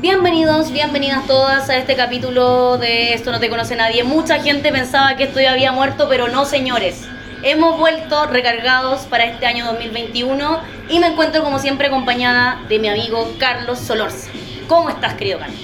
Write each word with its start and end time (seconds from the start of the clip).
Bienvenidos, 0.00 0.72
bienvenidas 0.72 1.24
todas 1.28 1.70
a 1.70 1.76
este 1.76 1.94
capítulo 1.94 2.78
de 2.78 3.14
Esto 3.14 3.30
no 3.30 3.38
te 3.38 3.48
conoce 3.48 3.76
nadie. 3.76 4.02
Mucha 4.02 4.42
gente 4.42 4.72
pensaba 4.72 5.14
que 5.16 5.22
esto 5.24 5.40
ya 5.40 5.52
había 5.52 5.70
muerto, 5.70 6.08
pero 6.08 6.26
no 6.26 6.46
señores. 6.46 7.06
Hemos 7.44 7.78
vuelto 7.78 8.26
recargados 8.26 9.02
para 9.02 9.26
este 9.26 9.46
año 9.46 9.66
2021 9.66 10.62
y 10.90 10.98
me 10.98 11.06
encuentro 11.06 11.44
como 11.44 11.60
siempre 11.60 11.86
acompañada 11.86 12.60
de 12.68 12.80
mi 12.80 12.88
amigo 12.88 13.32
Carlos 13.38 13.78
Solorza. 13.78 14.32
¿Cómo 14.66 14.90
estás, 14.90 15.14
querido 15.14 15.38
Carlos? 15.38 15.60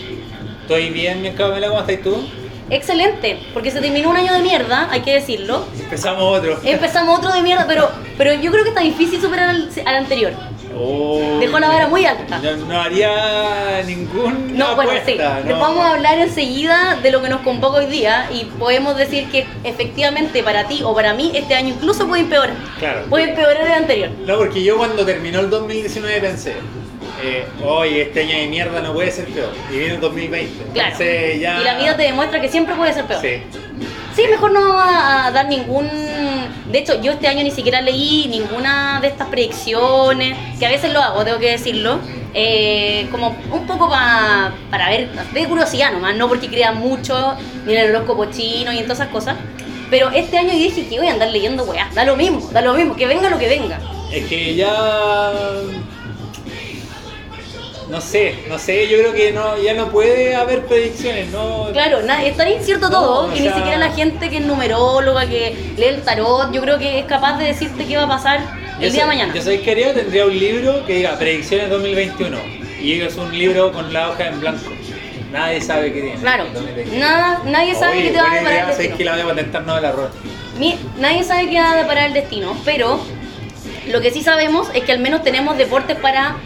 Estoy 0.62 0.90
bien, 0.90 1.22
mi 1.22 1.32
¿cómo 1.32 1.56
estás 1.56 2.02
tú? 2.04 2.47
Excelente, 2.70 3.38
porque 3.54 3.70
se 3.70 3.80
terminó 3.80 4.10
un 4.10 4.16
año 4.16 4.32
de 4.34 4.40
mierda, 4.40 4.88
hay 4.90 5.00
que 5.00 5.14
decirlo. 5.14 5.64
Empezamos 5.78 6.22
otro. 6.38 6.58
Empezamos 6.62 7.18
otro 7.18 7.32
de 7.32 7.42
mierda, 7.42 7.66
pero, 7.66 7.90
pero 8.16 8.34
yo 8.34 8.50
creo 8.50 8.62
que 8.62 8.70
está 8.70 8.82
difícil 8.82 9.20
superar 9.20 9.50
al, 9.50 9.68
al 9.84 9.96
anterior. 9.96 10.32
Oh, 10.80 11.38
Dejó 11.40 11.58
la 11.58 11.68
vara 11.68 11.88
muy 11.88 12.04
alta. 12.04 12.38
No, 12.38 12.56
no 12.56 12.80
haría 12.80 13.82
ningún. 13.84 14.56
No, 14.56 14.76
bueno, 14.76 14.92
sí. 15.04 15.16
no. 15.46 15.58
Vamos 15.58 15.84
a 15.84 15.94
hablar 15.94 16.18
enseguida 16.18 16.96
de 17.02 17.10
lo 17.10 17.20
que 17.22 17.28
nos 17.28 17.40
convoca 17.40 17.78
hoy 17.78 17.86
día 17.86 18.28
y 18.32 18.44
podemos 18.44 18.96
decir 18.96 19.28
que 19.30 19.46
efectivamente 19.64 20.42
para 20.42 20.68
ti 20.68 20.82
o 20.84 20.94
para 20.94 21.14
mí 21.14 21.32
este 21.34 21.54
año 21.54 21.70
incluso 21.70 22.06
puede 22.06 22.22
empeorar. 22.22 22.54
Claro. 22.78 23.06
Puede 23.08 23.30
empeorar 23.30 23.66
el 23.66 23.72
anterior. 23.72 24.10
No, 24.26 24.36
porque 24.38 24.62
yo 24.62 24.76
cuando 24.76 25.04
terminó 25.04 25.40
el 25.40 25.50
2019 25.50 26.20
pensé, 26.20 26.56
eh, 27.22 27.44
hoy 27.64 28.00
este 28.00 28.20
año 28.22 28.36
de 28.38 28.46
mierda 28.46 28.80
no 28.80 28.92
puede 28.92 29.10
ser 29.10 29.26
peor. 29.26 29.52
Y 29.72 29.78
viene 29.78 29.94
el 29.94 30.00
2020. 30.00 30.64
Claro. 30.72 30.92
Entonces 30.92 31.40
ya. 31.40 31.60
Y 31.60 31.64
la 31.64 31.78
vida 31.78 31.96
te 31.96 32.02
demuestra 32.04 32.40
que 32.40 32.48
siempre 32.48 32.74
puede 32.74 32.92
ser 32.92 33.04
peor. 33.06 33.20
Sí. 33.20 33.42
Sí, 34.14 34.24
mejor 34.28 34.50
no 34.52 34.76
a 34.80 35.30
dar 35.32 35.46
ningún... 35.48 35.88
De 36.72 36.78
hecho, 36.80 37.00
yo 37.00 37.12
este 37.12 37.28
año 37.28 37.44
ni 37.44 37.52
siquiera 37.52 37.80
leí 37.80 38.26
ninguna 38.28 38.98
de 39.00 39.08
estas 39.08 39.28
predicciones, 39.28 40.36
que 40.58 40.66
a 40.66 40.70
veces 40.70 40.92
lo 40.92 41.00
hago, 41.00 41.24
tengo 41.24 41.38
que 41.38 41.52
decirlo, 41.52 42.00
eh, 42.34 43.06
como 43.12 43.36
un 43.52 43.64
poco 43.66 43.88
pa- 43.88 44.52
para 44.70 44.90
ver, 44.90 45.08
de 45.32 45.46
curiosidad 45.46 45.92
nomás, 45.92 46.16
no 46.16 46.26
porque 46.28 46.48
crea 46.48 46.72
mucho, 46.72 47.36
ni 47.64 47.74
en 47.74 47.78
el 47.80 47.94
horóscopo 47.94 48.24
chino 48.26 48.72
y 48.72 48.78
en 48.78 48.84
todas 48.84 48.98
esas 48.98 49.12
cosas. 49.12 49.36
Pero 49.88 50.10
este 50.10 50.36
año 50.36 50.48
yo 50.52 50.58
dije 50.58 50.86
que 50.88 50.98
voy 50.98 51.06
a 51.08 51.12
andar 51.12 51.28
leyendo 51.30 51.62
weá, 51.64 51.88
da 51.94 52.04
lo 52.04 52.16
mismo, 52.16 52.40
da 52.52 52.60
lo 52.60 52.74
mismo, 52.74 52.96
que 52.96 53.06
venga 53.06 53.30
lo 53.30 53.38
que 53.38 53.48
venga. 53.48 53.78
Es 54.12 54.26
que 54.26 54.54
ya. 54.56 54.72
No 57.88 58.00
sé, 58.02 58.34
no 58.48 58.58
sé, 58.58 58.86
yo 58.88 58.98
creo 58.98 59.14
que 59.14 59.32
no, 59.32 59.56
ya 59.56 59.72
no 59.72 59.88
puede 59.90 60.34
haber 60.36 60.66
predicciones, 60.66 61.28
¿no? 61.30 61.68
Claro, 61.72 62.02
na- 62.02 62.22
es 62.22 62.36
tan 62.36 62.46
incierto 62.48 62.90
No, 62.90 63.00
todo 63.00 63.24
o 63.26 63.28
que 63.32 63.40
ni 63.40 63.46
sea- 63.46 63.54
siquiera 63.56 63.78
la 63.78 63.90
gente 63.92 64.28
que 64.28 64.36
es 64.38 64.44
numeróloga, 64.44 65.26
que 65.26 65.54
lee 65.78 65.84
el 65.84 66.02
tarot, 66.02 66.52
yo 66.52 66.60
creo 66.60 66.78
que 66.78 66.98
es 66.98 67.06
capaz 67.06 67.38
de 67.38 67.46
decirte 67.46 67.86
qué 67.86 67.96
va 67.96 68.02
a 68.02 68.08
pasar 68.08 68.40
el 68.78 68.88
Yo 68.88 68.92
día 68.92 69.02
de 69.02 69.06
mañana. 69.06 69.34
Yo 69.34 69.40
soy 69.40 69.58
querido, 69.58 69.92
tendría 69.92 70.26
un 70.26 70.38
libro 70.38 70.84
que 70.86 70.96
diga 70.96 71.18
Predicciones 71.18 71.70
2021. 71.70 72.36
Y 72.80 73.00
es 73.00 73.16
un 73.16 73.36
libro 73.36 73.72
con 73.72 73.90
la 73.92 74.10
hoja 74.10 74.26
en 74.28 74.38
blanco. 74.40 74.70
Nadie 75.32 75.60
sabe 75.60 75.92
qué 75.92 76.00
tiene. 76.02 76.20
Claro, 76.20 76.44
2021. 76.52 76.98
nada, 77.00 77.42
nadie 77.46 77.74
sabe 77.74 78.02
qué 78.02 78.10
te 78.10 78.18
va 78.20 78.30
a 78.30 78.34
deparar 78.34 78.68
el 78.68 78.74
sé 78.76 78.82
que 78.82 78.88
destino. 78.88 79.10
la 79.10 79.16
voy 79.16 79.24
a 79.24 79.34
patentar 79.34 79.62
no 79.62 79.80
ropa. 79.92 80.10
Mi- 80.58 80.78
nadie 80.98 81.24
sabe 81.24 81.48
qué 81.48 81.58
va 81.58 81.72
a 81.72 81.76
deparar 81.76 82.06
el 82.08 82.12
destino, 82.12 82.54
pero 82.64 83.00
lo 83.88 84.00
que 84.00 84.10
sí 84.10 84.22
sabemos 84.22 84.68
es 84.74 84.84
que 84.84 84.92
al 84.92 84.98
menos 85.00 85.22
tenemos 85.22 85.56
deportes 85.58 85.96
para 85.98 86.36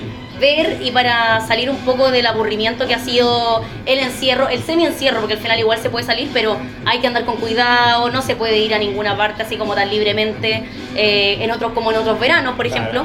ver 0.43 0.79
y 0.83 0.91
para 0.91 1.41
salir 1.47 1.71
un 1.71 1.79
poco 1.79 2.11
del 2.11 2.27
aburrimiento 2.27 2.87
que 2.87 2.95
ha 2.95 2.99
sido 2.99 3.63
el 3.87 3.99
encierro, 4.01 4.49
el 4.51 4.63
semi-encierro, 4.63 5.21
porque 5.21 5.35
al 5.35 5.41
final 5.41 5.59
igual 5.59 5.79
se 5.79 5.89
puede 5.89 6.05
salir, 6.05 6.29
pero 6.35 6.59
hay 6.85 6.99
que 7.01 7.07
andar 7.07 7.25
con 7.25 7.37
cuidado, 7.37 8.11
no 8.11 8.21
se 8.21 8.37
puede 8.37 8.59
ir 8.59 8.75
a 8.75 8.79
ninguna 8.79 9.17
parte 9.17 9.43
así 9.45 9.57
como 9.57 9.75
tan 9.75 9.89
libremente, 9.89 10.65
eh, 10.97 11.39
en 11.41 11.51
otros 11.51 11.73
como 11.73 11.91
en 11.93 11.99
otros 11.99 12.21
veranos, 12.21 12.57
por 12.57 12.67
Claro. 12.67 12.81
ejemplo. 12.83 13.05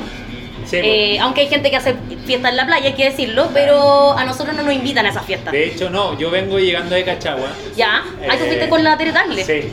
Sí, 0.65 0.77
Eh, 0.83 1.17
aunque 1.21 1.41
hay 1.41 1.47
gente 1.47 1.69
que 1.69 1.77
hace 1.77 1.95
fiestas 2.25 2.51
en 2.51 2.57
la 2.57 2.65
playa, 2.65 2.87
hay 2.87 2.93
que 2.93 3.05
decirlo, 3.05 3.49
pero 3.53 4.17
a 4.17 4.25
nosotros 4.25 4.53
no 4.53 4.63
nos 4.63 4.73
invitan 4.73 5.05
a 5.05 5.09
esas 5.09 5.23
fiestas. 5.25 5.53
de 5.53 5.65
hecho, 5.67 5.89
no, 5.89 6.17
yo 6.17 6.29
vengo 6.29 6.59
llegando 6.59 6.93
de 6.93 7.05
Cachagua. 7.05 7.47
¿Ya? 7.77 8.03
¿Ahí 8.29 8.37
tú 8.37 8.43
Eh, 8.43 8.47
fuiste 8.47 8.67
con 8.69 8.83
la 8.83 8.97
Tere? 8.97 9.13
Sí, 9.45 9.69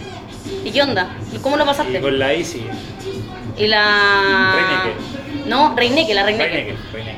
¿Y 0.64 0.70
qué 0.70 0.82
onda? 0.82 1.08
¿Y 1.34 1.38
cómo 1.38 1.56
lo 1.56 1.64
pasaste? 1.66 1.98
y 1.98 2.00
con 2.00 2.16
la 2.18 2.32
Easy. 2.32 2.62
Y 3.58 3.66
la. 3.66 4.54
Reineke. 4.54 5.48
No, 5.48 5.74
Reineque, 5.76 6.14
la 6.14 6.22
Reineque. 6.24 6.50
Reineke, 6.50 6.76
Reineke. 6.92 7.13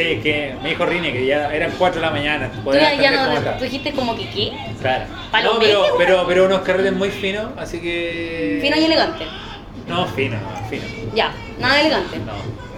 Sí, 0.00 0.12
es 0.12 0.22
que 0.22 0.54
me 0.62 0.68
dijo 0.70 0.86
Rine 0.86 1.12
que 1.12 1.26
ya 1.26 1.52
eran 1.54 1.72
4 1.78 2.00
de 2.00 2.06
la 2.06 2.12
mañana. 2.12 2.50
Tú 2.64 2.72
ya, 2.72 3.10
no. 3.10 3.40
Tú 3.58 3.64
dijiste 3.64 3.92
como 3.92 4.16
que 4.16 4.28
qué. 4.30 4.52
Claro. 4.80 5.04
No, 5.44 5.58
pero, 5.58 5.84
pero, 5.98 6.24
pero 6.26 6.44
unos 6.46 6.60
carretes 6.60 6.92
muy 6.92 7.10
finos, 7.10 7.46
así 7.58 7.80
que. 7.80 8.58
Fino 8.62 8.76
y 8.76 8.84
elegante. 8.84 9.24
No, 9.86 10.06
fino, 10.06 10.36
fino. 10.68 10.84
Ya, 11.14 11.32
nada 11.58 11.80
elegante. 11.80 12.16
No, 12.18 12.32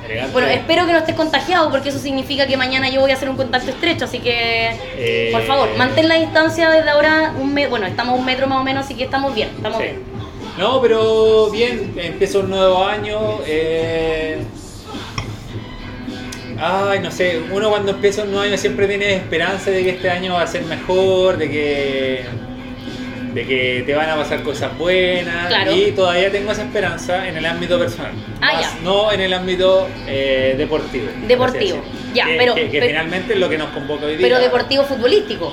elegante. 0.07 0.33
Bueno, 0.33 0.49
espero 0.49 0.87
que 0.87 0.93
no 0.93 0.99
estés 0.99 1.15
contagiado 1.15 1.71
porque 1.71 1.91
eso 1.91 1.99
significa 1.99 2.47
que 2.47 2.57
mañana 2.57 2.89
yo 2.89 3.01
voy 3.01 3.11
a 3.11 3.15
hacer 3.15 3.29
un 3.29 3.37
contacto 3.37 3.71
estrecho, 3.71 4.07
así 4.07 4.19
que 4.19 4.71
Eh, 4.97 5.29
por 5.33 5.43
favor, 5.43 5.69
mantén 5.77 6.09
la 6.09 6.17
distancia 6.17 6.71
desde 6.71 6.91
ahora 6.91 7.35
un 7.39 7.53
metro, 7.55 7.71
bueno, 7.71 7.87
estamos 7.87 8.19
un 8.19 8.25
metro 8.25 8.47
más 8.47 8.61
o 8.61 8.65
menos, 8.65 8.85
así 8.87 8.95
que 8.95 9.05
estamos 9.05 9.35
bien, 9.35 9.49
estamos 9.57 9.79
Sí. 9.79 9.85
bien. 9.85 10.03
No, 10.59 10.81
pero 10.83 11.51
bien, 11.51 11.95
empieza 11.97 12.39
un 12.39 12.51
nuevo 12.51 12.85
año. 12.85 13.19
eh, 13.47 14.39
Ay, 16.65 17.01
no 17.01 17.11
sé, 17.11 17.41
uno 17.51 17.71
cuando 17.71 17.91
empieza 17.91 18.23
un 18.23 18.31
nuevo 18.31 18.45
año 18.45 18.57
siempre 18.57 18.87
tiene 18.87 19.15
esperanza 19.15 19.71
de 19.73 19.83
que 19.83 19.91
este 19.91 20.09
año 20.11 20.35
va 20.35 20.43
a 20.43 20.47
ser 20.47 20.63
mejor, 20.63 21.37
de 21.37 21.51
que, 21.51 22.25
de 23.35 23.47
que 23.47 23.83
te 23.85 23.95
van 23.97 24.09
a 24.11 24.15
pasar 24.17 24.43
cosas 24.45 24.77
buenas. 24.79 25.49
Claro. 25.49 25.75
Y 25.75 25.91
todavía 25.91 26.31
tengo 26.31 26.53
esa 26.53 26.63
esperanza 26.63 27.27
en 27.27 27.37
el 27.37 27.47
ámbito 27.47 27.79
personal, 27.81 28.13
Ah, 28.41 28.53
más 28.55 28.75
ya. 28.77 28.81
no 28.85 29.11
en 29.11 29.21
el 29.23 29.33
ámbito 29.33 29.89
eh, 30.07 30.55
deportivo. 30.57 31.07
Deportivo, 31.27 31.83
ya, 32.15 32.27
que, 32.27 32.37
pero- 32.39 32.55
que- 32.55 32.71
que 32.71 32.79
pero- 32.79 32.87
finalmente 32.87 33.33
es 33.35 33.41
lo 33.41 33.49
que 33.49 33.59
nos 33.59 33.71
convoca 33.71 34.07
hoy 34.07 34.17
día. 34.17 34.27
Pero 34.29 34.39
deportivo 34.39 34.85
futbolístico, 34.85 35.53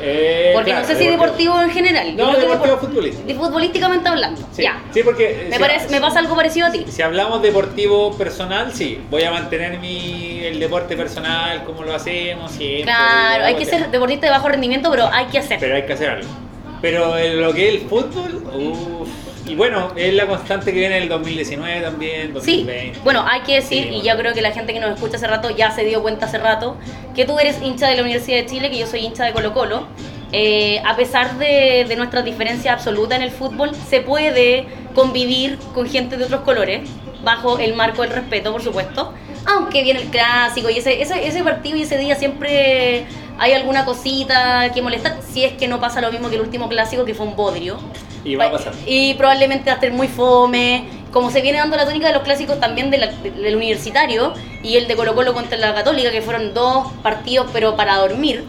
Eh, 0.00 0.50
porque 0.54 0.70
claro, 0.70 0.86
no 0.86 0.92
sé 0.94 0.98
si 0.98 1.08
deportivo 1.08 1.60
en 1.60 1.70
general. 1.70 2.16
No, 2.16 2.32
deportivo 2.36 2.76
depor- 2.76 2.80
futbolístico. 2.80 3.26
de 3.28 3.34
futbolísticamente 3.34 4.08
hablando. 4.08 4.40
Sí, 4.52 4.62
Ya. 4.62 4.82
sí, 4.92 5.02
porque 5.02 5.46
Me, 5.50 5.56
si- 5.56 5.60
parece, 5.62 5.88
me 5.90 6.00
pasa 6.00 6.18
algo 6.20 6.36
parecido 6.36 6.66
a 6.66 6.72
ti. 6.72 6.84
Si 6.88 7.02
hablamos 7.02 7.42
deportivo 7.42 8.12
personal, 8.16 8.72
sí, 8.72 9.00
voy 9.10 9.24
a 9.24 9.30
mantener 9.30 9.78
mi, 9.78 10.40
el 10.44 10.58
deporte 10.60 10.96
personal 10.96 11.64
como 11.64 11.82
lo 11.82 11.94
hacemos 11.94 12.50
siempre. 12.52 12.82
Claro, 12.84 13.44
hay 13.44 13.54
que 13.56 13.64
ser 13.64 13.90
deportista 13.90 14.26
de 14.26 14.32
bajo 14.32 14.48
rendimiento, 14.48 14.90
pero 14.90 15.08
hay 15.12 15.26
que 15.26 15.38
hacer. 15.38 15.58
Pero 15.60 15.74
hay 15.76 15.82
que 15.86 15.92
hacer 15.92 16.10
algo. 16.10 16.28
Pero 16.80 17.18
en 17.18 17.40
lo 17.40 17.52
que 17.52 17.68
es 17.68 17.74
el 17.74 17.88
fútbol, 17.88 18.42
uff. 18.54 19.08
Y 19.48 19.54
bueno, 19.54 19.92
es 19.96 20.14
la 20.14 20.26
constante 20.26 20.72
que 20.72 20.78
viene 20.78 20.96
del 20.96 21.08
2019 21.08 21.80
también, 21.80 22.26
Sí, 22.42 22.64
2020. 22.64 22.98
bueno, 23.02 23.24
hay 23.26 23.40
que 23.40 23.54
decir, 23.56 23.84
Sí, 23.84 23.94
y 23.96 24.02
yo 24.02 24.16
creo 24.16 24.34
que 24.34 24.42
la 24.42 24.52
gente 24.52 24.72
que 24.72 24.80
nos 24.80 24.90
escucha 24.94 25.16
hace 25.16 25.26
rato 25.26 25.50
ya 25.50 25.70
se 25.70 25.84
dio 25.84 26.02
cuenta 26.02 26.26
hace 26.26 26.38
rato, 26.38 26.76
que 27.14 27.24
tú 27.24 27.38
eres 27.38 27.56
hincha 27.62 27.88
de 27.88 27.96
la 27.96 28.02
Universidad 28.02 28.38
de 28.38 28.46
Chile, 28.46 28.70
que 28.70 28.78
yo 28.78 28.86
soy 28.86 29.00
hincha 29.00 29.24
de 29.24 29.32
Colo 29.32 29.54
Colo. 29.54 29.86
Eh, 30.32 30.82
a 30.84 30.94
pesar 30.96 31.38
de, 31.38 31.86
de 31.88 31.96
nuestras 31.96 32.24
diferencias 32.24 32.74
absolutas 32.74 33.16
en 33.16 33.22
el 33.24 33.30
fútbol, 33.30 33.70
se 33.88 34.02
puede 34.02 34.66
convivir 34.94 35.58
con 35.74 35.88
gente 35.88 36.16
de 36.18 36.24
otros 36.24 36.42
colores, 36.42 36.88
bajo 37.24 37.58
el 37.58 37.74
marco 37.74 38.02
del 38.02 38.10
respeto, 38.12 38.52
por 38.52 38.62
supuesto. 38.62 39.14
Aunque 39.46 39.82
viene 39.82 40.02
el 40.02 40.08
clásico 40.08 40.68
y 40.68 40.78
ese, 40.78 41.00
ese, 41.00 41.26
ese 41.26 41.42
partido 41.42 41.76
y 41.78 41.82
ese 41.82 41.96
día 41.96 42.14
siempre 42.16 43.06
hay 43.38 43.52
alguna 43.52 43.86
cosita 43.86 44.70
que 44.74 44.82
molestar, 44.82 45.16
si 45.26 45.44
es 45.44 45.54
que 45.54 45.68
no 45.68 45.80
pasa 45.80 46.00
lo 46.02 46.12
mismo 46.12 46.28
que 46.28 46.34
el 46.36 46.42
último 46.42 46.68
clásico, 46.68 47.04
que 47.06 47.14
fue 47.14 47.24
un 47.26 47.34
bodrio. 47.34 47.78
Y 48.28 48.36
va 48.36 48.46
a 48.46 48.52
pasar. 48.52 48.72
Y 48.86 49.14
probablemente 49.14 49.70
va 49.70 49.76
a 49.76 49.80
ser 49.80 49.92
muy 49.92 50.08
fome. 50.08 50.84
Como 51.12 51.30
se 51.30 51.40
viene 51.40 51.58
dando 51.58 51.76
la 51.76 51.86
tónica 51.86 52.08
de 52.08 52.12
los 52.14 52.22
clásicos 52.22 52.60
también 52.60 52.90
de 52.90 52.98
la- 52.98 53.06
del 53.06 53.56
universitario 53.56 54.34
y 54.62 54.76
el 54.76 54.86
de 54.86 54.94
Colo 54.96 55.14
Colo 55.14 55.32
contra 55.32 55.56
la 55.56 55.72
Católica, 55.74 56.10
que 56.10 56.20
fueron 56.20 56.52
dos 56.52 56.88
partidos 57.02 57.46
pero 57.52 57.76
para 57.76 57.96
dormir. 57.96 58.44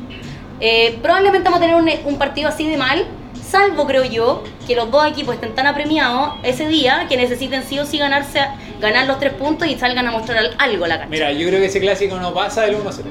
eh, 0.62 1.00
probablemente 1.02 1.46
vamos 1.50 1.60
a 1.60 1.62
tener 1.62 1.76
un, 1.78 1.90
un 2.14 2.18
partido 2.20 2.50
así 2.50 2.68
de 2.70 2.76
mal, 2.76 3.06
salvo 3.42 3.88
creo 3.88 4.04
yo 4.04 4.44
que 4.68 4.76
los 4.76 4.92
dos 4.92 5.08
equipos 5.08 5.36
estén 5.36 5.56
tan 5.56 5.66
apremiados 5.68 6.34
ese 6.44 6.68
día 6.68 7.06
que 7.08 7.16
necesiten 7.16 7.64
sí 7.64 7.80
o 7.80 7.86
sí 7.86 7.98
ganarse, 7.98 8.42
ganar 8.82 9.08
los 9.08 9.20
tres 9.20 9.32
puntos 9.36 9.70
y 9.70 9.76
salgan 9.80 10.06
a 10.08 10.12
mostrar 10.12 10.38
al- 10.40 10.56
algo 10.58 10.84
a 10.84 10.90
la 10.90 10.96
cancha. 10.98 11.10
Mira, 11.12 11.32
yo 11.32 11.48
creo 11.48 11.62
que 11.62 11.68
ese 11.68 11.80
clásico 11.80 12.18
no 12.20 12.34
pasa 12.34 12.64
del 12.64 12.76
1-0. 12.76 13.06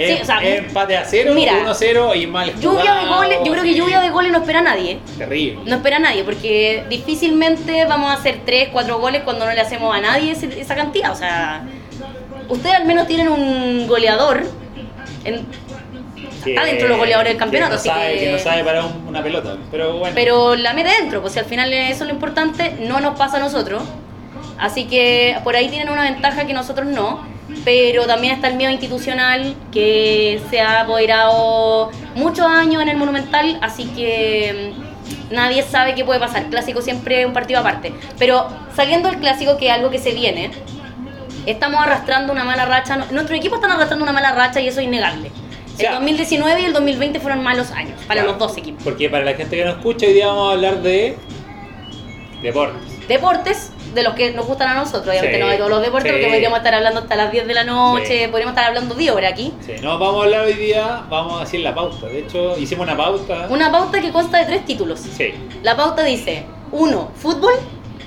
Es, 0.00 0.16
Sí, 0.16 0.22
o 0.22 0.24
sea, 0.24 0.40
empate 0.42 0.96
a 0.96 1.04
0, 1.04 1.32
mira, 1.34 1.54
1-0 1.64 2.14
y 2.22 2.26
mal 2.28 2.54
Lluvia 2.60 2.94
de 2.94 3.00
jugado, 3.00 3.16
goles, 3.16 3.38
yo 3.44 3.50
creo 3.52 3.64
que 3.64 3.74
lluvia 3.74 4.00
de 4.00 4.10
goles 4.10 4.30
no 4.30 4.38
espera 4.38 4.60
a 4.60 4.62
nadie. 4.62 5.00
Terrible. 5.18 5.60
No 5.66 5.74
espera 5.76 5.96
a 5.96 6.00
nadie, 6.00 6.22
porque 6.22 6.84
difícilmente 6.88 7.84
vamos 7.84 8.10
a 8.10 8.14
hacer 8.14 8.42
3, 8.46 8.68
4 8.72 8.98
goles 9.00 9.22
cuando 9.24 9.44
no 9.44 9.52
le 9.52 9.60
hacemos 9.60 9.92
a 9.92 10.00
nadie 10.00 10.30
esa 10.32 10.74
cantidad. 10.76 11.10
O 11.10 11.16
sea, 11.16 11.62
ustedes 12.48 12.76
al 12.76 12.84
menos 12.84 13.08
tienen 13.08 13.28
un 13.28 13.88
goleador. 13.88 14.44
En, 15.24 15.44
Que- 16.44 16.50
está 16.54 16.64
dentro 16.64 16.84
de 16.84 16.88
los 16.90 16.98
goleadores 16.98 17.32
del 17.32 17.38
campeonato, 17.38 17.70
que 17.82 17.88
no 17.88 17.94
así 17.94 18.00
sabe, 18.00 18.12
que- 18.14 18.24
que 18.26 18.32
no 18.32 18.38
sabe 18.38 18.62
parar 18.64 18.84
un- 18.84 19.08
una 19.08 19.20
pelota. 19.22 19.56
Pero 19.72 19.98
bueno. 19.98 20.14
pero 20.14 20.54
la 20.54 20.74
mete 20.74 20.90
dentro, 21.00 21.20
pues 21.20 21.32
si 21.32 21.40
al 21.40 21.44
final 21.46 21.72
eso 21.72 22.04
es 22.04 22.08
lo 22.08 22.14
importante, 22.14 22.76
no 22.86 23.00
nos 23.00 23.18
pasa 23.18 23.38
a 23.38 23.40
nosotros. 23.40 23.82
Así 24.60 24.84
que 24.86 25.36
por 25.42 25.56
ahí 25.56 25.68
tienen 25.68 25.88
una 25.90 26.02
ventaja 26.02 26.46
que 26.46 26.52
nosotros 26.54 26.86
no. 26.86 27.36
Pero 27.64 28.06
también 28.06 28.34
está 28.34 28.48
el 28.48 28.56
miedo 28.56 28.70
institucional 28.72 29.54
que 29.72 30.40
se 30.50 30.60
ha 30.60 30.80
apoderado 30.82 31.90
muchos 32.14 32.46
años 32.46 32.82
en 32.82 32.88
el 32.88 32.96
Monumental. 32.96 33.58
Así 33.62 33.86
que 33.86 34.72
nadie 35.30 35.62
sabe 35.62 35.94
qué 35.94 36.04
puede 36.04 36.20
pasar. 36.20 36.46
Clásico 36.50 36.82
siempre 36.82 37.20
es 37.22 37.26
un 37.26 37.32
partido 37.32 37.60
aparte. 37.60 37.92
Pero 38.18 38.46
saliendo 38.76 39.08
del 39.10 39.18
clásico, 39.18 39.56
que 39.56 39.68
es 39.68 39.72
algo 39.72 39.90
que 39.90 39.98
se 39.98 40.12
viene, 40.12 40.50
estamos 41.46 41.80
arrastrando 41.80 42.32
una 42.32 42.44
mala 42.44 42.66
racha. 42.66 42.96
Nuestro 43.10 43.34
equipo 43.34 43.54
está 43.56 43.72
arrastrando 43.72 44.02
una 44.04 44.12
mala 44.12 44.32
racha 44.32 44.60
y 44.60 44.68
eso 44.68 44.80
es 44.80 44.86
innegable. 44.86 45.30
El 45.78 45.92
2019 45.94 46.60
y 46.60 46.64
el 46.64 46.72
2020 46.72 47.20
fueron 47.20 47.42
malos 47.42 47.70
años 47.70 47.98
para 48.08 48.20
Claro. 48.22 48.30
los 48.30 48.38
dos 48.38 48.56
equipos. 48.58 48.82
Porque 48.82 49.08
para 49.08 49.24
la 49.24 49.34
gente 49.34 49.56
que 49.56 49.64
nos 49.64 49.76
escucha, 49.76 50.06
hoy 50.06 50.12
día 50.12 50.26
vamos 50.26 50.50
a 50.50 50.52
hablar 50.54 50.82
de 50.82 51.16
deportes. 52.42 53.08
Deportes, 53.08 53.72
de 53.94 54.02
los 54.02 54.14
que 54.14 54.32
nos 54.32 54.46
gustan 54.46 54.68
a 54.68 54.74
nosotros, 54.74 55.08
obviamente 55.08 55.36
Sí, 55.36 55.40
no 55.42 55.48
de 55.48 55.56
todos 55.56 55.70
los 55.70 55.82
deportes, 55.82 56.10
sí. 56.12 56.16
porque 56.18 56.30
podríamos 56.30 56.58
estar 56.58 56.74
hablando 56.74 57.00
hasta 57.00 57.16
las 57.16 57.32
10 57.32 57.46
de 57.46 57.54
la 57.54 57.64
noche, 57.64 58.24
Sí. 58.24 58.28
podríamos 58.30 58.52
estar 58.52 58.64
hablando 58.68 58.94
10 58.94 59.12
horas 59.12 59.32
aquí. 59.32 59.52
Sí, 59.64 59.72
no, 59.82 59.98
vamos 59.98 60.20
a 60.20 60.24
hablar 60.24 60.40
hoy 60.46 60.54
día, 60.54 61.02
vamos 61.08 61.36
a 61.40 61.44
decir 61.44 61.60
la 61.60 61.74
pauta. 61.74 62.06
De 62.06 62.18
hecho, 62.20 62.58
hicimos 62.58 62.86
una 62.86 62.96
pauta. 62.96 63.46
Una 63.48 63.70
pauta 63.72 64.00
que 64.00 64.10
consta 64.12 64.38
de 64.38 64.44
tres 64.46 64.64
títulos. 64.66 65.00
Sí. 65.00 65.32
La 65.62 65.76
pauta 65.76 66.02
dice, 66.04 66.44
uno, 66.72 67.10
fútbol, 67.16 67.52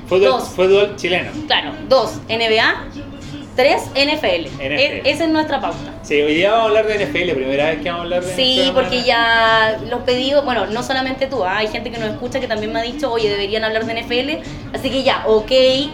Fútbol, 0.07 0.25
Dos. 0.25 0.50
fútbol 0.50 0.95
chileno. 0.98 1.31
claro, 1.48 1.72
dos, 1.88 2.19
NBA, 2.28 2.86
tres, 3.56 3.83
NFL. 3.95 4.48
NFL. 4.48 4.62
E- 4.62 5.01
esa 5.06 5.24
es 5.25 5.30
nuestra 5.30 5.59
pauta. 5.59 5.77
Sí, 6.03 6.21
hoy 6.21 6.36
día 6.36 6.51
vamos 6.51 6.65
a 6.65 6.68
hablar 6.69 6.88
de 6.88 7.06
NFL, 7.06 7.33
primera 7.36 7.65
vez 7.69 7.80
que 7.81 7.89
vamos 7.89 8.00
a 8.01 8.03
hablar 8.03 8.24
de 8.24 8.36
Sí, 8.36 8.59
NFL. 8.62 8.74
porque 8.74 9.03
ya 9.03 9.77
los 9.89 10.01
pedidos, 10.01 10.44
bueno, 10.45 10.65
no 10.68 10.83
solamente 10.83 11.27
tú, 11.27 11.44
ah, 11.44 11.57
hay 11.57 11.68
gente 11.68 11.92
que 11.92 11.98
nos 12.00 12.09
escucha 12.09 12.39
que 12.39 12.48
también 12.48 12.71
me 12.74 12.80
ha 12.80 12.83
dicho, 12.83 13.12
oye, 13.12 13.30
deberían 13.30 13.63
hablar 13.63 13.86
de 13.86 13.94
NFL, 14.01 14.42
así 14.74 14.89
que 14.89 15.03
ya, 15.03 15.24
ok, 15.27 15.51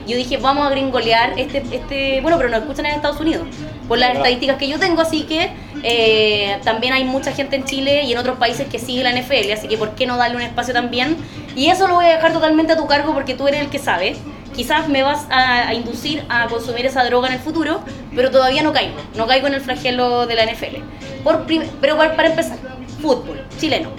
yo 0.08 0.16
dije, 0.18 0.38
vamos 0.38 0.68
a 0.68 0.70
gringolear 0.70 1.34
este, 1.38 1.64
este, 1.72 2.22
bueno, 2.22 2.38
pero 2.38 2.50
nos 2.50 2.62
escuchan 2.62 2.86
en 2.86 2.94
Estados 2.94 3.20
Unidos, 3.20 3.48
por 3.88 3.98
las 3.98 4.10
Verdad. 4.10 4.24
estadísticas 4.24 4.58
que 4.58 4.68
yo 4.68 4.80
tengo, 4.80 5.02
así 5.02 5.24
que 5.24 5.50
eh, 5.84 6.58
también 6.64 6.94
hay 6.94 7.04
mucha 7.04 7.32
gente 7.32 7.56
en 7.56 7.66
Chile 7.66 8.04
y 8.04 8.12
en 8.12 8.18
otros 8.18 8.38
países 8.38 8.68
que 8.68 8.80
sigue 8.80 9.04
la 9.04 9.12
NFL, 9.12 9.52
así 9.54 9.68
que 9.68 9.78
¿por 9.78 9.92
qué 9.96 10.06
no 10.06 10.18
darle 10.18 10.36
un 10.38 10.42
espacio 10.42 10.74
también? 10.74 11.18
Y 11.56 11.70
eso 11.70 11.88
lo 11.88 11.96
voy 11.96 12.06
a 12.06 12.10
dejar 12.10 12.34
totalmente 12.34 12.74
a 12.74 12.78
tu 12.78 12.86
cargo 12.88 13.14
porque 13.14 13.34
tú 13.34 13.48
eres 13.48 13.62
el 13.62 13.70
que 13.70 13.80
sabe. 13.80 14.16
Quizás 14.58 14.90
me 14.90 15.04
vas 15.04 15.28
a, 15.30 15.70
a 15.70 15.74
inducir 15.76 16.26
a 16.30 16.48
consumir 16.48 16.88
esa 16.88 17.04
droga 17.06 17.28
en 17.28 17.36
el 17.36 17.40
futuro, 17.40 17.80
pero 18.16 18.32
todavía 18.32 18.64
no 18.64 18.74
caigo. 18.74 18.98
No 19.16 19.28
caigo 19.28 19.46
en 19.46 19.54
el 19.54 19.62
flagelo 19.62 20.26
de 20.26 20.34
la 20.36 20.46
NFL. 20.46 20.78
Por 21.24 21.46
pero 21.80 21.96
para, 21.96 22.16
para 22.16 22.30
empezar, 22.30 22.58
fútbol 23.00 23.40
chileno. 23.60 23.90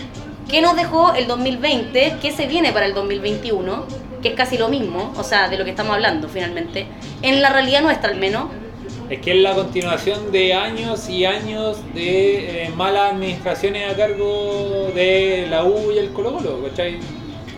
¿Qué 0.48 0.60
nos 0.60 0.74
dejó 0.76 1.14
el 1.14 1.26
2020? 1.26 2.16
¿Qué 2.20 2.32
se 2.32 2.46
viene 2.46 2.72
para 2.72 2.86
el 2.86 2.94
2021? 2.94 3.86
Que 4.22 4.30
es 4.30 4.34
casi 4.34 4.58
lo 4.58 4.68
mismo, 4.68 5.12
o 5.16 5.22
sea, 5.22 5.48
de 5.48 5.58
lo 5.58 5.64
que 5.64 5.70
estamos 5.70 5.94
hablando 5.94 6.28
finalmente. 6.28 6.86
En 7.22 7.40
la 7.40 7.50
realidad 7.50 7.82
nuestra 7.82 8.10
al 8.10 8.16
menos. 8.16 8.46
Es 9.10 9.20
que 9.20 9.36
es 9.36 9.42
la 9.42 9.54
continuación 9.54 10.32
de 10.32 10.54
años 10.54 11.08
y 11.08 11.24
años 11.24 11.78
de 11.94 12.64
eh, 12.64 12.70
malas 12.70 13.12
administraciones 13.12 13.92
a 13.92 13.96
cargo 13.96 14.90
de 14.94 15.46
la 15.48 15.64
U 15.64 15.92
y 15.92 15.98
el 15.98 16.12
Colo 16.12 16.34
Colo, 16.34 16.62
¿cachai? 16.68 16.98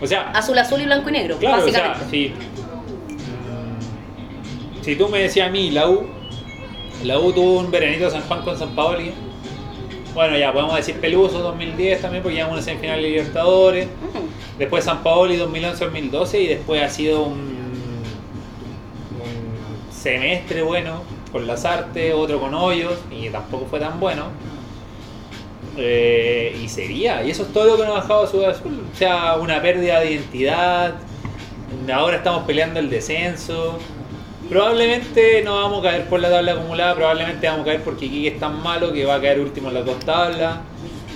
O 0.01 0.07
sea, 0.07 0.31
Azul, 0.31 0.57
azul 0.57 0.81
y 0.81 0.85
blanco 0.85 1.09
y 1.09 1.13
negro, 1.13 1.37
claro, 1.37 1.65
o 1.65 1.69
sea, 1.69 1.89
básicamente. 1.89 2.09
si, 2.09 2.33
si 4.81 4.95
tú 4.95 5.07
me 5.09 5.19
decías 5.19 5.47
a 5.47 5.51
mí, 5.51 5.71
la 5.71 5.89
U, 5.89 6.05
la 7.03 7.19
U 7.19 7.31
tuvo 7.31 7.59
un 7.59 7.71
veranito 7.71 8.09
San 8.09 8.21
Juan 8.21 8.41
con 8.43 8.57
San 8.57 8.75
Paoli. 8.75 9.11
Bueno, 10.13 10.37
ya 10.37 10.51
podemos 10.51 10.75
decir 10.75 10.95
Peluso 10.99 11.39
2010 11.39 12.01
también, 12.01 12.21
porque 12.21 12.35
llegamos 12.35 12.53
a 12.53 12.57
una 12.57 12.63
semifinal 12.63 13.01
de 13.01 13.09
Libertadores. 13.09 13.87
Mm. 13.87 14.59
Después 14.59 14.83
San 14.83 15.01
Paoli 15.03 15.37
2011-2012 15.37 16.41
y 16.41 16.47
después 16.47 16.83
ha 16.83 16.89
sido 16.89 17.23
un, 17.23 17.39
un 19.17 19.93
semestre 19.93 20.61
bueno 20.61 21.01
con 21.31 21.47
las 21.47 21.63
artes, 21.65 22.13
otro 22.13 22.39
con 22.39 22.53
hoyos 22.53 22.93
y 23.09 23.29
tampoco 23.29 23.65
fue 23.67 23.79
tan 23.79 23.99
bueno. 23.99 24.25
Eh, 25.77 26.59
y 26.61 26.67
sería, 26.67 27.23
y 27.23 27.31
eso 27.31 27.43
es 27.43 27.53
todo 27.53 27.65
lo 27.65 27.77
que 27.77 27.85
nos 27.85 27.97
ha 27.97 28.01
dejado 28.01 28.27
Ciudad 28.27 28.51
Azul. 28.51 28.83
O 28.93 28.97
sea, 28.97 29.35
una 29.35 29.61
pérdida 29.61 29.99
de 30.01 30.11
identidad. 30.11 30.95
Ahora 31.91 32.17
estamos 32.17 32.43
peleando 32.43 32.79
el 32.79 32.89
descenso. 32.89 33.79
Probablemente 34.51 35.41
no 35.45 35.55
vamos 35.55 35.79
a 35.79 35.83
caer 35.83 36.09
por 36.09 36.19
la 36.19 36.29
tabla 36.29 36.51
acumulada, 36.51 36.93
probablemente 36.93 37.47
vamos 37.47 37.61
a 37.61 37.65
caer 37.67 37.83
porque 37.85 38.07
Iquique 38.07 38.27
es 38.27 38.37
tan 38.37 38.61
malo 38.61 38.91
que 38.91 39.05
va 39.05 39.15
a 39.15 39.21
caer 39.21 39.39
último 39.39 39.69
en 39.69 39.75
las 39.75 39.85
dos 39.85 39.99
tablas. 39.99 40.57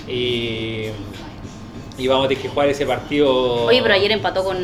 Y, 0.08 0.86
y 1.98 2.08
vamos 2.08 2.24
a 2.24 2.28
tener 2.28 2.42
que 2.42 2.48
jugar 2.48 2.70
ese 2.70 2.86
partido. 2.86 3.66
Oye, 3.66 3.82
pero 3.82 3.92
ayer 3.92 4.10
empató 4.10 4.42
con, 4.42 4.56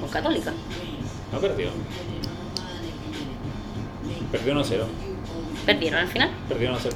con 0.00 0.08
Católica. 0.08 0.54
No 1.30 1.38
perdió. 1.38 1.68
Perdió 4.32 4.54
1-0. 4.54 4.84
Perdieron 5.66 6.00
al 6.00 6.08
final. 6.08 6.30
Perdió 6.48 6.72
1-0. 6.72 6.90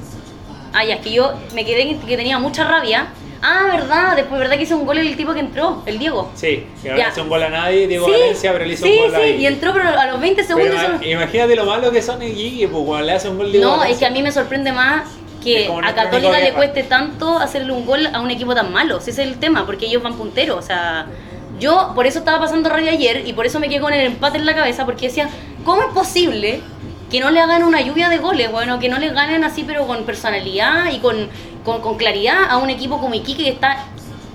Ah, 0.73 0.83
ya, 0.83 0.95
es 0.95 1.01
que 1.01 1.11
yo 1.11 1.33
me 1.53 1.63
quedé 1.63 1.95
que 1.95 2.17
tenía 2.17 2.39
mucha 2.39 2.63
rabia. 2.63 3.09
Ah, 3.45 3.63
verdad, 3.73 4.15
después 4.15 4.39
verdad 4.39 4.55
que 4.55 4.63
hizo 4.63 4.77
un 4.77 4.85
gol 4.85 4.97
el 4.97 5.15
tipo 5.17 5.33
que 5.33 5.41
entró, 5.41 5.83
el 5.85 5.99
Diego. 5.99 6.31
Sí, 6.33 6.65
que 6.81 6.89
no 6.89 6.95
le 6.95 7.03
hizo 7.09 7.21
un 7.23 7.29
gol 7.29 7.43
a 7.43 7.49
nadie, 7.49 7.87
Diego 7.87 8.05
sí, 8.05 8.11
Valencia, 8.13 8.53
pero 8.53 8.65
le 8.65 8.73
hizo 8.73 8.85
sí, 8.85 8.91
un 8.93 9.11
gol 9.11 9.15
sí, 9.15 9.21
ahí. 9.21 9.41
y 9.41 9.45
entró 9.47 9.73
pero 9.73 9.89
a 9.89 10.05
los 10.07 10.19
20 10.21 10.43
Pero 10.43 10.57
segundos. 10.59 10.81
eso- 10.83 11.03
imagínate 11.09 11.55
lo 11.55 11.65
malo 11.65 11.91
que 11.91 12.01
son 12.01 12.21
en 12.21 12.29
Iquique, 12.31 12.67
pues 12.69 12.83
cuando 12.85 13.05
le 13.05 13.11
hace 13.11 13.27
un 13.29 13.37
gol 13.37 13.51
Diego 13.51 13.75
No, 13.77 13.83
es 13.83 13.97
que 13.97 14.05
a 14.05 14.09
mí 14.09 14.23
me 14.23 14.31
sorprende 14.31 14.71
más 14.71 15.03
que 15.43 15.67
a 15.83 15.93
Católica 15.93 16.39
le 16.39 16.53
cueste 16.53 16.83
tanto 16.83 17.37
hacerle 17.37 17.73
un 17.73 17.85
gol 17.85 18.07
a 18.13 18.21
un 18.21 18.31
equipo 18.31 18.55
tan 18.55 18.71
malo. 18.71 18.99
Ese 18.99 19.11
es 19.11 19.19
el 19.19 19.37
tema, 19.39 19.65
porque 19.65 19.87
ellos 19.87 20.01
van 20.01 20.13
punteros. 20.13 20.57
O 20.57 20.61
sea, 20.61 21.07
yo 21.59 21.91
por 21.95 22.07
eso 22.07 22.19
estaba 22.19 22.39
pasando 22.39 22.69
rabia 22.69 22.91
ayer 22.93 23.23
y 23.27 23.33
por 23.33 23.45
eso 23.45 23.59
me 23.59 23.67
quedé 23.67 23.81
con 23.81 23.91
el 23.93 24.05
empate 24.05 24.37
en 24.37 24.45
la 24.45 24.55
cabeza, 24.55 24.85
porque 24.85 25.07
decía, 25.07 25.27
¿cómo 25.65 25.81
es 25.81 25.87
posible 25.89 26.61
que 27.13 27.19
no 27.19 27.29
le 27.29 27.39
hagan 27.39 27.61
una 27.63 27.79
lluvia 27.79 28.09
de 28.09 28.17
goles? 28.17 28.51
Bueno, 28.51 28.79
que 28.79 28.89
no 28.89 28.97
le 28.97 29.09
ganen 29.11 29.43
así, 29.43 29.63
pero 29.63 29.85
con 29.85 30.03
personalidad 30.03 30.91
y 30.91 30.97
con, 30.97 31.29
con, 31.63 31.79
con 31.81 31.95
claridad 31.95 32.45
a 32.49 32.57
un 32.57 32.71
equipo 32.71 32.99
como 32.99 33.13
Iquique 33.13 33.43
que 33.43 33.49
está 33.51 33.85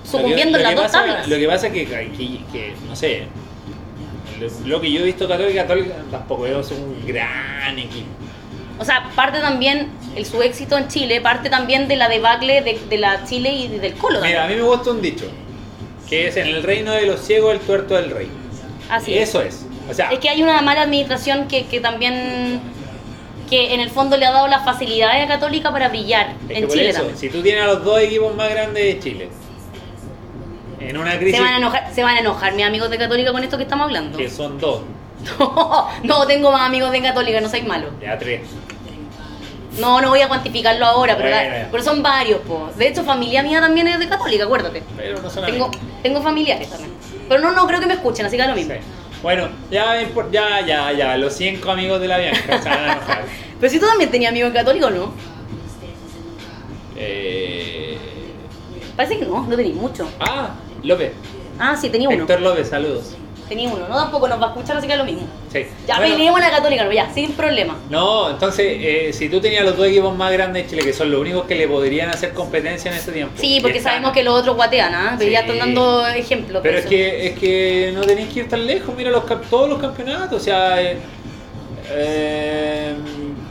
sucumbiendo 0.09 0.57
que- 0.57 0.63
en 0.63 0.69
las 0.69 0.75
dos 0.75 0.83
pasa- 0.85 0.99
tablas. 0.99 1.27
Lo 1.27 1.35
que 1.35 1.47
pasa 1.47 1.67
es 1.67 1.73
que, 1.73 1.85
que, 1.85 2.39
que, 2.53 2.73
no 2.87 2.95
sé, 2.95 3.27
lo- 4.65 4.79
que 4.79 4.91
yo 4.91 5.01
he 5.01 5.03
visto 5.03 5.27
Católica, 5.27 5.63
Católica 5.63 5.95
tampoco 6.09 6.47
es 6.47 6.71
un 6.71 7.05
gran 7.05 7.77
equipo. 7.77 8.07
O 8.79 8.85
sea, 8.85 9.09
parte 9.13 9.39
también 9.41 9.89
el 10.15 10.25
su 10.25 10.41
éxito 10.41 10.77
en 10.77 10.87
Chile, 10.87 11.19
parte 11.19 11.49
también 11.49 11.89
de 11.89 11.97
la 11.97 12.07
debacle 12.07 12.61
de, 12.61 12.79
de 12.89 12.97
la 12.97 13.25
Chile 13.25 13.51
y 13.51 13.67
del 13.67 13.93
Colo. 13.95 14.21
Mira, 14.21 14.45
a 14.45 14.47
mí 14.47 14.55
me 14.55 14.61
gusta 14.61 14.91
un 14.91 15.01
dicho, 15.01 15.25
que 16.07 16.29
es 16.29 16.37
en 16.37 16.47
el 16.47 16.63
reino 16.63 16.93
de 16.93 17.05
los 17.05 17.19
ciegos 17.19 17.53
el 17.53 17.59
tuerto 17.59 17.95
del 17.95 18.09
rey. 18.11 18.29
Así 18.89 19.13
es. 19.17 19.27
Eso 19.29 19.41
es. 19.41 19.65
O 19.89 19.93
sea, 19.93 20.09
Es 20.11 20.19
que 20.19 20.29
hay 20.29 20.41
una 20.43 20.61
mala 20.61 20.81
administración 20.83 21.47
que, 21.47 21.65
que 21.65 21.79
también, 21.79 22.59
que 23.49 23.73
en 23.73 23.79
el 23.79 23.89
fondo 23.89 24.17
le 24.17 24.25
ha 24.25 24.31
dado 24.31 24.47
las 24.47 24.63
facilidades 24.63 25.25
a 25.25 25.27
Católica 25.27 25.71
para 25.71 25.89
brillar 25.89 26.33
es 26.47 26.57
en 26.57 26.67
Chile 26.67 26.89
eso, 26.89 26.99
también. 26.99 27.17
si 27.17 27.29
tú 27.29 27.41
tienes 27.41 27.63
a 27.63 27.67
los 27.67 27.83
dos 27.83 27.99
equipos 27.99 28.35
más 28.35 28.49
grandes 28.49 28.83
de 28.83 28.99
Chile, 28.99 29.29
en 30.79 30.97
una 30.97 31.17
crisis 31.17 31.35
Se 31.37 31.41
van, 31.41 31.53
a 31.53 31.57
enojar, 31.57 31.91
se 31.93 32.03
van 32.03 32.15
a 32.17 32.19
enojar 32.19 32.53
mis 32.53 32.65
amigos 32.65 32.89
de 32.89 32.97
Católica 32.97 33.31
con 33.31 33.43
esto 33.43 33.57
que 33.57 33.63
estamos 33.63 33.85
hablando. 33.85 34.17
que 34.17 34.29
son 34.29 34.59
dos, 34.59 34.81
No, 35.39 35.89
no 36.03 36.27
tengo 36.27 36.51
más 36.51 36.61
amigos 36.61 36.91
de 36.91 37.01
Católica, 37.01 37.41
no 37.41 37.49
sois 37.49 37.65
malos. 37.65 37.89
ya 38.01 38.17
tres, 38.17 38.41
No, 39.79 39.99
no 40.01 40.09
voy 40.09 40.21
a 40.21 40.27
cuantificarlo 40.27 40.85
ahora, 40.85 41.17
pero, 41.17 41.29
Bueno, 41.29 41.51
ya. 41.55 41.67
pero 41.71 41.83
son 41.83 42.01
varios, 42.03 42.39
po. 42.41 42.69
De 42.77 42.87
hecho, 42.87 43.03
familia 43.03 43.43
mía 43.43 43.59
también 43.59 43.87
es 43.87 43.99
de 43.99 44.07
Católica, 44.07 44.43
acuérdate. 44.45 44.83
pero 44.95 45.21
no 45.21 45.29
son 45.29 45.45
Tengo, 45.45 45.65
amigos. 45.65 45.85
tengo 46.03 46.21
familiares 46.21 46.69
también. 46.69 46.91
Pero 47.27 47.41
no, 47.41 47.51
no 47.51 47.67
creo 47.67 47.79
que 47.79 47.85
me 47.87 47.93
escuchen, 47.95 48.25
así 48.25 48.35
que 48.37 48.41
da 48.43 48.49
lo 48.49 48.55
mismo. 48.55 48.73
Sí. 48.73 48.79
Bueno, 49.21 49.49
ya, 49.69 50.01
ya, 50.31 50.65
ya, 50.65 50.91
ya, 50.93 51.17
los 51.17 51.33
cinco 51.33 51.71
amigos 51.71 51.99
de 51.99 52.07
la 52.07 52.17
Bianca 52.17 52.61
se 52.61 52.69
van 52.69 52.79
a 52.79 52.93
enojar. 52.93 53.25
Pero 53.59 53.71
si 53.71 53.79
tú 53.79 53.85
también 53.85 54.09
tenías 54.09 54.31
amigos 54.31 54.53
católicos, 54.53 54.91
¿no? 54.91 55.13
Eh... 56.95 57.97
Parece 58.95 59.19
que 59.19 59.25
no, 59.25 59.45
no 59.45 59.55
tenéis 59.55 59.75
mucho. 59.75 60.09
Ah, 60.19 60.55
López. 60.83 61.11
Ah, 61.57 61.75
sí, 61.75 61.89
tenía 61.89 62.07
uno. 62.09 62.19
Héctor 62.19 62.41
López, 62.41 62.69
saludos. 62.69 63.15
Tenía 63.49 63.67
uno. 63.67 63.87
No, 63.89 63.95
tampoco 63.97 64.27
nos 64.27 64.39
va 64.39 64.45
a 64.45 64.49
escuchar, 64.49 64.77
así 64.77 64.85
que 64.87 64.93
da 64.93 64.99
lo 64.99 65.05
mismo. 65.05 65.23
Sí. 65.51 65.65
Ya 65.87 65.97
Bueno, 65.97 66.13
peleemos 66.13 66.39
la 66.39 66.51
católica, 66.51 66.83
no, 66.85 66.91
ya, 66.91 67.11
sin 67.13 67.31
problema. 67.33 67.75
No, 67.89 68.29
entonces, 68.29 68.65
eh, 68.79 69.09
si 69.11 69.27
tú 69.27 69.41
tenías 69.41 69.65
los 69.65 69.75
dos 69.75 69.87
equipos 69.87 70.15
más 70.15 70.31
grandes 70.31 70.63
de 70.63 70.69
Chile, 70.69 70.83
que 70.83 70.93
son 70.93 71.09
los 71.11 71.19
únicos 71.19 71.45
que 71.45 71.55
le 71.55 71.67
podrían 71.67 72.09
hacer 72.11 72.33
competencia 72.33 72.91
en 72.91 72.97
este 72.97 73.11
tiempo. 73.11 73.33
Sí, 73.41 73.57
porque 73.59 73.79
están- 73.79 73.93
sabemos 73.93 74.13
que 74.13 74.23
los 74.23 74.35
otros 74.39 74.55
guatean, 74.55 74.93
¿ah? 74.93 75.15
Pero 75.17 75.31
ya 75.31 75.39
están 75.39 75.57
dando 75.57 76.07
ejemplos. 76.07 76.61
Pero 76.61 76.75
es 76.77 76.81
eso. 76.81 76.89
que, 76.89 77.27
es 77.27 77.39
que 77.39 77.91
no 77.95 78.01
tenéis 78.01 78.29
que 78.31 78.39
ir 78.41 78.49
tan 78.49 78.65
lejos, 78.67 78.93
mira 78.95 79.09
los, 79.09 79.23
todos 79.49 79.67
los 79.67 79.79
campeonatos, 79.79 80.39
o 80.39 80.43
sea, 80.43 80.79
eh, 80.81 80.97
eh, 81.91 82.93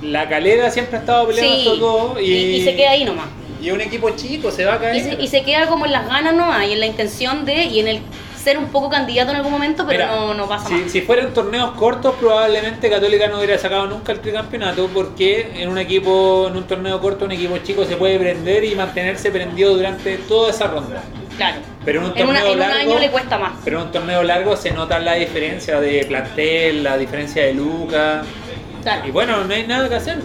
la 0.02 0.28
calera 0.28 0.71
siempre 0.71 0.97
ha 0.97 1.00
estado 1.00 1.26
peleando 1.26 1.52
Sí, 1.55 1.59
estos 1.61 1.81
dos 1.81 2.21
y, 2.21 2.25
y, 2.25 2.57
y 2.57 2.64
se 2.64 2.76
queda 2.76 2.90
ahí 2.93 3.05
nomás. 3.05 3.26
Y 3.61 3.71
un 3.73 3.81
equipo 3.81 4.11
chico 4.11 4.52
se 4.52 4.64
va 4.64 4.75
a 4.75 4.78
caer. 4.78 4.95
Y 4.97 5.00
se, 5.00 5.21
y 5.23 5.26
se 5.26 5.43
queda 5.43 5.67
como 5.67 5.85
en 5.87 5.93
las 5.93 6.07
ganas 6.07 6.33
nomás, 6.35 6.64
y 6.69 6.73
en 6.73 6.81
la 6.81 6.87
intención 6.87 7.45
de, 7.45 7.64
y 7.64 7.81
en 7.81 7.88
el 7.88 8.00
ser 8.42 8.57
un 8.59 8.66
poco 8.68 8.88
candidato 8.88 9.30
en 9.30 9.37
algún 9.37 9.52
momento, 9.52 9.85
pero 9.87 10.04
Mira, 10.04 10.14
no, 10.16 10.35
no 10.35 10.49
pasa 10.49 10.68
si, 10.68 10.75
más. 10.75 10.90
si 10.92 11.00
fueran 11.02 11.35
torneos 11.35 11.73
cortos, 11.73 12.14
probablemente 12.21 12.88
Católica 12.88 13.26
no 13.28 13.38
hubiera 13.38 13.59
sacado 13.59 13.87
nunca 13.87 14.12
el 14.12 14.21
tricampeonato, 14.21 14.88
porque 14.95 15.50
en 15.57 15.68
un 15.68 15.78
equipo, 15.78 16.47
en 16.49 16.57
un 16.57 16.64
torneo 16.64 17.00
corto, 17.00 17.25
un 17.25 17.33
equipo 17.33 17.59
chico 17.59 17.85
se 17.85 17.97
puede 17.97 18.18
prender 18.18 18.64
y 18.64 18.75
mantenerse 18.75 19.30
prendido 19.30 19.75
durante 19.75 20.16
toda 20.18 20.50
esa 20.50 20.66
ronda. 20.68 21.02
Claro. 21.37 21.59
Pero 21.85 22.00
en 22.00 22.07
un 22.07 22.18
En, 22.18 22.28
una- 22.28 22.40
torneo 22.42 22.66
un 22.66 22.73
año 22.73 22.99
le 22.99 23.11
cuesta 23.11 23.38
más. 23.38 23.52
pero 23.64 23.80
en 23.80 23.87
un 23.87 23.92
torneo 23.92 24.23
largo 24.23 24.57
se 24.57 24.71
nota 24.73 24.99
la 24.99 25.14
diferencia 25.14 25.80
de 25.80 26.04
plantel, 26.07 26.83
la 26.83 26.97
diferencia 26.97 27.45
de 27.45 27.54
Lucas. 27.54 28.26
Claro. 28.83 29.07
Y 29.07 29.11
bueno, 29.11 29.45
no 29.45 29.54
hay 29.54 29.66
nada 29.66 29.88
que 29.88 29.95
hacer. 29.97 30.18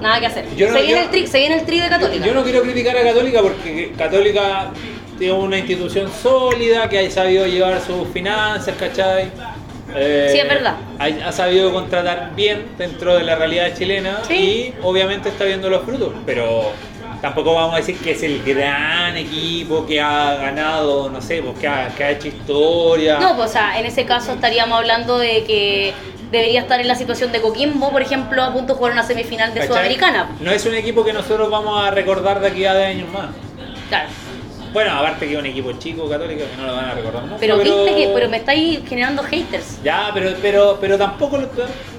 Nada 0.00 0.18
que 0.20 0.26
hacer. 0.26 0.44
Yo 0.56 0.68
no- 0.68 0.74
se, 0.74 0.82
viene 0.82 0.98
yo- 1.00 1.04
el 1.04 1.10
tri, 1.10 1.26
se 1.26 1.38
viene 1.38 1.54
el 1.56 1.64
tri 1.66 1.80
de 1.80 1.88
Católica. 1.88 2.26
Yo 2.26 2.34
no 2.34 2.42
quiero 2.42 2.62
criticar 2.62 2.96
a 2.96 3.02
Católica 3.02 3.40
porque 3.42 3.92
Católica 3.96 4.70
tiene 5.18 5.34
una 5.34 5.58
institución 5.58 6.10
sólida 6.10 6.88
que 6.88 6.98
ha 7.06 7.10
sabido 7.10 7.46
llevar 7.46 7.80
sus 7.80 8.08
finanzas, 8.08 8.74
¿cachai? 8.78 9.30
Eh, 9.94 10.28
Sí, 10.32 10.38
es 10.38 10.48
verdad. 10.48 10.76
Ha, 10.98 11.28
ha 11.28 11.32
sabido 11.32 11.72
contratar 11.72 12.32
bien 12.34 12.68
dentro 12.78 13.14
de 13.16 13.24
la 13.24 13.36
realidad 13.36 13.72
chilena 13.76 14.20
Sí. 14.26 14.34
y 14.34 14.74
obviamente 14.82 15.28
está 15.28 15.44
viendo 15.44 15.68
los 15.68 15.82
frutos, 15.82 16.12
pero 16.24 16.72
tampoco 17.20 17.54
vamos 17.54 17.74
a 17.74 17.76
decir 17.78 17.96
que 17.98 18.12
es 18.12 18.22
el 18.22 18.42
gran 18.42 19.16
equipo 19.16 19.84
que 19.86 20.00
ha 20.00 20.34
ganado, 20.36 21.10
no 21.10 21.20
sé, 21.20 21.42
pues, 21.42 21.58
que, 21.58 21.68
ha, 21.68 21.88
que 21.96 22.04
ha 22.04 22.10
hecho 22.10 22.28
historia. 22.28 23.18
No, 23.20 23.36
pues, 23.36 23.50
o 23.50 23.52
sea, 23.52 23.78
en 23.78 23.86
ese 23.86 24.04
caso 24.06 24.32
estaríamos 24.32 24.78
hablando 24.78 25.18
de 25.18 25.44
que 25.44 25.92
debería 26.30 26.62
estar 26.62 26.80
en 26.80 26.88
la 26.88 26.94
situación 26.94 27.30
de 27.30 27.42
Coquimbo, 27.42 27.90
por 27.92 28.00
ejemplo, 28.00 28.42
a 28.42 28.52
punto 28.52 28.72
de 28.72 28.78
jugar 28.78 28.92
una 28.94 29.02
semifinal 29.02 29.50
de 29.52 29.60
¿cachai? 29.60 29.68
Sudamericana. 29.68 30.30
No 30.40 30.50
es 30.50 30.64
un 30.64 30.74
equipo 30.74 31.04
que 31.04 31.12
nosotros 31.12 31.50
vamos 31.50 31.78
a 31.86 31.90
recordar 31.90 32.40
de 32.40 32.48
aquí 32.48 32.64
a 32.64 32.74
10 32.74 32.86
años 32.88 33.08
más. 33.12 33.26
Claro. 33.90 34.08
Bueno, 34.72 34.90
aparte 34.92 35.26
que 35.26 35.34
es 35.34 35.38
un 35.38 35.46
equipo 35.46 35.72
chico 35.72 36.08
católico 36.08 36.44
que 36.50 36.56
no 36.56 36.66
lo 36.66 36.74
van 36.74 36.86
a 36.86 36.94
recordar 36.94 37.22
nunca. 37.24 37.36
Pero 37.38 37.58
viste 37.58 37.94
que, 37.94 38.10
pero 38.14 38.28
me 38.28 38.38
estáis 38.38 38.80
generando 38.88 39.22
haters. 39.22 39.82
Ya, 39.82 40.10
pero, 40.14 40.30
pero, 40.40 40.78
pero 40.80 40.96
tampoco, 40.98 41.38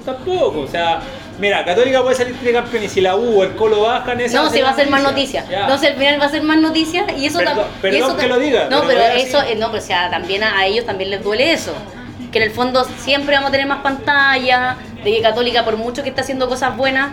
tampoco, 0.04 0.60
o 0.60 0.66
sea, 0.66 1.00
mira, 1.38 1.64
Católica 1.64 2.02
puede 2.02 2.16
salir 2.16 2.36
tricampeón 2.38 2.82
y 2.84 2.88
si 2.88 3.00
la 3.00 3.16
U 3.16 3.40
o 3.40 3.44
el 3.44 3.54
Colo 3.54 3.82
bajan, 3.82 4.20
esa 4.20 4.42
No, 4.42 4.50
si 4.50 4.60
va 4.60 4.70
a 4.70 4.74
ser 4.74 4.90
más 4.90 5.02
noticia. 5.02 5.44
Ya. 5.48 5.66
No, 5.68 5.78
si 5.78 5.86
al 5.86 5.94
final 5.94 6.20
va 6.20 6.26
a 6.26 6.30
ser 6.30 6.42
más 6.42 6.58
noticia 6.58 7.06
y 7.16 7.26
eso 7.26 7.38
Perdón- 7.38 7.58
tam- 7.58 7.78
y 7.78 7.82
perdón 7.82 8.02
eso 8.10 8.16
que 8.16 8.26
lo 8.26 8.38
diga, 8.38 8.68
No, 8.68 8.82
pero 8.86 9.00
eso, 9.02 9.38
no, 9.56 9.66
pero 9.70 9.78
o 9.78 9.80
sea, 9.80 10.10
también 10.10 10.42
a, 10.42 10.58
a 10.58 10.66
ellos 10.66 10.84
también 10.84 11.10
les 11.10 11.22
duele 11.22 11.52
eso. 11.52 11.72
Que 12.32 12.38
en 12.38 12.44
el 12.44 12.50
fondo 12.50 12.84
siempre 12.98 13.34
vamos 13.36 13.50
a 13.50 13.52
tener 13.52 13.66
más 13.68 13.78
pantalla, 13.82 14.76
de 15.04 15.12
que 15.12 15.22
Católica, 15.22 15.64
por 15.64 15.76
mucho 15.76 16.02
que 16.02 16.08
esté 16.08 16.22
haciendo 16.22 16.48
cosas 16.48 16.76
buenas, 16.76 17.10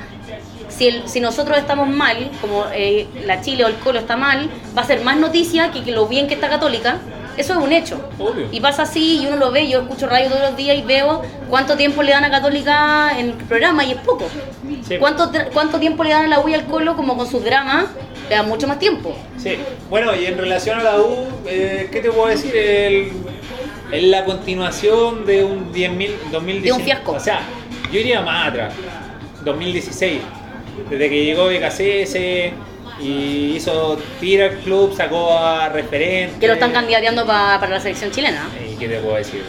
si, 0.81 0.87
el- 0.87 1.07
si 1.07 1.19
nosotros 1.19 1.59
estamos 1.59 1.87
mal, 1.89 2.31
como 2.41 2.65
eh, 2.73 3.05
la 3.27 3.39
Chile 3.41 3.63
o 3.65 3.67
el 3.67 3.75
Colo 3.75 3.99
está 3.99 4.17
mal, 4.17 4.49
va 4.75 4.81
a 4.81 4.85
ser 4.85 5.01
más 5.03 5.15
noticia 5.17 5.69
que, 5.69 5.83
que 5.83 5.91
lo 5.91 6.07
bien 6.07 6.27
que 6.27 6.33
está 6.33 6.49
Católica. 6.49 6.97
Eso 7.37 7.53
es 7.53 7.59
un 7.63 7.71
hecho. 7.71 8.09
Obvio. 8.17 8.47
Y 8.51 8.59
pasa 8.61 8.81
así, 8.81 9.21
y 9.21 9.27
uno 9.27 9.35
lo 9.35 9.51
ve, 9.51 9.69
yo 9.69 9.81
escucho 9.81 10.07
radio 10.07 10.29
todos 10.29 10.41
los 10.41 10.55
días 10.57 10.75
y 10.77 10.81
veo 10.81 11.21
cuánto 11.49 11.77
tiempo 11.77 12.01
le 12.01 12.11
dan 12.11 12.23
a 12.23 12.31
Católica 12.31 13.11
en 13.19 13.27
el 13.27 13.33
programa 13.35 13.83
y 13.85 13.91
es 13.91 13.97
poco. 13.99 14.25
Sí. 14.87 14.97
¿Cuánto, 14.97 15.31
¿Cuánto 15.53 15.79
tiempo 15.79 16.03
le 16.03 16.09
dan 16.09 16.25
a 16.25 16.27
la 16.27 16.39
U 16.39 16.49
y 16.49 16.55
al 16.55 16.65
Colo 16.65 16.95
como 16.95 17.15
con 17.15 17.27
sus 17.29 17.43
dramas? 17.43 17.85
Le 18.27 18.35
dan 18.37 18.47
mucho 18.47 18.67
más 18.67 18.79
tiempo. 18.79 19.15
Sí, 19.37 19.57
bueno, 19.87 20.15
y 20.15 20.25
en 20.25 20.35
relación 20.37 20.79
a 20.79 20.83
la 20.83 20.99
U, 20.99 21.27
eh, 21.45 21.89
¿qué 21.91 21.99
te 22.01 22.09
puedo 22.11 22.27
decir? 22.27 22.55
El, 22.55 23.11
es 23.91 24.03
la 24.05 24.25
continuación 24.25 25.25
de 25.27 25.43
un 25.43 25.71
10.000, 25.71 26.09
2019. 26.31 26.61
De 26.61 26.71
un 26.71 26.81
fiasco. 26.81 27.11
O 27.11 27.19
sea, 27.19 27.41
yo 27.91 27.99
iría 27.99 28.21
más 28.21 28.47
atrás, 28.49 28.73
2016. 29.45 30.21
Desde 30.91 31.09
que 31.09 31.23
llegó 31.25 31.45
BKCS 31.47 32.15
y 33.01 33.53
hizo 33.55 33.97
Tira 34.19 34.49
Club, 34.63 34.93
sacó 34.95 35.35
a 35.37 35.69
referente. 35.69 36.37
Que 36.39 36.47
lo 36.47 36.53
están 36.53 36.71
candidateando 36.71 37.25
pa- 37.25 37.57
para 37.59 37.71
la 37.75 37.79
selección 37.79 38.11
chilena. 38.11 38.47
¿Y 38.71 38.75
qué 38.75 38.87
te 38.89 38.97
puedo 38.99 39.15
decir? 39.15 39.41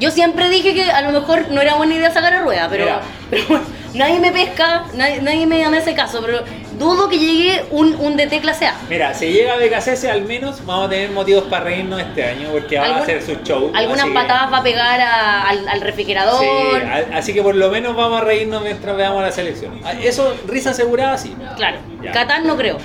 Yo 0.00 0.10
siempre 0.10 0.48
dije 0.48 0.74
que 0.74 0.90
a 0.90 1.02
lo 1.02 1.10
mejor 1.12 1.48
no 1.50 1.60
era 1.60 1.74
buena 1.76 1.94
idea 1.94 2.10
sacar 2.10 2.32
a 2.32 2.40
rueda, 2.42 2.68
pero, 2.70 2.86
pero 3.30 3.44
bueno, 3.48 3.64
nadie 3.94 4.18
me 4.18 4.32
pesca, 4.32 4.84
nadie, 4.94 5.20
nadie 5.22 5.46
me 5.46 5.68
me 5.68 5.76
hace 5.78 5.94
caso, 5.94 6.20
pero 6.24 6.42
dudo 6.78 7.08
que 7.08 7.18
llegue 7.18 7.64
un, 7.70 7.94
un 7.96 8.16
DT 8.16 8.40
clase 8.40 8.66
A. 8.66 8.74
Mira, 8.88 9.14
si 9.14 9.26
llega 9.32 9.56
BKCS 9.56 10.04
al 10.06 10.22
menos 10.24 10.64
vamos 10.66 10.86
a 10.86 10.90
tener 10.90 11.10
motivos 11.10 11.44
para 11.44 11.64
reírnos 11.64 12.00
este 12.00 12.24
año 12.24 12.48
porque 12.52 12.78
va 12.78 12.86
a 12.86 12.98
hacer 12.98 13.22
su 13.22 13.34
show. 13.44 13.70
Algunas 13.74 14.00
así 14.04 14.08
que- 14.10 14.14
patadas 14.14 14.52
va 14.52 14.58
a 14.58 14.62
pegar 14.62 15.00
a- 15.00 15.48
al, 15.48 15.68
al 15.68 15.80
refrigerador. 15.80 16.40
Sí, 16.40 16.86
a- 16.86 17.16
así 17.18 17.32
que 17.34 17.42
por 17.42 17.54
lo 17.54 17.70
menos 17.70 17.94
vamos 17.96 18.20
a 18.20 18.24
reírnos 18.24 18.62
mientras 18.62 18.96
veamos 18.96 19.22
la 19.22 19.32
selección. 19.32 19.80
Ah, 19.84 19.92
Eso, 19.92 20.34
risa 20.46 20.70
asegurada, 20.70 21.16
sí. 21.18 21.34
Claro, 21.56 21.78
Ya. 22.02 22.12
Qatar 22.12 22.42
no 22.44 22.56
creo. 22.56 22.78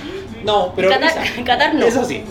No, 0.44 0.72
pero 0.76 0.90
Qatar- 0.90 1.20
risa. 1.22 1.42
Qatar 1.44 1.74
no. 1.74 1.86
Eso 1.86 2.04
sí. 2.04 2.22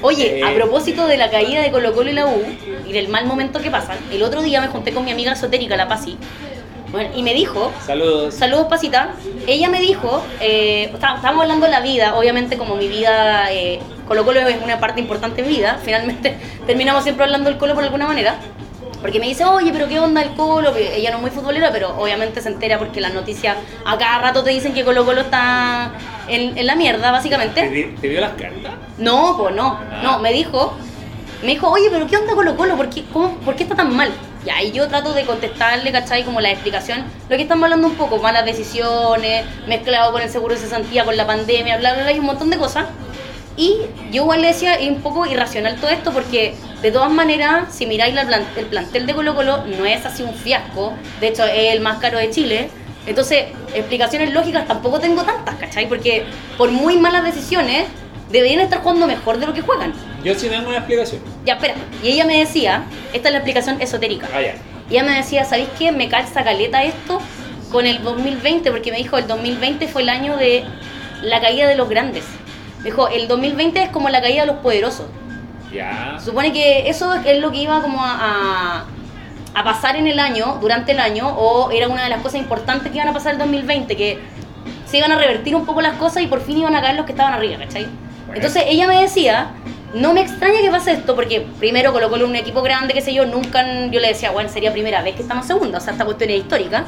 Oye, 0.00 0.38
Eh. 0.40 0.44
a 0.44 0.52
propósito 0.54 1.06
de 1.06 1.16
la 1.16 1.30
caída 1.30 1.60
de 1.62 1.70
Colo 1.70 1.92
Colo 1.92 2.10
y 2.10 2.14
la 2.14 2.26
U 2.26 2.42
y 2.86 2.92
del 2.92 3.08
mal 3.08 3.26
momento 3.26 3.60
que 3.60 3.70
pasan, 3.70 3.98
el 4.10 4.22
otro 4.22 4.42
día 4.42 4.60
me 4.60 4.66
junté 4.68 4.92
con 4.92 5.04
mi 5.04 5.12
amiga 5.12 5.32
esotérica, 5.32 5.76
la 5.76 5.86
Pasi, 5.86 6.16
bueno, 6.92 7.10
y 7.16 7.22
me 7.22 7.32
dijo, 7.34 7.72
Saludos. 7.86 8.34
saludos 8.34 8.66
Pasita, 8.68 9.10
ella 9.46 9.68
me 9.68 9.80
dijo, 9.80 10.22
eh, 10.40 10.90
está- 10.94 11.14
estábamos 11.16 11.42
hablando 11.42 11.66
de 11.66 11.72
la 11.72 11.80
vida, 11.80 12.14
obviamente 12.16 12.56
como 12.58 12.76
mi 12.76 12.86
vida, 12.88 13.50
eh, 13.52 13.80
Colo 14.06 14.24
Colo 14.24 14.40
es 14.40 14.56
una 14.62 14.78
parte 14.78 15.00
importante 15.00 15.42
de 15.42 15.48
mi 15.48 15.56
vida, 15.56 15.78
finalmente 15.84 16.36
terminamos 16.66 17.02
siempre 17.02 17.24
hablando 17.24 17.48
del 17.50 17.58
Colo 17.58 17.74
por 17.74 17.82
alguna 17.82 18.06
manera, 18.06 18.36
porque 19.00 19.18
me 19.18 19.26
dice, 19.26 19.44
oye, 19.44 19.72
pero 19.72 19.88
qué 19.88 19.98
onda 19.98 20.22
el 20.22 20.30
Colo, 20.34 20.72
Que 20.74 20.96
ella 20.96 21.10
no 21.10 21.16
es 21.16 21.22
muy 21.22 21.30
futbolera, 21.32 21.72
pero 21.72 21.96
obviamente 21.98 22.40
se 22.40 22.48
entera 22.50 22.78
porque 22.78 23.00
las 23.00 23.12
noticias 23.14 23.56
a 23.84 23.98
cada 23.98 24.18
rato 24.20 24.44
te 24.44 24.50
dicen 24.50 24.74
que 24.74 24.84
Colo 24.84 25.04
Colo 25.04 25.22
está 25.22 25.92
en, 26.28 26.56
en 26.56 26.66
la 26.66 26.76
mierda, 26.76 27.06
¿Te, 27.06 27.10
básicamente. 27.10 27.94
te 28.00 28.08
dio 28.08 28.20
las 28.20 28.32
cartas? 28.32 28.74
No, 28.98 29.36
pues 29.38 29.54
no, 29.56 29.78
Ah. 29.90 30.00
no, 30.04 30.18
me 30.20 30.32
dijo, 30.32 30.74
me 31.42 31.48
dijo, 31.48 31.68
oye, 31.70 31.88
pero 31.90 32.06
¿qué 32.06 32.16
onda 32.16 32.34
Colo 32.34 32.54
Colo? 32.56 32.76
¿Por 32.76 32.90
qué, 32.90 33.02
cómo- 33.12 33.34
¿Por 33.38 33.56
qué 33.56 33.64
está 33.64 33.74
tan 33.74 33.96
mal? 33.96 34.12
Y 34.44 34.50
ahí 34.50 34.72
yo 34.72 34.88
trato 34.88 35.12
de 35.12 35.24
contestarle, 35.24 35.92
¿cachai? 35.92 36.24
Como 36.24 36.40
la 36.40 36.50
explicación, 36.50 37.04
lo 37.28 37.36
que 37.36 37.42
estamos 37.42 37.64
hablando 37.64 37.86
un 37.86 37.94
poco, 37.94 38.18
malas 38.18 38.44
decisiones, 38.44 39.44
mezclado 39.68 40.12
con 40.12 40.20
el 40.20 40.28
seguro 40.28 40.54
de 40.54 40.60
cesantía, 40.60 41.04
con 41.04 41.16
la 41.16 41.26
pandemia, 41.26 41.76
bla, 41.78 41.94
bla, 41.94 42.02
bla, 42.02 42.12
y 42.12 42.18
un 42.18 42.26
montón 42.26 42.50
de 42.50 42.58
cosas. 42.58 42.86
Y 43.56 43.76
yo 44.10 44.22
igual 44.22 44.40
le 44.40 44.48
decía, 44.48 44.74
es 44.74 44.88
un 44.88 45.00
poco 45.00 45.26
irracional 45.26 45.76
todo 45.76 45.90
esto, 45.90 46.12
porque 46.12 46.54
de 46.80 46.90
todas 46.90 47.10
maneras, 47.10 47.72
si 47.72 47.86
miráis 47.86 48.16
el 48.56 48.66
plantel 48.66 49.06
de 49.06 49.14
Colo 49.14 49.34
Colo, 49.34 49.64
no 49.66 49.84
es 49.84 50.04
así 50.06 50.22
un 50.22 50.34
fiasco, 50.34 50.94
de 51.20 51.28
hecho 51.28 51.44
es 51.44 51.72
el 51.72 51.80
más 51.80 51.98
caro 51.98 52.18
de 52.18 52.30
Chile. 52.30 52.70
Entonces, 53.06 53.46
explicaciones 53.74 54.32
lógicas 54.32 54.66
tampoco 54.66 54.98
tengo 55.00 55.22
tantas, 55.22 55.56
¿cachai? 55.56 55.88
Porque 55.88 56.24
por 56.56 56.70
muy 56.70 56.96
malas 56.96 57.24
decisiones, 57.24 57.84
deberían 58.30 58.60
estar 58.60 58.80
jugando 58.80 59.06
mejor 59.06 59.38
de 59.38 59.46
lo 59.46 59.52
que 59.52 59.60
juegan. 59.60 59.92
Yo 60.24 60.34
sí 60.34 60.48
tengo 60.48 60.68
una 60.68 60.78
explicación. 60.78 61.20
Ya, 61.44 61.54
espera. 61.54 61.74
Y 62.02 62.08
ella 62.08 62.24
me 62.24 62.38
decía, 62.38 62.84
esta 63.12 63.28
es 63.28 63.32
la 63.32 63.38
explicación 63.38 63.80
esotérica. 63.80 64.28
Ah, 64.32 64.40
ya. 64.40 64.54
Y 64.88 64.94
ella 64.94 65.04
me 65.04 65.16
decía, 65.16 65.44
¿sabéis 65.44 65.68
qué? 65.78 65.90
Me 65.90 66.08
calza 66.08 66.44
caleta 66.44 66.84
esto 66.84 67.20
con 67.70 67.86
el 67.86 68.02
2020, 68.02 68.70
porque 68.70 68.90
me 68.92 68.98
dijo, 68.98 69.18
el 69.18 69.26
2020 69.26 69.88
fue 69.88 70.02
el 70.02 70.10
año 70.10 70.36
de 70.36 70.64
la 71.22 71.40
caída 71.40 71.66
de 71.66 71.76
los 71.76 71.88
grandes. 71.88 72.24
Me 72.78 72.84
dijo, 72.86 73.08
el 73.08 73.26
2020 73.28 73.82
es 73.82 73.88
como 73.90 74.08
la 74.10 74.20
caída 74.20 74.42
de 74.42 74.46
los 74.48 74.56
poderosos. 74.56 75.06
Ya. 75.72 76.18
Supone 76.22 76.52
que 76.52 76.88
eso 76.90 77.14
es 77.14 77.38
lo 77.40 77.50
que 77.50 77.58
iba 77.58 77.80
como 77.80 78.04
a, 78.04 78.84
a, 79.54 79.58
a 79.58 79.64
pasar 79.64 79.96
en 79.96 80.06
el 80.06 80.20
año, 80.20 80.58
durante 80.60 80.92
el 80.92 81.00
año, 81.00 81.28
o 81.28 81.70
era 81.70 81.88
una 81.88 82.04
de 82.04 82.10
las 82.10 82.20
cosas 82.20 82.40
importantes 82.40 82.90
que 82.90 82.98
iban 82.98 83.08
a 83.08 83.12
pasar 83.12 83.32
el 83.32 83.38
2020, 83.38 83.96
que 83.96 84.18
se 84.84 84.98
iban 84.98 85.10
a 85.10 85.16
revertir 85.16 85.56
un 85.56 85.64
poco 85.64 85.80
las 85.80 85.96
cosas 85.96 86.22
y 86.22 86.26
por 86.26 86.42
fin 86.42 86.58
iban 86.58 86.76
a 86.76 86.82
caer 86.82 86.96
los 86.96 87.06
que 87.06 87.12
estaban 87.12 87.32
arriba, 87.32 87.56
¿cachai? 87.56 87.86
Entonces 88.34 88.64
ella 88.66 88.86
me 88.86 89.00
decía, 89.00 89.52
no 89.94 90.14
me 90.14 90.20
extraña 90.22 90.60
que 90.60 90.70
pase 90.70 90.92
esto, 90.92 91.14
porque 91.14 91.46
primero 91.58 91.92
Colo 91.92 92.08
Colo 92.10 92.24
es 92.24 92.30
un 92.30 92.36
equipo 92.36 92.62
grande, 92.62 92.94
qué 92.94 93.00
sé 93.02 93.12
yo, 93.12 93.26
nunca, 93.26 93.64
yo 93.90 94.00
le 94.00 94.08
decía, 94.08 94.30
bueno, 94.30 94.48
sería 94.48 94.72
primera 94.72 95.02
vez 95.02 95.14
que 95.16 95.22
estamos 95.22 95.46
segunda, 95.46 95.78
o 95.78 95.80
sea, 95.80 95.92
esta 95.92 96.04
cuestión 96.04 96.30
es 96.30 96.38
histórica. 96.38 96.84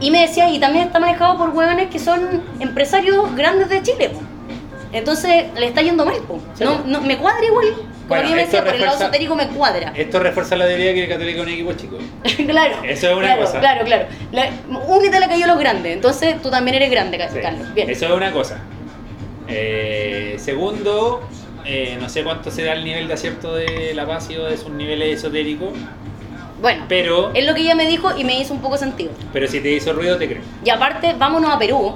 Y 0.00 0.10
me 0.10 0.20
decía, 0.20 0.50
y 0.50 0.58
también 0.58 0.86
está 0.86 0.98
manejado 0.98 1.38
por 1.38 1.50
hueones 1.50 1.88
que 1.88 1.98
son 1.98 2.42
empresarios 2.60 3.34
grandes 3.34 3.68
de 3.68 3.82
Chile, 3.82 4.10
po. 4.10 4.20
Entonces 4.92 5.46
le 5.56 5.66
está 5.66 5.82
yendo 5.82 6.04
mal, 6.04 6.16
po. 6.26 6.38
No, 6.60 6.82
no, 6.86 7.00
me 7.00 7.16
cuadra 7.18 7.44
igual. 7.44 7.66
Como 7.74 8.08
Bueno, 8.08 8.28
yo 8.28 8.36
me 8.36 8.42
decía, 8.44 8.62
por 8.62 8.74
el 8.74 8.80
lado 8.80 8.92
refuerza- 8.92 9.04
esotérico 9.04 9.34
me 9.34 9.48
cuadra. 9.48 9.92
Esto 9.96 10.20
refuerza 10.20 10.54
la 10.56 10.66
teoría 10.66 10.94
que 10.94 11.04
el 11.04 11.08
católico 11.08 11.40
es 11.40 11.46
un 11.46 11.52
equipo 11.52 11.72
chico. 11.72 11.98
claro. 12.46 12.76
Eso 12.84 13.08
es 13.10 13.16
una 13.16 13.26
claro, 13.26 13.40
cosa. 13.42 13.60
Claro, 13.60 13.84
claro. 13.84 14.06
La, 14.32 14.50
únete 14.86 15.16
a 15.16 15.20
la 15.20 15.28
cayó 15.28 15.46
los 15.46 15.58
grandes. 15.58 15.92
Entonces 15.94 16.40
tú 16.40 16.50
también 16.50 16.76
eres 16.76 16.90
grande, 16.90 17.18
Sí. 17.32 17.38
Carlos. 17.40 17.74
Bien. 17.74 17.90
Eso 17.90 18.06
es 18.06 18.12
una 18.12 18.30
cosa. 18.32 18.58
Eh, 19.48 20.36
segundo, 20.38 21.22
eh, 21.66 21.98
no 22.00 22.08
sé 22.08 22.22
cuánto 22.22 22.50
será 22.50 22.74
el 22.74 22.84
nivel 22.84 23.08
de 23.08 23.14
acierto 23.14 23.54
de 23.54 23.92
la 23.94 24.06
paz 24.06 24.28
o 24.30 24.44
de 24.44 24.56
sus 24.56 24.70
niveles 24.70 25.18
esotéricos, 25.18 25.70
Bueno, 26.60 26.84
pero, 26.88 27.32
es 27.34 27.44
lo 27.44 27.54
que 27.54 27.62
ella 27.62 27.74
me 27.74 27.86
dijo 27.86 28.16
y 28.16 28.24
me 28.24 28.38
hizo 28.38 28.54
un 28.54 28.60
poco 28.60 28.78
sentido. 28.78 29.10
pero 29.32 29.46
si 29.48 29.60
te 29.60 29.70
hizo 29.72 29.92
ruido 29.92 30.16
te 30.16 30.28
creo. 30.28 30.42
Y 30.64 30.70
aparte, 30.70 31.14
vámonos 31.18 31.50
a 31.50 31.58
Perú, 31.58 31.94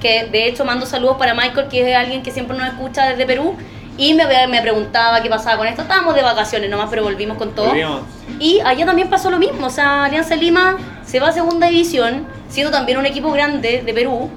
que 0.00 0.24
de 0.24 0.48
hecho 0.48 0.64
mando 0.64 0.86
saludos 0.86 1.16
para 1.18 1.34
Michael, 1.34 1.68
que 1.68 1.90
es 1.90 1.96
alguien 1.96 2.22
que 2.22 2.30
siempre 2.30 2.56
nos 2.56 2.66
escucha 2.68 3.08
desde 3.10 3.26
Perú. 3.26 3.54
Y 3.98 4.14
me, 4.14 4.24
me 4.46 4.62
preguntaba 4.62 5.20
qué 5.20 5.28
pasaba 5.28 5.58
con 5.58 5.66
esto. 5.66 5.82
Estábamos 5.82 6.14
de 6.14 6.22
vacaciones 6.22 6.70
nomás, 6.70 6.88
pero 6.88 7.02
volvimos 7.02 7.36
con 7.36 7.54
todo. 7.54 7.66
Volvimos. 7.66 8.00
Y 8.38 8.60
allá 8.60 8.86
también 8.86 9.10
pasó 9.10 9.30
lo 9.30 9.38
mismo, 9.38 9.66
o 9.66 9.70
sea, 9.70 10.04
Alianza 10.04 10.36
Lima 10.36 10.78
se 11.04 11.20
va 11.20 11.28
a 11.28 11.32
segunda 11.32 11.66
división, 11.66 12.26
siendo 12.48 12.70
también 12.70 12.96
un 12.96 13.04
equipo 13.04 13.30
grande 13.30 13.82
de 13.84 13.92
Perú. 13.92 14.30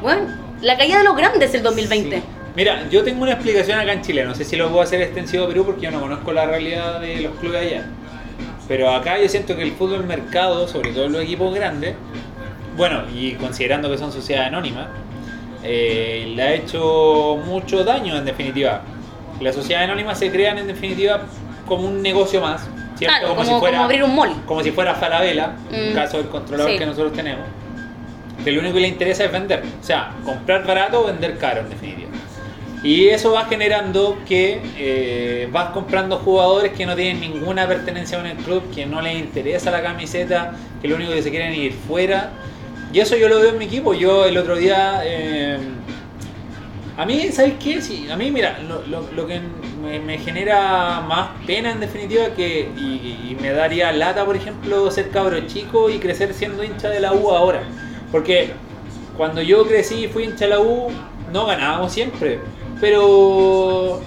Bueno, 0.00 0.22
la 0.62 0.78
caída 0.78 0.98
de 0.98 1.04
los 1.04 1.14
grandes 1.14 1.52
el 1.52 1.62
2020. 1.62 2.16
Sí. 2.16 2.22
Mira, 2.54 2.86
yo 2.90 3.02
tengo 3.02 3.22
una 3.22 3.32
explicación 3.32 3.78
acá 3.78 3.92
en 3.92 4.02
Chile, 4.02 4.24
no 4.24 4.34
sé 4.34 4.44
si 4.44 4.56
lo 4.56 4.68
puedo 4.68 4.82
hacer 4.82 5.00
extensivo 5.00 5.44
a 5.44 5.48
Perú 5.48 5.64
porque 5.64 5.82
yo 5.82 5.90
no 5.90 6.00
conozco 6.00 6.32
la 6.32 6.44
realidad 6.46 7.00
de 7.00 7.22
los 7.22 7.34
clubes 7.36 7.62
allá. 7.62 7.86
Pero 8.68 8.90
acá 8.90 9.18
yo 9.18 9.28
siento 9.28 9.56
que 9.56 9.62
el 9.62 9.72
fútbol 9.72 10.04
mercado, 10.04 10.68
sobre 10.68 10.92
todo 10.92 11.08
los 11.08 11.22
equipos 11.22 11.54
grandes, 11.54 11.94
bueno, 12.76 13.02
y 13.14 13.32
considerando 13.34 13.90
que 13.90 13.96
son 13.98 14.12
sociedades 14.12 14.48
anónimas, 14.48 14.86
eh, 15.64 16.30
le 16.34 16.42
ha 16.42 16.52
hecho 16.54 17.38
mucho 17.44 17.84
daño 17.84 18.16
en 18.16 18.24
definitiva. 18.24 18.82
Las 19.40 19.54
sociedades 19.54 19.88
anónimas 19.88 20.18
se 20.18 20.30
crean 20.30 20.58
en 20.58 20.66
definitiva 20.66 21.22
como 21.66 21.86
un 21.88 22.02
negocio 22.02 22.40
más, 22.40 22.68
¿cierto? 22.96 23.16
Claro, 23.18 23.34
como, 23.34 23.60
como 23.60 23.82
abrir 23.82 24.04
un 24.04 24.14
mall. 24.14 24.30
como 24.46 24.62
si 24.62 24.70
fuera 24.72 24.94
Falabella, 24.94 25.52
en 25.70 25.92
Mm. 25.92 25.94
caso 25.94 26.18
del 26.18 26.28
controlador 26.28 26.72
Sí. 26.72 26.78
que 26.78 26.86
nosotros 26.86 27.12
tenemos, 27.14 27.44
que 28.44 28.50
lo 28.52 28.60
único 28.60 28.74
que 28.74 28.80
le 28.80 28.88
interesa 28.88 29.24
es 29.24 29.32
vender. 29.32 29.62
O 29.80 29.84
sea, 29.84 30.12
comprar 30.24 30.66
barato 30.66 31.00
o 31.02 31.06
vender 31.06 31.38
caro, 31.38 31.60
en 31.62 31.70
definitiva. 31.70 32.10
Y 32.82 33.08
eso 33.08 33.32
va 33.32 33.44
generando 33.44 34.18
que 34.26 34.60
eh, 34.76 35.48
vas 35.52 35.70
comprando 35.70 36.18
jugadores 36.18 36.72
que 36.72 36.84
no 36.84 36.96
tienen 36.96 37.20
ninguna 37.20 37.68
pertenencia 37.68 38.18
con 38.18 38.26
el 38.26 38.36
club, 38.38 38.62
que 38.74 38.86
no 38.86 39.00
les 39.00 39.18
interesa 39.20 39.70
la 39.70 39.82
camiseta, 39.82 40.56
que 40.80 40.88
lo 40.88 40.96
único 40.96 41.12
que 41.12 41.22
se 41.22 41.30
quieren 41.30 41.52
es 41.52 41.58
ir 41.58 41.72
fuera. 41.72 42.32
Y 42.92 42.98
eso 42.98 43.16
yo 43.16 43.28
lo 43.28 43.38
veo 43.40 43.50
en 43.50 43.58
mi 43.58 43.66
equipo. 43.66 43.94
Yo 43.94 44.26
el 44.26 44.36
otro 44.36 44.56
día... 44.56 45.00
eh, 45.04 45.58
a 46.96 47.06
mí, 47.06 47.30
¿sabes 47.32 47.54
qué? 47.62 47.80
Sí, 47.80 48.08
a 48.10 48.16
mí, 48.16 48.30
mira, 48.30 48.58
lo, 48.68 49.26
que 49.26 49.40
me, 49.80 50.18
genera 50.18 51.00
más 51.00 51.30
pena 51.46 51.70
en 51.70 51.80
definitiva 51.80 52.34
que, 52.36 52.68
y, 52.76 53.30
y 53.30 53.36
me 53.40 53.50
daría 53.50 53.92
lata, 53.92 54.26
por 54.26 54.36
ejemplo, 54.36 54.90
ser 54.90 55.08
cabro 55.08 55.40
chico 55.46 55.88
y 55.88 55.98
crecer 55.98 56.34
siendo 56.34 56.62
hincha 56.62 56.90
de 56.90 57.00
la 57.00 57.14
U 57.14 57.30
ahora. 57.30 57.62
Porque 58.10 58.50
cuando 59.16 59.40
yo 59.40 59.66
crecí 59.66 60.04
y 60.04 60.08
fui 60.08 60.24
hincha 60.24 60.44
de 60.44 60.50
la 60.50 60.60
U, 60.60 60.90
no 61.32 61.46
ganábamos 61.46 61.92
siempre. 61.92 62.40
Pero 62.82 64.00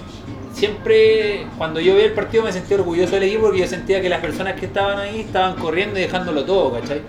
siempre, 0.52 1.46
cuando 1.56 1.80
yo 1.80 1.94
veía 1.94 2.08
el 2.08 2.12
partido, 2.12 2.44
me 2.44 2.52
sentía 2.52 2.76
orgulloso 2.76 3.12
del 3.14 3.22
equipo 3.22 3.44
porque 3.44 3.60
yo 3.60 3.66
sentía 3.66 4.02
que 4.02 4.10
las 4.10 4.20
personas 4.20 4.60
que 4.60 4.66
estaban 4.66 4.98
ahí 4.98 5.20
estaban 5.20 5.54
corriendo 5.54 5.98
y 5.98 6.02
dejándolo 6.02 6.44
todo, 6.44 6.74
¿cachai? 6.74 7.00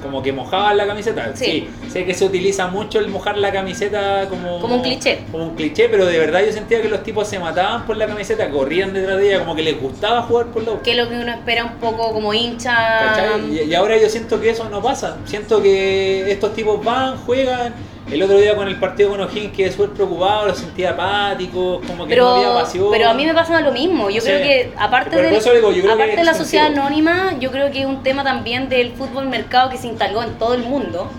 Como 0.00 0.22
que 0.22 0.32
mojaban 0.32 0.76
la 0.76 0.86
camiseta. 0.86 1.34
Sí. 1.34 1.44
Sí, 1.44 1.68
sé 1.90 2.04
que 2.04 2.14
se 2.14 2.26
utiliza 2.26 2.68
mucho 2.68 3.00
el 3.00 3.08
mojar 3.08 3.38
la 3.38 3.50
camiseta 3.50 4.28
como, 4.28 4.60
Como 4.60 4.76
un 4.76 4.82
cliché. 4.82 5.24
Como 5.32 5.46
un 5.46 5.56
cliché, 5.56 5.88
pero 5.88 6.06
de 6.06 6.16
verdad 6.16 6.44
yo 6.46 6.52
sentía 6.52 6.80
que 6.80 6.88
los 6.88 7.02
tipos 7.02 7.26
se 7.26 7.40
mataban 7.40 7.86
por 7.86 7.96
la 7.96 8.06
camiseta, 8.06 8.48
corrían 8.48 8.92
detrás 8.92 9.18
de 9.18 9.26
ella, 9.26 9.40
como 9.40 9.56
que 9.56 9.64
les 9.64 9.80
gustaba 9.80 10.22
jugar 10.22 10.46
por 10.52 10.62
la. 10.62 10.80
Que 10.80 10.92
es 10.92 10.96
lo 10.96 11.08
que 11.08 11.16
uno 11.16 11.32
espera 11.32 11.64
un 11.64 11.74
poco 11.80 12.12
como 12.12 12.32
hincha. 12.32 12.72
¿Cachai? 12.72 13.52
Y, 13.52 13.62
y 13.62 13.74
ahora 13.74 14.00
yo 14.00 14.08
siento 14.08 14.40
que 14.40 14.50
eso 14.50 14.68
no 14.68 14.80
pasa. 14.80 15.16
Siento 15.24 15.60
que 15.60 16.30
estos 16.30 16.54
tipos 16.54 16.84
van, 16.84 17.16
juegan. 17.16 17.74
El 18.10 18.22
otro 18.22 18.38
día 18.38 18.54
con 18.54 18.68
el 18.68 18.76
partido 18.76 19.10
con 19.10 19.20
O'Higgins 19.20 19.52
quedé 19.52 19.72
súper 19.72 19.90
preocupado, 19.90 20.46
los 20.46 20.58
sentía 20.58 20.90
apáticos, 20.90 21.84
como 21.86 22.04
que 22.04 22.10
Pero, 22.10 22.24
no 22.24 22.34
había 22.36 22.54
pasión. 22.62 22.86
pero 22.92 23.10
a 23.10 23.14
mí 23.14 23.26
me 23.26 23.34
pasa 23.34 23.60
lo 23.60 23.72
mismo. 23.72 24.10
Yo 24.10 24.20
Sí. 24.20 24.28
creo 24.28 24.42
que 24.42 24.72
aparte, 24.78 25.10
Pero 25.10 25.22
por 25.24 25.30
del- 25.30 25.40
eso 25.40 25.52
digo, 25.52 25.72
yo 25.72 25.82
creo 25.82 25.94
aparte 25.94 26.12
que 26.12 26.16
de 26.18 26.24
la 26.24 26.34
sociedad 26.34 26.66
anónima, 26.66 27.34
yo 27.40 27.50
creo 27.50 27.70
que 27.72 27.80
es 27.80 27.86
un 27.86 28.04
tema 28.04 28.22
también 28.22 28.68
del 28.68 28.92
fútbol 28.92 29.26
mercado 29.28 29.70
que 29.70 29.76
se 29.76 29.88
instaló 29.88 30.22
en 30.22 30.34
todo 30.38 30.54
el 30.54 30.62
mundo. 30.62 31.10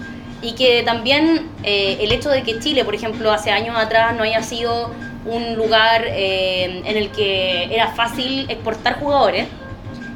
Y 0.41 0.53
que 0.53 0.83
también 0.83 1.49
eh, 1.63 1.97
el 1.99 2.11
hecho 2.11 2.29
de 2.29 2.43
que 2.43 2.59
Chile, 2.59 2.85
por 2.85 2.93
ejemplo, 2.95 3.31
hace 3.33 3.51
años 3.51 3.75
atrás 3.75 4.15
no 4.15 4.23
haya 4.23 4.41
sido 4.43 4.91
un 5.25 5.55
lugar 5.55 6.03
eh, 6.05 6.83
en 6.85 6.95
el 6.95 7.09
que 7.09 7.65
era 7.73 7.87
fácil 7.89 8.45
exportar 8.49 8.99
jugadores 8.99 9.47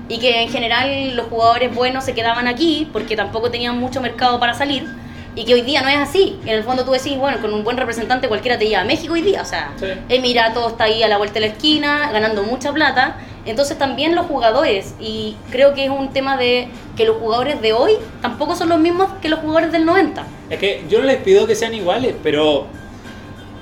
y 0.07 0.19
que 0.19 0.43
en 0.43 0.49
general 0.49 1.15
los 1.17 1.25
jugadores 1.25 1.73
buenos 1.75 2.05
se 2.05 2.13
quedaban 2.13 2.47
aquí 2.47 2.87
porque 2.93 3.15
tampoco 3.17 3.49
tenían 3.51 3.77
mucho 3.77 3.99
mercado 3.99 4.39
para 4.39 4.53
salir 4.53 4.85
y 5.35 5.45
que 5.45 5.53
hoy 5.53 5.61
día 5.61 5.81
no 5.81 5.87
es 5.89 5.97
así. 5.97 6.39
En 6.43 6.49
el 6.55 6.63
fondo 6.63 6.83
tú 6.83 6.91
decís, 6.91 7.17
bueno, 7.17 7.39
con 7.41 7.53
un 7.53 7.63
buen 7.63 7.77
representante 7.77 8.27
cualquiera 8.27 8.57
te 8.57 8.67
lleva 8.67 8.81
a 8.81 8.85
México 8.85 9.13
hoy 9.13 9.21
día, 9.21 9.41
o 9.41 9.45
sea, 9.45 9.71
Sí. 9.77 9.85
Emirato 10.09 10.67
está 10.67 10.85
ahí 10.85 11.01
a 11.03 11.07
la 11.07 11.17
vuelta 11.17 11.35
de 11.35 11.41
la 11.41 11.47
esquina, 11.47 12.09
ganando 12.11 12.43
mucha 12.43 12.71
plata. 12.73 13.17
Entonces 13.45 13.77
también 13.77 14.13
los 14.13 14.27
jugadores, 14.27 14.93
y 14.99 15.35
creo 15.49 15.73
que 15.73 15.85
es 15.85 15.89
un 15.89 16.09
tema 16.13 16.37
de 16.37 16.67
que 16.95 17.05
los 17.05 17.17
jugadores 17.17 17.59
de 17.61 17.73
hoy 17.73 17.93
tampoco 18.21 18.55
son 18.55 18.69
los 18.69 18.79
mismos 18.79 19.09
que 19.21 19.29
los 19.29 19.39
jugadores 19.39 19.71
del 19.71 19.85
90. 19.85 20.23
Es 20.49 20.59
que 20.59 20.83
yo 20.89 20.99
no 20.99 21.05
les 21.05 21.17
pido 21.17 21.47
que 21.47 21.55
sean 21.55 21.73
iguales, 21.73 22.13
pero 22.21 22.67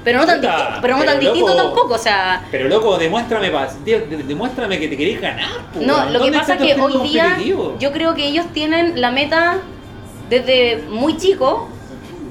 Pero 0.03 0.19
no 0.19 0.25
tan, 0.25 0.39
Puta, 0.41 0.57
disti- 0.57 0.81
pero 0.81 0.97
no 0.97 1.03
tan 1.05 1.19
pero 1.19 1.35
loco. 1.35 1.55
tampoco, 1.55 1.93
o 1.93 1.97
sea... 1.97 2.41
Pero 2.51 2.67
loco, 2.67 2.97
demuéstrame, 2.97 3.51
demuéstrame 4.27 4.79
que 4.79 4.87
te 4.87 4.97
querés 4.97 5.21
ganar. 5.21 5.47
po, 5.73 5.79
No, 5.81 6.05
lo 6.05 6.11
que 6.13 6.17
¿Dónde 6.31 6.37
pasa 6.39 6.53
es 6.55 6.59
que 6.75 6.81
hoy 6.81 7.07
día 7.07 7.37
yo 7.79 7.91
creo 7.91 8.15
que 8.15 8.25
ellos 8.25 8.45
tienen 8.53 8.99
la 8.99 9.11
meta 9.11 9.57
desde 10.29 10.83
muy 10.89 11.17
chico, 11.17 11.67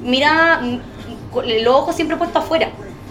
mira, 0.03 0.61
con 1.33 1.45
los 1.47 1.75
ojos 1.75 1.97
siempre 1.97 2.17
puestos 2.17 2.43
afuera. 2.43 2.71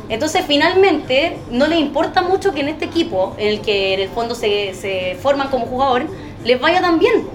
Entonces 0.09 0.45
finalmente 0.47 1.37
no 1.51 1.67
les 1.67 1.79
importa 1.79 2.21
mucho 2.21 2.53
que 2.53 2.61
en 2.61 2.69
este 2.69 2.85
equipo, 2.85 3.35
en 3.37 3.49
el 3.49 3.61
que 3.61 3.93
en 3.93 3.99
el 3.99 4.09
fondo 4.09 4.35
se, 4.35 4.73
se 4.73 5.17
forman 5.21 5.49
como 5.49 5.65
jugador, 5.65 6.05
les 6.45 6.59
vaya 6.59 6.81
tan 6.81 6.97
bien. 6.97 7.27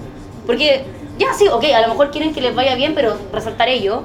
Porque 0.47 0.85
ya 1.19 1.35
sí, 1.35 1.49
ok, 1.49 1.65
a 1.65 1.83
lo 1.83 1.89
mejor 1.89 2.11
quieren 2.11 2.33
que 2.33 2.41
les 2.41 2.55
vaya 2.55 2.75
bien, 2.75 2.95
pero 2.95 3.19
resaltar 3.33 3.69
ellos, 3.69 4.01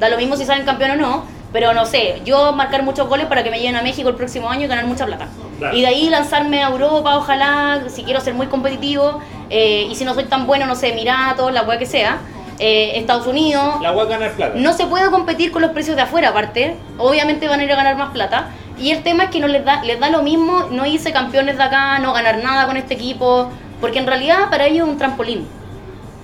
da 0.00 0.08
lo 0.08 0.16
mismo 0.16 0.36
si 0.36 0.44
salen 0.44 0.64
campeón 0.64 0.92
o 0.92 0.96
no, 0.96 1.24
pero 1.52 1.74
no 1.74 1.86
sé, 1.86 2.22
yo 2.24 2.52
marcar 2.52 2.82
muchos 2.82 3.08
goles 3.08 3.26
para 3.26 3.44
que 3.44 3.50
me 3.50 3.58
lleven 3.58 3.76
a 3.76 3.82
México 3.82 4.08
el 4.08 4.14
próximo 4.14 4.48
año 4.50 4.64
y 4.64 4.68
ganar 4.68 4.86
mucha 4.86 5.06
plata. 5.06 5.28
Claro. 5.58 5.76
Y 5.76 5.82
de 5.82 5.86
ahí 5.86 6.08
lanzarme 6.10 6.62
a 6.62 6.68
Europa, 6.68 7.16
ojalá, 7.16 7.84
si 7.88 8.02
quiero 8.02 8.20
ser 8.20 8.34
muy 8.34 8.46
competitivo, 8.46 9.20
eh, 9.50 9.86
y 9.90 9.94
si 9.94 10.04
no 10.04 10.14
soy 10.14 10.24
tan 10.24 10.46
bueno, 10.46 10.66
no 10.66 10.74
sé, 10.74 10.88
Emiratos, 10.88 11.52
la 11.52 11.62
weá 11.62 11.78
que 11.78 11.86
sea, 11.86 12.18
eh, 12.58 12.92
Estados 12.96 13.26
Unidos. 13.26 13.80
La 13.82 13.90
a 13.90 14.04
ganar 14.04 14.32
plata. 14.32 14.54
No 14.56 14.72
se 14.72 14.86
puede 14.86 15.10
competir 15.10 15.50
con 15.52 15.62
los 15.62 15.70
precios 15.72 15.96
de 15.96 16.02
afuera, 16.02 16.28
aparte. 16.30 16.76
Obviamente 16.98 17.48
van 17.48 17.60
a 17.60 17.64
ir 17.64 17.72
a 17.72 17.76
ganar 17.76 17.96
más 17.96 18.10
plata. 18.12 18.50
Y 18.78 18.90
el 18.90 19.02
tema 19.02 19.24
es 19.24 19.30
que 19.30 19.40
no 19.40 19.48
les 19.48 19.64
da, 19.64 19.82
les 19.84 19.98
da 19.98 20.10
lo 20.10 20.22
mismo 20.22 20.68
no 20.70 20.84
irse 20.86 21.12
campeones 21.12 21.56
de 21.56 21.62
acá, 21.62 21.98
no 21.98 22.12
ganar 22.12 22.42
nada 22.42 22.66
con 22.66 22.76
este 22.76 22.94
equipo, 22.94 23.50
porque 23.80 23.98
en 23.98 24.06
realidad 24.06 24.50
para 24.50 24.66
ellos 24.66 24.86
es 24.86 24.92
un 24.92 24.98
trampolín. 24.98 25.46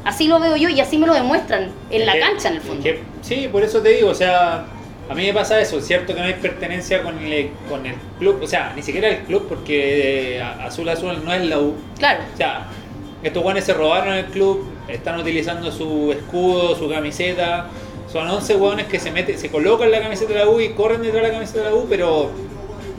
Así 0.04 0.26
lo 0.26 0.40
veo 0.40 0.56
yo 0.56 0.68
y 0.68 0.80
así 0.80 0.98
me 0.98 1.06
lo 1.06 1.14
demuestran 1.14 1.70
en 1.90 2.06
la 2.06 2.12
que- 2.14 2.20
cancha, 2.20 2.48
en 2.48 2.54
el 2.56 2.60
fondo. 2.60 2.82
que- 2.82 3.02
sí, 3.22 3.48
por 3.50 3.62
eso 3.62 3.80
te 3.80 3.90
digo, 3.90 4.10
o 4.10 4.14
sea, 4.14 4.64
a 5.08 5.14
mí 5.14 5.24
me 5.26 5.32
pasa 5.32 5.60
eso, 5.60 5.78
es 5.78 5.86
cierto 5.86 6.12
que 6.14 6.20
no 6.20 6.26
hay 6.26 6.34
pertenencia 6.34 7.02
con 7.02 7.18
el, 7.18 7.50
con 7.68 7.86
el 7.86 7.94
club, 8.18 8.40
o 8.42 8.46
sea, 8.46 8.72
ni 8.74 8.82
siquiera 8.82 9.08
el 9.08 9.18
club, 9.20 9.46
porque 9.48 10.38
eh, 10.38 10.42
Azul 10.42 10.88
Azul 10.88 11.22
no 11.24 11.32
es 11.32 11.44
la 11.46 11.58
U. 11.58 11.74
Claro. 11.98 12.20
O 12.34 12.36
sea, 12.36 12.66
estos 13.22 13.42
guanes 13.42 13.64
se 13.64 13.74
robaron 13.74 14.12
el 14.14 14.26
club, 14.26 14.66
están 14.88 15.20
utilizando 15.20 15.70
su 15.70 16.12
escudo, 16.12 16.76
su 16.76 16.88
camiseta. 16.88 17.68
Son 18.12 18.28
11 18.28 18.56
hueones 18.56 18.86
que 18.86 19.00
se 19.00 19.10
meten, 19.10 19.38
se 19.38 19.48
colocan 19.48 19.90
la 19.90 20.00
camiseta 20.00 20.32
de 20.32 20.38
la 20.40 20.48
U 20.48 20.60
y 20.60 20.70
corren 20.70 21.00
detrás 21.00 21.22
de 21.22 21.28
la 21.28 21.34
camiseta 21.34 21.60
de 21.60 21.70
la 21.70 21.74
U, 21.74 21.86
pero 21.88 22.30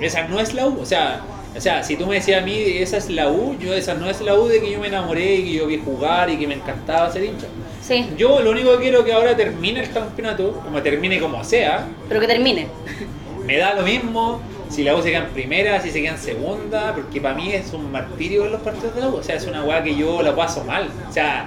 esa 0.02 0.28
no 0.28 0.40
es 0.40 0.54
la 0.54 0.68
U. 0.68 0.80
O 0.82 0.86
sea, 0.86 1.22
o 1.56 1.62
sea, 1.62 1.84
si 1.84 1.96
tú 1.96 2.08
me 2.08 2.16
decías 2.16 2.42
a 2.42 2.46
mí, 2.46 2.58
esa 2.58 2.98
es 2.98 3.10
la 3.12 3.30
U, 3.30 3.56
yo 3.60 3.74
esa 3.74 3.94
no 3.94 4.10
es 4.10 4.22
la 4.22 4.34
U 4.34 4.48
de 4.48 4.60
que 4.60 4.72
yo 4.72 4.80
me 4.80 4.88
enamoré 4.88 5.36
y 5.36 5.44
que 5.44 5.54
yo 5.54 5.68
vi 5.68 5.78
jugar 5.78 6.30
y 6.32 6.38
que 6.38 6.48
me 6.48 6.56
encantaba 6.56 7.12
ser 7.12 7.24
hincha. 7.26 7.48
Sí, 7.82 8.10
Yo 8.18 8.40
lo 8.40 8.52
único 8.52 8.72
que 8.78 8.84
quiero 8.84 9.00
es 9.00 9.06
que 9.06 9.14
ahora 9.14 9.36
termine 9.36 9.82
el 9.82 9.92
campeonato, 9.92 10.54
como 10.64 10.82
termine 10.82 11.20
como 11.20 11.44
sea, 11.44 11.86
pero 12.08 12.22
que 12.22 12.28
termine. 12.28 12.68
me 13.46 13.58
da 13.58 13.76
lo 13.76 13.84
mismo 13.84 14.42
si 14.70 14.84
la 14.84 14.96
U 14.96 15.04
se 15.04 15.10
queda 15.12 15.26
en 15.26 15.30
primera, 15.30 15.80
si 15.82 15.92
se 15.92 16.02
queda 16.02 16.14
en 16.14 16.18
segunda, 16.18 16.96
porque 16.96 17.22
para 17.22 17.36
mí 17.36 17.52
es 17.52 17.72
un 17.74 17.92
martirio 17.92 18.44
ver 18.44 18.52
los 18.52 18.62
partidos 18.62 18.96
de 18.96 19.02
la 19.02 19.10
U. 19.10 19.18
O 19.18 19.24
sea, 19.24 19.36
es 19.36 19.46
una 19.46 19.64
weá 19.64 19.84
que 19.84 19.96
yo 19.96 20.24
la 20.24 20.36
paso 20.36 20.64
mal. 20.64 20.90
O 21.08 21.14
sea, 21.14 21.46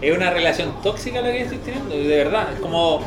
es 0.00 0.16
una 0.16 0.30
relación 0.30 0.74
tóxica 0.82 1.20
la 1.20 1.32
que 1.32 1.42
estoy 1.42 1.58
teniendo, 1.58 1.94
de 1.96 2.06
verdad. 2.16 2.52
Es 2.54 2.60
como, 2.60 3.00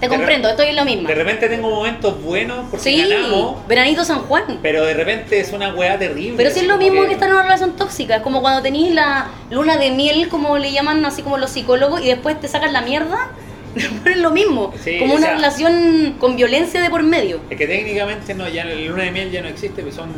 Te 0.00 0.08
comprendo, 0.08 0.48
estoy 0.48 0.66
en 0.68 0.76
lo 0.76 0.84
mismo. 0.84 1.08
de 1.08 1.14
repente 1.14 1.48
tengo 1.48 1.70
momentos 1.70 2.20
buenos 2.22 2.66
porque 2.70 2.84
Sí, 2.90 3.08
ganamos, 3.08 3.66
Veranito 3.68 4.04
San 4.04 4.20
Juan. 4.20 4.58
pero 4.62 4.84
de 4.84 4.94
repente 4.94 5.38
es 5.40 5.52
una 5.52 5.72
weá 5.74 5.98
terrible. 5.98 6.34
Pero 6.36 6.50
si 6.50 6.60
es 6.60 6.66
lo 6.66 6.76
mismo 6.76 7.04
que 7.06 7.12
estar 7.12 7.28
en 7.28 7.34
una 7.34 7.44
relación 7.44 7.76
tóxica, 7.76 8.16
es 8.16 8.22
como 8.22 8.40
cuando 8.42 8.60
tenéis 8.62 8.92
la 8.92 9.28
luna 9.50 9.76
de 9.76 9.90
miel, 9.92 10.28
como 10.28 10.58
le 10.58 10.72
llaman 10.72 11.04
así 11.04 11.22
como 11.22 11.38
los 11.38 11.50
psicólogos, 11.50 12.02
y 12.02 12.08
después 12.08 12.38
te 12.40 12.48
sacan 12.48 12.72
la 12.72 12.82
mierda, 12.82 13.28
es 14.04 14.16
lo 14.18 14.30
mismo, 14.30 14.72
Sí, 14.82 14.98
como 14.98 15.14
una 15.14 15.26
sea- 15.26 15.34
relación 15.36 16.16
con 16.18 16.36
violencia 16.36 16.80
de 16.82 16.90
por 16.90 17.02
medio. 17.02 17.40
Es 17.50 17.56
que 17.56 17.66
técnicamente 17.66 18.34
no, 18.34 18.48
ya 18.48 18.64
la 18.64 18.74
luna 18.74 19.04
de 19.04 19.10
miel 19.10 19.30
ya 19.30 19.42
no 19.42 19.48
existe, 19.48 19.82
pues 19.82 19.94
son 19.94 20.10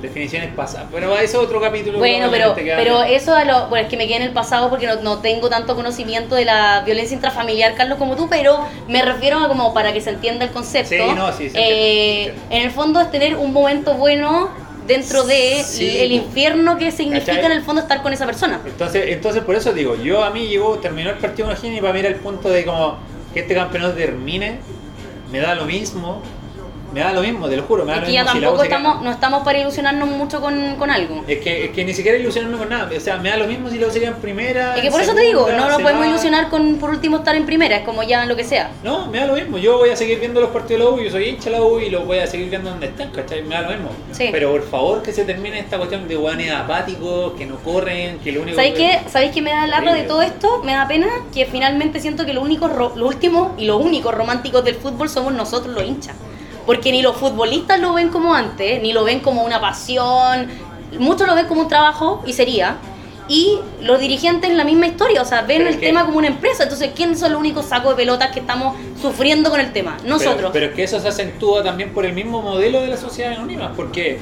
definiciones 0.00 0.52
pasadas. 0.54 0.88
Pero 0.92 1.14
eso 1.14 1.22
es 1.40 1.46
otro 1.46 1.60
capítulo. 1.60 1.98
Bueno, 1.98 2.28
pero, 2.30 2.54
pero 2.54 3.02
eso 3.02 3.34
a 3.34 3.44
lo, 3.44 3.68
bueno, 3.68 3.84
es 3.84 3.90
que 3.90 3.96
me 3.96 4.06
quedé 4.06 4.16
en 4.16 4.22
el 4.22 4.32
pasado 4.32 4.70
porque 4.70 4.86
no, 4.86 4.96
no 5.02 5.18
tengo 5.18 5.48
tanto 5.48 5.74
conocimiento 5.74 6.34
de 6.34 6.44
la 6.44 6.82
violencia 6.84 7.14
intrafamiliar, 7.14 7.74
Carlos, 7.74 7.98
como 7.98 8.16
tú, 8.16 8.28
pero 8.28 8.60
me 8.88 9.02
refiero 9.02 9.38
a 9.38 9.48
como 9.48 9.74
para 9.74 9.92
que 9.92 10.00
se 10.00 10.10
entienda 10.10 10.44
el 10.44 10.50
concepto. 10.50 10.90
Sí, 10.90 11.14
no, 11.14 11.32
sí, 11.32 11.50
se 11.50 11.58
Eh, 11.58 12.34
se 12.48 12.56
en 12.56 12.62
el 12.62 12.70
fondo 12.70 13.00
es 13.00 13.10
tener 13.10 13.36
un 13.36 13.52
momento 13.52 13.94
bueno 13.94 14.50
dentro 14.86 15.24
de 15.24 15.62
Sí. 15.64 15.98
el 15.98 16.12
infierno 16.12 16.78
que 16.78 16.90
significa 16.90 17.34
¿Cachai? 17.34 17.46
en 17.46 17.52
el 17.52 17.62
fondo 17.62 17.82
estar 17.82 18.02
con 18.02 18.12
esa 18.12 18.24
persona. 18.24 18.60
Entonces, 18.64 19.04
entonces 19.08 19.44
por 19.44 19.54
eso 19.54 19.72
digo, 19.72 19.94
yo 19.96 20.24
a 20.24 20.30
mí 20.30 20.48
llegó, 20.48 20.78
terminó 20.78 21.10
el 21.10 21.16
partido 21.16 21.48
con 21.48 21.74
y 21.74 21.80
para 21.80 21.92
mí 21.92 22.00
era 22.00 22.08
el 22.08 22.16
punto 22.16 22.48
de 22.48 22.64
como 22.64 22.96
que 23.34 23.40
este 23.40 23.54
campeonato 23.54 23.92
termine, 23.94 24.60
me 25.30 25.40
da 25.40 25.54
lo 25.54 25.66
mismo, 25.66 26.22
me 26.92 27.00
da 27.00 27.12
lo 27.12 27.20
mismo, 27.22 27.48
te 27.48 27.56
lo 27.56 27.62
juro, 27.64 27.84
me 27.84 27.92
da 27.92 27.98
Es 27.98 28.00
lo 28.02 28.06
que 28.06 28.12
ya 28.12 28.22
mismo 28.22 28.34
si 28.34 28.40
la 28.40 28.48
U 28.48 28.50
tampoco 28.50 28.64
estamos, 28.64 29.02
no 29.02 29.10
estamos 29.10 29.42
para 29.44 29.58
ilusionarnos 29.58 30.08
mucho 30.08 30.40
con, 30.40 30.76
con 30.76 30.90
algo. 30.90 31.24
Es 31.26 31.38
que, 31.38 31.66
es 31.66 31.70
que 31.70 31.84
ni 31.84 31.94
siquiera 31.94 32.18
ilusionarme 32.18 32.58
con 32.58 32.68
nada, 32.68 32.90
o 32.94 33.00
sea, 33.00 33.18
me 33.18 33.30
da 33.30 33.36
lo 33.36 33.46
mismo 33.46 33.68
si 33.68 33.78
la 33.78 33.86
U 33.86 33.90
se 33.90 34.00
queda 34.00 34.10
en 34.10 34.16
primera. 34.16 34.76
Es 34.76 34.82
que 34.82 34.90
por 34.90 35.00
eso 35.00 35.14
te 35.14 35.22
digo, 35.22 35.48
no 35.50 35.68
nos 35.68 35.82
podemos 35.82 36.06
ilusionar 36.06 36.48
con 36.48 36.76
por 36.76 36.90
último 36.90 37.18
estar 37.18 37.36
en 37.36 37.46
primera, 37.46 37.76
es 37.76 37.84
como 37.84 38.02
ya 38.02 38.24
lo 38.26 38.36
que 38.36 38.44
sea. 38.44 38.70
No, 38.82 39.06
me 39.06 39.18
da 39.18 39.26
lo 39.26 39.34
mismo, 39.34 39.58
yo 39.58 39.78
voy 39.78 39.90
a 39.90 39.96
seguir 39.96 40.18
viendo 40.18 40.40
los 40.40 40.50
partidos 40.50 40.80
de 40.80 40.84
la 40.84 40.90
U, 40.90 41.04
yo 41.04 41.10
soy 41.10 41.24
hincha 41.28 41.50
de 41.50 41.56
la 41.56 41.62
U 41.62 41.80
y 41.80 41.90
los 41.90 42.06
voy 42.06 42.18
a 42.18 42.26
seguir 42.26 42.48
viendo 42.48 42.70
donde 42.70 42.86
estén, 42.86 43.10
¿cachai? 43.10 43.42
Me 43.42 43.54
da 43.54 43.62
lo 43.62 43.70
mismo. 43.70 43.90
Sí. 44.12 44.28
Pero 44.32 44.52
por 44.52 44.68
favor 44.68 45.02
que 45.02 45.12
se 45.12 45.24
termine 45.24 45.58
esta 45.58 45.76
cuestión 45.76 46.08
de 46.08 46.16
guanes 46.16 46.52
apáticos, 46.52 47.32
que 47.34 47.46
no 47.46 47.56
corren, 47.56 48.18
que 48.20 48.32
lo 48.32 48.42
único 48.42 48.56
¿Sabéis 48.56 48.74
que... 48.74 48.98
¿Sabéis 49.08 49.32
qué 49.32 49.42
me 49.42 49.50
da 49.50 49.66
lata 49.66 49.92
de 49.94 50.02
todo 50.04 50.22
esto? 50.22 50.62
Me 50.64 50.72
da 50.72 50.88
pena 50.88 51.08
que 51.32 51.46
finalmente 51.46 52.00
siento 52.00 52.24
que 52.24 52.32
lo 52.32 52.40
único, 52.42 52.68
lo 52.68 53.06
último 53.06 53.54
y 53.58 53.66
los 53.66 53.80
únicos 53.80 54.14
románticos 54.14 54.64
del 54.64 54.74
fútbol 54.74 55.08
somos 55.08 55.32
nosotros 55.32 55.74
los 55.74 55.84
hinchas. 55.84 56.14
Porque 56.68 56.92
ni 56.92 57.00
los 57.00 57.16
futbolistas 57.16 57.80
lo 57.80 57.94
ven 57.94 58.10
como 58.10 58.34
antes, 58.34 58.82
ni 58.82 58.92
lo 58.92 59.02
ven 59.02 59.20
como 59.20 59.42
una 59.42 59.58
pasión, 59.58 60.48
muchos 60.98 61.26
lo 61.26 61.34
ven 61.34 61.46
como 61.46 61.62
un 61.62 61.68
trabajo 61.68 62.22
y 62.26 62.34
sería. 62.34 62.76
Y 63.26 63.58
los 63.80 63.98
dirigentes 63.98 64.52
la 64.52 64.64
misma 64.64 64.86
historia, 64.86 65.22
o 65.22 65.24
sea, 65.24 65.40
ven 65.40 65.58
Pero 65.60 65.70
el 65.70 65.80
que- 65.80 65.86
tema 65.86 66.04
como 66.04 66.18
una 66.18 66.26
empresa. 66.26 66.64
Entonces, 66.64 66.90
¿quiénes 66.94 67.20
son 67.20 67.32
los 67.32 67.40
únicos 67.40 67.64
sacos 67.64 67.92
de 67.92 67.96
pelotas 68.02 68.32
que 68.32 68.40
estamos 68.40 68.76
sufriendo 69.00 69.48
con 69.48 69.60
el 69.60 69.72
tema? 69.72 69.96
Nosotros. 70.04 70.36
Pero, 70.36 70.52
pero 70.52 70.66
es 70.66 70.72
que 70.74 70.82
eso 70.82 71.00
se 71.00 71.08
acentúa 71.08 71.62
también 71.64 71.94
por 71.94 72.04
el 72.04 72.12
mismo 72.12 72.42
modelo 72.42 72.82
de 72.82 72.88
la 72.88 72.98
sociedad 72.98 73.32
anónima. 73.32 73.72
Porque, 73.74 74.18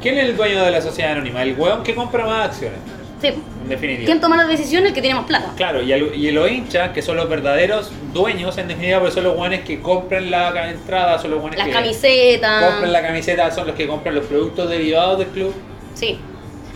¿quién 0.00 0.16
es 0.16 0.26
el 0.28 0.36
dueño 0.36 0.62
de 0.62 0.70
la 0.70 0.80
sociedad 0.80 1.10
anónima? 1.10 1.42
El 1.42 1.56
weón 1.58 1.82
que 1.82 1.92
compra 1.96 2.24
más 2.24 2.50
acciones, 2.50 2.78
Sí. 3.20 3.28
en 3.28 3.68
definitiva. 3.68 4.06
¿Quién 4.06 4.20
toma 4.20 4.36
las 4.36 4.48
decisiones? 4.48 4.90
El 4.90 4.94
que 4.94 5.00
tiene 5.02 5.16
más 5.16 5.26
plata. 5.26 5.50
Claro, 5.56 5.82
y, 5.82 5.92
al- 5.92 6.14
y 6.14 6.30
los 6.30 6.50
hinchas, 6.50 6.90
que 6.92 7.02
son 7.02 7.16
los 7.16 7.28
verdaderos 7.28 7.90
dueños, 8.12 8.56
en 8.58 8.68
definitiva, 8.68 9.00
porque 9.00 9.14
son 9.14 9.24
los 9.24 9.34
guanes 9.34 9.62
que 9.64 9.80
compran 9.80 10.30
la 10.30 10.70
entrada, 10.70 11.18
son 11.18 11.32
los 11.32 11.40
guanes 11.40 11.58
Las 11.58 11.66
que 11.68 11.72
camisetas. 11.72 12.64
compran 12.64 12.92
la 12.92 13.02
camiseta, 13.02 13.50
son 13.50 13.66
los 13.66 13.76
que 13.76 13.86
compran 13.88 14.14
los 14.14 14.24
productos 14.26 14.68
derivados 14.70 15.18
del 15.18 15.28
club. 15.28 15.54
Sí. 15.94 16.18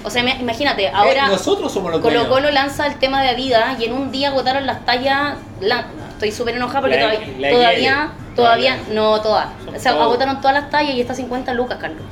O 0.04 0.10
sea, 0.10 0.20
imagínate, 0.40 0.88
ahora 0.88 1.26
Eh, 1.26 1.30
nosotros 1.30 1.70
somos 1.72 1.92
los 1.92 2.00
Colo. 2.00 2.28
Colo 2.28 2.50
lanza 2.50 2.86
el 2.88 2.96
tema 2.96 3.22
de 3.22 3.28
Adidas 3.28 3.78
y 3.78 3.84
en 3.84 3.92
un 3.92 4.10
día 4.10 4.30
agotaron 4.30 4.66
las 4.66 4.84
tallas. 4.84 5.36
La, 5.60 5.86
estoy 6.10 6.32
súper 6.32 6.56
enojada 6.56 6.80
porque 6.80 6.96
La- 6.96 7.50
todavía, 7.50 8.10
la 8.28 8.34
todavía, 8.34 8.78
no 8.90 9.20
todas. 9.20 9.46
Son 9.64 9.76
O 9.76 9.78
sea, 9.78 9.92
agotaron 9.92 10.40
todas 10.40 10.54
las 10.54 10.70
tallas 10.70 10.96
y 10.96 11.00
está 11.00 11.14
50 11.14 11.54
lucas, 11.54 11.78
Carlos. 11.80 12.02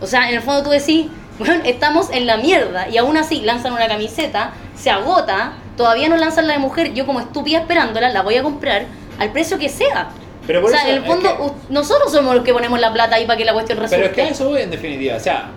O 0.00 0.06
sea, 0.06 0.28
en 0.28 0.36
el 0.36 0.42
fondo 0.42 0.62
tú 0.62 0.70
decís, 0.70 1.08
bueno, 1.40 1.62
estamos 1.64 2.08
en 2.12 2.26
la 2.26 2.36
mierda 2.36 2.88
y 2.88 2.96
aún 2.98 3.16
así 3.16 3.40
lanzan 3.40 3.72
una 3.72 3.88
camiseta, 3.88 4.52
se 4.76 4.90
agota, 4.90 5.54
todavía 5.76 6.08
no 6.08 6.16
lanzan 6.16 6.46
la 6.46 6.52
de 6.52 6.58
mujer, 6.60 6.94
yo 6.94 7.04
como 7.06 7.18
estúpida 7.20 7.58
esperándola, 7.58 8.10
la 8.10 8.22
voy 8.22 8.36
a 8.36 8.42
comprar 8.44 8.86
al 9.18 9.32
precio 9.32 9.58
que 9.58 9.68
sea. 9.68 10.10
Pero 10.46 10.60
O 10.60 10.62
por 10.62 10.70
sea, 10.70 10.80
eso 10.80 10.88
en 10.90 10.96
el 10.96 11.02
es 11.02 11.08
fondo, 11.08 11.36
que- 11.36 11.42
u- 11.42 11.54
nosotros 11.68 12.12
somos 12.12 12.34
los 12.34 12.44
que 12.44 12.52
ponemos 12.52 12.78
la 12.80 12.92
plata 12.92 13.16
ahí 13.16 13.26
para 13.26 13.36
que 13.36 13.44
la 13.44 13.52
cuestión 13.52 13.78
resulte. 13.78 14.08
Pero 14.08 14.22
es 14.22 14.28
que 14.28 14.34
eso 14.34 14.48
voy 14.48 14.62
en 14.62 14.70
definitiva. 14.70 15.16
O 15.16 15.20
sea, 15.20 15.50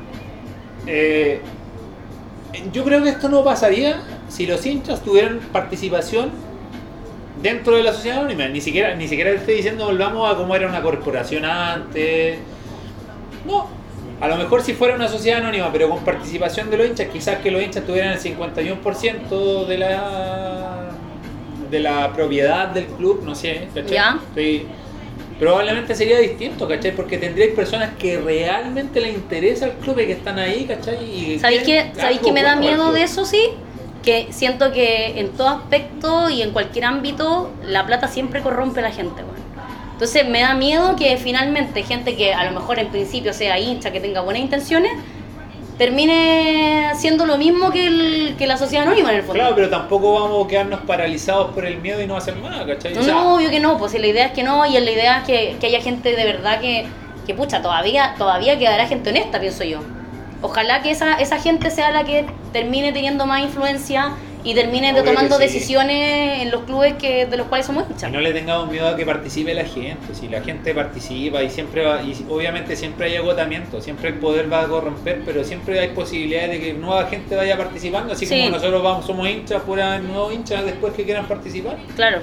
eh, 0.88 1.42
yo 2.72 2.84
creo 2.84 3.02
que 3.04 3.10
esto 3.10 3.30
no 3.30 3.44
pasaría 3.44 4.02
si 4.30 4.46
los 4.46 4.66
hinchas 4.66 5.02
tuvieran 5.02 5.40
participación 5.52 6.32
dentro 7.42 7.76
de 7.76 7.84
la 7.84 7.94
sociedad 7.94 8.20
anónima. 8.20 8.48
Ni 8.48 8.62
siquiera, 8.62 8.94
ni 8.96 9.08
siquiera 9.08 9.32
estoy 9.32 9.56
diciendo 9.56 9.86
volvamos 9.86 10.32
a 10.32 10.38
cómo 10.38 10.56
era 10.56 10.68
una 10.68 10.82
corporación 10.82 11.46
antes. 11.46 12.38
No. 13.46 13.68
A 14.24 14.28
lo 14.30 14.38
mejor 14.38 14.62
si 14.62 14.72
fuera 14.74 14.96
una 14.96 15.10
sociedad 15.10 15.40
anónima, 15.42 15.70
pero 15.74 15.90
con 15.90 16.00
participación 16.06 16.70
de 16.70 16.78
los 16.78 16.88
hinchas, 16.88 17.08
quizás 17.12 17.40
que 17.40 17.52
los 17.52 17.62
hinchas 17.62 17.84
tuvieran 17.86 18.14
el 18.14 18.20
51% 18.20 19.66
de 19.66 19.78
la 19.78 20.90
de 21.70 21.80
la 21.80 22.14
propiedad 22.14 22.68
del 22.70 22.86
club, 22.86 23.22
no 23.26 23.34
sé, 23.36 23.68
¿cachai? 23.74 23.92
Ya. 23.94 24.20
Estoy- 24.30 24.66
probablemente 25.40 25.94
sería 25.96 26.20
distinto, 26.20 26.68
¿cachai? 26.70 26.96
Porque 26.96 27.18
tendréis 27.18 27.54
personas 27.54 27.90
que 28.00 28.18
realmente 28.20 29.02
les 29.02 29.14
interesa 29.16 29.66
el 29.66 29.72
club 29.74 30.00
y 30.00 30.06
que 30.06 30.12
están 30.14 30.40
ahí, 30.40 30.66
¿cachai? 30.66 31.04
Y 31.04 31.40
¿Sabéis 31.40 31.64
qué, 31.64 31.92
¿sabéis 31.96 32.20
qué 32.24 32.32
me 32.32 32.44
da 32.44 32.56
miedo 32.56 32.94
de 32.94 33.04
eso, 33.04 33.26
sí? 33.26 33.50
Que 34.04 34.28
siento 34.32 34.72
que 34.72 35.20
en 35.20 35.30
todo 35.32 35.50
aspecto 35.50 36.30
y 36.30 36.44
en 36.44 36.52
cualquier 36.52 36.86
ámbito, 36.86 37.52
la 37.66 37.86
plata 37.86 38.08
siempre 38.08 38.42
corrompe 38.42 38.80
a 38.80 38.84
la 38.84 38.92
gente. 38.92 39.22
Entonces 39.94 40.28
me 40.28 40.42
da 40.42 40.54
miedo 40.54 40.96
que 40.96 41.16
finalmente 41.18 41.84
gente 41.84 42.16
que 42.16 42.34
a 42.34 42.44
lo 42.46 42.52
mejor 42.60 42.80
en 42.80 42.90
principio 42.90 43.32
sea 43.34 43.58
hincha, 43.60 43.92
que 43.92 44.00
tenga 44.02 44.22
buenas 44.22 44.42
intenciones, 44.44 44.92
termine 45.78 46.92
siendo 46.96 47.26
lo 47.26 47.38
mismo 47.38 47.72
que, 47.72 47.88
el- 47.88 48.36
que 48.38 48.48
la 48.48 48.58
sociedad 48.58 48.86
anónima 48.86 49.10
en 49.12 49.18
el 49.18 49.22
fondo. 49.24 49.34
Claro, 49.40 49.56
pero 49.56 49.70
tampoco 49.70 50.14
vamos 50.20 50.46
a 50.46 50.48
quedarnos 50.48 50.82
paralizados 50.82 51.52
por 51.54 51.66
el 51.66 51.78
miedo 51.80 52.02
y 52.02 52.08
no 52.08 52.16
hacer 52.16 52.38
nada, 52.38 52.66
¿cachai? 52.66 52.98
O 52.98 53.04
sea, 53.04 53.14
No, 53.14 53.36
obvio 53.36 53.50
que 53.50 53.60
no, 53.60 53.78
pues 53.78 53.92
si 53.92 54.00
la 54.00 54.08
idea 54.08 54.26
es 54.28 54.32
que 54.34 54.44
no, 54.44 54.66
y 54.66 54.74
la 54.80 54.92
idea 54.92 55.18
es 55.20 55.24
que, 55.24 55.58
que 55.60 55.68
haya 55.68 55.82
gente 55.82 56.16
de 56.16 56.26
verdad 56.26 56.60
que, 56.62 56.86
que 57.26 57.34
pucha, 57.34 57.62
todavía, 57.62 58.16
todavía 58.18 58.58
quedará 58.60 58.86
gente 58.88 59.10
honesta, 59.10 59.40
pienso 59.40 59.64
yo. 59.64 59.80
Ojalá 60.42 60.82
que 60.84 60.92
esa, 60.92 61.14
esa 61.16 61.40
gente 61.40 61.72
sea 61.72 61.92
la 61.92 62.04
que 62.04 62.26
termine 62.52 62.92
teniendo 62.92 63.26
más 63.26 63.42
influencia 63.42 64.12
y 64.44 64.54
termine 64.54 64.88
de 64.88 64.94
Obvio 65.00 65.04
que 65.04 65.10
tomando 65.12 65.38
sí. 65.38 65.44
decisiones 65.44 66.42
en 66.42 66.52
los 66.52 66.64
clubes 66.64 66.96
que, 66.96 67.26
de 67.26 67.38
los 67.38 67.48
cuales 67.48 67.66
somos 67.66 67.86
hinchas. 67.90 68.10
Y 68.10 68.14
no 68.14 68.20
le 68.20 68.34
tengamos 68.34 68.70
miedo 68.70 68.88
a 68.90 68.96
que 68.96 69.06
participe 69.06 69.54
la 69.54 69.66
gente. 69.66 70.14
Si 70.14 70.28
la 70.28 70.42
gente 70.42 70.74
participa 70.74 71.42
y 71.44 71.50
siempre 71.50 71.86
va, 71.86 72.02
y 72.04 72.14
obviamente 72.30 72.76
siempre 72.76 73.08
hay 73.08 73.16
agotamiento, 73.16 73.82
siempre 73.82 74.10
el 74.10 74.16
poder 74.16 74.52
va 74.52 74.62
a 74.64 74.68
corromper, 74.68 75.22
pero 75.26 75.44
siempre 75.44 75.80
hay 75.80 75.90
posibilidades 75.90 76.52
de 76.52 76.60
que 76.60 76.74
nueva 76.74 77.06
gente 77.08 77.36
vaya 77.36 77.58
participando, 77.58 78.14
así 78.14 78.26
Sí. 78.26 78.38
como 78.40 78.52
nosotros 78.58 78.84
vamos, 78.84 79.06
somos 79.06 79.28
hinchas, 79.30 79.62
pura 79.64 80.00
nuevos 80.00 80.34
hinchas 80.34 80.66
después 80.66 80.94
que 80.94 81.04
quieran 81.06 81.26
participar. 81.28 81.78
Claro, 81.96 82.20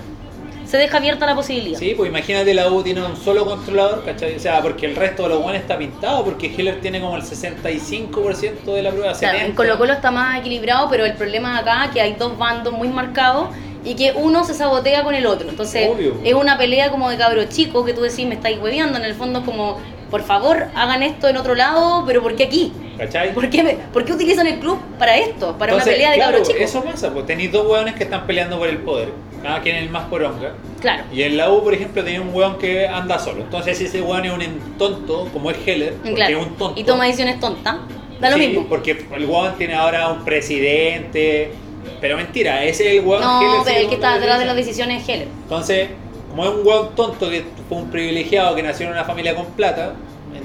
se 0.70 0.76
deja 0.76 0.98
abierta 0.98 1.26
la 1.26 1.35
posibilidad. 1.35 1.78
Sí, 1.78 1.94
pues 1.96 2.09
imagínate 2.11 2.54
la 2.54 2.68
U 2.70 2.83
tiene 2.83 3.02
un 3.04 3.16
solo 3.16 3.44
controlador, 3.44 4.04
¿cachai? 4.04 4.37
O 4.37 4.38
sea, 4.40 4.61
porque 4.62 4.87
el 4.87 4.94
resto 4.96 5.24
de 5.24 5.30
los 5.30 5.42
buenos 5.42 5.61
está 5.62 5.76
pintado, 5.76 6.24
porque 6.24 6.46
Heller 6.56 6.80
tiene 6.80 7.00
como 7.00 7.16
el 7.16 7.22
65% 7.22 8.72
de 8.74 8.83
la 8.83 8.90
prueba. 8.90 9.12
Claro, 9.14 9.35
en 9.38 9.40
70. 9.42 9.56
Colo 9.56 9.78
Colo 9.78 9.92
está 9.92 10.11
más 10.11 10.38
equilibrado, 10.38 10.88
pero 10.90 11.04
el 11.04 11.14
problema 11.14 11.59
acá 11.59 11.87
es 11.87 11.90
que 11.90 12.00
hay 12.00 12.14
dos 12.14 12.37
bandos 12.38 12.72
muy 12.72 12.88
marcados 12.88 13.48
y 13.85 13.94
que 13.94 14.12
uno 14.14 14.44
se 14.44 14.54
sabotea 14.54 15.02
con 15.04 15.14
el 15.14 15.26
otro. 15.26 15.48
Entonces 15.48 15.88
Obvio. 15.88 16.16
es 16.22 16.35
una 16.35 16.59
pelea 16.59 16.90
como 16.90 17.09
de 17.11 17.16
cabro 17.16 17.44
chico 17.46 17.85
que 17.85 17.92
tú 17.92 18.02
decís 18.02 18.26
me 18.26 18.35
estáis 18.35 18.59
hueveando. 18.61 18.98
En 18.98 19.04
el 19.04 19.14
fondo 19.14 19.40
es 19.40 19.44
como, 19.44 19.78
por 20.11 20.22
favor, 20.22 20.66
hagan 20.74 21.02
esto 21.02 21.28
en 21.28 21.37
otro 21.37 21.54
lado, 21.54 22.04
pero 22.06 22.22
¿por 22.22 22.37
qué 22.37 22.44
aquí? 22.44 22.72
¿Cachai? 22.98 23.33
¿Por 23.33 23.48
qué, 23.48 23.62
me- 23.62 23.74
por 23.92 24.04
qué 24.04 24.12
utilizan 24.12 24.46
el 24.46 24.59
club 24.59 24.78
para 25.00 25.16
esto? 25.18 25.56
Para 25.58 25.72
Entonces, 25.72 25.86
una 25.88 25.92
pelea 25.94 26.10
de 26.10 26.16
claro, 26.16 26.32
cabro 26.32 26.46
chico. 26.46 26.58
Eso 26.62 26.84
pasa, 26.84 27.12
pues 27.12 27.26
tenéis 27.26 27.50
dos 27.50 27.66
hueones 27.66 27.94
que 27.96 28.04
están 28.04 28.26
peleando 28.26 28.58
por 28.58 28.68
el 28.68 28.78
poder. 28.78 29.08
Cada 29.42 29.60
quien 29.62 29.76
es 29.76 29.82
el 29.84 29.90
más 29.90 30.04
poronga. 30.04 30.52
Claro, 30.80 31.04
Y 31.12 31.22
en 31.22 31.36
la 31.38 31.50
U, 31.50 31.64
por 31.64 31.72
ejemplo, 31.74 32.04
tenía 32.04 32.20
un 32.20 32.32
hueón 32.32 32.58
que 32.58 32.86
anda 32.86 33.18
solo. 33.18 33.40
Entonces 33.42 33.80
ese 33.80 34.02
hueón 34.02 34.24
es 34.26 34.32
un 34.32 34.76
tonto, 34.78 35.28
como 35.32 35.50
es 35.50 35.56
Heller, 35.66 35.94
porque 35.94 36.14
claro. 36.14 36.38
es 36.40 36.46
un 36.46 36.56
tonto. 36.56 36.78
Y 36.80 36.84
toma 36.84 37.06
decisiones 37.06 37.40
tontas. 37.40 37.76
Da 38.20 38.30
lo 38.30 38.36
Sí, 38.36 38.46
mismo. 38.48 38.66
Porque 38.68 38.90
el 39.16 39.24
hueón 39.24 39.56
tiene 39.56 39.74
ahora 39.74 40.08
un 40.10 40.24
presidente. 40.24 41.52
Pero 42.00 42.16
mentira, 42.18 42.62
ese 42.64 42.86
es 42.88 43.00
el 43.00 43.06
hueón 43.06 43.22
No, 43.22 43.40
Heller 43.40 43.60
pero 43.64 43.76
el 43.78 43.82
que 43.84 43.88
es 43.88 43.92
está 43.94 44.14
detrás 44.18 44.38
de 44.38 44.44
las 44.44 44.56
decisiones 44.56 45.02
es 45.02 45.08
Heller. 45.08 45.28
Entonces, 45.42 45.88
como 46.28 46.44
es 46.44 46.50
un 46.50 46.66
hueón 46.66 46.94
tonto 46.94 47.30
que 47.30 47.42
fue 47.68 47.78
un 47.78 47.90
privilegiado 47.90 48.54
que 48.54 48.62
nació 48.62 48.86
en 48.86 48.92
una 48.92 49.04
familia 49.04 49.34
con 49.34 49.46
plata, 49.46 49.94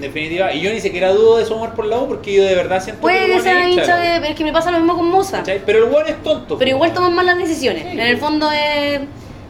definitiva, 0.07 0.53
y 0.53 0.61
yo 0.61 0.71
ni 0.71 0.79
siquiera 0.79 1.11
dudo 1.11 1.37
de 1.37 1.45
su 1.45 1.53
amor 1.53 1.73
por 1.73 1.85
la 1.85 1.99
U 1.99 2.07
porque 2.07 2.33
yo 2.33 2.43
de 2.43 2.55
verdad 2.55 2.81
siento 2.83 3.01
Puede 3.01 3.27
que 3.27 3.41
sea 3.41 3.67
hincha 3.69 3.97
de. 3.97 4.19
Pero 4.19 4.31
es 4.31 4.35
que 4.35 4.43
me 4.43 4.53
pasa 4.53 4.71
lo 4.71 4.77
mismo 4.79 4.95
con. 4.95 5.25
¿cachai? 5.25 5.61
Pero 5.65 5.85
el 5.85 5.91
hueón 5.91 6.07
es 6.07 6.21
tonto. 6.23 6.57
Pero 6.57 6.71
igual 6.71 6.93
toman 6.93 7.13
mal 7.13 7.25
las 7.25 7.37
decisiones. 7.37 7.83
Sí. 7.83 7.89
En 7.91 7.99
el 8.01 8.17
fondo 8.17 8.51
es. 8.51 9.01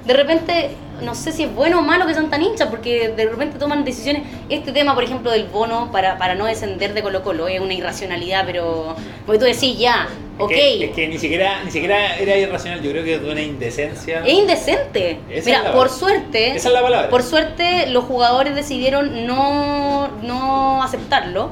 De 0.05 0.13
repente, 0.13 0.69
no 1.01 1.15
sé 1.15 1.31
si 1.31 1.43
es 1.43 1.53
bueno 1.53 1.79
o 1.79 1.81
malo 1.81 2.05
que 2.05 2.13
sean 2.13 2.29
tan 2.29 2.43
hinchas, 2.43 2.69
porque 2.69 3.09
de 3.09 3.25
repente 3.25 3.57
toman 3.57 3.83
decisiones. 3.83 4.23
Este 4.49 4.71
tema, 4.71 4.93
por 4.93 5.03
ejemplo, 5.03 5.31
del 5.31 5.45
bono 5.45 5.91
para, 5.91 6.17
para 6.17 6.35
no 6.35 6.45
descender 6.45 6.93
de 6.93 7.01
Colo 7.01 7.23
Colo 7.23 7.47
es 7.47 7.59
una 7.59 7.73
irracionalidad, 7.73 8.45
pero. 8.45 8.95
Porque 9.25 9.39
tú 9.39 9.45
decís, 9.45 9.77
ya, 9.77 10.07
Es 10.37 10.47
que, 10.47 10.85
es 10.85 10.91
que 10.91 11.07
ni 11.07 11.17
siquiera 11.17 11.63
ni 11.63 11.71
siquiera 11.71 12.17
era 12.17 12.35
irracional, 12.35 12.81
yo 12.81 12.91
creo 12.91 13.03
que 13.05 13.15
es 13.15 13.21
de 13.21 13.31
una 13.31 13.41
indecencia. 13.41 14.21
Es 14.25 14.33
indecente. 14.33 15.19
Esa 15.29 15.49
Mira, 15.49 15.73
por 15.73 15.89
suerte. 15.89 16.55
Esa 16.55 16.67
es 16.67 16.73
la 16.73 16.81
palabra. 16.81 17.09
Por 17.09 17.23
suerte, 17.23 17.87
los 17.87 18.03
jugadores 18.03 18.53
decidieron 18.53 19.25
no, 19.25 20.09
no 20.23 20.83
aceptarlo. 20.83 21.51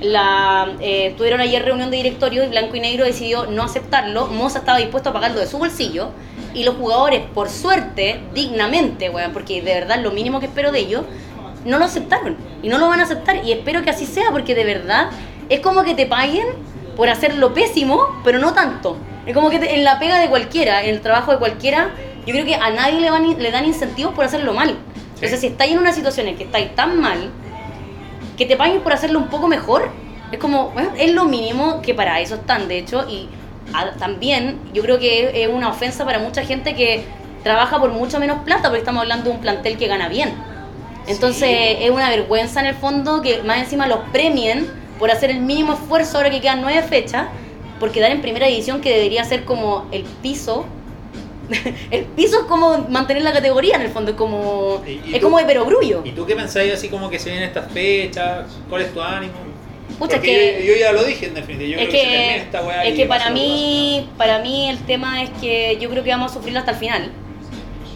La, 0.00 0.76
eh, 0.80 1.14
tuvieron 1.16 1.40
ayer 1.40 1.64
reunión 1.64 1.90
de 1.90 1.98
directorio 1.98 2.42
y 2.42 2.48
Blanco 2.48 2.74
y 2.74 2.80
Negro 2.80 3.04
decidió 3.04 3.46
no 3.46 3.62
aceptarlo. 3.62 4.26
Moza 4.26 4.60
estaba 4.60 4.78
dispuesto 4.78 5.10
a 5.10 5.12
pagarlo 5.12 5.38
de 5.38 5.46
su 5.46 5.58
bolsillo. 5.58 6.10
Y 6.52 6.64
los 6.64 6.74
jugadores, 6.76 7.20
por 7.32 7.48
suerte, 7.48 8.20
dignamente, 8.34 9.08
weón, 9.08 9.32
porque 9.32 9.62
de 9.62 9.72
verdad 9.72 10.00
lo 10.00 10.10
mínimo 10.10 10.40
que 10.40 10.46
espero 10.46 10.72
de 10.72 10.80
ellos, 10.80 11.02
no 11.64 11.78
lo 11.78 11.84
aceptaron. 11.84 12.36
Y 12.60 12.68
no 12.68 12.78
lo 12.78 12.88
van 12.88 12.98
a 12.98 13.04
aceptar. 13.04 13.44
Y 13.44 13.52
espero 13.52 13.82
que 13.82 13.90
así 13.90 14.04
sea, 14.04 14.32
porque 14.32 14.56
de 14.56 14.64
verdad 14.64 15.10
es 15.48 15.60
como 15.60 15.84
que 15.84 15.94
te 15.94 16.06
paguen 16.06 16.46
por 17.00 17.08
hacerlo 17.08 17.54
pésimo, 17.54 18.20
pero 18.22 18.38
no 18.40 18.52
tanto. 18.52 18.98
Es 19.24 19.32
como 19.32 19.48
que 19.48 19.56
en 19.56 19.84
la 19.84 19.98
pega 19.98 20.18
de 20.18 20.28
cualquiera, 20.28 20.82
en 20.84 20.90
el 20.90 21.00
trabajo 21.00 21.32
de 21.32 21.38
cualquiera, 21.38 21.92
yo 22.26 22.32
creo 22.34 22.44
que 22.44 22.56
a 22.56 22.68
nadie 22.72 23.00
le, 23.00 23.10
van, 23.10 23.42
le 23.42 23.50
dan 23.50 23.64
incentivos 23.64 24.12
por 24.14 24.26
hacerlo 24.26 24.52
mal. 24.52 24.76
Entonces, 25.14 25.40
si 25.40 25.46
estáis 25.46 25.72
en 25.72 25.78
una 25.78 25.94
situación 25.94 26.28
en 26.28 26.36
que 26.36 26.44
estáis 26.44 26.74
tan 26.74 27.00
mal, 27.00 27.30
que 28.36 28.44
te 28.44 28.54
paguen 28.54 28.82
por 28.82 28.92
hacerlo 28.92 29.18
un 29.18 29.28
poco 29.28 29.48
mejor, 29.48 29.88
es 30.30 30.38
como, 30.38 30.72
bueno, 30.72 30.90
es 30.98 31.10
lo 31.14 31.24
mínimo 31.24 31.80
que 31.80 31.94
para 31.94 32.20
eso 32.20 32.34
están, 32.34 32.68
de 32.68 32.76
hecho, 32.80 33.08
y 33.08 33.30
a- 33.72 33.92
también 33.92 34.58
yo 34.74 34.82
creo 34.82 34.98
que 34.98 35.24
es, 35.24 35.30
es 35.34 35.48
una 35.48 35.70
ofensa 35.70 36.04
para 36.04 36.18
mucha 36.18 36.44
gente 36.44 36.74
que 36.74 37.02
trabaja 37.42 37.80
por 37.80 37.92
mucho 37.92 38.20
menos 38.20 38.40
plata, 38.44 38.64
porque 38.64 38.80
estamos 38.80 39.00
hablando 39.00 39.30
de 39.30 39.36
un 39.36 39.40
plantel 39.40 39.78
que 39.78 39.86
gana 39.86 40.10
bien. 40.10 40.34
Entonces 41.06 41.48
Sí. 41.48 41.76
es 41.84 41.90
una 41.90 42.10
vergüenza 42.10 42.60
en 42.60 42.66
el 42.66 42.74
fondo 42.74 43.22
que 43.22 43.42
más 43.42 43.56
encima 43.56 43.86
los 43.86 44.00
premien 44.12 44.70
por 45.00 45.10
hacer 45.10 45.30
el 45.30 45.40
mínimo 45.40 45.72
esfuerzo 45.72 46.18
ahora 46.18 46.30
que 46.30 46.40
quedan 46.40 46.60
nueve 46.60 46.82
fechas, 46.86 47.26
por 47.80 47.90
quedar 47.90 48.12
en 48.12 48.20
primera 48.20 48.46
división 48.46 48.80
que 48.80 48.90
debería 48.94 49.24
ser 49.24 49.44
como 49.44 49.88
el 49.90 50.04
piso. 50.22 50.66
el 51.90 52.04
piso 52.04 52.40
es 52.40 52.44
como 52.46 52.86
mantener 52.88 53.24
la 53.24 53.32
categoría 53.32 53.74
en 53.74 53.82
el 53.82 53.88
fondo, 53.90 54.12
es 54.12 54.16
como, 54.16 54.82
Y- 54.86 54.90
y 54.90 55.00
es 55.14 55.20
tú- 55.20 55.22
como 55.26 55.38
de 55.38 55.44
perogrullo. 55.46 56.02
¿Y 56.04 56.12
tú 56.12 56.24
qué 56.26 56.36
pensáis 56.36 56.72
así 56.72 56.88
como 56.88 57.10
que 57.10 57.18
se 57.18 57.30
vienen 57.30 57.48
estas 57.48 57.72
fechas? 57.72 58.46
¿Cuál 58.68 58.82
es 58.82 58.92
tu 58.94 59.00
ánimo? 59.02 59.32
Pucha, 59.98 60.16
es 60.16 60.22
que- 60.22 60.64
yo, 60.64 60.74
yo 60.74 60.78
ya 60.80 60.92
lo 60.92 61.02
dije 61.02 61.26
en 61.26 61.34
definitiva, 61.34 61.80
yo 61.80 61.88
es 61.88 61.88
creo 61.88 62.02
que, 62.04 62.36
esta 62.36 62.62
weá 62.62 62.84
es 62.84 62.94
que 62.94 63.06
para 63.06 63.30
mí, 63.30 64.08
para 64.16 64.38
mí 64.38 64.68
el 64.70 64.78
tema 64.84 65.22
es 65.22 65.30
que 65.40 65.76
yo 65.80 65.90
creo 65.90 66.04
que 66.04 66.10
vamos 66.10 66.30
a 66.30 66.34
sufrirlo 66.34 66.60
hasta 66.60 66.70
el 66.72 66.76
final. 66.78 67.10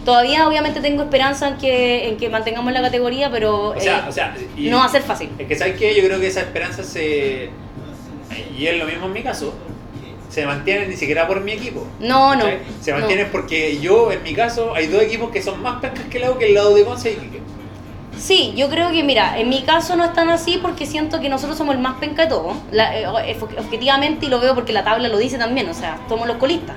Todavía 0.05 0.47
obviamente 0.47 0.79
tengo 0.81 1.03
esperanza 1.03 1.47
en 1.49 1.57
que, 1.57 2.07
en 2.07 2.17
que 2.17 2.29
mantengamos 2.29 2.71
la 2.71 2.81
categoría, 2.81 3.29
pero 3.31 3.73
pasa. 3.75 3.79
O 3.79 3.81
sea, 3.81 3.97
eh, 3.97 4.09
o 4.09 4.11
sea, 4.11 4.35
y- 4.55 4.69
no 4.69 4.77
va 4.77 4.85
a 4.85 4.89
ser 4.89 5.01
fácil. 5.01 5.29
Es 5.39 5.47
que 5.47 5.55
sabes 5.57 5.75
que 5.77 5.93
yo 5.95 6.03
creo 6.05 6.19
que 6.19 6.27
esa 6.27 6.41
esperanza 6.41 6.83
se. 6.83 7.49
Y 8.57 8.67
es 8.67 8.77
lo 8.77 8.85
mismo 8.85 9.07
en 9.07 9.13
mi 9.13 9.23
caso. 9.23 9.53
se 10.29 10.45
mantienen 10.45 10.89
ni 10.89 10.97
siquiera 10.97 11.27
por 11.27 11.39
mi 11.41 11.53
equipo. 11.53 11.87
No, 12.01 12.35
no. 12.35 12.43
Se 12.81 12.91
no. 12.91 12.97
mantienen 12.99 13.29
porque 13.31 13.79
yo, 13.79 14.11
en 14.11 14.21
mi 14.21 14.33
caso, 14.33 14.73
hay 14.75 14.87
dos 14.87 15.01
equipos 15.01 15.29
que 15.31 15.41
son 15.41 15.61
más 15.61 15.79
pencas 15.79 16.03
que 16.09 16.17
el 16.17 16.23
lado 16.23 16.37
que 16.37 16.47
el 16.47 16.53
lado 16.55 16.75
de 16.75 16.83
Conce 16.83 17.11
y. 17.13 17.41
Sí, 18.19 18.53
yo 18.55 18.69
creo 18.69 18.91
que, 18.91 19.01
mira, 19.03 19.39
en 19.39 19.47
mi 19.49 19.61
caso 19.63 19.95
no 19.95 20.03
es 20.03 20.11
tan 20.13 20.29
así 20.29 20.59
porque 20.61 20.85
siento 20.85 21.21
que 21.21 21.29
nosotros 21.29 21.57
somos 21.57 21.73
el 21.75 21.81
más 21.81 21.97
penca 21.99 22.23
de 22.23 22.29
todo. 22.29 22.53
La- 22.71 22.99
eh, 22.99 23.07
ob- 23.07 23.59
objetivamente, 23.59 24.25
y 24.25 24.29
lo 24.29 24.39
veo 24.41 24.55
porque 24.55 24.73
la 24.73 24.83
tabla 24.83 25.07
lo 25.09 25.17
dice 25.17 25.37
también, 25.37 25.69
o 25.69 25.73
sea, 25.73 25.99
somos 26.09 26.27
los 26.27 26.35
colistas. 26.37 26.75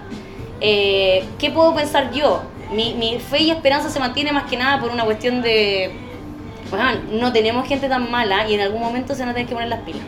Eh, 0.60 1.24
¿Qué 1.38 1.50
puedo 1.50 1.74
pensar 1.74 2.12
yo? 2.12 2.42
Mi, 2.72 2.94
mi 2.94 3.18
fe 3.18 3.42
y 3.42 3.50
esperanza 3.50 3.88
se 3.88 3.98
mantiene 3.98 4.32
más 4.32 4.44
que 4.44 4.56
nada 4.56 4.80
por 4.80 4.90
una 4.90 5.04
cuestión 5.04 5.40
de. 5.42 5.90
Bueno, 6.70 6.84
no 7.12 7.32
tenemos 7.32 7.66
gente 7.66 7.88
tan 7.88 8.10
mala 8.10 8.46
y 8.48 8.54
en 8.54 8.60
algún 8.60 8.80
momento 8.82 9.14
se 9.14 9.20
van 9.20 9.30
a 9.30 9.32
tener 9.32 9.48
que 9.48 9.54
poner 9.54 9.68
las 9.70 9.80
pilas. 9.80 10.02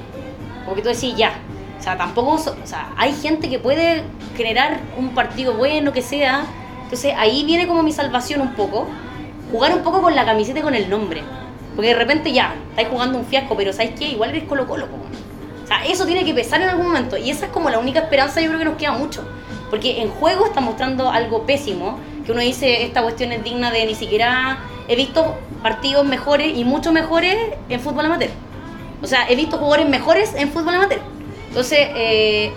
Como 0.64 0.76
que 0.76 0.82
tú 0.82 0.88
decís, 0.88 1.14
ya. 1.16 1.32
O 1.78 1.82
sea, 1.82 1.96
tampoco. 1.96 2.36
so- 2.38 2.56
o 2.62 2.66
sea, 2.66 2.92
hay 2.98 3.14
gente 3.14 3.48
que 3.48 3.58
puede 3.58 4.02
generar 4.36 4.80
un 4.98 5.10
partido 5.14 5.54
bueno, 5.54 5.92
que 5.92 6.02
sea. 6.02 6.44
Entonces 6.82 7.14
ahí 7.16 7.44
viene 7.44 7.66
como 7.66 7.82
mi 7.82 7.92
salvación 7.92 8.40
un 8.42 8.54
poco. 8.54 8.86
Jugar 9.50 9.74
un 9.74 9.82
poco 9.82 10.02
con 10.02 10.14
la 10.14 10.24
camiseta 10.24 10.58
y 10.58 10.62
con 10.62 10.74
el 10.74 10.90
nombre. 10.90 11.22
Porque 11.74 11.88
de 11.88 11.94
repente 11.96 12.32
ya, 12.32 12.54
estáis 12.70 12.88
jugando 12.88 13.18
un 13.18 13.24
fiasco, 13.24 13.56
pero 13.56 13.72
¿sabes 13.72 13.92
qué? 13.98 14.08
Igual 14.08 14.30
eres 14.30 14.44
Colo 14.44 14.66
Colo. 14.66 14.86
O 15.64 15.66
sea, 15.66 15.84
eso 15.86 16.04
tiene 16.04 16.24
que 16.24 16.34
pesar 16.34 16.60
en 16.60 16.68
algún 16.68 16.86
momento. 16.88 17.16
Y 17.16 17.30
esa 17.30 17.46
es 17.46 17.52
como 17.52 17.70
la 17.70 17.78
única 17.78 18.00
esperanza, 18.00 18.40
yo 18.40 18.48
creo 18.48 18.58
que 18.58 18.64
nos 18.66 18.76
queda 18.76 18.92
mucho. 18.92 19.24
Porque 19.70 20.02
en 20.02 20.10
juego 20.10 20.46
está 20.46 20.60
mostrando 20.60 21.08
algo 21.10 21.46
pésimo, 21.46 21.98
que 22.30 22.34
uno 22.34 22.42
dice, 22.42 22.84
esta 22.84 23.02
cuestión 23.02 23.32
es 23.32 23.42
digna 23.42 23.70
de 23.70 23.86
ni 23.86 23.94
siquiera... 23.94 24.60
He 24.88 24.96
visto 24.96 25.38
partidos 25.62 26.04
mejores 26.04 26.56
y 26.56 26.64
mucho 26.64 26.90
mejores 26.90 27.36
en 27.68 27.78
fútbol 27.78 28.06
amateur. 28.06 28.30
O 29.00 29.06
sea, 29.06 29.28
he 29.28 29.36
visto 29.36 29.56
jugadores 29.56 29.88
mejores 29.88 30.34
en 30.34 30.50
fútbol 30.50 30.74
amateur. 30.74 31.00
Entonces, 31.46 31.78
eh, 31.94 32.52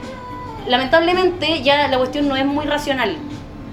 lamentablemente 0.67 1.61
ya 1.61 1.87
la 1.89 1.97
cuestión 1.97 2.27
no 2.27 2.35
es 2.35 2.45
muy 2.45 2.65
racional. 2.65 3.17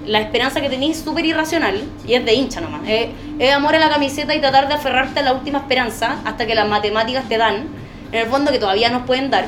La 0.05 0.21
esperanza 0.21 0.61
que 0.61 0.69
tenéis 0.69 0.99
es 0.99 1.05
súper 1.05 1.25
irracional 1.25 1.83
y 2.07 2.15
es 2.15 2.25
de 2.25 2.35
hincha 2.35 2.61
nomás. 2.61 2.83
Es, 2.87 3.09
es 3.39 3.53
amor 3.53 3.77
a 3.77 3.79
la 3.79 3.89
camiseta 3.89 4.35
y 4.35 4.41
tratar 4.41 4.69
de 4.69 4.75
aferrarte 4.75 5.21
a 5.21 5.23
la 5.23 5.33
última 5.33 5.59
esperanza 5.61 6.19
hasta 6.27 6.47
que 6.47 6.55
las 6.55 6.69
matemáticas 6.69 7.27
te 7.31 7.39
dan, 7.39 7.67
en 8.13 8.19
el 8.19 8.27
fondo 8.27 8.51
que 8.51 8.59
todavía 8.59 8.91
nos 8.91 9.07
pueden 9.07 9.31
dar, 9.31 9.47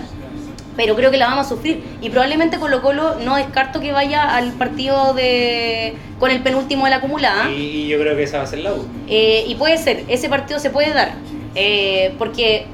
pero 0.76 0.96
creo 0.96 1.10
que 1.10 1.16
la 1.16 1.26
vamos 1.26 1.46
a 1.46 1.48
sufrir. 1.48 1.82
Y 2.00 2.10
probablemente 2.10 2.58
Colo 2.58 2.82
Colo 2.82 3.16
no 3.16 3.36
descarto 3.36 3.80
que 3.80 3.92
vaya 3.92 4.34
al 4.34 4.52
partido 4.52 5.14
de 5.14 5.94
con 6.18 6.30
el 6.30 6.42
penúltimo 6.42 6.84
de 6.84 6.90
la 6.90 6.96
acumulada. 6.96 7.50
Y, 7.50 7.88
yo 7.88 7.98
creo 7.98 8.16
que 8.16 8.22
esa 8.22 8.38
va 8.38 8.44
a 8.44 8.46
ser 8.46 8.60
la 8.60 8.72
U. 8.72 8.86
Eh, 9.08 9.44
y 9.46 9.54
puede 9.56 9.76
ser, 9.78 10.04
ese 10.08 10.28
partido 10.28 10.58
se 10.60 10.70
puede 10.70 10.92
dar. 10.92 11.12
eh, 11.54 12.14
porque 12.18 12.66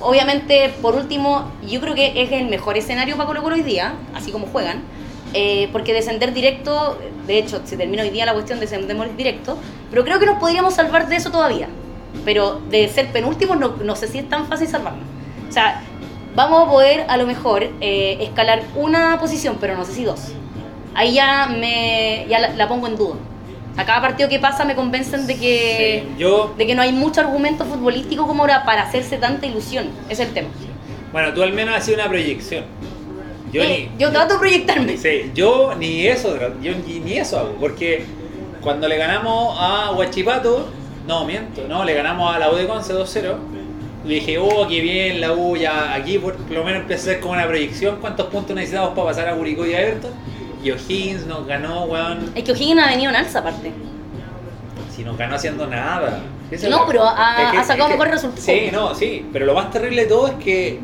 obviamente, 0.00 0.72
por 0.80 0.94
último, 0.94 1.50
yo 1.68 1.80
creo 1.80 1.94
que 1.94 2.22
es 2.22 2.32
el 2.32 2.46
mejor 2.46 2.76
escenario 2.76 3.16
para 3.16 3.26
Colo 3.26 3.42
Colo 3.42 3.56
hoy 3.56 3.62
día, 3.62 3.94
así 4.14 4.30
como 4.30 4.46
juegan. 4.46 4.82
eh, 5.32 5.68
porque 5.70 5.92
descender 5.92 6.34
directo, 6.34 6.98
de 7.28 7.38
hecho, 7.38 7.60
se 7.64 7.76
termina 7.76 8.02
hoy 8.02 8.10
día 8.10 8.26
la 8.26 8.32
cuestión 8.32 8.58
de 8.58 8.66
descender 8.66 9.16
directo, 9.16 9.56
pero 9.88 10.02
creo 10.04 10.18
que 10.18 10.26
nos 10.26 10.38
podríamos 10.38 10.74
salvar 10.74 11.08
de 11.08 11.16
eso 11.16 11.30
todavía. 11.30 11.68
Pero 12.24 12.60
de 12.68 12.88
ser 12.88 13.12
penúltimos 13.12 13.56
no, 13.56 13.76
no 13.76 13.94
sé 13.94 14.08
si 14.08 14.18
es 14.18 14.28
tan 14.28 14.46
fácil 14.48 14.66
salvarnos. 14.66 15.04
O 15.48 15.52
sea, 15.52 15.82
vamos 16.34 16.66
a 16.66 16.70
poder 16.70 17.04
a 17.08 17.16
lo 17.16 17.26
mejor 17.26 17.64
eh, 17.80 18.18
escalar 18.20 18.62
una 18.76 19.18
posición, 19.18 19.56
pero 19.60 19.76
no 19.76 19.84
sé 19.84 19.92
si 19.92 20.04
dos. 20.04 20.32
Ahí 20.94 21.14
ya 21.14 21.46
me 21.46 22.26
ya 22.28 22.38
la, 22.38 22.48
la 22.54 22.68
pongo 22.68 22.86
en 22.86 22.96
duda. 22.96 23.16
Sea, 23.74 23.86
cada 23.86 24.00
partido 24.00 24.28
que 24.28 24.38
pasa 24.40 24.64
me 24.64 24.74
convencen 24.74 25.26
de 25.26 25.36
que 25.36 26.04
Sí, 26.08 26.14
Yo, 26.18 26.54
de 26.58 26.66
que 26.66 26.74
no 26.74 26.82
hay 26.82 26.92
mucho 26.92 27.20
argumento 27.20 27.64
futbolístico 27.64 28.26
como 28.26 28.42
ahora 28.42 28.64
para 28.64 28.82
hacerse 28.82 29.16
tanta 29.16 29.46
ilusión. 29.46 29.88
Ese 30.08 30.22
es 30.22 30.28
el 30.28 30.34
tema. 30.34 30.48
bueno, 31.12 31.32
tú 31.32 31.42
al 31.42 31.52
menos 31.52 31.76
has 31.76 31.84
sido 31.84 31.98
una 31.98 32.08
proyección. 32.08 32.64
Yo 33.52 33.62
Eh, 33.62 33.90
ni, 33.92 33.98
yo 33.98 34.10
trato 34.10 34.34
de 34.34 34.40
proyectarme. 34.40 34.96
Sí, 34.96 35.30
yo 35.34 35.74
ni 35.76 36.06
eso, 36.06 36.36
yo 36.62 36.72
ni, 36.86 37.12
eso 37.18 37.38
hago, 37.38 37.54
porque 37.58 38.04
cuando 38.60 38.86
le 38.88 38.96
ganamos 38.96 39.56
a 39.58 39.92
Huachipato, 39.92 40.68
no, 41.06 41.24
miento, 41.24 41.62
no, 41.68 41.84
le 41.84 41.94
ganamos 41.94 42.32
a 42.34 42.38
la 42.38 42.50
U 42.50 42.54
de 42.56 42.66
Conce 42.68 42.92
2-0, 42.94 43.36
le 43.52 43.59
dije, 44.04 44.38
oh, 44.38 44.66
qué 44.68 44.80
bien, 44.80 45.20
la 45.20 45.32
U 45.32 45.56
ya 45.56 45.94
aquí 45.94 46.18
por, 46.18 46.38
lo 46.50 46.64
menos 46.64 46.82
empecé 46.82 47.10
a 47.10 47.12
hacer 47.12 47.20
como 47.20 47.34
una 47.34 47.46
proyección, 47.46 47.96
cuántos 48.00 48.26
puntos 48.26 48.54
necesitamos 48.56 48.90
para 48.90 49.08
pasar 49.08 49.28
a 49.28 49.34
Curicó 49.36 49.66
y 49.66 49.74
a 49.74 49.80
Everton, 49.82 50.10
y 50.62 50.70
O'Higgins 50.70 51.26
nos 51.26 51.46
ganó, 51.46 51.84
weón, 51.84 52.32
Es 52.34 52.44
que 52.44 52.52
O'Higgins 52.52 52.80
ha 52.82 52.86
venido 52.88 53.10
en 53.10 53.16
alza 53.16 53.38
aparte. 53.40 53.72
si 54.94 55.04
nos 55.04 55.16
ganó 55.16 55.36
haciendo 55.36 55.66
nada. 55.66 56.20
Esa 56.50 56.68
No, 56.68 56.84
pero 56.86 57.04
ha- 57.06 57.44
es 57.44 57.50
que- 57.52 57.58
ha 57.58 57.62
sacado 57.64 57.84
es 57.84 57.86
que- 57.86 57.92
mejores 57.92 58.12
resultados. 58.14 58.44
Sí, 58.44 58.68
no, 58.72 58.94
sí, 58.94 59.26
pero 59.32 59.46
lo 59.46 59.54
más 59.54 59.70
terrible 59.70 60.02
de 60.02 60.08
todo 60.08 60.26
es 60.28 60.34
que 60.34 60.80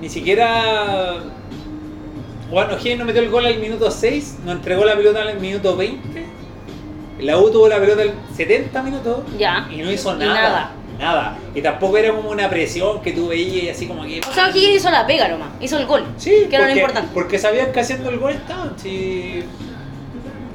ni 0.00 0.08
siquiera. 0.08 1.16
Bueno, 2.50 2.74
O'Higgins 2.74 2.98
no 2.98 3.04
metió 3.04 3.20
el 3.22 3.30
gol 3.30 3.46
al 3.46 3.58
minuto 3.58 3.90
6, 3.90 4.38
nos 4.44 4.56
entregó 4.56 4.84
la 4.84 4.94
pelota 4.96 5.22
al 5.22 5.38
minuto 5.38 5.76
20. 5.76 6.24
La 7.20 7.38
U 7.38 7.50
tuvo 7.50 7.68
la 7.68 7.78
pelota 7.78 8.02
al 8.02 8.12
70 8.36 8.82
minutos 8.82 9.20
Ya. 9.38 9.68
y 9.70 9.76
no 9.78 9.90
hizo 9.92 10.14
nada. 10.16 10.72
Nada. 10.98 11.38
Y 11.54 11.62
tampoco 11.62 11.96
era 11.96 12.12
como 12.12 12.30
una 12.30 12.50
presión 12.50 13.00
que 13.00 13.12
tú 13.12 13.28
veías 13.28 13.62
y 13.64 13.68
así 13.68 13.86
como 13.86 14.02
que. 14.04 14.20
O 14.28 14.32
sea, 14.32 14.48
O'Higgins 14.48 14.76
hizo 14.78 14.90
la 14.90 15.06
pega 15.06 15.28
nomás. 15.28 15.48
Hizo 15.60 15.78
el 15.78 15.86
gol. 15.86 16.04
Sí, 16.16 16.46
que 16.50 16.56
era 16.56 16.66
lo 16.66 16.72
importante. 16.74 17.10
porque 17.14 17.38
sabían 17.38 17.70
que 17.72 17.80
haciendo 17.80 18.10
el 18.10 18.18
gol 18.18 18.32
estaban. 18.32 18.72
Sí. 18.76 19.44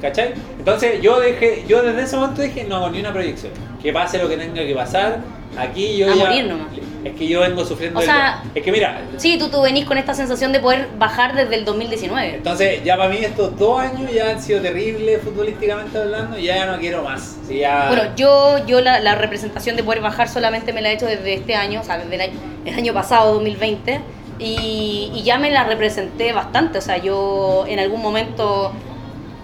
¿Cachai? 0.02 0.34
Entonces 0.58 1.00
yo 1.00 1.18
dejé, 1.18 1.64
yo 1.66 1.82
desde 1.82 2.02
ese 2.02 2.16
momento 2.16 2.42
dije, 2.42 2.64
no 2.64 2.76
hago 2.76 2.90
ni 2.90 3.00
una 3.00 3.12
proyección. 3.12 3.52
Que 3.82 3.92
pase 3.92 4.18
lo 4.18 4.28
que 4.28 4.36
tenga 4.36 4.66
que 4.66 4.74
pasar. 4.74 5.20
Aquí 5.56 5.96
yo 5.96 6.10
A 6.12 6.14
ya. 6.14 6.24
morir 6.26 6.44
nomás. 6.46 6.68
Es 7.04 7.14
que 7.14 7.28
yo 7.28 7.40
vengo 7.40 7.64
sufriendo. 7.64 8.00
O 8.00 8.02
sea- 8.02 8.42
es 8.54 8.62
que 8.62 8.72
mira, 8.72 9.02
Sí, 9.18 9.36
tú, 9.38 9.48
tú 9.48 9.60
venís 9.62 9.84
con 9.84 9.98
esta 9.98 10.14
sensación 10.14 10.52
de 10.52 10.60
poder 10.60 10.88
bajar 10.98 11.34
desde 11.34 11.54
el 11.56 11.64
2019. 11.64 12.36
entonces 12.36 12.82
ya 12.82 12.96
para 12.96 13.10
mí 13.10 13.18
estos 13.18 13.56
dos 13.58 13.78
años 13.80 14.10
ya 14.12 14.30
han 14.30 14.40
sido 14.42 14.60
terribles 14.62 15.20
futbolísticamente 15.22 15.98
hablando. 15.98 16.38
y 16.38 16.44
Ya 16.44 16.66
no 16.66 16.78
quiero 16.78 17.02
más. 17.02 17.36
Ya- 17.48 17.88
Bueno, 17.88 18.04
yo, 18.16 18.64
yo 18.66 18.80
la, 18.80 19.00
la 19.00 19.14
representación 19.16 19.76
de 19.76 19.82
poder 19.84 20.00
bajar 20.00 20.28
solamente 20.28 20.72
me 20.72 20.80
la 20.80 20.90
he 20.90 20.94
hecho 20.94 21.06
desde 21.06 21.34
este 21.34 21.54
año, 21.54 21.80
o 21.80 21.84
sea, 21.84 21.98
desde 21.98 22.14
el 22.14 22.20
año, 22.22 22.32
el 22.64 22.74
año 22.74 22.94
pasado, 22.94 23.34
2020, 23.34 24.00
y, 24.38 25.12
y 25.14 25.22
ya 25.22 25.38
me 25.38 25.50
la 25.50 25.64
representé 25.64 26.32
bastante. 26.32 26.78
O 26.78 26.80
sea, 26.82 26.96
yo 26.98 27.64
en 27.68 27.78
algún 27.78 28.00
momento, 28.00 28.72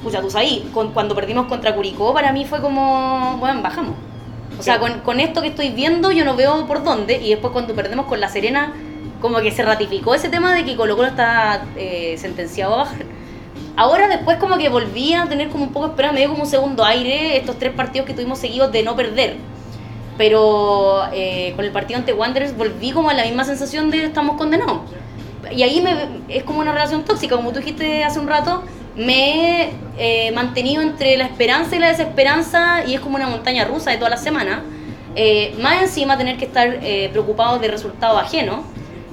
pucha, 0.02 0.20
tú 0.20 0.30
sabes, 0.30 0.62
cuando 0.72 1.14
perdimos 1.14 1.46
contra 1.46 1.74
Curicó, 1.74 2.14
para 2.14 2.32
mí 2.32 2.44
fue 2.46 2.60
como, 2.60 3.36
bueno, 3.38 3.60
bajamos. 3.62 3.94
O 4.60 4.62
sea, 4.62 4.78
con, 4.78 5.00
con 5.00 5.20
esto 5.20 5.40
que 5.40 5.48
estoy 5.48 5.70
viendo, 5.70 6.12
yo 6.12 6.22
no 6.22 6.36
veo 6.36 6.66
por 6.66 6.84
dónde, 6.84 7.16
y 7.16 7.30
después 7.30 7.50
cuando 7.50 7.74
perdemos 7.74 8.04
con 8.04 8.20
La 8.20 8.28
Serena, 8.28 8.74
como 9.22 9.40
que 9.40 9.50
se 9.52 9.62
ratificó 9.62 10.14
ese 10.14 10.28
tema 10.28 10.54
de 10.54 10.66
que 10.66 10.76
Colo 10.76 10.96
Colo 10.96 11.08
está 11.08 11.64
eh, 11.76 12.16
sentenciado 12.18 12.74
a 12.74 12.76
bajar. 12.78 13.06
Ahora 13.74 14.06
después 14.06 14.36
como 14.36 14.58
que 14.58 14.68
volví 14.68 15.14
a 15.14 15.26
tener 15.26 15.48
como 15.48 15.64
un 15.64 15.72
poco 15.72 15.86
de 15.86 15.92
esperanza, 15.92 16.12
me 16.12 16.20
dio 16.20 16.28
como 16.28 16.42
un 16.42 16.48
segundo 16.48 16.84
aire 16.84 17.38
estos 17.38 17.58
tres 17.58 17.72
partidos 17.72 18.06
que 18.06 18.12
tuvimos 18.12 18.38
seguidos 18.38 18.70
de 18.70 18.82
no 18.82 18.94
perder. 18.94 19.36
Pero 20.18 21.04
eh, 21.10 21.54
con 21.56 21.64
el 21.64 21.72
partido 21.72 21.98
ante 21.98 22.12
Wanderers 22.12 22.54
volví 22.54 22.92
como 22.92 23.08
a 23.08 23.14
la 23.14 23.24
misma 23.24 23.44
sensación 23.44 23.90
de 23.90 24.04
estamos 24.04 24.36
condenados. 24.36 24.80
Y 25.50 25.62
ahí 25.62 25.80
me, 25.80 25.94
es 26.28 26.44
como 26.44 26.60
una 26.60 26.72
relación 26.72 27.02
tóxica, 27.06 27.34
como 27.34 27.50
tú 27.52 27.60
dijiste 27.60 28.04
hace 28.04 28.20
un 28.20 28.28
rato, 28.28 28.62
me 29.00 29.62
he 29.62 29.72
eh, 29.98 30.32
mantenido 30.32 30.82
entre 30.82 31.16
la 31.16 31.24
esperanza 31.24 31.76
y 31.76 31.78
la 31.78 31.88
desesperanza 31.88 32.84
y 32.86 32.94
es 32.94 33.00
como 33.00 33.16
una 33.16 33.28
montaña 33.28 33.64
rusa 33.64 33.90
de 33.90 33.96
toda 33.96 34.10
la 34.10 34.16
semana. 34.16 34.62
Eh, 35.16 35.56
más 35.60 35.82
encima 35.82 36.16
tener 36.16 36.36
que 36.36 36.44
estar 36.44 36.68
eh, 36.82 37.08
preocupado 37.10 37.58
de 37.58 37.68
resultados 37.68 38.22
ajenos 38.22 38.60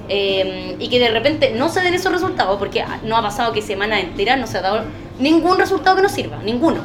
eh, 0.08 0.76
y 0.78 0.88
que 0.88 1.00
de 1.00 1.10
repente 1.10 1.52
no 1.56 1.68
se 1.68 1.80
den 1.80 1.94
esos 1.94 2.12
resultados, 2.12 2.58
porque 2.58 2.84
no 3.02 3.16
ha 3.16 3.22
pasado 3.22 3.52
que 3.52 3.62
semana 3.62 3.98
entera 3.98 4.36
no 4.36 4.46
se 4.46 4.58
ha 4.58 4.60
dado 4.60 4.84
ningún 5.18 5.58
resultado 5.58 5.96
que 5.96 6.02
nos 6.02 6.12
sirva, 6.12 6.38
ninguno. 6.44 6.80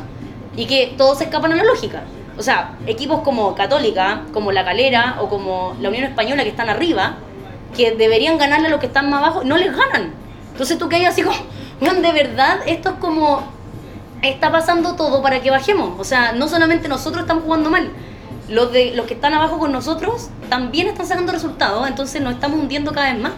Y 0.55 0.65
que 0.65 0.93
todos 0.97 1.17
se 1.17 1.25
escapan 1.25 1.51
a 1.53 1.55
la 1.55 1.63
lógica. 1.63 2.03
O 2.37 2.41
sea, 2.41 2.77
equipos 2.87 3.21
como 3.21 3.53
Católica, 3.53 4.23
como 4.33 4.51
La 4.51 4.65
Calera 4.65 5.17
o 5.19 5.29
como 5.29 5.75
la 5.79 5.89
Unión 5.89 6.05
Española 6.05 6.43
que 6.43 6.49
están 6.49 6.69
arriba, 6.69 7.17
que 7.75 7.91
deberían 7.91 8.37
ganarle 8.37 8.67
a 8.67 8.69
los 8.69 8.79
que 8.79 8.87
están 8.87 9.09
más 9.09 9.21
abajo, 9.21 9.43
no 9.43 9.57
les 9.57 9.75
ganan. 9.75 10.13
Entonces 10.51 10.77
tú 10.77 10.89
que 10.89 11.05
así 11.05 11.21
como, 11.21 11.35
"Weón, 11.83 12.01
de 12.01 12.11
verdad, 12.13 12.59
esto 12.65 12.89
es 12.89 12.95
como, 12.95 13.43
está 14.21 14.51
pasando 14.51 14.95
todo 14.95 15.21
para 15.21 15.41
que 15.41 15.51
bajemos. 15.51 15.99
O 15.99 16.03
sea, 16.03 16.31
no 16.31 16.47
solamente 16.47 16.87
nosotros 16.87 17.23
estamos 17.23 17.43
jugando 17.43 17.69
mal, 17.69 17.89
los, 18.49 18.71
de, 18.71 18.93
los 18.95 19.05
que 19.05 19.13
están 19.13 19.33
abajo 19.33 19.57
con 19.57 19.71
nosotros 19.71 20.29
también 20.49 20.87
están 20.87 21.07
sacando 21.07 21.31
resultados, 21.31 21.87
entonces 21.87 22.21
nos 22.21 22.33
estamos 22.33 22.59
hundiendo 22.59 22.91
cada 22.91 23.11
vez 23.11 23.21
más. 23.21 23.33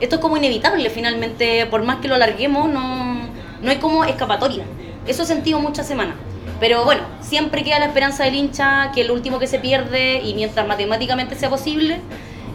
Esto 0.00 0.16
es 0.16 0.20
como 0.20 0.36
inevitable, 0.36 0.88
finalmente, 0.90 1.66
por 1.66 1.82
más 1.82 1.96
que 1.96 2.08
lo 2.08 2.14
alarguemos, 2.14 2.70
no, 2.70 3.28
no 3.62 3.70
hay 3.70 3.76
como 3.76 4.04
escapatoria. 4.04 4.64
Eso 5.06 5.22
he 5.22 5.26
sentido 5.26 5.60
muchas 5.60 5.86
semanas. 5.86 6.14
Pero 6.58 6.84
bueno, 6.84 7.02
siempre 7.20 7.64
queda 7.64 7.78
la 7.78 7.86
esperanza 7.86 8.24
del 8.24 8.34
hincha, 8.34 8.92
que 8.94 9.02
el 9.02 9.10
último 9.10 9.38
que 9.38 9.46
se 9.46 9.58
pierde, 9.58 10.20
y 10.22 10.34
mientras 10.34 10.66
matemáticamente 10.66 11.34
sea 11.34 11.48
posible, 11.50 12.00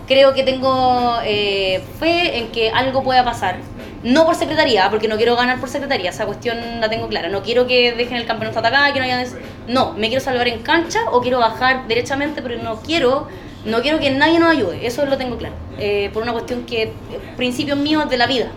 creo 0.08 0.34
que 0.34 0.44
tengo 0.44 1.18
eh, 1.24 1.84
fe 2.00 2.40
en 2.40 2.52
que 2.52 2.72
algo 2.72 3.04
pueda 3.04 3.24
pasar. 3.24 3.58
No 4.06 4.26
por 4.26 4.36
secretaría, 4.36 4.90
porque 4.90 5.08
no 5.08 5.18
quiero 5.18 5.36
ganar 5.36 5.60
por 5.60 5.68
secretaría, 5.68 6.12
esa 6.12 6.26
cuestión 6.26 6.58
la 6.80 6.90
tengo 6.90 7.08
clara. 7.10 7.28
No 7.30 7.42
quiero 7.42 7.66
que 7.68 7.92
dejen 7.94 8.18
el 8.18 8.26
campeonato 8.26 8.60
atacado, 8.60 8.94
que 8.94 9.00
no 9.00 9.06
haya... 9.06 9.18
des- 9.18 9.36
No, 9.68 9.94
me 9.94 10.08
quiero 10.08 10.24
salvar 10.24 10.48
en 10.48 10.60
cancha 10.62 11.00
o 11.12 11.22
quiero 11.22 11.40
bajar 11.40 11.88
derechamente, 11.88 12.42
pero 12.42 12.62
no 12.62 12.78
quiero, 12.82 13.28
no 13.66 13.82
quiero 13.82 14.00
que 14.00 14.12
nadie 14.12 14.40
nos 14.40 14.52
ayude, 14.52 14.86
eso 14.86 15.06
lo 15.06 15.18
tengo 15.18 15.38
claro. 15.38 15.56
Eh, 15.80 16.10
por 16.14 16.24
una 16.24 16.32
cuestión 16.34 16.66
que, 16.66 16.84
eh, 16.84 16.94
principios 17.36 17.78
míos 17.78 18.08
de 18.10 18.18
la 18.18 18.28
vida, 18.28 18.48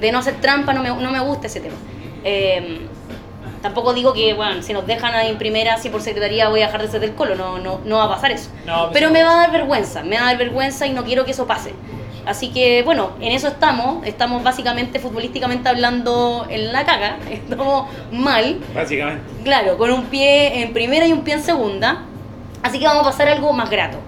de 0.00 0.12
no 0.12 0.18
hacer 0.20 0.40
trampa, 0.40 0.72
no 0.72 0.82
me, 0.82 0.88
no 0.90 1.10
me 1.10 1.20
gusta 1.20 1.48
ese 1.48 1.60
tema. 1.60 1.76
Eh, 2.24 2.86
tampoco 3.60 3.94
digo 3.94 4.12
que, 4.12 4.34
bueno, 4.34 4.62
si 4.62 4.72
nos 4.72 4.86
dejan 4.86 5.14
ahí 5.14 5.28
en 5.30 5.38
primera, 5.38 5.78
si 5.78 5.88
por 5.88 6.00
secretaría 6.02 6.48
voy 6.48 6.62
a 6.62 6.66
dejar 6.66 6.82
de 6.82 6.88
ser 6.88 7.00
del 7.00 7.14
colo, 7.14 7.34
no, 7.34 7.58
no, 7.58 7.80
no 7.84 7.96
va 7.96 8.04
a 8.04 8.08
pasar 8.08 8.30
eso. 8.30 8.50
No, 8.66 8.82
pues 8.84 8.92
Pero 8.94 9.10
me 9.10 9.22
va 9.22 9.32
a 9.32 9.36
dar 9.42 9.52
vergüenza, 9.52 10.02
me 10.04 10.16
va 10.16 10.22
a 10.22 10.26
dar 10.26 10.38
vergüenza 10.38 10.86
y 10.86 10.92
no 10.92 11.04
quiero 11.04 11.24
que 11.24 11.32
eso 11.32 11.46
pase. 11.46 11.72
Así 12.26 12.50
que, 12.50 12.82
bueno, 12.82 13.10
en 13.20 13.32
eso 13.32 13.48
estamos, 13.48 14.06
estamos 14.06 14.42
básicamente 14.42 15.00
futbolísticamente 15.00 15.68
hablando 15.68 16.46
en 16.48 16.72
la 16.72 16.84
caga, 16.84 17.18
estamos 17.30 17.88
mal, 18.12 18.60
Básicamente. 18.74 19.22
claro, 19.42 19.76
con 19.76 19.90
un 19.90 20.04
pie 20.04 20.62
en 20.62 20.72
primera 20.72 21.06
y 21.06 21.12
un 21.12 21.22
pie 21.22 21.34
en 21.34 21.42
segunda. 21.42 22.02
Así 22.62 22.78
que 22.78 22.84
vamos 22.86 23.02
a 23.02 23.10
pasar 23.10 23.28
a 23.28 23.32
algo 23.32 23.52
más 23.52 23.68
grato. 23.70 23.98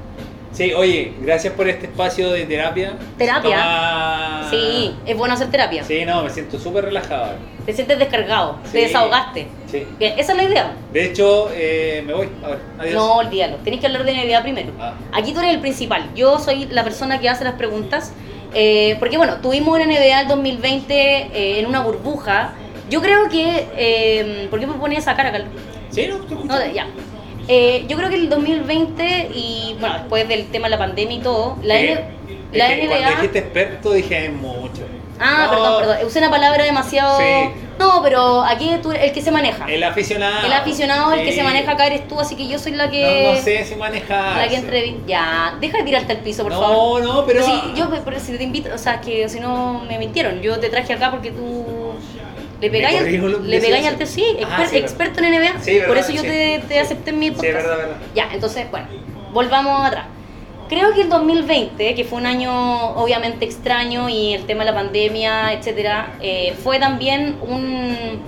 Sí, 0.55 0.73
oye, 0.73 1.13
gracias 1.21 1.53
por 1.55 1.69
este 1.69 1.87
espacio 1.87 2.31
de 2.31 2.47
terapia. 2.47 2.95
Terapia. 3.19 3.51
Toma- 3.57 4.47
Sí, 4.51 4.95
es 5.05 5.17
bueno 5.17 5.35
hacer 5.35 5.51
terapia. 5.51 5.83
Sí, 5.83 6.05
no, 6.05 6.23
me 6.23 6.31
siento 6.31 6.59
súper 6.61 6.85
relajado. 6.85 7.33
Te 7.67 7.73
sientes 7.73 7.99
descargado, 7.99 8.59
Sí. 8.67 8.71
te 8.73 8.79
desahogaste. 8.83 9.49
Sí. 9.71 9.85
Bien, 9.99 10.15
esa 10.17 10.33
es 10.33 10.39
la 10.39 10.45
idea. 10.45 10.73
De 10.93 11.05
hecho, 11.07 11.49
eh, 11.53 12.05
me 12.07 12.13
voy. 12.15 12.29
A 12.45 12.49
ver, 12.51 12.59
adiós. 12.79 12.95
No, 12.95 13.15
olvídalo. 13.17 13.57
Tenés 13.65 13.81
que 13.81 13.87
hablar 13.87 14.05
de 14.05 14.13
NBA 14.13 14.43
primero. 14.43 14.71
Ah. 14.79 14.95
Aquí 15.13 15.33
tú 15.33 15.41
eres 15.41 15.55
el 15.55 15.61
principal. 15.61 16.09
Yo 16.15 16.39
soy 16.39 16.67
la 16.67 16.85
persona 16.85 17.19
que 17.21 17.29
hace 17.29 17.43
las 17.45 17.55
preguntas. 17.55 18.13
eh, 18.57 18.95
porque 19.01 19.17
bueno, 19.17 19.39
tuvimos 19.43 19.75
una 19.75 19.85
NBA 19.85 20.21
el 20.21 20.29
2020 20.29 20.95
eh, 20.95 21.59
en 21.59 21.67
una 21.67 21.81
burbuja. 21.81 22.53
Yo 22.89 23.03
creo 23.03 23.29
que... 23.29 23.67
eh, 23.77 24.47
¿Por 24.49 24.61
qué 24.61 24.67
me 24.69 24.75
pones 24.75 25.01
esa 25.01 25.17
cara, 25.17 25.33
Carlos? 25.33 25.49
Sí, 25.91 26.07
no. 26.07 26.19
No, 26.45 26.65
ya. 26.73 26.87
Eh, 27.49 27.85
yo 27.89 27.97
creo 27.97 28.09
que 28.09 28.17
el 28.17 28.29
2020 28.29 29.31
y 29.35 29.77
bueno, 29.79 29.99
después 29.99 30.27
del 30.29 30.47
tema 30.47 30.67
de 30.67 30.71
la 30.71 30.79
pandemia 30.79 31.17
y 31.17 31.21
todo, 31.21 31.57
la, 31.63 31.77
Sí. 31.79 31.87
N- 31.89 32.05
Es 32.53 32.59
la 32.59 32.69
NBA... 32.69 32.87
Cuando 32.89 33.11
dijiste 33.17 33.39
experto 33.41 33.93
dije 33.93 34.29
mucho. 34.31 34.83
Ah, 35.21 35.45
No, 35.45 35.51
perdón, 35.51 35.79
perdón. 35.81 35.97
Usé 36.07 36.19
una 36.21 36.31
palabra 36.31 36.65
demasiado... 36.65 37.19
Sí. 37.19 37.51
No, 37.79 38.01
pero 38.03 38.43
aquí 38.45 38.71
tú 38.83 38.93
el 38.93 39.11
que 39.13 39.21
se 39.21 39.31
maneja. 39.33 39.67
El 39.67 39.83
aficionado. 39.83 40.47
El 40.47 40.53
aficionado, 40.53 41.13
el 41.13 41.21
que 41.25 41.33
Sí. 41.33 41.39
se 41.39 41.43
maneja 41.43 41.73
acá 41.73 41.87
eres 41.87 42.07
tú, 42.07 42.19
así 42.21 42.37
que 42.37 42.47
yo 42.47 42.59
soy 42.59 42.73
la 42.73 42.89
que... 42.89 43.25
No, 43.27 43.35
no 43.35 43.41
sé 43.43 43.65
si 43.65 43.75
manejar. 43.75 44.37
La 44.37 44.49
que 44.49 44.57
entrevi- 44.59 45.05
Ya, 45.07 45.57
deja 45.61 45.79
de 45.79 45.85
tirarte 45.85 46.13
al 46.13 46.19
piso, 46.19 46.45
por 46.45 46.53
no, 46.53 46.61
favor. 46.61 47.03
No, 47.03 47.27
pero. 47.27 47.45
si 47.45 47.53
yo 47.75 47.89
pero 48.05 48.21
si 48.21 48.37
te 48.37 48.45
invito, 48.45 48.71
o 48.73 48.79
sea, 48.79 49.01
que 49.01 49.29
si 49.29 49.41
no 49.41 49.83
me 49.89 49.99
mintieron, 49.99 50.41
yo 50.41 50.59
te 50.61 50.69
traje 50.71 50.93
acá 50.93 51.11
porque 51.11 51.33
tú 51.33 51.65
le 52.61 52.71
pegáis 52.71 52.99
al, 53.01 53.51
le 53.51 53.61
pegáis 53.61 53.87
al 53.87 54.07
sí, 54.07 54.25
Ah, 54.45 54.65
sí, 54.69 54.77
experto 54.77 55.21
en 55.23 55.31
NBA, 55.33 55.61
Sí, 55.63 55.73
verdad, 55.75 55.89
por 55.89 55.99
eso 55.99 56.13
yo 56.13 56.23
sí. 56.23 56.27
te, 56.29 56.63
te 56.69 56.81
acepté 56.81 57.11
en 57.11 57.19
mi 57.19 57.27
Sí, 57.29 57.33
podcast. 57.35 57.55
verdad, 57.55 57.77
verdad. 57.77 57.97
Ya, 58.15 58.29
entonces, 58.33 58.71
bueno, 58.71 58.87
volvamos 59.33 59.87
atrás. 59.87 60.07
Creo 60.69 60.95
que 60.95 61.03
el 61.03 61.09
2020, 61.11 61.95
que 61.95 62.05
fue 62.05 62.19
un 62.19 62.27
año 62.27 62.51
obviamente 62.97 63.45
extraño 63.45 64.09
y 64.09 64.33
el 64.33 64.45
tema 64.47 64.65
de 64.65 64.71
la 64.71 64.77
pandemia, 64.77 65.53
etcétera, 65.53 66.15
eh, 66.21 66.55
fue 66.63 66.79
también 66.79 67.37
un, 67.47 68.21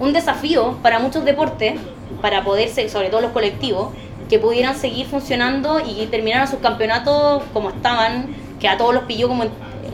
un 0.00 0.12
desafío 0.12 0.78
para 0.82 0.98
muchos 0.98 1.24
deportes, 1.26 1.74
para 2.22 2.42
poder, 2.42 2.68
sobre 2.88 3.10
todo 3.10 3.20
los 3.20 3.32
colectivos, 3.32 3.90
que 4.30 4.38
pudieran 4.38 4.76
seguir 4.76 5.06
funcionando 5.06 5.80
y 5.80 6.06
terminaran 6.06 6.48
sus 6.48 6.58
campeonatos 6.60 7.42
como 7.52 7.68
estaban, 7.70 8.34
que 8.60 8.68
a 8.68 8.76
todos 8.78 8.94
los 8.94 9.04
pilló 9.04 9.28
como 9.28 9.44
en- 9.44 9.50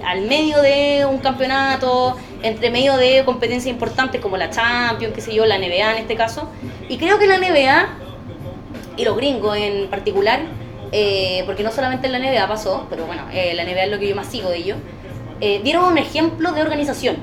al 0.07 0.23
medio 0.23 0.61
de 0.63 1.07
un 1.11 1.19
campeonato, 1.19 2.17
entre 2.45 2.71
medio 2.71 2.99
de 2.99 3.25
competencias 3.25 3.73
importantes 3.73 4.21
como 4.21 4.37
la 4.37 4.51
Champions, 4.51 5.15
qué 5.15 5.23
sé 5.23 5.35
yo, 5.35 5.47
la 5.47 5.57
NBA 5.57 5.93
en 5.93 5.99
este 5.99 6.15
caso. 6.15 6.51
Y 6.91 6.99
creo 6.99 7.19
que 7.19 7.27
la 7.27 7.39
NBA 7.39 7.89
y 8.99 9.05
los 9.05 9.17
gringos 9.17 9.57
en 9.57 9.89
particular, 9.89 10.41
eh, 10.93 11.43
porque 11.47 11.63
no 11.63 11.73
solamente 11.73 12.07
en 12.07 12.13
la 12.13 12.19
NBA 12.19 12.47
pasó, 12.47 12.87
pero 12.91 13.07
bueno, 13.07 13.23
eh, 13.33 13.55
la 13.55 13.65
NBA 13.65 13.85
es 13.85 13.91
lo 13.91 13.99
que 13.99 14.09
yo 14.09 14.15
más 14.15 14.27
sigo 14.27 14.51
de 14.51 14.59
ellos, 14.59 14.77
eh, 15.41 15.63
dieron 15.65 15.87
un 15.87 15.97
ejemplo 15.97 16.53
de 16.53 16.61
organización, 16.61 17.17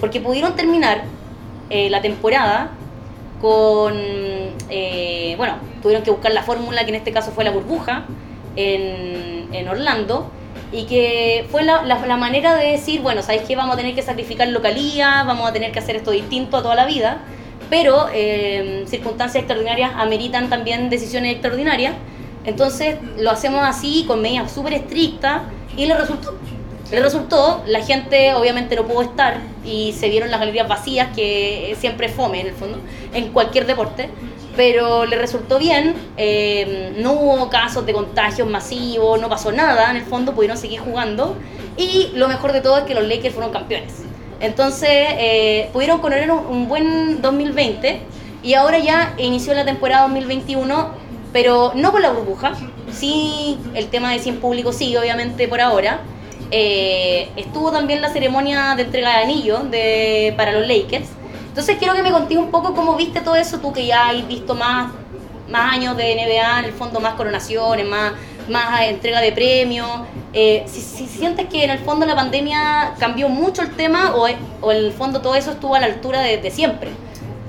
porque 0.00 0.20
pudieron 0.20 0.56
terminar 0.56 1.04
la 1.70 2.02
temporada 2.02 2.72
con, 3.40 3.94
bueno, 5.36 5.54
tuvieron 5.80 6.02
que 6.02 6.10
buscar 6.10 6.32
la 6.32 6.42
fórmula 6.42 6.82
que 6.82 6.88
en 6.88 6.96
este 6.96 7.12
caso 7.12 7.30
fue 7.30 7.44
la 7.44 7.52
burbuja 7.52 8.06
en, 8.56 9.48
en 9.52 9.68
Orlando, 9.68 10.32
y 10.72 10.84
que 10.84 11.46
fue 11.50 11.62
la, 11.64 11.82
la- 11.82 12.06
la 12.06 12.16
manera 12.16 12.54
de 12.56 12.72
decir, 12.72 13.00
bueno, 13.00 13.22
¿sabéis 13.22 13.42
qué? 13.46 13.56
Vamos 13.56 13.74
a 13.74 13.76
tener 13.76 13.94
que 13.94 14.02
sacrificar 14.02 14.48
localía, 14.48 15.24
vamos 15.26 15.48
a 15.48 15.52
tener 15.52 15.72
que 15.72 15.78
hacer 15.80 15.96
esto 15.96 16.10
distinto 16.12 16.56
a 16.58 16.62
toda 16.62 16.74
la 16.74 16.86
vida, 16.86 17.18
pero 17.68 18.08
eh, 18.12 18.84
circunstancias 18.86 19.42
extraordinarias 19.42 19.92
ameritan 19.96 20.48
también 20.48 20.90
decisiones 20.90 21.32
extraordinarias, 21.32 21.94
entonces 22.44 22.96
lo 23.18 23.30
hacemos 23.30 23.66
así, 23.66 24.04
con 24.06 24.22
medidas 24.22 24.50
súper 24.52 24.72
estrictas, 24.74 25.42
y 25.76 25.86
le 25.86 25.94
resultó. 25.96 26.36
Le 26.90 26.98
resultó, 27.00 27.62
la 27.66 27.84
gente 27.84 28.34
obviamente 28.34 28.74
no 28.74 28.84
pudo 28.84 29.02
estar 29.02 29.38
y 29.64 29.92
se 29.92 30.08
vieron 30.08 30.30
las 30.32 30.40
galerías 30.40 30.66
vacías, 30.66 31.14
que 31.14 31.76
siempre 31.78 32.08
fome 32.08 32.40
en 32.40 32.48
el 32.48 32.52
fondo, 32.54 32.78
en 33.14 33.28
cualquier 33.28 33.66
deporte, 33.66 34.08
pero 34.60 35.06
le 35.06 35.16
resultó 35.16 35.58
bien, 35.58 35.94
eh, 36.18 36.92
no 36.98 37.12
hubo 37.14 37.48
casos 37.48 37.86
de 37.86 37.94
contagios 37.94 38.46
masivos, 38.46 39.18
no 39.18 39.30
pasó 39.30 39.52
nada, 39.52 39.90
en 39.90 39.96
el 39.96 40.02
fondo 40.02 40.34
pudieron 40.34 40.58
seguir 40.58 40.80
jugando 40.80 41.34
y 41.78 42.10
lo 42.12 42.28
mejor 42.28 42.52
de 42.52 42.60
todo 42.60 42.76
es 42.76 42.84
que 42.84 42.94
los 42.94 43.04
Lakers 43.08 43.32
fueron 43.32 43.54
campeones. 43.54 44.02
Entonces 44.38 44.90
eh, 44.92 45.70
pudieron 45.72 46.02
coronar 46.02 46.30
un, 46.30 46.44
un 46.44 46.68
buen 46.68 47.22
2020 47.22 48.02
y 48.42 48.52
ahora 48.52 48.78
ya 48.78 49.14
inició 49.16 49.54
la 49.54 49.64
temporada 49.64 50.02
2021, 50.02 50.90
pero 51.32 51.72
no 51.74 51.90
con 51.90 52.02
la 52.02 52.10
burbuja, 52.10 52.52
sí 52.92 53.56
el 53.72 53.86
tema 53.86 54.12
de 54.12 54.18
100 54.18 54.40
público 54.40 54.74
sigue 54.74 54.98
obviamente 54.98 55.48
por 55.48 55.62
ahora. 55.62 56.02
Eh, 56.50 57.30
estuvo 57.34 57.72
también 57.72 58.02
la 58.02 58.10
ceremonia 58.10 58.74
de 58.76 58.82
entrega 58.82 59.16
de 59.16 59.22
anillos 59.22 59.70
de, 59.70 60.34
para 60.36 60.52
los 60.52 60.68
Lakers. 60.68 61.08
Entonces 61.50 61.76
quiero 61.78 61.94
que 61.94 62.02
me 62.02 62.10
contéis 62.10 62.40
un 62.40 62.50
poco 62.50 62.74
cómo 62.74 62.96
viste 62.96 63.20
todo 63.20 63.36
eso, 63.36 63.58
tú 63.58 63.72
que 63.72 63.84
ya 63.86 64.08
has 64.08 64.26
visto 64.26 64.54
más, 64.54 64.92
más 65.50 65.74
años 65.74 65.96
de 65.96 66.14
NBA, 66.14 66.60
en 66.60 66.64
el 66.64 66.72
fondo 66.72 67.00
más 67.00 67.14
coronaciones, 67.14 67.86
más, 67.86 68.12
más 68.48 68.82
entrega 68.82 69.20
de 69.20 69.32
premios. 69.32 69.88
Eh, 70.32 70.62
si, 70.66 70.80
si 70.80 71.06
sientes 71.08 71.46
que 71.48 71.64
en 71.64 71.70
el 71.70 71.80
fondo 71.80 72.06
la 72.06 72.14
pandemia 72.14 72.94
cambió 72.98 73.28
mucho 73.28 73.62
el 73.62 73.72
tema 73.74 74.14
o, 74.14 74.26
o 74.60 74.72
en 74.72 74.78
el 74.78 74.92
fondo 74.92 75.20
todo 75.20 75.34
eso 75.34 75.50
estuvo 75.50 75.74
a 75.74 75.80
la 75.80 75.86
altura 75.86 76.20
de, 76.20 76.38
de 76.38 76.50
siempre. 76.52 76.90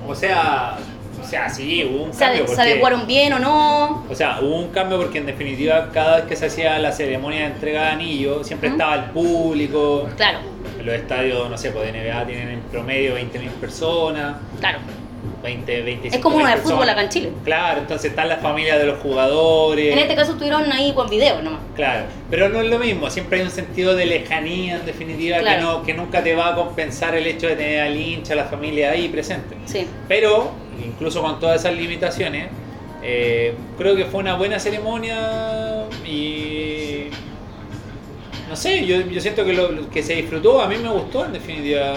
O 0.08 0.16
sea, 0.16 0.78
o 1.24 1.28
sea, 1.28 1.48
sí, 1.48 1.86
hubo 1.86 2.06
un 2.06 2.14
¿Se, 2.14 2.20
cambio. 2.26 2.42
ade- 2.44 2.48
se 2.50 2.56
porque- 2.56 2.62
adecuaron 2.72 3.06
bien 3.08 3.34
o 3.34 3.40
no? 3.40 4.04
O 4.10 4.16
sea, 4.16 4.40
hubo 4.42 4.56
un 4.58 4.70
cambio 4.70 4.98
porque 5.00 5.20
en 5.20 5.28
definitiva 5.28 5.90
cada 5.94 6.18
vez 6.18 6.26
que 6.26 6.36
se 6.36 6.48
hacía 6.48 6.80
la 6.80 6.92
ceremonia 6.92 7.42
de 7.42 7.46
entrega 7.46 7.84
de 7.84 7.88
anillo 7.90 8.44
siempre 8.44 8.70
estaba 8.70 8.96
el 8.96 9.04
público. 9.12 10.10
Claro, 10.18 10.40
los 10.84 10.96
estadios, 10.96 11.50
no 11.50 11.58
sé, 11.58 11.72
pues 11.72 11.92
de 11.92 12.00
NBA 12.00 12.26
tienen 12.26 12.50
en 12.50 12.60
promedio 12.62 13.16
20.000 13.18 13.50
personas, 13.60 14.36
claro. 14.60 14.80
20, 15.44 15.82
25 15.84 16.16
Es 16.16 16.22
como 16.22 16.38
uno 16.38 16.48
de 16.48 16.58
fútbol 16.58 16.88
acá 16.90 17.04
en 17.04 17.10
Chile. 17.10 17.32
Claro, 17.44 17.82
entonces 17.82 18.12
están 18.12 18.28
las 18.30 18.42
familias 18.42 18.80
de 18.80 18.86
los 18.86 19.00
jugadores. 19.00 19.92
En 19.92 20.00
este 20.00 20.16
caso 20.16 20.32
estuvieron 20.32 20.72
ahí 20.72 20.94
con 20.94 21.10
video 21.10 21.42
nomás. 21.42 21.62
Claro, 21.76 22.06
pero 22.30 22.50
no 22.50 22.60
es 22.62 22.70
lo 22.70 22.80
mismo, 22.80 23.10
siempre 23.10 23.40
hay 23.40 23.46
un 23.46 23.52
sentido 23.52 23.96
de 23.96 24.06
lejanía 24.06 24.76
en 24.78 24.86
definitiva 24.86 25.38
que, 25.38 25.44
Claro. 25.44 25.62
no, 25.62 25.84
que 25.84 25.94
nunca 25.94 26.24
te 26.24 26.36
va 26.36 26.50
a 26.50 26.56
compensar 26.56 27.16
el 27.16 27.26
hecho 27.28 27.48
de 27.48 27.56
tener 27.56 27.82
al 27.82 27.98
hincha, 27.98 28.34
a 28.34 28.38
la 28.38 28.46
familia 28.46 28.92
ahí 28.92 29.10
presente. 29.10 29.56
Sí. 29.66 29.88
Pero, 30.08 30.52
incluso 30.84 31.22
con 31.22 31.40
todas 31.40 31.62
esas 31.62 31.76
limitaciones, 31.76 32.50
eh, 33.04 33.56
creo 33.78 33.96
que 33.96 34.06
fue 34.06 34.20
una 34.20 34.36
buena 34.36 34.60
ceremonia 34.60 35.86
y... 36.06 36.41
No 38.52 38.58
sé, 38.58 38.86
yo, 38.86 39.00
yo 39.08 39.22
siento 39.22 39.46
que 39.46 39.54
lo, 39.54 39.72
lo 39.72 39.90
que 39.90 40.04
se 40.04 40.14
disfrutó, 40.14 40.62
a 40.62 40.68
mí 40.68 40.76
me 40.78 40.90
gustó 40.90 41.26
en 41.26 41.32
definitiva. 41.34 41.96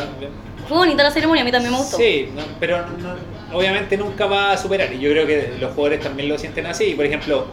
Fue 0.68 0.76
bonita 0.78 1.02
la 1.02 1.10
ceremonia, 1.10 1.42
a 1.42 1.44
mí 1.44 1.50
también 1.50 1.72
me 1.72 1.78
gustó. 1.78 1.96
Sí, 1.96 2.28
no, 2.34 2.42
pero 2.60 2.78
no- 2.86 3.56
obviamente 3.58 3.96
nunca 3.96 4.26
va 4.26 4.52
a 4.52 4.56
superar. 4.56 4.92
Y 4.92 5.00
yo 5.00 5.10
creo 5.10 5.26
que 5.26 5.54
los 5.60 5.72
jugadores 5.72 6.00
también 6.00 6.28
lo 6.28 6.38
sienten 6.38 6.66
así. 6.66 6.94
Por 6.94 7.04
ejemplo, 7.06 7.46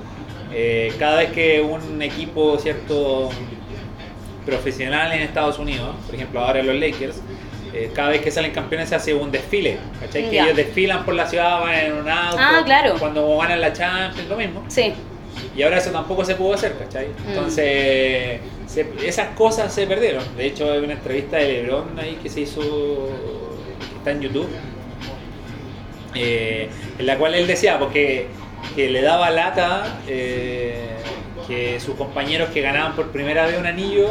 eh, 0.53 0.93
cada 0.99 1.17
vez 1.17 1.31
que 1.31 1.61
un 1.61 1.99
equipo 2.01 2.57
cierto 2.59 3.29
profesional 4.45 5.11
en 5.13 5.21
Estados 5.21 5.59
Unidos, 5.59 5.95
por 6.05 6.15
ejemplo 6.15 6.39
ahora 6.39 6.61
los 6.63 6.75
Lakers, 6.75 7.21
eh, 7.73 7.91
cada 7.95 8.09
vez 8.09 8.21
que 8.21 8.31
salen 8.31 8.51
campeones 8.51 8.89
se 8.89 8.95
hace 8.95 9.13
un 9.13 9.31
desfile. 9.31 9.77
¿Cachai? 9.99 10.29
Que 10.29 10.37
ellos 10.45 10.55
desfilan 10.57 11.05
por 11.05 11.15
la 11.15 11.25
ciudad, 11.27 11.59
van 11.61 11.73
en 11.75 11.93
un 11.93 12.07
auto. 12.09 12.37
Ah, 12.39 12.61
claro. 12.65 12.95
Cuando 12.99 13.37
ganan 13.37 13.61
la 13.61 13.73
Champions, 13.73 14.29
lo 14.29 14.35
mismo. 14.37 14.63
Sí, 14.67 14.93
Y 15.55 15.63
ahora 15.63 15.77
eso 15.77 15.89
tampoco 15.91 16.23
se 16.25 16.35
pudo 16.35 16.53
hacer, 16.53 16.75
¿cachai? 16.77 17.07
Mm. 17.07 17.35
Se- 18.71 18.87
esas 19.05 19.29
cosas 19.35 19.73
se 19.73 19.85
perdieron. 19.87 20.23
De 20.37 20.45
hecho, 20.47 20.71
hay 20.71 20.79
una 20.79 20.93
entrevista 20.93 21.37
de 21.37 21.63
LeBron 21.63 21.99
ahí 21.99 22.17
que 22.23 22.29
se 22.29 22.41
hizo, 22.41 22.61
que 22.61 23.97
está 23.97 24.11
en 24.11 24.21
YouTube, 24.21 24.47
eh, 26.15 26.69
en 26.99 27.05
la 27.05 27.17
cual 27.17 27.35
él 27.35 27.47
decía, 27.47 27.79
porque 27.79 28.27
que 28.75 28.89
le 28.89 29.01
daba 29.01 29.29
lata 29.31 29.99
eh, 30.07 30.75
que 31.47 31.79
sus 31.79 31.95
compañeros 31.95 32.49
que 32.49 32.61
ganaban 32.61 32.95
por 32.95 33.11
primera 33.11 33.45
vez 33.45 33.57
un 33.57 33.65
anillo 33.65 34.09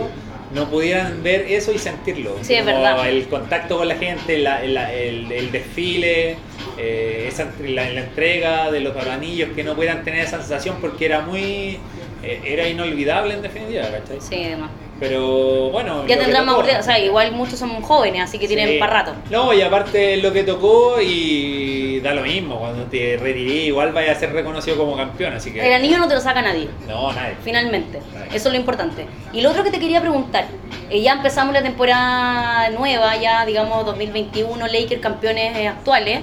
no 0.55 0.69
pudieran 0.69 1.23
ver 1.23 1.43
eso 1.49 1.73
y 1.73 1.79
sentirlo. 1.79 2.37
Sí, 2.43 2.55
es 2.55 2.67
verdad. 2.67 3.09
El 3.09 3.29
contacto 3.29 3.79
con 3.79 3.87
la 3.87 3.95
gente, 3.97 4.39
la- 4.39 4.63
la- 4.65 4.93
el, 4.93 5.31
el 5.31 5.53
desfile, 5.53 6.37
eh, 6.77 7.27
esa, 7.29 7.53
la, 7.65 7.89
la 7.91 8.01
entrega 8.01 8.71
de 8.73 8.81
los 8.81 8.97
anillos, 9.07 9.51
que 9.55 9.63
no 9.63 9.75
pudieran 9.77 10.03
tener 10.03 10.21
esa 10.25 10.39
sensación 10.39 10.79
porque 10.81 11.07
era 11.07 11.21
muy... 11.21 11.79
eh, 12.23 12.41
era 12.45 12.68
inolvidable 12.68 13.35
en 13.35 13.43
definitiva, 13.43 13.85
¿cachai? 13.91 14.21
sí, 14.21 14.45
además. 14.45 14.71
Pero 15.01 15.71
bueno. 15.71 16.07
Ya 16.07 16.18
tendrán 16.18 16.45
más 16.45 16.57
o 16.57 16.83
sea, 16.83 16.99
igual 16.99 17.33
muchos 17.33 17.59
son 17.59 17.81
jóvenes, 17.81 18.23
así 18.23 18.39
que 18.39 18.47
tienen 18.47 18.79
para 18.79 18.93
rato. 18.93 19.14
No, 19.31 19.53
y 19.55 19.62
aparte 19.62 20.18
lo 20.18 20.31
que 20.31 20.45
tocó 20.45 21.01
y 21.01 22.01
da 22.01 22.12
lo 22.12 22.21
mismo. 22.21 22.59
Cuando 22.59 22.85
te 22.85 23.16
retiré, 23.16 23.64
igual 23.64 23.93
vaya 23.93 24.12
a 24.12 24.14
ser 24.14 24.33
reconocido 24.35 24.77
como 24.77 24.97
campeón. 24.97 25.33
Así 25.33 25.53
que. 25.53 25.66
El 25.66 25.73
anillo 25.73 25.97
no 25.97 26.07
te 26.07 26.14
lo 26.14 26.21
saca 26.21 26.43
nadie. 26.43 26.68
No, 26.87 27.11
nadie. 27.14 27.35
Finalmente, 27.43 28.01
eso 28.29 28.49
es 28.49 28.53
lo 28.53 28.57
importante. 28.57 29.07
Y 29.33 29.41
lo 29.41 29.51
otro 29.51 29.64
que 29.64 29.71
te 29.71 29.81
quería 29.81 30.03
preguntar, 30.03 30.45
eh, 30.91 31.01
ya 31.01 31.14
empezamos 31.14 31.55
la 31.55 31.62
temporada 31.62 32.68
nueva, 32.68 33.16
ya 33.16 33.47
digamos 33.47 33.87
2021, 33.87 34.66
Lakers 34.66 35.01
campeones 35.01 35.57
eh, 35.57 35.68
actuales. 35.68 36.21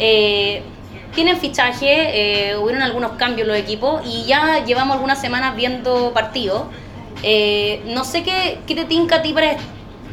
Eh, 0.00 0.62
tienen 1.14 1.36
fichaje, 1.38 2.50
eh, 2.50 2.56
hubieron 2.56 2.82
algunos 2.82 3.12
cambios 3.12 3.42
en 3.42 3.48
los 3.48 3.56
equipos 3.56 4.02
y 4.04 4.24
ya 4.24 4.64
llevamos 4.64 4.94
algunas 4.96 5.20
semanas 5.20 5.56
viendo 5.56 6.12
partidos. 6.12 6.64
Eh, 7.22 7.82
no 7.86 8.04
sé 8.04 8.22
qué, 8.22 8.60
qué 8.66 8.74
te 8.74 8.84
tinca 8.84 9.16
a 9.16 9.22
ti 9.22 9.32
para 9.32 9.56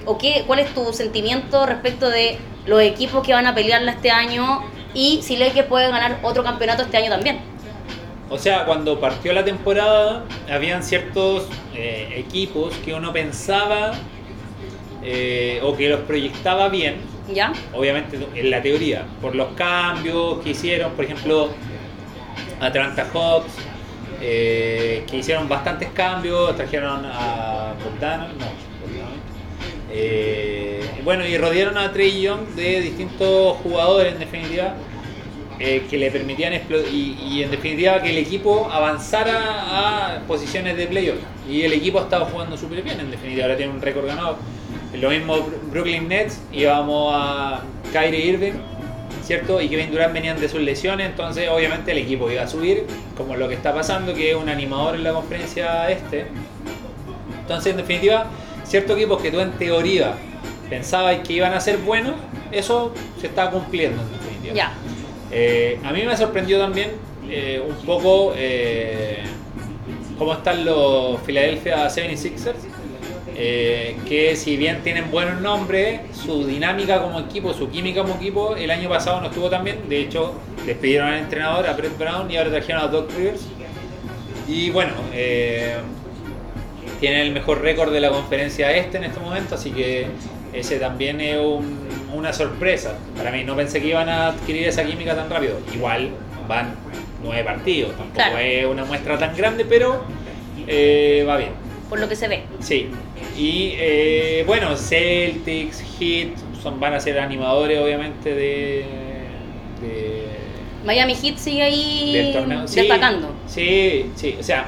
o 0.05 0.17
qué, 0.17 0.43
cuál 0.47 0.59
es 0.59 0.73
tu 0.73 0.93
sentimiento 0.93 1.65
respecto 1.65 2.09
de 2.09 2.37
los 2.65 2.81
equipos 2.81 3.25
que 3.25 3.33
van 3.33 3.47
a 3.47 3.53
pelearla 3.53 3.91
este 3.91 4.11
año 4.11 4.63
y 4.93 5.21
si 5.21 5.37
Lakers 5.37 5.67
puede 5.67 5.89
ganar 5.89 6.19
otro 6.23 6.43
campeonato 6.43 6.83
este 6.83 6.97
año 6.97 7.09
también. 7.09 7.39
O 8.29 8.39
sea, 8.39 8.65
cuando 8.65 8.99
partió 8.99 9.33
la 9.33 9.45
temporada, 9.45 10.23
habían 10.49 10.81
ciertos 10.83 11.47
eh, 11.75 12.13
equipos 12.17 12.73
que 12.83 12.93
uno 12.93 13.13
pensaba 13.13 13.91
eh, 15.07 15.59
o 15.61 15.75
que 15.77 15.87
los 15.87 15.99
proyectaba 16.01 16.67
bien, 16.69 16.95
¿Ya? 17.31 17.53
obviamente 17.73 18.17
en 18.33 18.49
la 18.49 18.61
teoría, 18.61 19.05
por 19.21 19.35
los 19.35 19.49
cambios 19.53 20.39
que 20.39 20.49
hicieron, 20.49 20.93
por 20.93 21.05
ejemplo, 21.05 21.49
Atlanta 22.59 23.07
Hawks, 23.13 23.53
eh, 24.19 25.03
que 25.07 25.17
hicieron 25.17 25.47
bastantes 25.47 25.89
cambios, 25.89 26.55
trajeron 26.55 27.05
a 27.05 27.73
Bogdanovich, 27.83 28.39
no, 28.39 28.45
eh, 29.91 30.83
bueno, 31.03 31.25
y 31.25 31.37
rodearon 31.37 31.77
a 31.77 31.93
Trey 31.93 32.21
Young 32.21 32.47
de 32.55 32.81
distintos 32.81 33.57
jugadores, 33.57 34.13
en 34.13 34.19
definitiva, 34.19 34.73
eh, 35.59 35.85
que 35.89 35.97
le 35.97 36.11
permitían 36.11 36.53
y, 36.91 37.17
y 37.21 37.43
en 37.43 37.51
definitiva 37.51 38.01
que 38.01 38.09
el 38.09 38.17
equipo 38.17 38.69
avanzara 38.69 40.17
a 40.17 40.19
posiciones 40.27 40.75
de 40.75 40.87
playoff. 40.87 41.19
Y 41.49 41.61
el 41.61 41.73
equipo 41.73 41.99
ha 41.99 42.03
estado 42.03 42.25
jugando 42.25 42.57
súper 42.57 42.81
bien, 42.81 42.99
en 42.99 43.11
definitiva, 43.11 43.45
ahora 43.45 43.55
tiene 43.55 43.71
un 43.71 43.81
récord 43.81 44.07
ganado. 44.07 44.37
Lo 44.99 45.09
mismo 45.09 45.47
Brooklyn 45.71 46.07
Nets, 46.07 46.41
íbamos 46.51 47.13
a 47.15 47.61
Kyrie 47.91 48.25
Irving, 48.27 48.53
¿cierto? 49.23 49.61
Y 49.61 49.69
Kevin 49.69 49.91
Durant 49.91 50.13
venían 50.13 50.39
de 50.39 50.47
sus 50.47 50.61
lesiones, 50.61 51.07
entonces 51.07 51.49
obviamente 51.49 51.91
el 51.91 51.97
equipo 51.97 52.29
iba 52.29 52.43
a 52.43 52.47
subir, 52.47 52.85
como 53.17 53.35
lo 53.35 53.47
que 53.49 53.55
está 53.55 53.73
pasando, 53.73 54.13
que 54.13 54.31
es 54.31 54.35
un 54.35 54.49
animador 54.49 54.95
en 54.95 55.03
la 55.03 55.13
conferencia 55.13 55.89
este. 55.89 56.27
Entonces, 57.41 57.71
en 57.71 57.77
definitiva, 57.77 58.27
ciertos 58.63 58.97
equipos 58.97 59.21
que 59.21 59.31
tú 59.31 59.39
en 59.39 59.51
teoría 59.51 60.13
pensabas 60.69 61.19
que 61.19 61.33
iban 61.33 61.53
a 61.53 61.59
ser 61.59 61.77
buenos, 61.77 62.15
eso 62.51 62.93
se 63.19 63.27
está 63.27 63.49
cumpliendo 63.49 64.01
en 64.01 64.11
definitiva. 64.11 64.71
Eh, 65.31 65.79
a 65.83 65.91
mí 65.91 66.03
me 66.03 66.15
sorprendió 66.15 66.59
también 66.59 66.91
eh, 67.29 67.61
un 67.67 67.75
poco 67.85 68.33
eh, 68.35 69.23
cómo 70.17 70.33
están 70.33 70.63
los 70.63 71.19
Philadelphia 71.21 71.87
76ers, 71.87 72.55
eh, 73.35 73.95
que 74.07 74.35
si 74.35 74.55
bien 74.57 74.81
tienen 74.83 75.11
buenos 75.11 75.41
nombres, 75.41 75.99
su 76.13 76.45
dinámica 76.45 77.01
como 77.01 77.19
equipo, 77.19 77.53
su 77.53 77.69
química 77.69 78.01
como 78.01 78.15
equipo, 78.15 78.55
el 78.55 78.71
año 78.71 78.89
pasado 78.89 79.21
no 79.21 79.27
estuvo 79.27 79.49
tan 79.49 79.63
bien. 79.63 79.89
De 79.89 79.99
hecho, 79.99 80.33
despidieron 80.65 81.09
al 81.09 81.19
entrenador, 81.19 81.67
a 81.67 81.73
Brett 81.73 81.97
Brown, 81.97 82.29
y 82.31 82.37
ahora 82.37 82.49
trajeron 82.51 82.81
a 82.83 82.87
Doc 82.87 83.11
Rivers. 83.15 83.41
Y 84.47 84.69
bueno, 84.69 84.93
eh, 85.13 85.75
tienen 86.99 87.19
el 87.21 87.31
mejor 87.31 87.61
récord 87.61 87.91
de 87.91 87.99
la 87.99 88.09
conferencia 88.09 88.71
este 88.71 88.97
en 88.97 89.05
este 89.05 89.19
momento, 89.19 89.55
así 89.55 89.71
que 89.71 90.07
ese 90.53 90.77
también 90.79 91.19
es 91.19 91.37
un- 91.37 91.85
una 92.13 92.31
sorpresa 92.31 92.95
para 93.17 93.31
mí. 93.31 93.43
No 93.43 93.55
pensé 93.55 93.81
que 93.81 93.87
iban 93.87 94.07
a 94.07 94.27
adquirir 94.27 94.67
esa 94.67 94.83
química 94.85 95.15
tan 95.15 95.29
rápido. 95.29 95.59
Igual 95.73 96.11
van 96.47 96.75
nueve 97.23 97.43
partidos, 97.43 97.89
tampoco 97.97 98.13
Claro. 98.13 98.37
es 98.37 98.65
una 98.65 98.85
muestra 98.85 99.17
tan 99.17 99.35
grande, 99.35 99.65
pero 99.65 100.03
eh, 100.67 101.25
va 101.27 101.37
bien. 101.37 101.49
Por 101.89 101.99
lo 101.99 102.07
que 102.09 102.15
se 102.15 102.27
ve. 102.27 102.43
Sí. 102.59 102.89
Y 103.37 103.73
eh, 103.77 104.43
bueno, 104.47 104.75
Celtics, 104.77 105.83
Heat, 105.99 106.29
son, 106.61 106.79
van 106.79 106.93
a 106.93 106.99
ser 106.99 107.19
animadores 107.19 107.79
obviamente 107.79 108.33
de, 108.33 108.85
de 109.81 110.25
Miami 110.85 111.15
Heat 111.15 111.37
sigue 111.37 111.63
ahí. 111.63 112.33
Sí, 112.65 112.79
destacando. 112.81 113.33
Sí, 113.47 114.05
sí, 114.15 114.37
o 114.39 114.43
sea, 114.43 114.67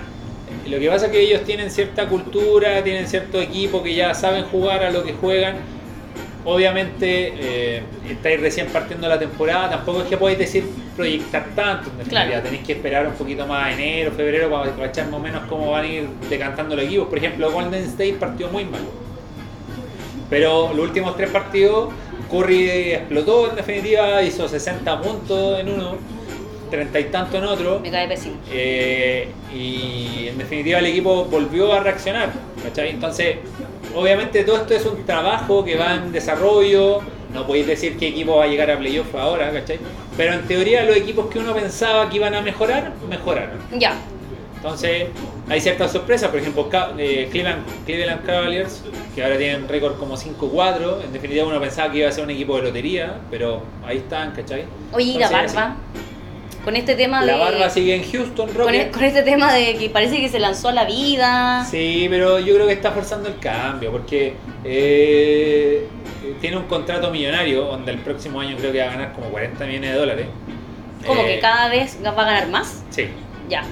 lo 0.67 0.79
que 0.79 0.89
pasa 0.89 1.05
es 1.05 1.11
que 1.11 1.21
ellos 1.21 1.43
tienen 1.43 1.71
cierta 1.71 2.07
cultura, 2.07 2.83
tienen 2.83 3.07
cierto 3.07 3.39
equipo 3.39 3.83
que 3.83 3.95
ya 3.95 4.13
saben 4.13 4.43
jugar 4.45 4.83
a 4.83 4.91
lo 4.91 5.03
que 5.03 5.13
juegan. 5.13 5.55
Obviamente 6.43 7.33
eh, 7.39 7.83
estáis 8.09 8.39
recién 8.39 8.67
partiendo 8.67 9.07
la 9.07 9.19
temporada, 9.19 9.69
tampoco 9.69 10.01
es 10.01 10.07
que 10.07 10.17
podáis 10.17 10.37
decir 10.37 10.63
proyectar 10.97 11.45
tanto, 11.55 11.91
en 11.91 11.99
definitiva. 11.99 12.25
Claro. 12.25 12.43
tenéis 12.43 12.65
que 12.65 12.73
esperar 12.73 13.07
un 13.07 13.13
poquito 13.13 13.45
más 13.45 13.67
a 13.67 13.71
enero, 13.71 14.11
febrero 14.11 14.49
para 14.49 14.71
cachar 14.71 15.05
más 15.05 15.15
o 15.15 15.19
menos 15.19 15.43
cómo 15.47 15.71
van 15.71 15.85
a 15.85 15.87
ir 15.87 16.09
decantando 16.29 16.75
los 16.75 16.83
equipos. 16.83 17.07
Por 17.07 17.19
ejemplo, 17.19 17.51
Golden 17.51 17.83
State 17.83 18.17
partió 18.19 18.49
muy 18.49 18.65
mal. 18.65 18.81
Pero 20.29 20.73
los 20.73 20.85
últimos 20.85 21.15
tres 21.15 21.29
partidos, 21.29 21.93
Curry 22.29 22.69
explotó 22.91 23.49
en 23.49 23.55
definitiva, 23.55 24.21
hizo 24.23 24.47
60 24.47 25.01
puntos 25.01 25.59
en 25.59 25.71
uno, 25.71 25.95
30 26.69 26.99
y 26.99 27.03
tanto 27.05 27.37
en 27.37 27.43
otro. 27.45 27.79
Me 27.79 27.91
cae 27.91 28.07
pésimo. 28.07 28.35
Eh, 28.51 29.29
y 29.53 30.27
en 30.27 30.37
definitiva 30.37 30.79
el 30.79 30.87
equipo 30.87 31.25
volvió 31.25 31.71
a 31.71 31.79
reaccionar. 31.79 32.31
¿cachai? 32.63 32.89
Entonces, 32.89 33.37
obviamente 33.95 34.43
todo 34.43 34.57
esto 34.57 34.73
es 34.73 34.85
un 34.85 35.05
trabajo 35.05 35.63
que 35.63 35.75
va 35.77 35.95
en 35.95 36.11
desarrollo. 36.11 37.01
No 37.37 37.45
podéis 37.45 37.67
decir 37.67 37.99
qué 37.99 38.07
equipo 38.07 38.37
va 38.37 38.45
a 38.45 38.47
llegar 38.47 38.71
a 38.71 38.79
playoff 38.79 39.13
ahora, 39.13 39.51
¿cachai? 39.51 39.77
Pero 40.17 40.33
en 40.33 40.47
teoría 40.47 40.83
los 40.83 40.97
equipos 40.97 41.27
que 41.27 41.37
uno 41.37 41.53
pensaba 41.53 42.09
que 42.09 42.15
iban 42.15 42.33
a 42.33 42.41
mejorar, 42.41 42.93
mejoraron. 43.07 43.59
Ya. 43.77 43.93
Entonces, 44.55 45.09
hay 45.47 45.61
ciertas 45.61 45.91
sorpresas, 45.91 46.31
por 46.31 46.39
ejemplo, 46.39 46.67
eh, 46.97 47.27
Cleveland, 47.31 47.63
Cleveland 47.85 48.25
Cavaliers, 48.25 48.81
que 49.13 49.23
ahora 49.23 49.37
tienen 49.37 49.67
récord 49.67 49.99
como 49.99 50.17
5-4. 50.17 51.03
En 51.03 51.13
definitiva, 51.13 51.45
uno 51.45 51.61
pensaba 51.61 51.91
que 51.91 51.99
iba 51.99 52.09
a 52.09 52.11
ser 52.11 52.23
un 52.23 52.31
equipo 52.31 52.55
de 52.57 52.63
lotería, 52.63 53.19
pero 53.29 53.61
ahí 53.85 53.97
están, 53.97 54.31
¿cachai? 54.31 54.65
Oye, 54.91 55.11
y 55.11 55.19
la 55.19 55.27
Entonces, 55.27 55.53
barba. 55.53 55.75
Con 56.67 56.75
este 56.75 56.95
tema 56.95 57.23
La 57.23 57.31
de. 57.35 57.39
barba 57.39 57.69
sigue 57.69 57.95
en 57.95 58.03
Houston, 58.11 58.49
con, 58.49 58.75
e- 58.75 58.91
con 58.91 59.01
este 59.01 59.23
tema 59.23 59.53
de 59.53 59.77
que 59.77 59.89
parece 59.89 60.19
que 60.19 60.27
se 60.27 60.37
lanzó 60.37 60.67
a 60.67 60.73
la 60.73 60.83
vida. 60.83 61.63
Sí, 61.63 62.07
pero 62.09 62.39
yo 62.39 62.55
creo 62.55 62.67
que 62.67 62.73
está 62.73 62.91
forzando 62.91 63.29
el 63.29 63.39
cambio, 63.39 63.89
porque 63.89 64.33
eh, 64.65 65.87
tiene 66.41 66.57
un 66.57 66.63
contrato 66.63 67.09
millonario, 67.09 67.61
donde 67.63 67.93
el 67.93 67.99
próximo 67.99 68.41
año 68.41 68.57
creo 68.57 68.73
que 68.73 68.79
va 68.79 68.83
a 68.83 68.89
ganar 68.89 69.13
como 69.13 69.27
40 69.29 69.65
millones 69.65 69.93
de 69.93 69.97
dólares. 69.97 70.25
Como 71.05 71.21
Eh, 71.21 71.35
que 71.35 71.39
cada 71.39 71.69
vez 71.69 71.99
va 72.05 72.09
a 72.09 72.25
ganar 72.25 72.49
más. 72.49 72.83
Sí. 72.89 73.07
Ya. 73.47 73.63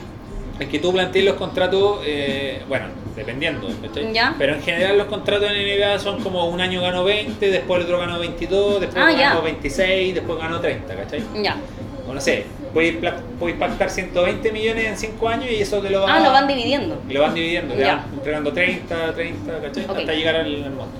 Es 0.57 0.69
que 0.69 0.79
tú 0.79 0.93
planteas 0.93 1.25
los 1.25 1.35
contratos, 1.35 1.99
eh, 2.05 2.61
bueno, 2.69 2.85
dependiendo. 3.13 3.67
Ya. 4.13 4.35
Pero 4.37 4.53
en 4.55 4.61
general 4.61 4.97
los 4.97 5.07
contratos 5.07 5.51
en 5.51 5.57
NBA 5.57 5.99
son 5.99 6.23
como 6.23 6.45
un 6.45 6.61
año 6.61 6.81
ganó 6.81 7.03
20, 7.03 7.45
después 7.51 7.79
el 7.81 7.87
otro 7.87 7.99
ganó 7.99 8.19
22, 8.19 8.79
después 8.79 9.03
Ah, 9.03 9.11
ganó 9.11 9.19
ya. 9.19 9.39
26, 9.41 10.15
después 10.15 10.39
ganó 10.39 10.61
30, 10.61 10.95
¿cachai? 10.95 11.21
Ya. 11.43 11.57
O 12.07 12.13
no 12.13 12.21
sé, 12.21 12.45
puedes, 12.75 12.95
puedes 13.39 13.57
pactar 13.57 13.89
120 13.89 14.51
millones 14.51 14.85
en 14.85 14.97
5 14.97 15.27
años 15.29 15.49
y 15.49 15.55
eso 15.61 15.79
te 15.79 15.89
lo 15.89 16.01
va 16.01 16.13
Ah, 16.13 16.19
lo 16.19 16.31
van 16.31 16.45
dividiendo. 16.47 17.01
y 17.09 17.13
lo 17.13 17.21
van 17.21 17.33
dividiendo, 17.33 17.73
te 17.73 17.79
Ya. 17.79 17.95
van 17.95 18.05
entregando 18.13 18.51
30, 18.53 19.13
30, 19.15 19.59
¿cachai? 19.61 19.85
Hasta 19.85 20.13
llegar 20.13 20.35
al, 20.35 20.63
al 20.63 20.71
monto. 20.71 20.97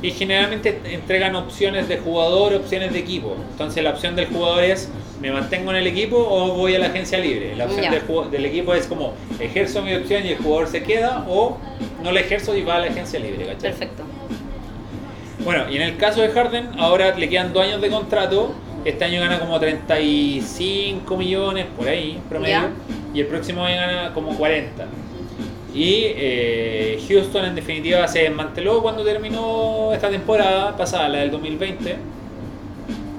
Y 0.00 0.12
generalmente 0.12 0.80
entregan 0.84 1.36
opciones 1.36 1.88
de 1.88 1.98
jugador, 1.98 2.54
opciones 2.54 2.92
de 2.92 3.00
equipo. 3.00 3.36
Entonces 3.50 3.82
la 3.84 3.90
opción 3.90 4.16
del 4.16 4.26
jugador 4.28 4.64
es, 4.64 4.88
¿me 5.20 5.30
mantengo 5.30 5.70
en 5.72 5.76
el 5.76 5.86
equipo 5.88 6.16
o 6.16 6.54
voy 6.54 6.74
a 6.74 6.78
la 6.78 6.86
agencia 6.86 7.18
libre? 7.18 7.54
La 7.56 7.66
opción 7.66 7.90
del, 7.92 8.30
del 8.30 8.44
equipo 8.46 8.72
es 8.74 8.86
como, 8.86 9.12
ejerzo 9.40 9.82
mi 9.82 9.94
opción 9.94 10.24
y 10.24 10.30
el 10.30 10.38
jugador 10.38 10.68
se 10.68 10.82
queda 10.84 11.24
o 11.28 11.58
no 12.02 12.12
la 12.12 12.20
ejerzo 12.20 12.56
y 12.56 12.62
va 12.62 12.76
a 12.76 12.78
la 12.78 12.86
agencia 12.86 13.18
libre, 13.20 13.44
¿cachai? 13.44 13.70
Perfecto. 13.72 14.04
Bueno, 15.44 15.64
y 15.70 15.76
en 15.76 15.82
el 15.82 15.96
caso 15.96 16.20
de 16.22 16.28
Harden, 16.30 16.70
ahora 16.78 17.14
le 17.16 17.28
quedan 17.28 17.52
dos 17.52 17.64
años 17.64 17.80
de 17.80 17.88
contrato. 17.90 18.52
Este 18.84 19.04
año 19.04 19.20
gana 19.20 19.38
como 19.38 19.58
35 19.58 21.16
millones 21.16 21.66
por 21.76 21.88
ahí, 21.88 22.20
promedio. 22.28 22.54
Ya. 22.54 22.70
Y 23.12 23.20
el 23.20 23.26
próximo 23.26 23.64
año 23.64 23.76
gana 23.76 24.14
como 24.14 24.36
40. 24.36 24.86
Y 25.74 26.04
eh, 26.06 27.04
Houston, 27.08 27.44
en 27.44 27.54
definitiva, 27.54 28.06
se 28.08 28.20
desmanteló 28.20 28.80
cuando 28.82 29.04
terminó 29.04 29.92
esta 29.92 30.08
temporada 30.08 30.76
pasada, 30.76 31.08
la 31.08 31.18
del 31.18 31.30
2020. 31.30 31.96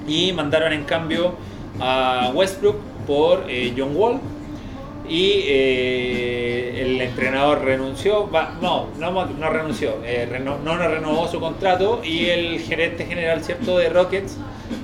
Y 0.08 0.32
mandaron 0.32 0.72
en 0.72 0.84
cambio 0.84 1.34
a 1.78 2.30
Westbrook 2.34 2.76
por 3.06 3.44
eh, 3.48 3.72
John 3.76 3.94
Wall. 3.94 4.20
Y 5.10 5.42
eh, 5.46 6.82
el 6.82 7.00
entrenador 7.00 7.64
renunció, 7.64 8.30
va, 8.30 8.56
no, 8.62 8.86
no, 8.98 9.10
no 9.26 9.50
renunció, 9.50 9.96
eh, 10.04 10.26
reno- 10.30 10.58
no, 10.64 10.76
no 10.76 10.86
renovó 10.88 11.26
su 11.28 11.40
contrato 11.40 12.00
y 12.04 12.26
el 12.26 12.60
gerente 12.60 13.04
general 13.04 13.42
cierto 13.42 13.76
de 13.76 13.88
Rockets 13.88 14.36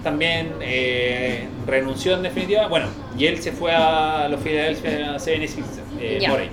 también 0.02 0.52
eh, 0.60 1.46
renunció 1.66 2.14
en 2.16 2.22
definitiva. 2.24 2.66
Bueno, 2.66 2.86
y 3.16 3.26
él 3.26 3.40
se 3.40 3.52
fue 3.52 3.70
a 3.72 4.28
los 4.28 4.40
Philadelphia 4.40 5.14
76ers, 5.16 5.64
eh, 6.00 6.18
Ya. 6.20 6.30
Morey, 6.30 6.48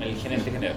el 0.00 0.14
gerente 0.16 0.50
general. 0.50 0.76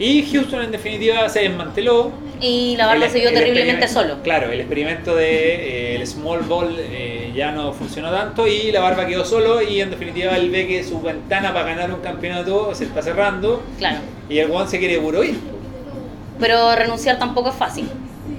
Y 0.00 0.24
Houston 0.32 0.62
en 0.62 0.72
definitiva 0.72 1.28
se 1.28 1.40
desmanteló. 1.40 2.10
Y 2.40 2.74
la 2.78 2.86
banda 2.86 3.04
el, 3.04 3.12
se 3.12 3.20
vio 3.20 3.34
terriblemente 3.34 3.86
solo. 3.86 4.22
Claro, 4.22 4.50
el 4.50 4.60
experimento 4.60 5.14
de 5.14 5.92
eh, 5.92 5.96
el 5.96 6.06
small 6.06 6.40
ball 6.40 6.74
eh, 6.78 7.30
ya 7.34 7.52
no 7.52 7.74
funcionó 7.74 8.10
tanto 8.10 8.46
y 8.46 8.72
la 8.72 8.80
barba 8.80 9.06
quedó 9.06 9.26
solo 9.26 9.60
y 9.60 9.82
en 9.82 9.90
definitiva 9.90 10.34
él 10.38 10.48
ve 10.50 10.66
que 10.66 10.82
su 10.82 11.02
ventana 11.02 11.52
para 11.52 11.66
ganar 11.66 11.92
un 11.92 12.00
campeonato 12.00 12.74
se 12.74 12.84
está 12.84 13.02
cerrando. 13.02 13.62
Claro. 13.76 13.98
Y 14.30 14.38
el 14.38 14.48
Juan 14.48 14.66
se 14.68 14.78
quiere 14.78 14.98
puro 14.98 15.22
ir. 15.22 15.38
Pero 16.38 16.74
renunciar 16.74 17.18
tampoco 17.18 17.50
es 17.50 17.56
fácil. 17.56 17.86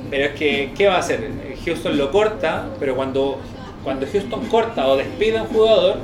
Pero 0.09 0.26
es 0.26 0.32
que, 0.32 0.72
¿qué 0.76 0.88
va 0.88 0.95
a 0.95 0.99
hacer? 0.99 1.30
Houston 1.64 1.95
lo 1.95 2.12
corta, 2.12 2.70
pero 2.80 2.95
cuando 2.95 3.39
cuando 3.84 4.05
Houston 4.12 4.45
corta 4.47 4.88
o 4.88 4.97
despide 4.97 5.38
a 5.38 5.43
un 5.43 5.47
jugador, 5.49 5.97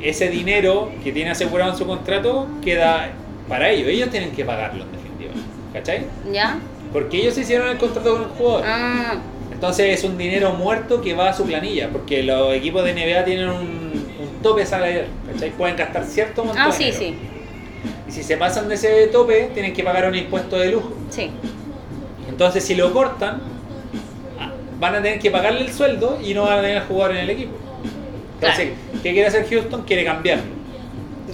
ese 0.00 0.28
dinero 0.28 0.90
que 1.02 1.12
tiene 1.12 1.30
asegurado 1.30 1.72
en 1.72 1.78
su 1.78 1.86
contrato 1.86 2.46
queda 2.62 3.12
para 3.48 3.70
ellos. 3.70 3.88
Ellos 3.88 4.10
tienen 4.10 4.32
que 4.32 4.44
pagarlo, 4.44 4.84
en 4.84 4.92
definitiva. 4.92 5.32
¿Cachai? 5.72 6.06
Ya. 6.32 6.58
Porque 6.92 7.18
ellos 7.18 7.36
hicieron 7.36 7.68
el 7.68 7.78
contrato 7.78 8.12
con 8.12 8.22
el 8.22 8.28
jugador. 8.28 8.62
Ah. 8.66 9.16
Entonces 9.52 9.98
es 9.98 10.04
un 10.04 10.18
dinero 10.18 10.52
muerto 10.52 11.00
que 11.00 11.14
va 11.14 11.30
a 11.30 11.32
su 11.32 11.44
planilla, 11.44 11.88
porque 11.90 12.22
los 12.22 12.54
equipos 12.54 12.84
de 12.84 12.92
NBA 12.92 13.24
tienen 13.24 13.48
un, 13.48 13.56
un 14.20 14.42
tope 14.42 14.66
salarial, 14.66 15.06
¿cachai? 15.32 15.50
Pueden 15.50 15.76
gastar 15.76 16.04
cierto 16.04 16.42
ah, 16.42 16.44
montón. 16.44 16.64
Ah, 16.66 16.72
sí, 16.72 16.92
sí. 16.92 17.16
Y 18.08 18.12
si 18.12 18.22
se 18.22 18.36
pasan 18.36 18.68
de 18.68 18.74
ese 18.74 19.06
tope, 19.08 19.50
tienen 19.54 19.72
que 19.72 19.82
pagar 19.82 20.08
un 20.08 20.14
impuesto 20.14 20.58
de 20.58 20.70
lujo. 20.70 20.92
Sí. 21.10 21.30
Entonces 22.28 22.64
si 22.64 22.74
lo 22.74 22.92
cortan, 22.92 23.40
ah, 24.40 24.52
van 24.78 24.96
a 24.96 25.02
tener 25.02 25.18
que 25.18 25.30
pagarle 25.30 25.62
el 25.62 25.72
sueldo 25.72 26.18
y 26.22 26.34
no 26.34 26.42
van 26.42 26.58
a 26.58 26.62
tener 26.62 26.78
a 26.78 26.82
jugar 26.82 27.12
en 27.12 27.18
el 27.18 27.30
equipo. 27.30 27.52
Entonces, 28.40 28.70
¿qué 29.02 29.12
quiere 29.12 29.26
hacer 29.26 29.48
Houston? 29.48 29.82
Quiere 29.82 30.04
cambiarlo. 30.04 30.44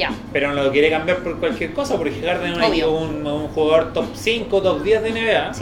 Ya. 0.01 0.11
Pero 0.33 0.55
no 0.55 0.63
lo 0.63 0.73
quiere 0.73 0.89
cambiar 0.89 1.19
por 1.19 1.39
cualquier 1.39 1.75
cosa, 1.75 1.99
porque 1.99 2.23
Harden 2.23 2.55
es 2.59 2.85
un, 2.85 3.27
un, 3.27 3.49
jugador 3.49 3.93
top 3.93 4.07
5, 4.15 4.63
top 4.63 4.83
10 4.83 5.03
de 5.03 5.11
NBA. 5.11 5.53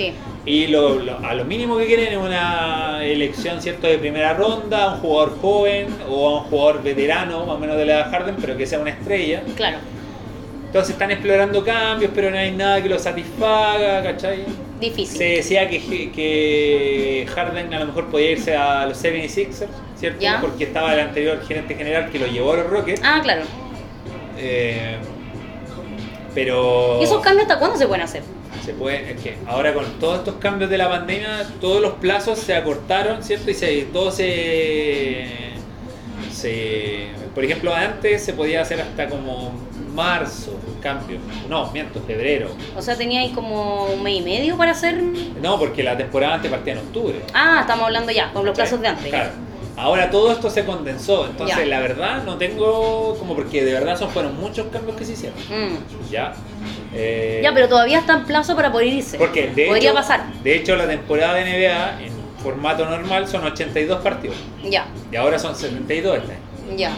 Y 0.47 0.69
lo, 0.69 1.01
a 1.25 1.35
lo 1.35 1.45
mínimo 1.45 1.77
que 1.77 1.87
quieren 1.87 2.13
es 2.13 2.17
una 2.17 3.05
elección 3.05 3.61
cierto 3.61 3.89
de 3.89 3.99
primera 3.99 4.35
ronda, 4.35 4.95
un 4.95 5.01
jugador 5.01 5.41
joven 5.41 5.89
o 6.09 6.39
un 6.39 6.45
jugador 6.45 6.85
veterano, 6.85 7.47
más 7.47 7.57
o 7.57 7.59
menos 7.59 7.77
de 7.77 7.85
la 7.85 8.05
Harden, 8.05 8.37
pero 8.41 8.57
que 8.57 8.65
sea 8.65 8.79
una 8.79 8.91
estrella. 8.91 9.43
Claro. 9.57 9.79
Entonces 10.67 10.93
están 10.93 11.11
explorando 11.11 11.65
cambios, 11.65 12.13
pero 12.15 12.31
no 12.31 12.39
hay 12.39 12.53
nada 12.53 12.81
que 12.81 12.89
lo 12.89 12.99
satisfaga, 12.99 14.05
¿cachai? 14.05 14.45
Difícil. 14.81 15.19
Se 15.19 15.25
decía 15.25 15.69
que, 15.69 17.27
Harden 17.35 17.75
a 17.75 17.81
lo 17.81 17.87
mejor 17.87 18.07
podía 18.07 18.31
irse 18.31 18.55
a 18.55 18.87
los 18.87 19.03
76ers, 19.03 19.67
¿cierto? 19.97 20.25
Porque 20.41 20.65
estaba 20.65 20.95
el 20.95 21.01
anterior 21.01 21.43
gerente 21.45 21.75
general 21.75 22.11
que 22.11 22.21
lo 22.21 22.27
llevó 22.27 22.53
a 22.53 22.59
los 22.59 22.71
Rockets. 22.71 23.01
Ah, 23.03 23.21
claro. 23.21 23.43
Eh, 24.39 24.97
pero... 26.35 26.99
¿Y 27.01 27.05
esos 27.05 27.23
cambios 27.23 27.49
hasta 27.49 27.59
cuándo 27.59 27.77
se 27.77 27.87
pueden 27.87 28.05
hacer? 28.05 28.23
Se 28.65 28.73
puede, 28.73 29.13
es 29.13 29.21
que 29.21 29.37
ahora 29.47 29.75
con 29.75 29.85
todos 29.99 30.19
estos 30.19 30.37
cambios 30.37 30.71
de 30.71 30.79
la 30.79 30.89
pandemia, 30.89 31.47
todos 31.61 31.81
los 31.81 31.95
plazos 31.95 32.39
se 32.39 32.55
acortaron, 32.55 33.23
¿cierto? 33.23 33.51
Y 33.51 33.55
se, 33.55 33.83
todo 33.93 34.11
se, 34.11 35.27
se... 36.33 37.09
Por 37.35 37.45
ejemplo, 37.45 37.75
antes 37.75 38.25
se 38.25 38.33
podía 38.33 38.63
hacer 38.63 38.81
hasta 38.81 39.09
como 39.09 39.53
marzo, 39.95 40.59
cambio. 40.81 41.19
No, 41.49 41.71
miento, 41.73 42.01
febrero. 42.03 42.51
O 42.77 42.83
sea, 42.83 42.97
tenía 42.97 43.21
ahí 43.21 43.33
como 43.33 43.87
un 43.87 44.03
mes 44.03 44.21
y 44.21 44.23
medio 44.23 44.57
para 44.57 44.73
hacer... 44.73 45.03
No, 45.43 45.59
porque 45.59 45.83
la 45.83 45.97
temporada 45.97 46.35
antes 46.35 46.51
partía 46.51 46.75
en 46.75 46.79
octubre. 46.81 47.21
Ah, 47.35 47.59
estamos 47.63 47.87
hablando 47.87 48.13
ya, 48.13 48.33
con 48.33 48.45
los 48.47 48.55
plazos 48.55 48.81
de 48.81 48.89
antes. 48.89 49.09
Claro. 49.09 49.31
Ahora 49.79 50.11
todo 50.11 50.33
esto 50.33 50.51
se 50.51 50.65
condensó, 50.65 51.27
entonces 51.27 51.69
la 51.69 51.79
verdad 51.79 52.25
no 52.25 52.37
tengo 52.37 53.17
como 53.17 53.37
porque 53.37 53.65
de 53.65 53.73
verdad 53.73 53.97
son 53.97 54.11
fueron 54.11 54.39
muchos 54.41 54.67
cambios 54.73 54.97
que 54.97 55.05
se 55.05 55.13
hicieron. 55.13 55.39
Mm. 55.39 56.11
Ya. 56.11 56.35
Eh, 56.93 57.41
ya, 57.45 57.55
pero 57.55 57.69
todavía 57.69 58.01
está 58.01 58.15
en 58.15 58.25
plazo 58.25 58.57
para 58.57 58.73
poder 58.73 58.89
irse. 58.89 59.19
Porque 59.19 59.49
de 59.49 59.67
podría 59.67 59.91
hecho, 59.91 59.95
pasar. 59.95 60.33
De 60.43 60.57
hecho, 60.57 60.75
la 60.75 60.89
temporada 60.89 61.35
de 61.35 61.45
NBA 61.45 62.03
en 62.03 62.13
formato 62.43 62.87
normal 62.87 63.29
son 63.29 63.45
82 63.45 64.01
partidos. 64.03 64.37
Ya. 64.65 64.71
Yeah. 64.71 64.87
Y 65.13 65.17
ahora 65.17 65.39
son 65.39 65.55
72 65.55 66.19
este. 66.19 66.33
Ya. 66.71 66.77
Yeah. 66.77 66.93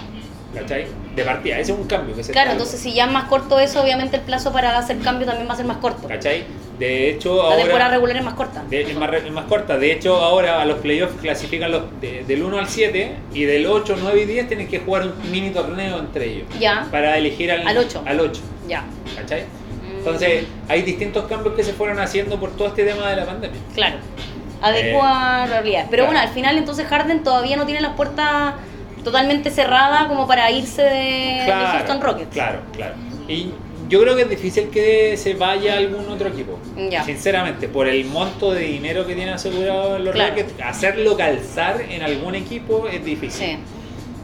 ¿Cachai? 0.55 0.87
De 1.15 1.23
partida, 1.23 1.59
ese 1.59 1.73
es 1.73 1.79
un 1.79 1.87
cambio 1.87 2.17
que 2.17 2.25
se 2.25 2.33
Claro, 2.33 2.53
entonces 2.53 2.81
si 2.81 2.95
ya 2.95 3.05
es 3.05 3.13
más 3.13 3.25
corto 3.25 3.61
eso, 3.61 3.83
obviamente 3.83 4.17
el 4.17 4.23
plazo 4.23 4.53
para 4.53 4.79
hacer 4.79 4.99
cambio 5.01 5.27
también 5.27 5.49
va 5.49 5.53
a 5.53 5.57
ser 5.57 5.67
más 5.67 5.77
corto. 5.77 6.09
¿Cachai? 6.09 6.45
De 6.81 7.11
hecho, 7.11 7.43
ahora. 7.43 7.57
La 7.57 7.63
temporada 7.65 7.91
regular 7.91 8.17
es 8.17 8.25
más 8.25 8.35
corta. 8.35 8.65
De, 8.71 8.81
es, 8.81 8.97
más, 8.97 9.13
es, 9.13 9.45
corta. 9.47 9.77
De 9.77 9.93
hecho, 9.93 10.17
ahora 10.17 10.63
a 10.63 10.65
los 10.65 10.79
playoffs 10.79 11.15
clasifican 11.21 11.71
los 11.71 11.83
de, 12.01 12.25
del 12.25 12.43
1 12.43 12.59
al 12.59 12.69
7 12.69 13.17
y 13.35 13.45
del 13.45 13.67
8, 13.67 13.97
9 14.01 14.23
y 14.23 14.25
10 14.25 14.49
tienen 14.49 14.67
que 14.67 14.79
jugar 14.79 15.03
un 15.03 15.31
mini 15.31 15.51
torneo 15.51 15.99
entre 15.99 16.25
ellos. 16.25 16.49
Ya. 16.59 16.89
Para 16.91 17.19
elegir 17.19 17.53
al, 17.53 17.69
al 17.69 17.77
8. 17.77 18.03
Al 18.07 18.21
8. 18.21 18.41
Ya. 18.67 18.85
¿Cachai? 19.15 19.45
Entonces, 19.99 20.47
hay 20.69 20.81
distintos 20.81 21.27
cambios 21.27 21.55
que 21.55 21.63
se 21.63 21.75
fueron 21.75 22.01
haciendo 22.01 22.41
por 22.41 22.57
todo 22.57 22.69
este 22.69 22.85
tema 22.85 23.11
de 23.11 23.17
la 23.17 23.27
pandemia. 23.27 23.61
Claro. 23.75 23.97
Adecuar 24.63 25.67
eh. 25.67 25.87
Pero 25.91 26.07
bueno, 26.07 26.19
al 26.19 26.31
final, 26.31 26.57
entonces 26.57 26.87
Harden 26.87 27.23
todavía 27.23 27.57
no 27.57 27.67
tiene 27.67 27.83
las 27.83 27.95
puertas 27.95 28.55
totalmente 29.05 29.51
cerradas 29.51 30.07
como 30.07 30.27
para 30.27 30.51
irse 30.51 30.83
de, 30.83 31.43
claro, 31.45 31.61
de 31.61 31.79
Houston 31.79 32.01
Rockets. 32.01 32.33
Claro, 32.33 32.61
claro. 32.73 32.95
Y 33.29 33.53
yo 33.91 34.01
creo 34.01 34.15
que 34.15 34.23
es 34.23 34.31
difícil 34.31 34.69
que 34.69 35.17
se 35.17 35.35
vaya 35.35 35.75
a 35.75 35.79
algún 35.79 36.09
otro 36.09 36.29
equipo. 36.29 36.59
Sinceramente, 37.05 37.69
por 37.69 37.89
el 37.89 38.05
monto 38.05 38.53
de 38.53 38.61
dinero 38.61 39.05
que 39.05 39.17
tiene 39.17 39.33
asegurado 39.33 39.99
los 39.99 40.15
claro. 40.15 40.37
Hacerlo 40.65 41.17
calzar 41.17 41.83
en 41.83 42.03
algún 42.03 42.37
equipo 42.37 42.87
es 42.87 43.05
difícil. 43.05 43.47
Sí. 43.47 43.59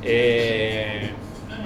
Eh, 0.02 1.10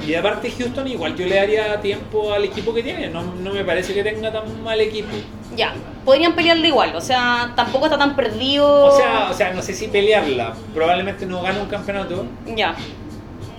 y 0.06 0.14
aparte 0.14 0.50
Houston 0.50 0.88
igual 0.88 1.14
yo 1.14 1.26
le 1.26 1.36
daría 1.36 1.78
tiempo 1.82 2.32
al 2.32 2.44
equipo 2.44 2.72
que 2.72 2.82
tiene. 2.82 3.08
No, 3.10 3.22
me 3.22 3.64
parece 3.64 3.92
que 3.92 4.02
tenga 4.02 4.32
tan 4.32 4.62
mal 4.62 4.80
equipo. 4.80 5.10
Ya, 5.54 5.74
podrían 6.04 6.34
pelearla 6.34 6.66
igual, 6.66 6.96
o 6.96 7.00
sea, 7.02 7.52
tampoco 7.54 7.84
está 7.84 7.98
tan 7.98 8.16
perdido. 8.16 8.86
O 8.86 8.96
sea, 8.96 9.28
o 9.30 9.34
sea, 9.34 9.52
no 9.52 9.60
sé 9.60 9.74
si 9.74 9.88
pelearla. 9.88 10.54
Probablemente 10.72 11.26
no 11.26 11.42
gane 11.42 11.60
un 11.60 11.68
campeonato. 11.68 12.24
Ya. 12.46 12.74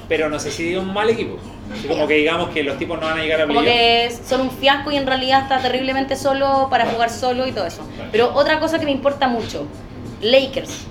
Pero 0.08 0.30
no 0.30 0.39
sé 0.39 0.50
si 0.50 0.64
dio 0.64 0.82
un 0.82 0.92
mal 0.92 1.10
equipo. 1.12 1.38
Como 1.88 2.07
que 2.07 2.15
digamos 2.15 2.49
que 2.49 2.63
los 2.63 2.78
tipos 2.78 2.99
no 2.99 3.05
van 3.07 3.19
a 3.19 3.22
llegar 3.22 3.41
a 3.41 3.47
Como 3.47 3.61
que 3.61 4.11
son 4.28 4.41
un 4.41 4.51
fiasco 4.51 4.91
y 4.91 4.97
en 4.97 5.05
realidad 5.07 5.41
está 5.43 5.59
terriblemente 5.61 6.15
solo 6.15 6.67
para 6.69 6.86
jugar 6.86 7.09
solo 7.09 7.47
y 7.47 7.51
todo 7.51 7.65
eso. 7.65 7.82
Pero 8.11 8.34
otra 8.34 8.59
cosa 8.59 8.80
que 8.80 8.86
me 8.86 8.91
importa 8.91 9.28
mucho, 9.28 9.65
Lakers. 10.22 10.86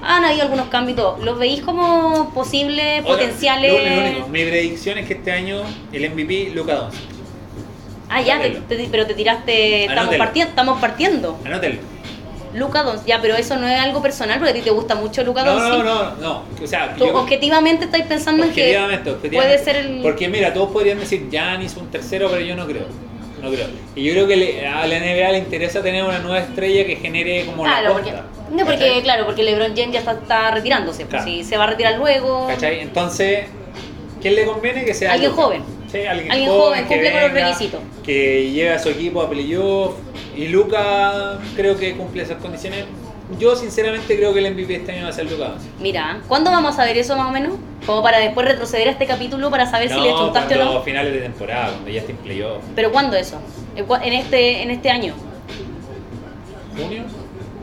Han 0.00 0.24
habido 0.24 0.42
algunos 0.44 0.68
cambios 0.68 1.18
¿Los 1.24 1.38
veis 1.38 1.60
como 1.60 2.30
posibles, 2.32 3.02
potenciales? 3.02 3.72
lo- 3.72 3.78
lo 3.96 4.08
único, 4.10 4.28
mi 4.28 4.44
predicción 4.44 4.96
es 4.98 5.06
que 5.06 5.14
este 5.14 5.32
año 5.32 5.62
el 5.92 6.04
MVP 6.10 6.50
Luca 6.54 6.74
Doncic. 6.74 7.00
Ah, 8.08 8.22
ya, 8.22 8.40
te- 8.40 8.50
te- 8.50 8.88
pero 8.90 9.06
te 9.06 9.14
tiraste. 9.14 9.84
Estamos 9.84 10.14
partiendo, 10.16 10.50
estamos 10.50 10.80
partiendo. 10.80 11.38
Anótelo. 11.44 11.80
Luca 12.54 12.82
Doncic, 12.82 13.06
ya, 13.06 13.20
pero 13.20 13.36
eso 13.36 13.56
no 13.56 13.68
es 13.68 13.78
algo 13.78 14.02
personal 14.02 14.38
porque 14.38 14.50
a 14.50 14.54
ti 14.54 14.60
te 14.60 14.70
gusta 14.70 14.94
mucho 14.94 15.22
Luca 15.22 15.44
Doncic. 15.44 15.70
No, 15.70 15.82
no, 15.82 16.04
no, 16.04 16.16
no, 16.16 16.42
o 16.62 16.66
sea, 16.66 16.96
objetivamente 17.14 17.84
estáis 17.84 18.04
pensando 18.06 18.44
objetivamente, 18.44 18.96
en 18.96 19.04
que 19.04 19.10
objetivamente, 19.10 19.58
puede 19.58 19.64
ser 19.64 19.76
el... 19.76 20.02
Porque 20.02 20.28
mira, 20.28 20.52
todos 20.52 20.70
podrían 20.70 20.98
decir 20.98 21.28
Giannis 21.30 21.76
un 21.76 21.90
tercero, 21.90 22.28
pero 22.30 22.40
yo 22.40 22.56
no 22.56 22.66
creo. 22.66 22.86
No 23.42 23.50
creo. 23.50 23.66
Y 23.94 24.04
yo 24.04 24.12
creo 24.12 24.26
que 24.26 24.36
le, 24.36 24.66
a 24.66 24.86
la 24.86 24.98
NBA 24.98 25.30
le 25.30 25.38
interesa 25.38 25.82
tener 25.82 26.02
una 26.02 26.18
nueva 26.18 26.40
estrella 26.40 26.84
que 26.84 26.96
genere 26.96 27.46
como 27.46 27.64
la 27.64 27.92
porque, 27.92 28.12
No, 28.50 28.64
porque 28.64 29.00
claro, 29.02 29.26
porque 29.26 29.42
LeBron 29.42 29.76
James 29.76 29.92
ya 29.92 30.00
está, 30.00 30.50
retirándose, 30.50 31.06
pues, 31.06 31.24
si 31.24 31.44
se 31.44 31.56
va 31.56 31.64
a 31.64 31.66
retirar 31.68 31.98
luego. 31.98 32.48
¿Cachai? 32.48 32.80
Entonces, 32.80 33.46
¿quién 34.20 34.34
le 34.34 34.44
conviene 34.44 34.84
que 34.84 34.94
sea 34.94 35.12
Alguien 35.12 35.32
joven? 35.32 35.77
Sí, 35.90 36.04
alguien, 36.06 36.30
alguien 36.30 36.50
joven, 36.50 36.80
cumple 36.80 37.00
venga, 37.00 37.22
con 37.22 37.34
los 37.34 37.42
requisitos. 37.42 37.80
Que 38.04 38.50
lleve 38.50 38.70
a 38.70 38.78
su 38.78 38.90
equipo 38.90 39.22
a 39.22 39.30
playoff. 39.30 39.94
Y 40.36 40.48
Luca 40.48 41.38
creo 41.56 41.76
que 41.76 41.96
cumple 41.96 42.22
esas 42.22 42.40
condiciones. 42.40 42.84
Yo 43.38 43.56
sinceramente 43.56 44.16
creo 44.16 44.32
que 44.32 44.38
el 44.38 44.54
MVP 44.54 44.76
este 44.76 44.92
año 44.92 45.04
va 45.04 45.10
a 45.10 45.12
ser 45.12 45.30
Luca 45.30 45.56
Mira, 45.80 46.22
¿cuándo 46.28 46.50
vamos 46.50 46.78
a 46.78 46.84
ver 46.84 46.96
eso 46.96 47.14
más 47.16 47.28
o 47.28 47.30
menos? 47.30 47.54
Como 47.84 48.02
para 48.02 48.18
después 48.18 48.46
retroceder 48.46 48.88
a 48.88 48.92
este 48.92 49.06
capítulo 49.06 49.50
para 49.50 49.70
saber 49.70 49.90
si 49.90 50.00
le 50.00 50.10
chuntaste 50.12 50.56
o 50.56 50.64
no. 50.64 50.82
finales 50.82 51.12
de 51.12 51.20
temporada, 51.20 51.70
cuando 51.70 51.90
ya 51.90 52.00
esté 52.00 52.12
en 52.12 52.18
¿Pero 52.74 52.90
cuándo 52.90 53.16
eso? 53.16 53.38
En 53.76 54.12
este, 54.12 54.70
este 54.70 54.90
año? 54.90 55.14
¿Junio? 56.76 57.04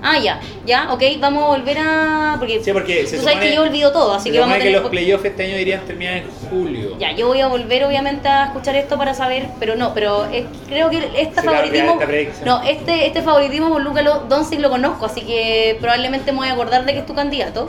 Ah, 0.07 0.19
ya, 0.19 0.39
ya, 0.67 0.93
ok, 0.93 1.01
vamos 1.19 1.43
a 1.43 1.47
volver 1.47 1.77
a. 1.79 2.35
Porque, 2.37 2.63
sí, 2.63 2.71
porque 2.71 3.07
tú 3.09 3.23
sabes 3.23 3.39
que 3.39 3.55
yo 3.55 3.63
olvido 3.63 3.91
todo, 3.91 4.13
así 4.13 4.29
que 4.29 4.39
vamos 4.39 4.55
a 4.55 4.59
tener. 4.59 4.73
que 4.75 4.79
los 4.79 4.89
playoffs 4.91 5.25
este 5.25 5.45
año 5.45 5.57
dirían 5.57 5.81
terminar 5.81 6.17
en 6.17 6.29
julio. 6.47 6.95
Ya, 6.99 7.11
yo 7.13 7.25
voy 7.25 7.41
a 7.41 7.47
volver 7.47 7.83
obviamente 7.85 8.27
a 8.27 8.45
escuchar 8.45 8.75
esto 8.75 8.99
para 8.99 9.15
saber, 9.15 9.47
pero 9.59 9.75
no, 9.75 9.95
pero 9.95 10.25
es, 10.25 10.45
creo 10.67 10.91
que 10.91 11.09
este 11.17 11.41
favoritismo. 11.41 11.99
No, 12.45 12.61
este, 12.61 13.07
este 13.07 13.23
favoritismo 13.23 13.69
por 13.69 13.81
Luca 13.81 14.03
Doncic 14.29 14.59
lo 14.59 14.69
conozco, 14.69 15.07
así 15.07 15.21
que 15.21 15.75
probablemente 15.81 16.31
me 16.31 16.37
voy 16.37 16.47
a 16.49 16.53
acordar 16.53 16.85
de 16.85 16.93
que 16.93 16.99
es 16.99 17.05
tu 17.07 17.15
candidato. 17.15 17.67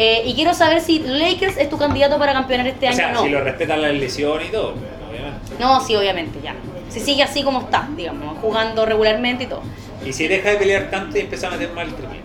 Eh, 0.00 0.22
y 0.26 0.34
quiero 0.34 0.54
saber 0.54 0.80
si 0.80 1.00
Lakers 1.00 1.56
es 1.56 1.68
tu 1.68 1.76
candidato 1.76 2.20
para 2.20 2.32
campeonar 2.32 2.68
este 2.68 2.86
año 2.86 2.96
sea, 2.96 3.10
o 3.10 3.14
no. 3.14 3.22
Si 3.24 3.30
lo 3.30 3.42
respetan 3.42 3.82
las 3.82 3.92
lesiones 3.92 4.48
y 4.48 4.52
todo, 4.52 4.74
obviamente. 5.10 5.54
No, 5.58 5.80
sí, 5.80 5.96
obviamente, 5.96 6.38
ya. 6.40 6.54
Si 6.88 7.00
sigue 7.00 7.24
así 7.24 7.42
como 7.42 7.62
está, 7.62 7.88
digamos, 7.96 8.38
jugando 8.38 8.86
regularmente 8.86 9.44
y 9.44 9.46
todo. 9.48 9.62
Y 10.06 10.12
si 10.12 10.28
deja 10.28 10.50
de 10.50 10.56
pelear 10.56 10.88
tanto 10.88 11.18
y 11.18 11.22
empieza 11.22 11.48
a 11.48 11.50
meter 11.50 11.72
mal 11.72 11.88
el 11.88 11.94
triple. 11.94 12.20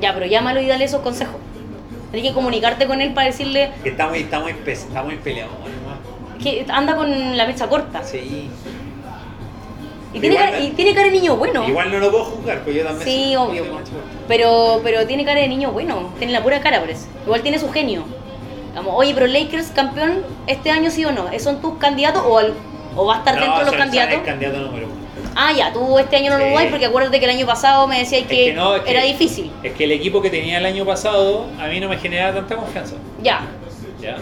Ya, 0.00 0.14
pero 0.14 0.26
llámalo 0.26 0.60
y 0.60 0.68
dale 0.68 0.84
esos 0.84 1.02
consejos. 1.02 1.34
Tienes 2.12 2.30
que 2.30 2.34
comunicarte 2.34 2.86
con 2.86 3.00
él 3.00 3.12
para 3.12 3.26
decirle. 3.26 3.72
Que 3.82 3.88
está 3.88 4.08
muy, 4.08 4.18
está 4.18 5.02
muy, 5.02 5.16
peleado, 5.16 5.50
¿no? 5.50 6.72
Anda 6.72 6.94
con 6.94 7.36
la 7.36 7.44
mecha 7.46 7.68
corta. 7.68 8.04
Sí. 8.04 8.48
Y 10.14 10.20
tiene, 10.20 10.36
cara, 10.36 10.58
y 10.60 10.70
tiene 10.70 10.94
cara 10.94 11.06
de 11.06 11.12
niño 11.12 11.36
bueno. 11.36 11.66
Igual 11.66 11.90
no 11.90 11.98
lo 11.98 12.10
puedo 12.10 12.24
juzgar, 12.24 12.60
pues 12.64 12.76
yo 12.76 12.84
también. 12.84 13.04
Sí, 13.08 13.32
soy- 13.34 13.36
obvio. 13.36 13.64
soy. 13.64 13.82
Pero, 14.28 14.80
pero 14.84 15.06
tiene 15.06 15.24
cara 15.24 15.40
de 15.40 15.48
niño 15.48 15.72
bueno. 15.72 16.12
Tiene 16.18 16.32
la 16.32 16.42
pura 16.42 16.60
cara, 16.60 16.80
por 16.80 16.90
eso. 16.90 17.06
Igual 17.24 17.40
tiene 17.42 17.58
su 17.58 17.70
genio. 17.70 18.04
Como, 18.76 18.94
oye, 18.96 19.12
pero 19.14 19.26
Lakers 19.26 19.68
campeón 19.68 20.22
este 20.46 20.70
año 20.70 20.90
sí 20.90 21.04
o 21.04 21.12
no. 21.12 21.26
¿Son 21.38 21.60
tus 21.60 21.78
candidatos 21.78 22.22
o, 22.26 22.38
al- 22.38 22.54
o 22.96 23.06
va 23.06 23.16
a 23.16 23.18
estar 23.18 23.34
No, 23.36 23.40
dentro 23.40 23.58
de 23.60 23.66
los 23.66 23.74
candidatos? 23.74 24.14
el 24.18 24.22
candidato 24.24 24.58
número 24.58 24.86
uno. 24.86 25.02
Ah, 25.34 25.52
ya, 25.56 25.72
tú 25.72 25.98
este 25.98 26.16
año 26.16 26.30
no 26.30 26.38
lo 26.38 26.58
Sí. 26.58 26.66
porque 26.70 26.84
acuérdate 26.86 27.18
que 27.18 27.24
el 27.24 27.30
año 27.30 27.46
pasado 27.46 27.86
me 27.86 27.98
decías 28.00 28.26
que, 28.26 28.48
Es 28.48 28.50
que 28.50 28.52
no, 28.54 28.76
es 28.76 28.82
que- 28.82 28.90
era 28.90 29.02
difícil. 29.02 29.50
Es 29.62 29.72
que 29.72 29.84
el 29.84 29.92
equipo 29.92 30.20
que 30.20 30.28
tenía 30.28 30.58
el 30.58 30.66
año 30.66 30.84
pasado 30.84 31.46
a 31.58 31.68
mí 31.68 31.80
no 31.80 31.88
me 31.88 31.96
generaba 31.96 32.34
tanta 32.34 32.56
confianza. 32.56 32.96
Ya, 33.22 33.46
¿ya? 34.00 34.16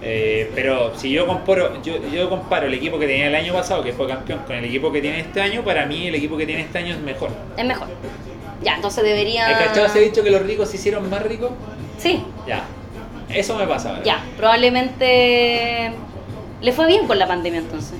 Eh, 0.00 0.50
pero 0.54 0.96
si 0.96 1.10
yo 1.10 1.26
comparo, 1.26 1.82
yo, 1.82 1.94
yo 2.12 2.28
comparo 2.30 2.66
el 2.66 2.74
equipo 2.74 2.98
que 2.98 3.06
tenía 3.06 3.26
el 3.26 3.34
año 3.34 3.52
pasado, 3.52 3.82
que 3.82 3.92
fue 3.92 4.06
campeón, 4.06 4.40
con 4.46 4.54
el 4.56 4.64
equipo 4.64 4.92
que 4.92 5.00
tiene 5.00 5.20
este 5.20 5.40
año, 5.40 5.64
para 5.64 5.86
mí 5.86 6.06
el 6.06 6.14
equipo 6.14 6.36
que 6.36 6.46
tiene 6.46 6.62
este 6.62 6.78
año 6.78 6.94
es 6.94 7.00
mejor. 7.00 7.30
es 7.56 7.64
mejor. 7.64 7.88
Ya, 8.62 8.74
entonces 8.76 9.02
debería. 9.04 9.46
¿Hay 9.46 9.54
cachado 9.66 9.86
ese 9.86 10.00
dicho 10.00 10.22
que 10.22 10.30
los 10.30 10.42
ricos 10.42 10.68
se 10.68 10.76
hicieron 10.76 11.08
más 11.10 11.22
ricos? 11.22 11.50
Sí, 11.98 12.22
Ya. 12.46 12.62
Eso 13.28 13.56
me 13.58 13.66
pasa 13.66 13.90
ahora. 13.90 14.02
ya. 14.04 14.24
Probablemente 14.38 15.92
le 16.62 16.72
fue 16.72 16.86
bien 16.86 17.06
con 17.06 17.18
la 17.18 17.26
pandemia 17.26 17.60
entonces. 17.60 17.98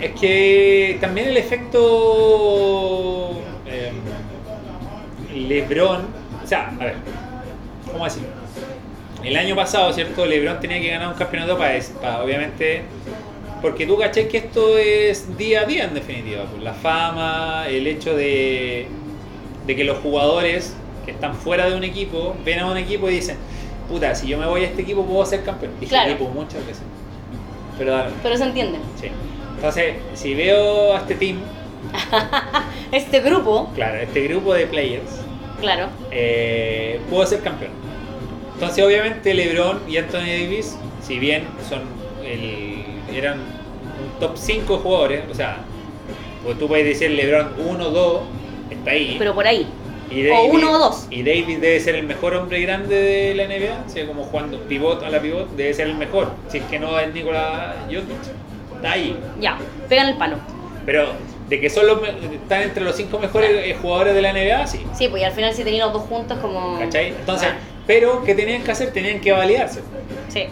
Es 0.00 0.12
que 0.12 0.96
también 1.00 1.28
el 1.28 1.36
efecto 1.36 3.32
eh, 3.66 3.90
Lebron, 5.34 6.06
o 6.42 6.46
sea, 6.46 6.72
a 6.80 6.84
ver, 6.84 6.94
¿cómo 7.90 8.04
decirlo? 8.04 8.28
El 9.24 9.36
año 9.36 9.54
pasado, 9.54 9.92
¿cierto? 9.92 10.24
Lebron 10.26 10.60
tenía 10.60 10.80
que 10.80 10.88
ganar 10.90 11.08
un 11.08 11.14
campeonato 11.14 11.58
para, 11.58 11.78
para 12.00 12.22
obviamente, 12.22 12.82
porque 13.60 13.86
tú 13.86 13.98
caché 13.98 14.28
que 14.28 14.38
esto 14.38 14.78
es 14.78 15.36
día 15.36 15.60
a 15.62 15.64
día 15.64 15.84
en 15.84 15.94
definitiva, 15.94 16.44
pues, 16.50 16.62
la 16.62 16.72
fama, 16.72 17.64
el 17.68 17.86
hecho 17.86 18.14
de, 18.16 18.86
de 19.66 19.76
que 19.76 19.84
los 19.84 19.98
jugadores 19.98 20.74
que 21.04 21.10
están 21.12 21.34
fuera 21.34 21.68
de 21.68 21.76
un 21.76 21.84
equipo 21.84 22.34
ven 22.44 22.60
a 22.60 22.66
un 22.66 22.76
equipo 22.78 23.08
y 23.10 23.14
dicen, 23.14 23.36
puta, 23.88 24.14
si 24.14 24.28
yo 24.28 24.38
me 24.38 24.46
voy 24.46 24.62
a 24.62 24.66
este 24.68 24.82
equipo 24.82 25.04
puedo 25.04 25.24
ser 25.26 25.42
campeón. 25.44 25.72
Dije 25.80 25.90
Claro. 25.90 26.10
equipo 26.12 26.30
muchas 26.30 26.64
veces. 26.66 26.82
Pero 27.78 27.92
dale. 27.92 28.10
Pero 28.22 28.36
se 28.36 28.44
entiende. 28.44 28.78
Sí. 29.00 29.08
Entonces, 29.56 29.94
si 30.14 30.34
veo 30.34 30.94
a 30.94 30.98
este 30.98 31.14
team, 31.16 31.38
Este 32.92 33.20
grupo, 33.20 33.70
claro, 33.74 33.98
este 33.98 34.22
grupo 34.28 34.52
de 34.54 34.66
players, 34.66 35.10
claro. 35.60 35.88
eh, 36.10 37.00
puedo 37.08 37.24
ser 37.26 37.40
campeón. 37.40 37.72
Entonces, 38.60 38.84
obviamente, 38.84 39.32
LeBron 39.32 39.80
y 39.88 39.96
Anthony 39.96 40.18
Davis, 40.26 40.76
si 41.02 41.18
bien 41.18 41.44
son 41.66 41.80
el, 42.22 42.84
eran 43.16 43.38
un 43.38 44.20
top 44.20 44.32
5 44.36 44.78
jugadores, 44.78 45.22
o 45.30 45.34
sea, 45.34 45.58
pues 46.44 46.58
tú 46.58 46.68
puedes 46.68 46.84
decir 46.84 47.10
LeBron 47.10 47.54
1, 47.58 47.84
2, 47.90 48.20
está 48.70 48.90
ahí. 48.90 49.16
Pero 49.18 49.34
por 49.34 49.46
ahí. 49.46 49.66
y 50.10 50.28
o 50.28 50.42
uno 50.44 50.72
o 50.72 50.78
dos. 50.78 51.06
Y 51.10 51.22
Davis 51.22 51.58
debe 51.58 51.80
ser 51.80 51.94
el 51.94 52.02
mejor 52.06 52.34
hombre 52.34 52.60
grande 52.60 52.94
de 52.96 53.34
la 53.34 53.44
NBA, 53.46 53.84
o 53.86 53.88
sea, 53.88 54.06
como 54.06 54.24
jugando 54.24 54.58
pivot 54.64 55.02
a 55.04 55.08
la 55.08 55.20
pivot, 55.22 55.48
debe 55.56 55.72
ser 55.72 55.86
el 55.88 55.94
mejor. 55.94 56.30
Si 56.48 56.58
es 56.58 56.64
que 56.64 56.78
no 56.78 56.98
es 56.98 57.14
Nikola 57.14 57.76
Jokic, 57.86 58.74
está 58.76 58.92
ahí. 58.92 59.16
Ya, 59.40 59.56
pegan 59.88 60.08
el 60.08 60.16
palo. 60.18 60.36
Pero 60.84 61.08
de 61.48 61.60
que 61.60 61.70
son 61.70 61.86
los, 61.86 62.00
me- 62.02 62.08
están 62.10 62.60
entre 62.62 62.84
los 62.84 62.94
cinco 62.94 63.18
mejores 63.18 63.50
eh, 63.52 63.74
jugadores 63.80 64.14
de 64.14 64.20
la 64.22 64.32
NBA, 64.34 64.66
sí. 64.66 64.84
Sí, 64.94 65.08
pues 65.08 65.22
y 65.22 65.24
al 65.24 65.32
final 65.32 65.54
si 65.54 65.64
tenían 65.64 65.86
los 65.86 65.94
dos 65.94 66.02
juntos 66.08 66.38
como... 66.40 66.78
¿Cachai? 66.78 67.08
Entonces, 67.08 67.48
Ah, 67.50 67.56
pero 67.90 68.22
¿qué 68.22 68.36
tenían 68.36 68.62
que 68.62 68.70
hacer? 68.70 68.92
Tenían 68.92 69.20
que 69.20 69.32
validarse. 69.32 69.80
sí. 70.28 70.44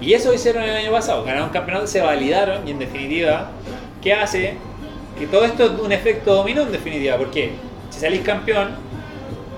Y 0.00 0.14
eso 0.14 0.32
hicieron 0.32 0.62
el 0.62 0.74
año 0.76 0.90
pasado. 0.90 1.24
Ganaron 1.24 1.50
campeonato, 1.50 1.86
se 1.86 2.00
validaron 2.00 2.66
y 2.66 2.70
en 2.70 2.78
definitiva, 2.78 3.50
¿qué 4.02 4.14
hace? 4.14 4.54
Que 5.18 5.26
todo 5.26 5.44
esto 5.44 5.64
es 5.64 5.70
un 5.78 5.92
efecto 5.92 6.34
dominó 6.34 6.62
en 6.62 6.72
definitiva. 6.72 7.18
Porque 7.18 7.50
si 7.90 8.00
salís 8.00 8.22
campeón, 8.22 8.70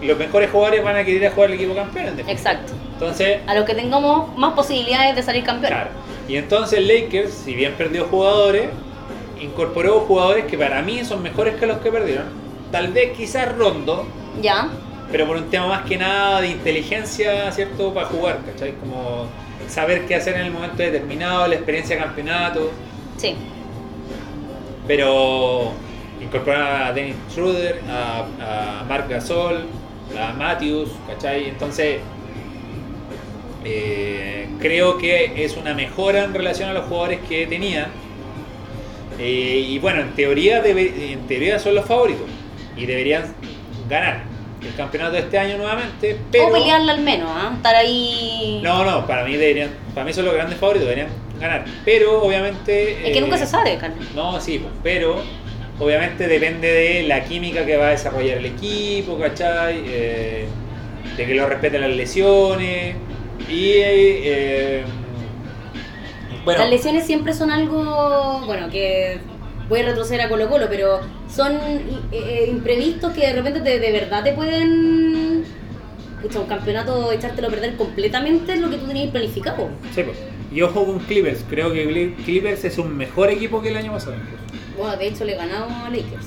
los 0.02 0.18
mejores 0.18 0.50
jugadores 0.50 0.82
van 0.82 0.96
a 0.96 1.04
querer 1.04 1.22
ir 1.22 1.28
a 1.28 1.30
jugar 1.30 1.50
al 1.50 1.54
equipo 1.54 1.76
campeón 1.76 2.06
en 2.06 2.16
definitiva. 2.16 2.50
Exacto. 2.50 2.72
Entonces, 2.94 3.38
A 3.46 3.54
los 3.54 3.64
que 3.64 3.74
tengamos 3.74 4.36
más 4.36 4.54
posibilidades 4.54 5.14
de 5.14 5.22
salir 5.22 5.44
campeón. 5.44 5.72
Claro. 5.72 5.90
Y 6.26 6.36
entonces 6.36 6.84
Lakers, 6.84 7.32
si 7.32 7.54
bien 7.54 7.74
perdió 7.74 8.06
jugadores, 8.06 8.68
incorporó 9.40 10.00
jugadores 10.00 10.46
que 10.46 10.58
para 10.58 10.82
mí 10.82 11.04
son 11.04 11.22
mejores 11.22 11.54
que 11.54 11.66
los 11.66 11.78
que 11.78 11.92
perdieron. 11.92 12.26
Tal 12.72 12.88
vez 12.88 13.16
quizás 13.16 13.56
Rondo, 13.56 14.06
Ya, 14.42 14.70
pero 15.10 15.26
por 15.26 15.36
un 15.36 15.48
tema 15.50 15.66
más 15.66 15.82
que 15.86 15.96
nada 15.96 16.40
de 16.40 16.48
inteligencia, 16.48 17.50
¿cierto? 17.52 17.92
Para 17.94 18.06
jugar, 18.08 18.40
¿cachai? 18.44 18.72
Como 18.74 19.26
saber 19.68 20.06
qué 20.06 20.14
hacer 20.16 20.34
en 20.36 20.42
el 20.46 20.50
momento 20.52 20.76
determinado, 20.82 21.46
la 21.46 21.54
experiencia 21.54 21.96
de 21.96 22.02
campeonato. 22.02 22.70
sí. 23.16 23.34
Pero 24.86 25.72
incorporar 26.20 26.82
a 26.82 26.92
Dennis 26.94 27.14
Schroeder, 27.30 27.82
a, 27.90 28.80
a 28.80 28.84
Marc 28.84 29.08
Gasol, 29.10 29.66
a 30.18 30.32
Matthews, 30.32 30.88
¿cachai? 31.06 31.48
Entonces, 31.48 32.00
eh, 33.64 34.48
creo 34.60 34.98
que 34.98 35.44
es 35.44 35.56
una 35.56 35.74
mejora 35.74 36.24
en 36.24 36.32
relación 36.34 36.70
a 36.70 36.72
los 36.72 36.86
jugadores 36.86 37.20
que 37.28 37.46
tenía. 37.46 37.88
Eh, 39.18 39.66
y 39.68 39.78
bueno, 39.78 40.00
en 40.00 40.12
teoría, 40.12 40.62
debe- 40.62 41.12
en 41.12 41.26
teoría 41.26 41.58
son 41.58 41.74
los 41.74 41.84
favoritos 41.84 42.26
y 42.76 42.86
deberían 42.86 43.24
ganar 43.90 44.22
el 44.62 44.74
campeonato 44.74 45.12
de 45.12 45.20
este 45.20 45.38
año 45.38 45.56
nuevamente. 45.56 46.18
Pero, 46.30 46.48
O 46.48 46.52
pelearla 46.52 46.92
al 46.92 47.00
menos, 47.00 47.30
¿ah? 47.32 47.52
Estar 47.54 47.74
ahí... 47.74 48.60
No, 48.62 48.84
no, 48.84 49.06
para 49.06 49.24
mí 49.24 49.32
deberían, 49.36 49.70
para 49.94 50.04
mí 50.04 50.12
son 50.12 50.24
los 50.24 50.34
grandes 50.34 50.58
favoritos, 50.58 50.88
deberían 50.88 51.12
ganar. 51.40 51.64
Pero 51.84 52.22
obviamente. 52.22 53.06
Es 53.06 53.12
que 53.12 53.18
eh, 53.18 53.20
nunca 53.20 53.38
se 53.38 53.46
sabe, 53.46 53.76
Carlos. 53.78 54.04
no, 54.14 54.40
sí, 54.40 54.58
pues, 54.58 54.72
pero 54.82 55.22
obviamente 55.78 56.26
depende 56.26 56.72
de 56.72 57.02
la 57.04 57.24
química 57.24 57.64
que 57.64 57.76
va 57.76 57.88
a 57.88 57.90
desarrollar 57.90 58.38
el 58.38 58.46
equipo, 58.46 59.18
¿cachai? 59.18 59.82
Eh, 59.86 60.46
de 61.16 61.26
que 61.26 61.34
lo 61.34 61.46
respeten 61.46 61.80
las 61.80 61.90
lesiones. 61.90 62.96
Y. 63.48 63.72
eh, 63.76 64.82
bueno, 66.44 66.62
Las 66.62 66.70
lesiones 66.70 67.06
siempre 67.06 67.34
son 67.34 67.50
algo, 67.50 68.42
bueno, 68.46 68.70
que 68.70 69.20
voy 69.68 69.80
a 69.80 69.86
retroceder 69.86 70.22
a 70.22 70.28
Colo 70.28 70.48
Colo, 70.48 70.66
pero 70.68 71.00
son 71.32 71.52
eh, 72.12 72.46
imprevistos 72.50 73.12
que 73.12 73.20
de 73.26 73.32
repente 73.34 73.60
te- 73.60 73.78
de 73.78 73.92
verdad 73.92 74.22
te 74.24 74.32
pueden... 74.32 75.44
Pucha, 76.22 76.40
un 76.40 76.46
campeonato 76.46 77.12
echártelo 77.12 77.46
a 77.48 77.50
perder 77.50 77.76
completamente 77.76 78.54
es 78.54 78.60
lo 78.60 78.68
que 78.70 78.76
tú 78.76 78.86
tenías 78.86 79.10
planificado. 79.10 79.68
sí, 79.94 80.02
pues. 80.02 80.16
Y 80.52 80.62
ojo 80.62 80.86
con 80.86 80.98
Clippers, 81.00 81.44
creo 81.48 81.70
que 81.72 81.86
Cli- 81.88 82.14
Clippers 82.24 82.64
es 82.64 82.78
un 82.78 82.96
mejor 82.96 83.28
equipo 83.30 83.60
que 83.60 83.68
el 83.68 83.76
año 83.76 83.92
pasado. 83.92 84.16
Bueno, 84.78 84.96
de 84.96 85.08
hecho 85.08 85.24
le 85.26 85.34
ganamos 85.34 85.70
a 85.70 85.90
Lakers 85.90 86.26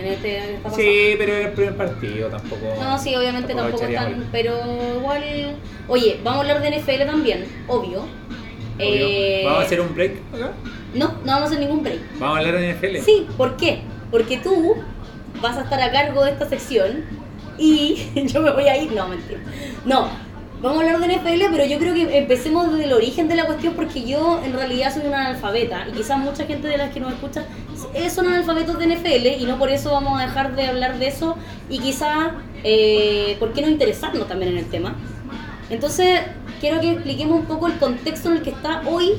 en 0.00 0.06
este 0.06 0.38
en 0.38 0.44
esta 0.56 0.62
pasada. 0.64 0.82
Sí, 0.82 1.14
pero 1.16 1.32
era 1.34 1.46
el 1.48 1.52
primer 1.52 1.76
partido, 1.76 2.28
tampoco. 2.28 2.66
No, 2.82 2.98
sí, 2.98 3.14
obviamente 3.14 3.54
tampoco 3.54 3.76
echaría 3.78 4.00
están, 4.08 4.28
pero 4.32 4.54
igual... 4.98 5.22
Oye, 5.86 6.18
vamos 6.24 6.38
a 6.38 6.50
hablar 6.50 6.62
de 6.62 6.78
NFL 6.80 7.06
también, 7.06 7.44
obvio. 7.68 8.00
Obvio. 8.00 8.06
Eh, 8.80 9.42
¿Vamos 9.44 9.60
a 9.60 9.66
hacer 9.66 9.80
un 9.80 9.94
break 9.94 10.12
acá? 10.34 10.52
No, 10.94 11.08
no 11.08 11.26
vamos 11.26 11.42
a 11.42 11.44
hacer 11.46 11.60
ningún 11.60 11.82
break. 11.82 12.00
Vamos 12.18 12.36
a 12.36 12.40
hablar 12.40 12.60
de 12.60 12.74
NFL. 12.74 13.04
Sí, 13.04 13.26
¿por 13.36 13.56
qué? 13.56 13.82
Porque 14.10 14.38
tú 14.38 14.76
vas 15.40 15.56
a 15.56 15.62
estar 15.62 15.80
a 15.80 15.92
cargo 15.92 16.24
de 16.24 16.32
esta 16.32 16.48
sección 16.48 17.04
y 17.58 17.96
yo 18.26 18.40
me 18.40 18.50
voy 18.50 18.64
a 18.64 18.76
ir. 18.76 18.92
No, 18.92 19.08
mentira. 19.08 19.40
No, 19.84 20.08
vamos 20.62 20.82
a 20.82 20.86
hablar 20.86 21.00
de 21.00 21.16
NFL, 21.16 21.52
pero 21.52 21.64
yo 21.64 21.78
creo 21.78 21.94
que 21.94 22.18
empecemos 22.18 22.72
desde 22.72 22.84
el 22.84 22.92
origen 22.92 23.28
de 23.28 23.36
la 23.36 23.46
cuestión 23.46 23.74
porque 23.74 24.06
yo 24.06 24.40
en 24.44 24.52
realidad 24.52 24.92
soy 24.92 25.06
una 25.06 25.26
analfabeta 25.26 25.86
y 25.88 25.92
quizás 25.92 26.18
mucha 26.18 26.44
gente 26.44 26.68
de 26.68 26.76
las 26.76 26.92
que 26.92 27.00
nos 27.00 27.12
escucha 27.12 27.44
eh, 27.94 28.10
son 28.10 28.26
analfabetos 28.26 28.78
de 28.78 28.86
NFL 28.88 29.40
y 29.40 29.44
no 29.46 29.58
por 29.58 29.70
eso 29.70 29.92
vamos 29.92 30.20
a 30.20 30.26
dejar 30.26 30.54
de 30.54 30.66
hablar 30.66 30.98
de 30.98 31.08
eso 31.08 31.36
y 31.68 31.78
quizás, 31.78 32.32
eh, 32.64 33.36
¿por 33.38 33.52
qué 33.52 33.62
no 33.62 33.68
interesarnos 33.68 34.28
también 34.28 34.52
en 34.52 34.58
el 34.58 34.66
tema? 34.66 34.96
Entonces, 35.70 36.20
quiero 36.60 36.80
que 36.80 36.90
expliquemos 36.92 37.40
un 37.40 37.46
poco 37.46 37.68
el 37.68 37.78
contexto 37.78 38.30
en 38.30 38.38
el 38.38 38.42
que 38.42 38.50
está 38.50 38.82
hoy 38.86 39.12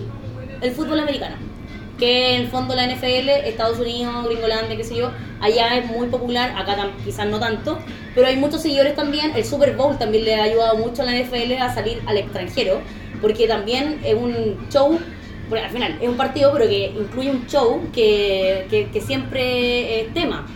el 0.61 0.71
fútbol 0.71 0.99
americano. 0.99 1.50
Que 2.01 2.33
en 2.35 2.41
el 2.41 2.47
fondo 2.47 2.75
la 2.75 2.85
NFL, 2.87 3.29
Estados 3.45 3.79
Unidos, 3.79 4.25
Gringolandia, 4.25 4.75
qué 4.75 4.83
sé 4.83 4.95
yo, 4.95 5.11
allá 5.39 5.77
es 5.77 5.85
muy 5.85 6.07
popular, 6.07 6.53
acá 6.57 6.75
quizás 7.05 7.27
no 7.27 7.39
tanto, 7.39 7.77
pero 8.15 8.25
hay 8.27 8.35
muchos 8.37 8.61
seguidores 8.63 8.95
también. 8.95 9.31
El 9.35 9.45
Super 9.45 9.75
Bowl 9.75 9.97
también 9.99 10.25
le 10.25 10.35
ha 10.35 10.43
ayudado 10.43 10.77
mucho 10.77 11.03
a 11.03 11.05
la 11.05 11.13
NFL 11.15 11.53
a 11.61 11.73
salir 11.73 12.01
al 12.07 12.17
extranjero, 12.17 12.81
porque 13.21 13.47
también 13.47 13.99
es 14.03 14.15
un 14.15 14.67
show, 14.71 14.99
bueno, 15.47 15.65
al 15.65 15.71
final 15.71 15.97
es 16.01 16.09
un 16.09 16.17
partido, 16.17 16.51
pero 16.53 16.67
que 16.67 16.87
incluye 16.87 17.29
un 17.29 17.45
show 17.47 17.81
que, 17.93 18.65
que, 18.71 18.89
que 18.89 18.99
siempre 18.99 20.01
es 20.01 20.13
tema. 20.13 20.47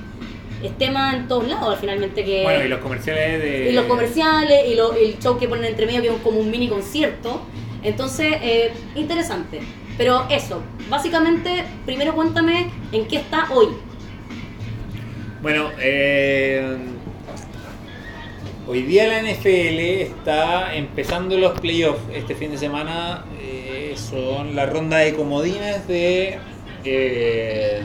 Es 0.63 0.75
tema 0.79 1.13
en 1.15 1.27
todos 1.27 1.47
lados, 1.47 1.75
al 1.75 1.77
finalmente 1.79 2.25
que... 2.25 2.41
Bueno, 2.41 2.65
y 2.65 2.69
los 2.69 2.79
comerciales 2.79 3.39
de. 3.39 3.69
Y 3.69 3.73
los 3.73 3.85
comerciales 3.85 4.67
y 4.67 4.73
lo- 4.73 4.93
el 4.95 5.19
show 5.19 5.37
que 5.37 5.47
ponen 5.47 5.65
entre 5.65 5.85
medio 5.85 6.01
que 6.01 6.07
es 6.07 6.21
como 6.23 6.39
un 6.39 6.49
mini 6.49 6.67
concierto. 6.69 7.41
Entonces, 7.83 8.33
eh, 8.41 8.71
interesante. 8.95 9.59
Pero 9.97 10.27
eso, 10.29 10.61
básicamente, 10.89 11.63
primero 11.85 12.13
cuéntame 12.13 12.69
en 12.91 13.07
qué 13.07 13.17
está 13.17 13.47
hoy. 13.51 13.67
Bueno, 15.41 15.69
eh, 15.79 16.77
hoy 18.67 18.81
día 18.81 19.07
la 19.07 19.21
NFL 19.21 19.79
está 19.79 20.75
empezando 20.75 21.37
los 21.37 21.59
playoffs. 21.59 22.01
Este 22.13 22.35
fin 22.35 22.51
de 22.51 22.57
semana 22.57 23.23
eh, 23.39 23.93
son 23.95 24.55
la 24.55 24.65
ronda 24.65 24.97
de 24.97 25.13
comodines 25.13 25.87
de. 25.87 26.39
eh, 26.83 27.83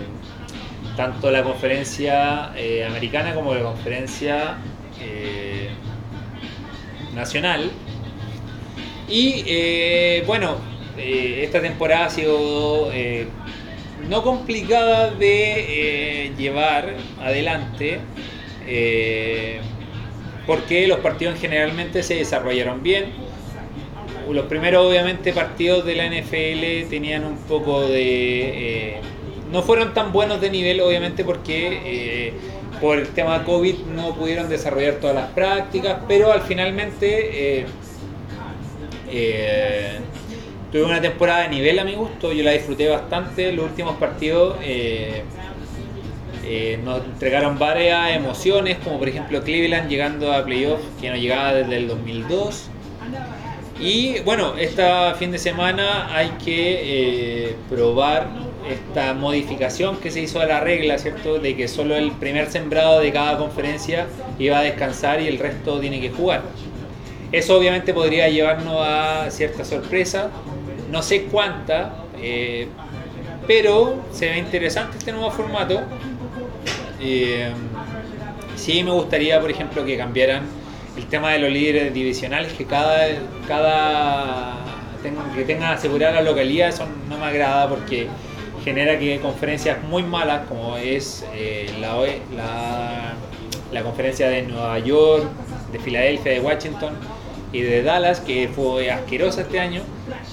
tanto 0.97 1.31
la 1.31 1.43
conferencia 1.43 2.47
americana 2.87 3.35
como 3.35 3.55
la 3.55 3.63
conferencia 3.63 4.59
nacional. 7.15 7.71
Y 9.09 10.21
bueno, 10.27 10.57
eh, 10.99 11.43
esta 11.45 11.61
temporada 11.61 12.07
ha 12.07 12.11
sido 12.11 12.91
eh, 12.93 13.27
no 14.09 14.23
complicada 14.23 15.11
de 15.11 16.27
eh, 16.27 16.33
llevar 16.37 16.95
adelante. 17.21 18.01
porque 20.47 20.87
los 20.89 20.99
partidos 21.01 21.39
generalmente 21.39 22.03
se 22.03 22.17
desarrollaron 22.17 22.83
bien. 22.83 23.13
Los 24.31 24.47
primeros, 24.47 24.87
obviamente, 24.87 25.33
partidos 25.33 25.85
de 25.85 25.97
la 25.97 26.07
NFL 26.07 26.89
tenían 26.89 27.25
un 27.25 27.37
poco 27.37 27.83
de. 27.83 29.01
no 29.53 29.63
fueron 29.63 29.93
tan 29.93 30.13
buenos 30.13 30.41
de 30.41 30.51
nivel, 30.51 30.81
obviamente, 30.81 31.25
porque 31.25 32.33
por 32.81 32.99
el 32.99 33.09
tema 33.09 33.45
COVID 33.45 33.75
no 33.95 34.15
pudieron 34.15 34.49
desarrollar 34.49 34.95
todas 34.95 35.17
las 35.17 35.31
prácticas, 35.31 35.99
pero 36.07 36.33
al 36.33 36.43
finalmente. 36.43 37.67
Tuve 40.73 40.85
una 40.85 41.01
temporada 41.01 41.43
de 41.43 41.49
nivel 41.49 41.79
a 41.79 41.85
mi 41.85 41.95
gusto, 41.95 42.33
yo 42.33 42.43
la 42.43 42.53
disfruté 42.53 42.89
bastante. 42.89 43.53
Los 43.53 43.67
últimos 43.67 43.97
partidos. 43.97 44.57
eh, 44.63 45.23
eh, 46.53 46.81
nos 46.83 47.05
entregaron 47.05 47.61
varias 47.61 48.17
emociones, 48.17 48.79
como 48.83 48.99
por 48.99 49.09
ejemplo 49.09 49.41
Cleveland 49.41 49.89
llegando 49.89 50.33
a 50.33 50.45
playoffs 50.45 50.83
que 51.01 51.09
no 51.09 51.15
llegaba 51.15 51.55
desde 51.55 51.77
el 51.77 51.87
2002. 51.87 52.69
Y 53.79 54.19
bueno, 54.21 54.55
este 54.59 54.83
fin 55.17 55.31
de 55.31 55.39
semana 55.39 56.13
hay 56.13 56.31
que 56.45 57.51
eh, 57.51 57.57
probar 57.69 58.27
esta 58.69 59.15
modificación 59.15 59.99
que 59.99 60.11
se 60.11 60.23
hizo 60.23 60.41
a 60.41 60.47
la 60.47 60.59
regla, 60.59 60.99
¿cierto? 60.99 61.39
De 61.39 61.57
que 61.57 61.69
solo 61.69 61.95
el 61.95 62.11
primer 62.11 62.51
sembrado 62.51 62.99
de 62.99 63.13
cada 63.13 63.39
conferencia 63.39 64.07
iba 64.39 64.59
a 64.59 64.63
descansar 64.63 65.21
y 65.23 65.29
el 65.29 65.39
resto 65.39 65.79
tiene 65.79 66.01
que 66.01 66.11
jugar. 66.11 66.43
Eso 67.31 67.57
obviamente 67.57 67.95
podría 67.95 68.29
llevarnos 68.29 68.77
a 68.81 69.31
cierta 69.31 69.65
sorpresa, 69.65 70.31
no 70.91 71.03
sé 71.03 71.25
cuánta, 71.25 71.95
eh, 72.21 72.69
pero 73.47 74.03
se 74.13 74.29
ve 74.31 74.39
interesante 74.39 74.99
este 74.99 75.13
nuevo 75.13 75.31
formato. 75.31 75.81
Eh, 77.01 77.51
sí 78.57 78.85
me 78.85 78.91
gustaría, 78.91 79.41
por 79.41 79.51
ejemplo, 79.51 79.85
que 79.85 79.97
cambiaran 79.97 80.43
el 80.97 81.07
tema 81.07 81.33
de 81.33 81.39
los 81.39 81.51
líderes 81.51 81.95
divisionales, 81.95 82.53
que 82.53 82.65
cada, 82.65 83.07
cada 83.47 84.57
que 85.35 85.45
tengan 85.45 85.73
asegurada 85.73 86.17
la 86.17 86.23
localidad, 86.23 86.69
eso 86.69 86.85
no 87.09 87.17
me 87.17 87.25
agrada 87.25 87.69
porque 87.69 88.09
genera 88.65 88.99
que 88.99 89.19
conferencias 89.21 89.83
muy 89.85 90.03
malas, 90.03 90.47
como 90.47 90.77
es 90.77 91.25
eh, 91.35 91.73
la, 91.81 91.97
OE 91.97 92.21
la, 92.37 93.15
la 93.73 93.83
conferencia 93.83 94.29
de 94.29 94.43
Nueva 94.43 94.79
York, 94.81 95.25
de 95.73 95.79
Filadelfia, 95.79 96.33
de 96.33 96.41
Washington 96.41 96.95
y 97.53 97.63
de 97.63 97.83
Dallas, 97.83 98.21
que 98.21 98.49
fue 98.49 98.91
asquerosa 98.91 99.41
este 99.43 99.59
año, 99.61 99.83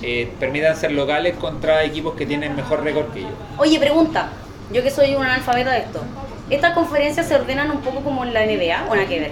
eh, 0.02 0.32
permitan 0.40 0.76
ser 0.76 0.92
locales 0.92 1.36
contra 1.38 1.84
equipos 1.84 2.16
que 2.16 2.26
tienen 2.26 2.56
mejor 2.56 2.84
récord 2.84 3.12
que 3.14 3.20
ellos. 3.20 3.32
Oye, 3.58 3.80
pregunta. 3.80 4.30
Yo 4.72 4.84
que 4.84 4.92
soy 4.92 5.16
un 5.16 5.24
analfabeta 5.26 5.72
de 5.72 5.80
esto. 5.80 6.02
¿Estas 6.50 6.74
conferencias 6.74 7.28
se 7.28 7.36
ordenan 7.36 7.72
un 7.72 7.82
poco 7.82 8.02
como 8.02 8.24
en 8.24 8.34
la 8.34 8.46
NBA 8.46 8.86
o 8.90 8.96
nada 8.96 9.08
que 9.08 9.20
ver? 9.20 9.32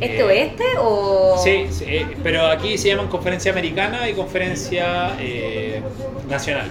¿Este 0.00 0.18
Eh, 0.18 0.22
oeste 0.22 0.64
o...? 0.80 1.36
Sí, 1.42 1.66
sí, 1.70 1.84
eh, 1.86 2.06
pero 2.22 2.46
aquí 2.46 2.78
se 2.78 2.88
llaman 2.88 3.08
conferencia 3.08 3.50
americana 3.52 4.08
y 4.08 4.14
conferencia 4.14 5.12
eh, 5.20 5.82
nacional. 6.28 6.68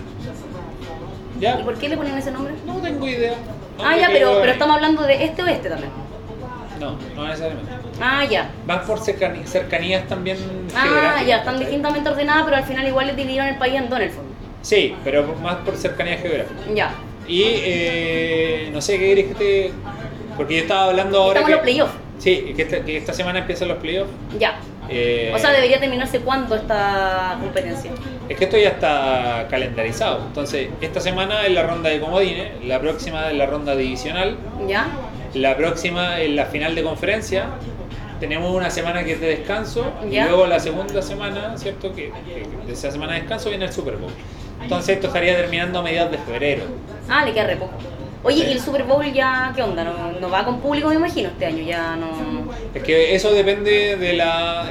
¿Y 1.38 1.41
¿Ya? 1.41 1.57
por 1.63 1.78
qué 1.78 1.89
le 1.89 1.97
ponen 1.97 2.17
ese 2.17 2.32
nombre? 2.32 2.53
No 2.65 2.78
tengo 2.78 3.07
idea. 3.07 3.34
No 3.78 3.86
Ah, 3.86 3.95
ya, 3.95 4.07
pero, 4.11 4.39
pero 4.39 4.51
estamos 4.53 4.75
hablando 4.75 5.03
de 5.03 5.23
este 5.23 5.43
oeste 5.43 5.69
también. 5.69 5.91
No, 6.80 6.97
no 7.15 7.28
necesariamente. 7.28 7.71
Ah, 8.01 8.23
ya. 8.25 8.49
Van 8.65 8.85
por 8.85 8.99
cercanías 8.99 10.07
también 10.07 10.37
Ah, 10.75 11.21
ya, 11.25 11.37
están 11.37 11.59
distintamente 11.59 12.09
ordenadas, 12.09 12.43
pero 12.45 12.57
al 12.57 12.63
final 12.63 12.87
igual 12.87 13.07
les 13.07 13.15
dividieron 13.15 13.47
el 13.47 13.57
país 13.57 13.75
en 13.75 13.89
dos 13.89 13.99
en 13.99 14.05
el 14.05 14.11
fondo. 14.11 14.31
Sí, 14.61 14.95
pero 15.03 15.23
más 15.41 15.55
por 15.57 15.75
cercanía 15.75 16.17
geográfica. 16.17 16.59
Ya. 16.73 16.91
Y 17.27 17.43
eh, 17.45 18.69
no 18.73 18.81
sé 18.81 18.97
qué 18.99 19.05
querés 19.09 19.27
que 19.27 19.33
te. 19.35 19.71
Porque 20.35 20.55
yo 20.55 20.61
estaba 20.61 20.85
hablando 20.85 21.21
ahora. 21.21 21.39
Estamos 21.39 21.49
en 21.49 21.55
los 21.55 21.59
que, 21.59 21.71
playoffs. 21.71 21.93
Sí, 22.19 22.53
que 22.55 22.61
esta, 22.63 22.83
que 22.83 22.97
esta 22.97 23.13
semana 23.13 23.39
empiezan 23.39 23.67
los 23.67 23.77
playoffs. 23.77 24.11
Ya. 24.39 24.59
Eh, 24.89 25.31
O 25.35 25.37
sea, 25.37 25.51
debería 25.51 25.79
terminarse 25.79 26.19
cuándo 26.19 26.55
esta 26.55 27.37
competencia. 27.39 27.91
Es 28.29 28.37
que 28.37 28.45
esto 28.45 28.57
ya 28.57 28.69
está 28.69 29.47
calendarizado. 29.49 30.23
Entonces, 30.27 30.69
esta 30.81 30.99
semana 30.99 31.45
es 31.45 31.53
la 31.53 31.63
ronda 31.63 31.89
de 31.89 31.99
comodines, 31.99 32.63
la 32.65 32.79
próxima 32.79 33.29
es 33.29 33.37
la 33.37 33.45
ronda 33.45 33.75
divisional, 33.75 34.37
¿Ya? 34.67 34.87
la 35.33 35.55
próxima 35.57 36.19
es 36.21 36.29
la 36.31 36.45
final 36.45 36.75
de 36.75 36.83
conferencia. 36.83 37.45
Tenemos 38.20 38.53
una 38.53 38.70
semana 38.70 39.03
que 39.03 39.13
es 39.13 39.22
de 39.22 39.28
descanso 39.28 39.91
Ya. 40.09 40.26
y 40.26 40.28
luego 40.30 40.47
la 40.47 40.59
segunda 40.59 41.01
semana, 41.01 41.57
¿cierto? 41.57 41.93
Que, 41.93 42.11
que 42.11 42.45
de 42.65 42.74
esa 42.74 42.91
semana 42.91 43.13
de 43.13 43.20
descanso 43.20 43.49
viene 43.49 43.65
el 43.65 43.72
Super 43.74 43.97
Bowl. 43.97 44.11
Entonces, 44.61 44.95
esto 44.95 45.07
estaría 45.07 45.36
terminando 45.36 45.80
a 45.80 45.84
mediados 45.84 46.11
de 46.11 46.18
febrero. 46.18 46.63
Ah, 47.07 47.24
le 47.26 47.34
queda 47.34 47.45
re 47.45 47.57
poco. 47.57 47.74
Oye, 48.24 48.38
Sí. 48.43 48.45
¿y 48.49 48.51
el 48.53 48.59
Super 48.59 48.84
Bowl 48.84 49.05
ya 49.13 49.53
qué 49.55 49.61
onda? 49.61 49.84
¿No, 49.84 49.93
no 50.20 50.30
va 50.30 50.43
con 50.43 50.59
público, 50.59 50.89
me 50.89 50.95
imagino, 50.95 51.30
este 51.30 51.45
año? 51.45 51.63
Ya 51.63 51.95
no... 51.95 52.51
Es 52.74 52.84
que 52.84 53.13
eso 53.15 53.32
depende 53.32 53.95
de 53.95 54.13
las 54.13 54.70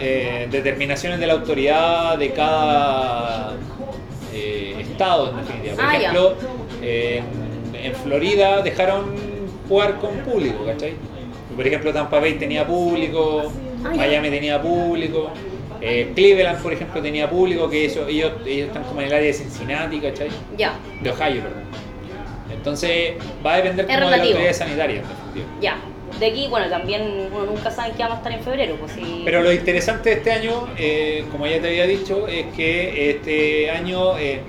determinaciones 0.51 1.21
de 1.21 1.27
la 1.29 1.35
autoridad 1.35 2.19
de 2.19 2.33
cada 2.33 3.55
eh, 4.35 4.77
estado, 4.81 5.31
en 5.31 5.37
definitiva. 5.37 5.77
Por 5.77 5.85
Ah, 5.85 5.97
ejemplo, 5.97 6.35
en 6.83 7.95
Florida 7.95 8.63
dejaron 8.63 9.15
jugar 9.69 9.97
con 9.99 10.11
público, 10.19 10.65
¿cachai? 10.67 10.95
Por 11.57 11.67
ejemplo, 11.67 11.93
Tampa 11.93 12.21
Bay 12.21 12.35
tenía 12.35 12.67
público, 12.67 13.51
Ah. 13.85 13.93
Miami 13.97 14.31
tenía 14.31 14.61
público, 14.61 15.31
eh, 15.81 16.11
Cleveland, 16.15 16.61
por 16.63 16.73
ejemplo, 16.73 17.01
tenía 17.03 17.29
público, 17.31 17.69
que 17.71 17.85
eso, 17.87 18.07
ellos, 18.09 18.33
ellos 18.47 18.69
están 18.69 18.85
como 18.85 19.01
en 19.01 19.07
el 19.09 19.13
área 19.15 19.27
de 19.27 19.33
Cincinnati, 19.33 20.01
¿cachai? 20.01 20.29
Ya, 20.57 20.75
De 21.03 21.11
Ohio, 21.11 21.43
perdón. 21.43 21.63
Entonces, 22.53 23.13
va 23.45 23.55
a 23.55 23.57
depender 23.59 23.87
como 23.87 24.11
de 24.11 24.17
la 24.17 24.23
autoridad 24.23 24.53
sanitaria, 24.53 25.03
ya. 25.61 25.77
De 26.21 26.27
aquí, 26.27 26.47
bueno, 26.49 26.69
también 26.71 27.29
uno 27.33 27.45
nunca 27.47 27.71
sabe 27.71 27.93
qué 27.97 28.03
vamos 28.03 28.17
a 28.17 28.19
estar 28.21 28.33
en 28.33 28.41
febrero, 28.41 28.77
pues 28.81 28.93
sí. 28.93 29.23
Pero 29.25 29.43
lo 29.43 29.53
interesante 29.53 30.11
de 30.11 30.17
este 30.17 30.33
año, 30.33 30.69
eh, 30.79 31.25
como 31.31 31.47
ya 31.47 31.61
te 31.61 31.69
había 31.69 31.87
dicho, 31.87 32.27
es 32.29 32.47
que 32.57 33.11
este 33.11 33.71
año, 33.71 34.17
eh, 34.19 34.41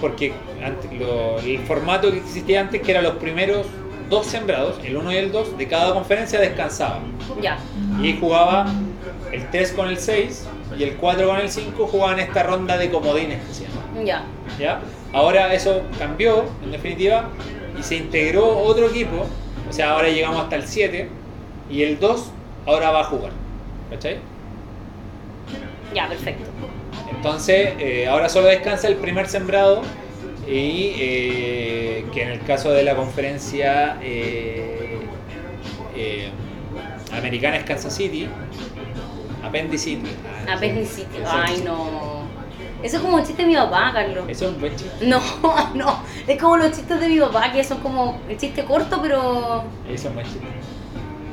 porque 0.00 0.32
antes, 0.64 0.90
lo- 0.98 1.38
el 1.38 1.58
formato 1.60 2.10
que 2.10 2.16
existía 2.18 2.60
antes, 2.60 2.80
que 2.82 2.90
eran 2.90 3.04
los 3.04 3.16
primeros 3.16 3.66
dos 4.12 4.26
sembrados, 4.26 4.78
el 4.84 4.94
1 4.94 5.10
y 5.10 5.16
el 5.16 5.32
2, 5.32 5.56
de 5.56 5.66
cada 5.66 5.94
conferencia 5.94 6.38
descansaban. 6.38 7.00
Ya. 7.40 7.58
Y 8.02 8.14
jugaba 8.18 8.66
el 9.32 9.50
3 9.50 9.72
con 9.72 9.88
el 9.88 9.96
6 9.96 10.46
y 10.78 10.82
el 10.82 10.96
4 10.96 11.26
con 11.26 11.38
el 11.38 11.48
5 11.48 11.86
jugaban 11.86 12.20
esta 12.20 12.42
ronda 12.42 12.76
de 12.76 12.90
comodines 12.90 13.40
que 13.40 13.54
se 13.54 13.64
llama. 13.64 14.04
Ya. 14.04 14.24
¿ya? 14.58 14.80
Ahora 15.14 15.54
eso 15.54 15.80
cambió, 15.98 16.44
en 16.62 16.72
definitiva, 16.72 17.30
y 17.78 17.82
se 17.82 17.96
integró 17.96 18.58
otro 18.58 18.90
equipo, 18.90 19.26
o 19.68 19.72
sea, 19.72 19.92
ahora 19.92 20.10
llegamos 20.10 20.42
hasta 20.42 20.56
el 20.56 20.66
7 20.66 21.08
y 21.70 21.82
el 21.82 21.98
2 21.98 22.30
ahora 22.66 22.90
va 22.90 23.00
a 23.00 23.04
jugar. 23.04 23.32
¿Cachai? 23.90 24.18
Ya, 25.94 26.06
perfecto. 26.06 26.44
Entonces, 27.10 27.70
eh, 27.78 28.06
ahora 28.08 28.28
solo 28.28 28.48
descansa 28.48 28.88
el 28.88 28.96
primer 28.96 29.26
sembrado 29.26 29.80
y 30.46 30.92
eh, 30.98 32.06
que 32.12 32.22
en 32.22 32.28
el 32.30 32.40
caso 32.42 32.72
de 32.72 32.82
la 32.82 32.96
conferencia 32.96 33.98
eh, 34.02 35.00
eh, 35.96 36.30
americana 37.12 37.56
es 37.56 37.64
Kansas 37.64 37.94
City, 37.94 38.28
Appendicity. 39.42 40.08
Ah, 41.26 41.44
Ay, 41.48 41.62
no. 41.64 42.22
Eso 42.82 42.96
es 42.96 43.02
como 43.02 43.16
un 43.16 43.24
chiste 43.24 43.42
de 43.42 43.48
mi 43.48 43.54
papá, 43.54 43.92
Carlos. 43.92 44.24
Eso 44.28 44.46
es 44.46 44.54
un 44.54 44.60
buen 44.60 44.74
chiste. 44.76 45.06
No, 45.06 45.20
no. 45.74 46.02
Es 46.26 46.40
como 46.40 46.56
los 46.56 46.72
chistes 46.72 47.00
de 47.00 47.08
mi 47.08 47.20
papá, 47.20 47.52
que 47.52 47.62
son 47.62 47.78
como 47.78 48.20
el 48.28 48.36
chiste 48.36 48.64
corto, 48.64 49.00
pero. 49.00 49.64
Eso 49.86 49.94
es 49.94 50.04
un 50.06 50.14
buen 50.14 50.26
chiste. 50.26 50.46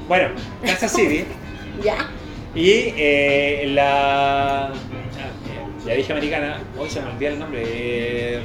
Bueno, 0.07 0.29
Kansas 0.63 0.91
City 0.91 1.25
Ya. 1.83 2.07
y 2.53 2.93
eh, 2.97 3.71
la. 3.73 4.67
ah, 4.67 4.71
eh, 4.73 5.85
ya 5.87 5.93
dije 5.93 6.11
americana, 6.11 6.57
hoy 6.77 6.89
se 6.89 7.01
me 7.01 7.09
olvida 7.11 7.29
el 7.29 7.39
nombre. 7.39 8.41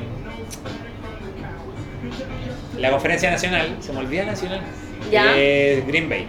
La 2.78 2.90
conferencia 2.90 3.30
nacional, 3.30 3.76
se 3.80 3.92
me 3.92 4.00
olvida 4.00 4.24
nacional. 4.24 4.60
Ya. 5.10 5.32
eh, 5.36 5.84
Green 5.86 6.08
Bay. 6.08 6.26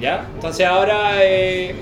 ¿Ya? 0.00 0.26
Entonces 0.34 0.66
ahora. 0.66 1.12
eh, 1.22 1.74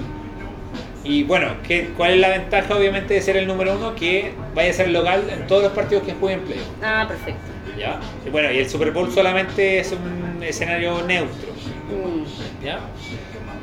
y 1.05 1.23
bueno, 1.23 1.49
¿qué, 1.67 1.91
¿cuál 1.97 2.13
es 2.15 2.21
la 2.21 2.29
ventaja 2.29 2.77
obviamente 2.77 3.15
de 3.15 3.23
ser 3.23 3.37
el 3.37 3.47
número 3.47 3.77
uno? 3.77 3.95
Que 3.95 4.33
vaya 4.55 4.71
a 4.71 4.75
ser 4.75 4.89
local 4.91 5.23
en 5.31 5.47
todos 5.47 5.63
los 5.63 5.73
partidos 5.73 6.03
que 6.05 6.13
jueguen 6.15 6.41
playoff. 6.41 6.67
Ah, 6.83 7.07
perfecto. 7.09 7.41
¿Ya? 7.79 8.01
Y 8.27 8.31
bueno, 8.31 8.51
y 8.53 8.59
el 8.59 8.69
Super 8.69 8.91
Bowl 8.91 9.11
solamente 9.13 9.79
es 9.79 9.93
un 9.93 10.43
escenario 10.43 11.03
neutro. 11.07 11.53
Mm. 11.89 12.65
¿ya? 12.65 12.81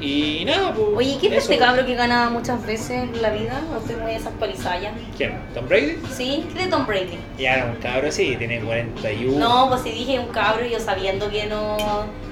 Y 0.05 0.45
nada, 0.45 0.71
pues. 0.73 0.87
Oye, 0.95 1.17
¿quién 1.19 1.33
es 1.33 1.43
este 1.43 1.57
cabro 1.57 1.83
que 1.85 1.95
gana 1.95 2.29
muchas 2.29 2.63
veces 2.65 2.91
en 2.91 3.21
la 3.21 3.31
vida? 3.31 3.59
No 3.71 3.79
estoy 3.79 3.95
muy 3.95 4.11
desactualizada. 4.11 4.91
¿Quién? 5.17 5.33
¿Tom 5.53 5.67
Brady? 5.67 5.97
¿Sí? 6.15 6.45
¿Qué 6.53 6.63
de 6.63 6.67
Tom 6.69 6.85
Brady? 6.85 7.17
Ya 7.39 7.55
era 7.55 7.65
un 7.65 7.77
cabro, 7.77 8.11
sí, 8.11 8.35
tiene 8.37 8.59
41. 8.59 9.39
No, 9.39 9.69
pues 9.69 9.81
si 9.81 9.91
dije 9.91 10.19
un 10.19 10.27
cabro, 10.27 10.65
yo 10.65 10.79
sabiendo 10.79 11.29
que 11.31 11.47
no. 11.47 11.77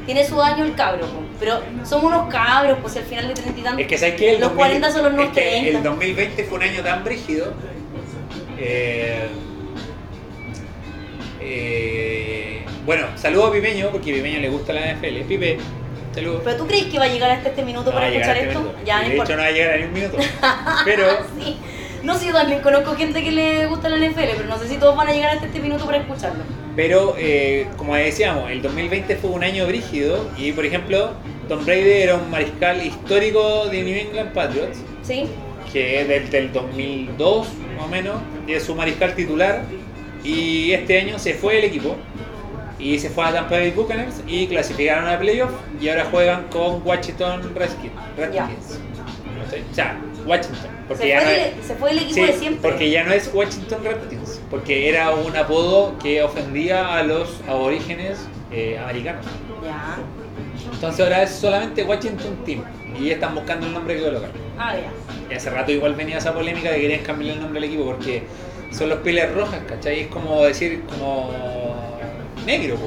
Tiene 0.05 0.23
su 0.23 0.39
año 0.41 0.65
el 0.65 0.75
cabro, 0.75 1.07
po. 1.07 1.21
pero 1.39 1.61
somos 1.83 2.11
unos 2.13 2.29
cabros, 2.29 2.77
pues 2.81 2.93
si 2.93 2.99
al 2.99 3.05
final 3.05 3.27
de 3.29 3.33
30 3.33 3.59
y 3.59 3.63
tantos. 3.63 3.81
Es 3.81 3.87
que 3.87 3.97
sabes 3.97 4.15
que 4.15 4.37
Los 4.37 4.51
40 4.51 4.91
son 4.91 5.03
los 5.03 5.13
nuevos 5.13 5.37
es 5.37 5.43
que 5.43 5.49
30. 5.49 5.77
El 5.77 5.83
2020 5.83 6.43
fue 6.43 6.57
un 6.57 6.63
año 6.63 6.83
tan 6.83 7.03
brígido. 7.03 7.53
eh, 8.59 9.27
eh, 11.39 12.65
bueno, 12.85 13.07
saludo 13.15 13.47
a 13.47 13.51
Pipeño, 13.53 13.89
porque 13.91 14.11
a 14.11 14.15
Pipeño 14.15 14.39
le 14.39 14.49
gusta 14.49 14.73
la 14.73 14.93
NFL. 14.93 15.21
Pipe, 15.27 15.57
saludos. 16.13 16.41
¿Pero 16.43 16.57
tú 16.57 16.67
crees 16.67 16.85
que 16.85 16.99
va 16.99 17.05
a 17.05 17.09
llegar 17.09 17.31
hasta 17.31 17.49
este 17.49 17.63
minuto 17.63 17.89
No 17.89 17.95
para 17.95 18.07
escuchar 18.09 18.37
este 18.37 18.49
esto? 18.49 18.59
minuto. 18.59 18.79
Ya, 18.85 18.99
de 19.01 19.15
hecho, 19.15 19.35
no 19.35 19.41
va 19.41 19.45
a 19.47 19.51
llegar 19.51 19.73
a 19.73 19.77
ni 19.77 19.83
un 19.85 19.93
minuto. 19.93 20.17
Pero 20.85 21.05
sí. 21.39 21.57
No 22.03 22.17
sé, 22.17 22.27
yo 22.27 22.33
también 22.33 22.59
conozco 22.61 22.95
gente 22.95 23.23
que 23.23 23.31
le 23.31 23.65
gusta 23.67 23.87
la 23.87 23.95
NFL, 23.95 24.35
pero 24.35 24.49
no 24.49 24.57
sé 24.59 24.67
si 24.67 24.75
todos 24.77 24.93
van 24.93 25.07
a 25.07 25.13
llegar 25.13 25.35
hasta 25.35 25.45
este 25.45 25.61
minuto 25.61 25.85
para 25.85 25.99
escucharlo. 25.99 26.43
Pero, 26.75 27.15
eh, 27.17 27.65
como 27.77 27.95
decíamos, 27.95 28.51
el 28.51 28.61
2020 28.61 29.15
fue 29.15 29.29
un 29.29 29.41
año 29.41 29.65
brígido 29.67 30.29
y, 30.37 30.51
por 30.51 30.65
ejemplo, 30.65 31.11
Tom 31.47 31.63
Brady 31.63 32.01
era 32.01 32.15
un 32.15 32.29
mariscal 32.29 32.85
histórico 32.85 33.67
de 33.67 33.83
New 33.83 33.97
England 33.97 34.33
Patriots, 34.33 34.79
¿Sí? 35.01 35.27
que 35.71 36.01
es 36.01 36.07
del, 36.09 36.29
del 36.29 36.51
2002 36.51 37.47
más 37.77 37.85
o 37.85 37.87
menos, 37.87 38.15
y 38.47 38.51
es 38.53 38.63
su 38.63 38.75
mariscal 38.75 39.15
titular. 39.15 39.63
Y 40.25 40.73
este 40.73 40.99
año 40.99 41.17
se 41.19 41.35
fue 41.35 41.59
el 41.59 41.63
equipo 41.63 41.95
y 42.83 42.99
se 42.99 43.09
fue 43.09 43.25
a 43.25 43.31
Tampa 43.31 43.55
Bay 43.55 43.71
Buccaneers 43.71 44.21
y 44.27 44.47
clasificaron 44.47 45.07
a 45.07 45.17
playoff 45.17 45.51
y 45.79 45.87
ahora 45.89 46.05
juegan 46.11 46.43
con 46.49 46.85
Washington 46.85 47.53
Redskins. 47.55 47.93
Redskins. 48.17 48.79
No 49.37 49.49
sé, 49.49 49.63
O 49.71 49.73
sea, 49.73 49.97
Washington. 50.25 50.69
Porque 50.87 51.03
Se 51.03 51.09
ya 51.09 51.21
fue, 51.21 51.31
no 51.31 51.43
el, 51.59 51.63
se 51.63 51.75
fue 51.75 51.91
el 51.91 51.97
equipo 51.99 52.13
Sí, 52.13 52.21
de 52.21 52.33
siempre. 52.33 52.69
porque 52.71 52.89
ya 52.89 53.03
no 53.03 53.13
es 53.13 53.31
Washington 53.33 53.79
Redskins, 53.83 54.41
porque 54.49 54.89
era 54.89 55.11
un 55.11 55.35
apodo 55.35 55.97
que 55.97 56.21
ofendía 56.23 56.95
a 56.97 57.03
los 57.03 57.39
aborígenes 57.47 58.27
eh, 58.51 58.77
americanos. 58.77 59.25
Ya. 59.63 59.97
Entonces 60.73 60.99
ahora 61.01 61.23
es 61.23 61.31
solamente 61.31 61.83
Washington 61.83 62.37
Team 62.45 62.63
y 62.99 63.09
están 63.11 63.33
buscando 63.33 63.65
el 63.65 63.73
nombre 63.73 63.95
que 63.95 64.03
colocar. 64.03 64.29
Ah, 64.57 64.75
ya. 64.75 64.91
Y 65.31 65.37
hace 65.37 65.49
rato 65.49 65.71
igual 65.71 65.95
venía 65.95 66.17
esa 66.17 66.33
polémica 66.33 66.69
de 66.69 66.75
que 66.75 66.81
querían 66.81 67.01
cambiar 67.03 67.35
el 67.35 67.41
nombre 67.41 67.61
del 67.61 67.69
equipo 67.69 67.85
porque 67.85 68.23
son 68.71 68.89
los 68.89 68.99
piles 68.99 69.33
rojas, 69.33 69.61
¿cachai? 69.67 70.01
Es 70.01 70.07
como 70.07 70.43
decir 70.43 70.83
como 70.83 71.31
negro, 72.45 72.77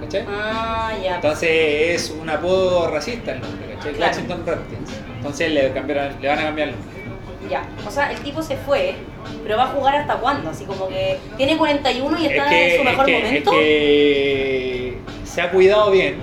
¿cachai? 0.00 0.24
Ah, 0.28 0.92
ya. 1.02 1.16
Entonces 1.16 1.50
es 1.50 2.10
un 2.10 2.28
apodo 2.30 2.90
racista 2.90 3.32
el 3.32 3.40
nombre, 3.40 3.74
¿cachai? 3.74 3.92
Claro. 3.94 4.12
Washington 4.12 4.42
Redskins. 4.46 4.90
Entonces 5.16 5.50
le, 5.52 5.72
cambiaron- 5.74 6.20
le 6.20 6.28
van 6.28 6.38
a 6.38 6.42
cambiar 6.42 6.68
el 6.68 6.74
nombre. 6.74 6.92
Ya. 7.50 7.68
O 7.86 7.90
sea, 7.90 8.12
el 8.12 8.18
tipo 8.20 8.40
se 8.42 8.56
fue, 8.56 8.94
pero 9.42 9.56
va 9.56 9.64
a 9.64 9.68
jugar 9.68 9.96
hasta 9.96 10.14
cuándo? 10.16 10.50
Así 10.50 10.64
como 10.64 10.88
que 10.88 11.18
tiene 11.36 11.56
41 11.56 12.18
y 12.20 12.26
Es 12.26 12.30
está 12.32 12.48
que, 12.48 12.64
en 12.64 12.70
su 12.82 12.82
es 12.82 12.90
mejor 12.90 13.06
que- 13.06 13.18
es 13.18 13.24
momento. 13.24 13.50
que 13.50 14.98
se 15.24 15.40
ha 15.40 15.50
cuidado 15.50 15.90
bien 15.90 16.16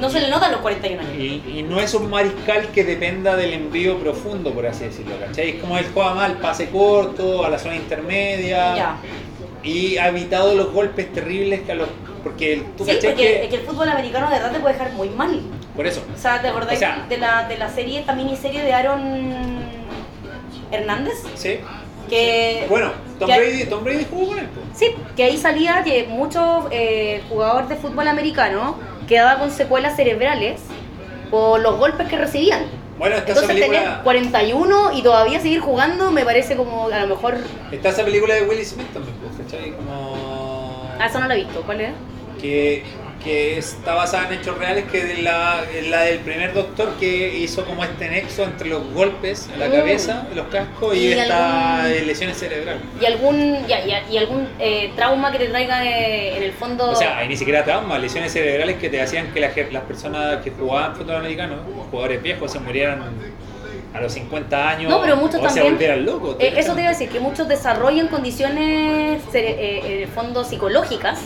No 0.00 0.08
se 0.10 0.18
le 0.20 0.28
notan 0.28 0.50
los 0.52 0.60
41 0.60 1.00
años. 1.02 1.14
y, 1.16 1.42
y 1.58 1.62
no 1.62 1.78
es 1.78 1.92
un 1.94 2.08
mariscal 2.10 2.68
que 2.68 2.84
dependa 2.84 3.36
del 3.36 3.52
envío 3.52 3.98
profundo, 3.98 4.52
por 4.52 4.66
así 4.66 4.84
decirlo, 4.84 5.14
¿cachai? 5.20 5.50
Es 5.50 5.56
como 5.60 5.76
él 5.78 5.86
juega 5.94 6.14
mal, 6.14 6.32
pase 6.38 6.68
corto, 6.70 7.44
a 7.44 7.48
la 7.50 7.58
zona 7.58 7.76
intermedia 7.76 8.74
Ya. 8.74 8.96
y 9.62 9.98
ha 9.98 10.08
evitado 10.08 10.54
los 10.54 10.72
golpes 10.72 11.12
terribles 11.12 11.60
que 11.60 11.72
a 11.72 11.74
los... 11.76 11.88
Porque 12.22 12.52
el- 12.54 12.64
tú 12.76 12.84
Sí, 12.84 12.92
porque 13.02 13.14
que... 13.14 13.42
es 13.44 13.48
que 13.50 13.56
el 13.56 13.62
fútbol 13.62 13.88
americano 13.88 14.28
de 14.28 14.34
verdad 14.36 14.52
te 14.52 14.60
puede 14.60 14.74
dejar 14.74 14.92
muy 14.92 15.08
mal. 15.10 15.40
Por 15.76 15.86
eso. 15.86 16.02
O 16.14 16.18
sea, 16.18 16.40
¿te 16.42 16.48
acordás 16.48 16.74
O 16.74 16.78
sea- 16.78 17.06
de, 17.08 17.16
la, 17.18 17.48
de 17.48 17.56
la 17.58 17.68
serie, 17.70 18.00
esta 18.00 18.12
miniserie 18.14 18.62
de 18.62 18.72
Aaron 18.72 19.60
Hernández? 20.70 21.14
Sí. 21.34 21.58
Que, 22.08 22.66
Bueno, 22.68 22.90
Tom 23.18 23.28
que- 23.30 23.38
Brady, 23.38 23.64
Tom 23.66 23.84
Brady 23.84 24.06
jugó 24.10 24.28
con 24.28 24.38
él. 24.40 24.48
Sí, 24.74 24.94
que 25.16 25.24
ahí 25.24 25.36
salía 25.36 25.82
que 25.84 26.04
muchos 26.08 26.64
eh, 26.70 27.22
jugadores 27.28 27.68
de 27.68 27.76
fútbol 27.76 28.08
americano 28.08 28.76
quedaban 29.06 29.38
con 29.38 29.50
secuelas 29.50 29.94
cerebrales 29.96 30.60
por 31.30 31.60
los 31.60 31.76
golpes 31.78 32.08
que 32.08 32.16
recibían. 32.16 32.64
Bueno, 32.98 33.16
está 33.16 33.32
esa 33.32 33.40
Entonces 33.42 33.64
tener 33.64 33.70
película... 33.80 34.00
41 34.02 34.92
y 34.92 35.02
todavía 35.02 35.40
seguir 35.40 35.60
jugando 35.60 36.10
me 36.10 36.24
parece 36.24 36.56
como 36.56 36.88
a 36.88 36.98
lo 37.00 37.06
mejor... 37.06 37.36
Está 37.72 37.88
esa 37.90 38.04
película 38.04 38.34
de 38.34 38.42
Will 38.42 38.64
Smith 38.64 38.88
también, 38.92 39.14
¿cachai? 39.38 39.70
Como... 39.72 40.29
Ah, 41.00 41.06
eso 41.06 41.18
no 41.18 41.26
lo 41.28 41.34
he 41.34 41.38
visto, 41.38 41.62
¿cuál 41.62 41.80
es? 41.80 41.90
que, 42.40 42.82
que 43.22 43.58
está 43.58 43.92
basada 43.94 44.28
en 44.28 44.40
hechos 44.40 44.56
reales, 44.56 44.84
que 44.90 45.12
es 45.12 45.22
la, 45.22 45.62
la 45.90 46.00
del 46.04 46.20
primer 46.20 46.54
doctor 46.54 46.94
que 46.98 47.36
hizo 47.36 47.66
como 47.66 47.84
este 47.84 48.08
nexo 48.08 48.44
entre 48.44 48.68
los 48.70 48.82
golpes 48.94 49.50
en 49.52 49.60
la 49.60 49.68
Mm. 49.68 49.72
cabeza, 49.72 50.26
los 50.34 50.46
cascos 50.46 50.96
y, 50.96 51.00
Y 51.08 51.12
esta 51.12 51.82
algún- 51.84 52.06
lesiones 52.06 52.38
cerebrales. 52.38 52.80
Y 52.98 53.04
algún, 53.04 53.66
ya, 53.66 53.84
ya, 53.84 54.02
y 54.10 54.16
algún 54.16 54.48
eh, 54.58 54.90
trauma 54.96 55.30
que 55.32 55.38
te 55.38 55.48
traiga 55.48 55.84
eh, 55.84 56.38
en 56.38 56.42
el 56.44 56.52
fondo... 56.52 56.90
O 56.92 56.96
sea, 56.96 57.18
hay 57.18 57.28
ni 57.28 57.36
siquiera 57.36 57.62
traumas, 57.62 58.00
lesiones 58.00 58.32
cerebrales 58.32 58.76
que 58.78 58.88
te 58.88 59.02
hacían 59.02 59.32
que 59.34 59.40
la 59.40 59.50
las 59.70 59.82
personas 59.82 60.38
que 60.42 60.50
jugaban 60.52 60.96
fútbol 60.96 61.16
americano, 61.16 61.56
jugadores 61.90 62.22
viejos, 62.22 62.50
se 62.50 62.58
murieran 62.58 63.02
a 63.94 64.00
los 64.00 64.12
50 64.12 64.68
años 64.68 64.90
No, 64.90 65.00
pero 65.00 65.16
muchos 65.16 65.36
o 65.36 65.38
se 65.40 65.46
también- 65.46 65.72
volvieran 65.72 66.04
locos. 66.06 66.36
Eh, 66.38 66.54
eso 66.56 66.74
te 66.74 66.80
iba 66.80 66.90
a 66.90 66.92
decir, 66.92 67.08
que 67.08 67.18
muchos 67.20 67.48
desarrollan 67.48 68.08
condiciones 68.08 69.22
eh, 69.34 69.80
en 69.84 70.02
el 70.02 70.08
fondo 70.08 70.44
psicológicas 70.44 71.18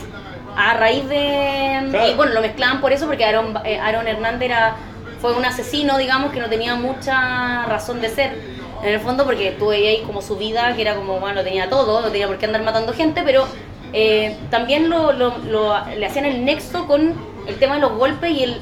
a 0.57 0.73
raíz 0.75 1.07
de... 1.09 1.87
Claro. 1.91 2.09
Y 2.11 2.13
bueno, 2.15 2.33
lo 2.33 2.41
mezclaban 2.41 2.81
por 2.81 2.91
eso, 2.93 3.05
porque 3.07 3.25
Aaron, 3.25 3.57
eh, 3.65 3.77
Aaron 3.79 4.07
Hernández 4.07 4.49
era, 4.49 4.75
fue 5.21 5.33
un 5.33 5.43
asesino, 5.45 5.97
digamos, 5.97 6.31
que 6.31 6.39
no 6.39 6.47
tenía 6.49 6.75
mucha 6.75 7.65
razón 7.65 8.01
de 8.01 8.09
ser. 8.09 8.55
En 8.83 8.93
el 8.93 8.99
fondo, 8.99 9.25
porque 9.25 9.51
tú 9.51 9.67
veías 9.67 9.97
ahí 9.99 10.05
como 10.05 10.21
su 10.21 10.37
vida, 10.37 10.73
que 10.75 10.81
era 10.81 10.95
como, 10.95 11.19
bueno, 11.19 11.35
lo 11.35 11.43
tenía 11.43 11.69
todo, 11.69 12.01
no 12.01 12.07
tenía 12.09 12.27
por 12.27 12.37
qué 12.37 12.45
andar 12.45 12.61
matando 12.63 12.93
gente, 12.93 13.21
pero 13.25 13.45
eh, 13.93 14.37
también 14.49 14.89
lo, 14.89 15.11
lo- 15.13 15.37
lo- 15.39 15.75
le 15.97 16.05
hacían 16.05 16.25
el 16.25 16.45
nexo 16.45 16.85
con 16.87 17.13
el 17.47 17.55
tema 17.55 17.75
de 17.75 17.81
los 17.81 17.93
golpes 17.93 18.31
y 18.31 18.43
el, 18.43 18.57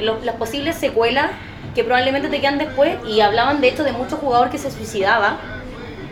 los- 0.00 0.24
las 0.24 0.36
posibles 0.36 0.76
secuelas 0.76 1.30
que 1.76 1.84
probablemente 1.84 2.28
te 2.28 2.40
quedan 2.40 2.58
después 2.58 2.96
y 3.06 3.20
hablaban 3.20 3.60
de 3.60 3.68
hecho 3.68 3.84
de 3.84 3.92
muchos 3.92 4.18
jugadores 4.18 4.50
que 4.50 4.58
se 4.58 4.70
suicidaba 4.72 5.38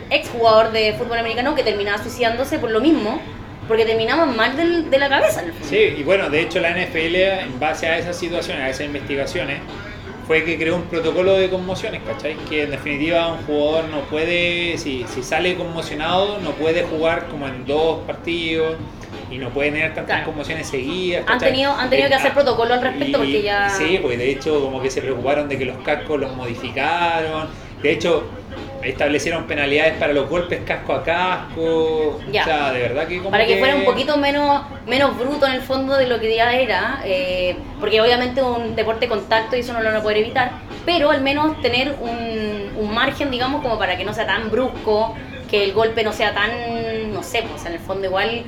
ex 0.09 0.29
jugador 0.29 0.71
de 0.71 0.93
fútbol 0.93 1.17
americano 1.17 1.55
que 1.55 1.63
terminaba 1.63 1.97
suicidándose 2.01 2.59
por 2.59 2.71
lo 2.71 2.79
mismo 2.79 3.19
porque 3.67 3.83
terminaban 3.83 4.35
mal 4.37 4.55
del- 4.55 4.89
de 4.91 4.99
la 4.99 5.09
cabeza. 5.09 5.41
Sí, 5.63 5.95
y 5.97 6.03
bueno, 6.03 6.29
de 6.29 6.41
hecho 6.41 6.59
la 6.59 6.69
NFL, 6.69 7.15
en 7.41 7.59
base 7.59 7.87
a 7.87 7.97
esas 7.97 8.15
situaciones, 8.15 8.63
a 8.63 8.69
esas 8.69 8.85
investigaciones, 8.85 9.57
fue 10.27 10.43
que 10.43 10.55
creó 10.57 10.75
un 10.75 10.83
protocolo 10.83 11.33
de 11.35 11.49
conmociones, 11.49 12.01
¿cachai? 12.05 12.35
Que 12.49 12.63
en 12.63 12.71
definitiva 12.71 13.27
un 13.33 13.43
jugador 13.45 13.85
no 13.89 14.01
puede, 14.01 14.77
si, 14.77 15.03
si 15.13 15.23
sale 15.23 15.55
conmocionado, 15.55 16.39
no 16.41 16.51
puede 16.51 16.83
jugar 16.83 17.25
como 17.27 17.47
en 17.47 17.65
dos 17.65 17.99
partidos 18.05 18.75
y 19.35 19.37
no 19.37 19.49
puede 19.49 19.71
tener 19.71 19.93
tantas 19.93 20.05
Claro. 20.17 20.25
conmociones 20.27 20.67
seguidas. 20.67 21.21
Han 21.21 21.25
¿cachai? 21.25 21.49
tenido- 21.51 21.73
han 21.73 21.89
tenido 21.89 22.07
que 22.07 22.13
Eh, 22.13 22.17
hacer 22.17 22.31
ah, 22.31 22.35
protocolo 22.35 22.73
al 22.73 22.81
respecto 22.81 23.17
y- 23.17 23.21
porque 23.21 23.41
ya- 23.41 23.69
Sí, 23.69 23.99
porque 24.01 24.17
de 24.17 24.29
hecho 24.31 24.61
como 24.61 24.81
que 24.81 24.89
se 24.89 25.01
preocuparon 25.01 25.49
de 25.49 25.57
que 25.57 25.65
los 25.65 25.77
cascos 25.79 26.19
los 26.19 26.33
modificaron. 26.35 27.49
De 27.81 27.91
hecho, 27.91 28.23
establecieron 28.81 29.45
penalidades 29.45 29.93
para 29.97 30.13
los 30.13 30.29
golpes 30.29 30.61
casco 30.65 30.93
a 30.93 31.03
casco. 31.03 32.19
Ya. 32.31 32.41
O 32.41 32.45
sea, 32.45 32.71
de 32.71 32.79
verdad 32.81 33.07
que 33.07 33.17
como 33.17 33.31
para 33.31 33.45
que 33.45 33.57
fuera 33.57 33.75
un 33.75 33.83
poquito 33.83 34.17
menos 34.17 34.61
menos 34.87 35.17
bruto 35.17 35.45
en 35.47 35.53
el 35.53 35.61
fondo 35.61 35.97
de 35.97 36.07
lo 36.07 36.19
que 36.19 36.35
ya 36.35 36.53
era 36.53 37.01
eh, 37.03 37.55
porque 37.79 37.99
obviamente 37.99 38.41
un 38.41 38.75
deporte 38.75 39.01
de 39.01 39.09
contacto 39.09 39.55
y 39.55 39.59
eso 39.61 39.73
no 39.73 39.79
lo 39.81 39.85
van 39.89 39.97
a 39.97 40.01
poder 40.03 40.17
evitar 40.17 40.51
pero 40.85 41.09
al 41.09 41.21
menos 41.21 41.59
tener 41.61 41.95
un, 41.99 42.71
un 42.77 42.93
margen 42.93 43.31
digamos 43.31 43.61
como 43.63 43.79
para 43.79 43.97
que 43.97 44.05
no 44.05 44.13
sea 44.13 44.27
tan 44.27 44.51
brusco 44.51 45.15
que 45.49 45.63
el 45.63 45.73
golpe 45.73 46.03
no 46.03 46.13
sea 46.13 46.33
tan 46.35 46.51
no 47.11 47.23
sé 47.23 47.43
pues 47.49 47.65
en 47.65 47.73
el 47.73 47.79
fondo 47.79 48.05
igual 48.05 48.43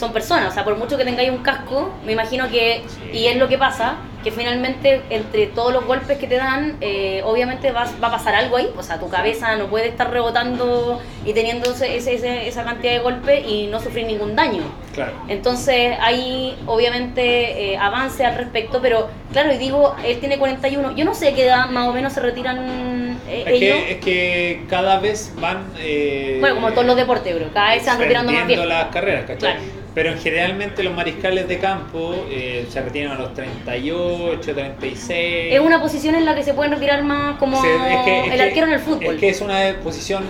son 0.00 0.12
personas, 0.12 0.50
o 0.50 0.54
sea, 0.54 0.64
por 0.64 0.76
mucho 0.76 0.96
que 0.96 1.04
tengáis 1.04 1.30
un 1.30 1.42
casco, 1.42 1.92
me 2.04 2.12
imagino 2.12 2.48
que, 2.48 2.82
y 3.12 3.26
es 3.26 3.36
lo 3.36 3.48
que 3.48 3.58
pasa, 3.58 3.96
que 4.22 4.30
finalmente 4.30 5.00
entre 5.10 5.46
todos 5.46 5.72
los 5.72 5.84
golpes 5.86 6.18
que 6.18 6.26
te 6.26 6.36
dan, 6.36 6.76
eh, 6.80 7.22
obviamente 7.24 7.70
va, 7.72 7.84
va 8.02 8.08
a 8.08 8.10
pasar 8.10 8.34
algo 8.34 8.56
ahí, 8.56 8.68
o 8.76 8.82
sea, 8.82 8.98
tu 8.98 9.08
cabeza 9.08 9.56
no 9.56 9.66
puede 9.68 9.88
estar 9.88 10.10
rebotando 10.10 11.00
y 11.24 11.32
teniendo 11.32 11.70
ese- 11.72 11.96
ese- 11.96 12.46
esa 12.48 12.64
cantidad 12.64 12.92
de 12.92 12.98
golpes 13.00 13.46
y 13.46 13.66
no 13.68 13.80
sufrir 13.80 14.06
ningún 14.06 14.36
daño. 14.36 14.62
Claro. 14.94 15.12
Entonces 15.28 15.96
hay 16.00 16.56
obviamente 16.66 17.72
eh, 17.72 17.76
avance 17.78 18.24
al 18.24 18.36
respecto, 18.36 18.80
pero 18.82 19.08
claro, 19.32 19.52
y 19.52 19.58
digo, 19.58 19.94
él 20.04 20.18
tiene 20.18 20.38
41, 20.38 20.94
yo 20.96 21.04
no 21.04 21.14
sé 21.14 21.32
qué 21.34 21.44
edad 21.46 21.68
más 21.70 21.88
o 21.88 21.92
menos 21.92 22.12
se 22.12 22.20
retiran 22.20 23.18
eh, 23.28 23.44
Es 23.46 23.52
ellos. 23.62 23.78
que, 23.84 23.90
es 23.92 23.96
que 24.00 24.64
cada 24.68 24.98
vez 24.98 25.32
van. 25.40 25.64
eh, 25.78 26.38
Bueno, 26.40 26.56
como 26.56 26.70
todos 26.72 26.86
los 26.86 26.96
deportes, 26.96 27.34
bro, 27.34 27.46
cada 27.54 27.70
vez 27.74 27.82
se 27.82 27.90
van 27.90 27.98
retirando 28.00 28.32
más 28.32 28.46
bien. 28.46 28.68
las 28.68 28.86
carreras, 28.86 29.22
¿cachai? 29.22 29.38
Claro. 29.38 29.60
Pero 29.92 30.12
generalmente 30.22 30.84
los 30.84 30.94
mariscales 30.94 31.48
de 31.48 31.58
campo 31.58 32.14
eh, 32.30 32.64
se 32.70 32.80
retiran 32.80 33.12
a 33.12 33.20
los 33.20 33.34
38, 33.34 34.09
36. 34.40 35.54
Es 35.54 35.60
una 35.60 35.80
posición 35.80 36.14
en 36.14 36.24
la 36.24 36.34
que 36.34 36.42
se 36.42 36.54
pueden 36.54 36.72
retirar 36.72 37.02
más 37.02 37.36
como 37.38 37.60
Se- 37.60 37.74
es 37.74 38.04
que- 38.04 38.20
es 38.20 38.26
el 38.32 38.36
que- 38.36 38.42
arquero 38.42 38.66
en 38.66 38.72
el 38.74 38.80
fútbol. 38.80 39.14
Es 39.14 39.20
que 39.20 39.28
es 39.28 39.40
una 39.40 39.58
posición 39.82 40.24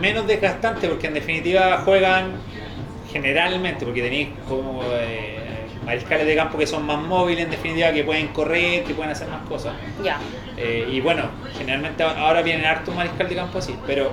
menos 0.00 0.26
desgastante 0.26 0.88
porque 0.88 1.06
en 1.08 1.14
definitiva 1.14 1.82
juegan 1.84 2.32
generalmente, 3.12 3.84
porque 3.84 4.02
tenéis 4.02 4.28
como 4.48 4.82
eh, 4.92 5.36
mariscales 5.84 6.26
de 6.26 6.36
campo 6.36 6.58
que 6.58 6.66
son 6.66 6.84
más 6.86 6.98
móviles, 7.02 7.44
en 7.44 7.50
definitiva, 7.50 7.90
que 7.92 8.04
pueden 8.04 8.28
correr, 8.28 8.84
que 8.84 8.94
pueden 8.94 9.10
hacer 9.12 9.28
más 9.28 9.42
cosas. 9.48 9.72
Ya. 10.04 10.18
Eh, 10.56 10.88
y 10.92 11.00
bueno, 11.00 11.24
generalmente 11.56 12.02
ahora 12.02 12.42
vienen 12.42 12.66
hartos 12.66 12.94
mariscal 12.94 13.28
de 13.28 13.34
campo 13.34 13.58
así, 13.58 13.74
pero 13.86 14.12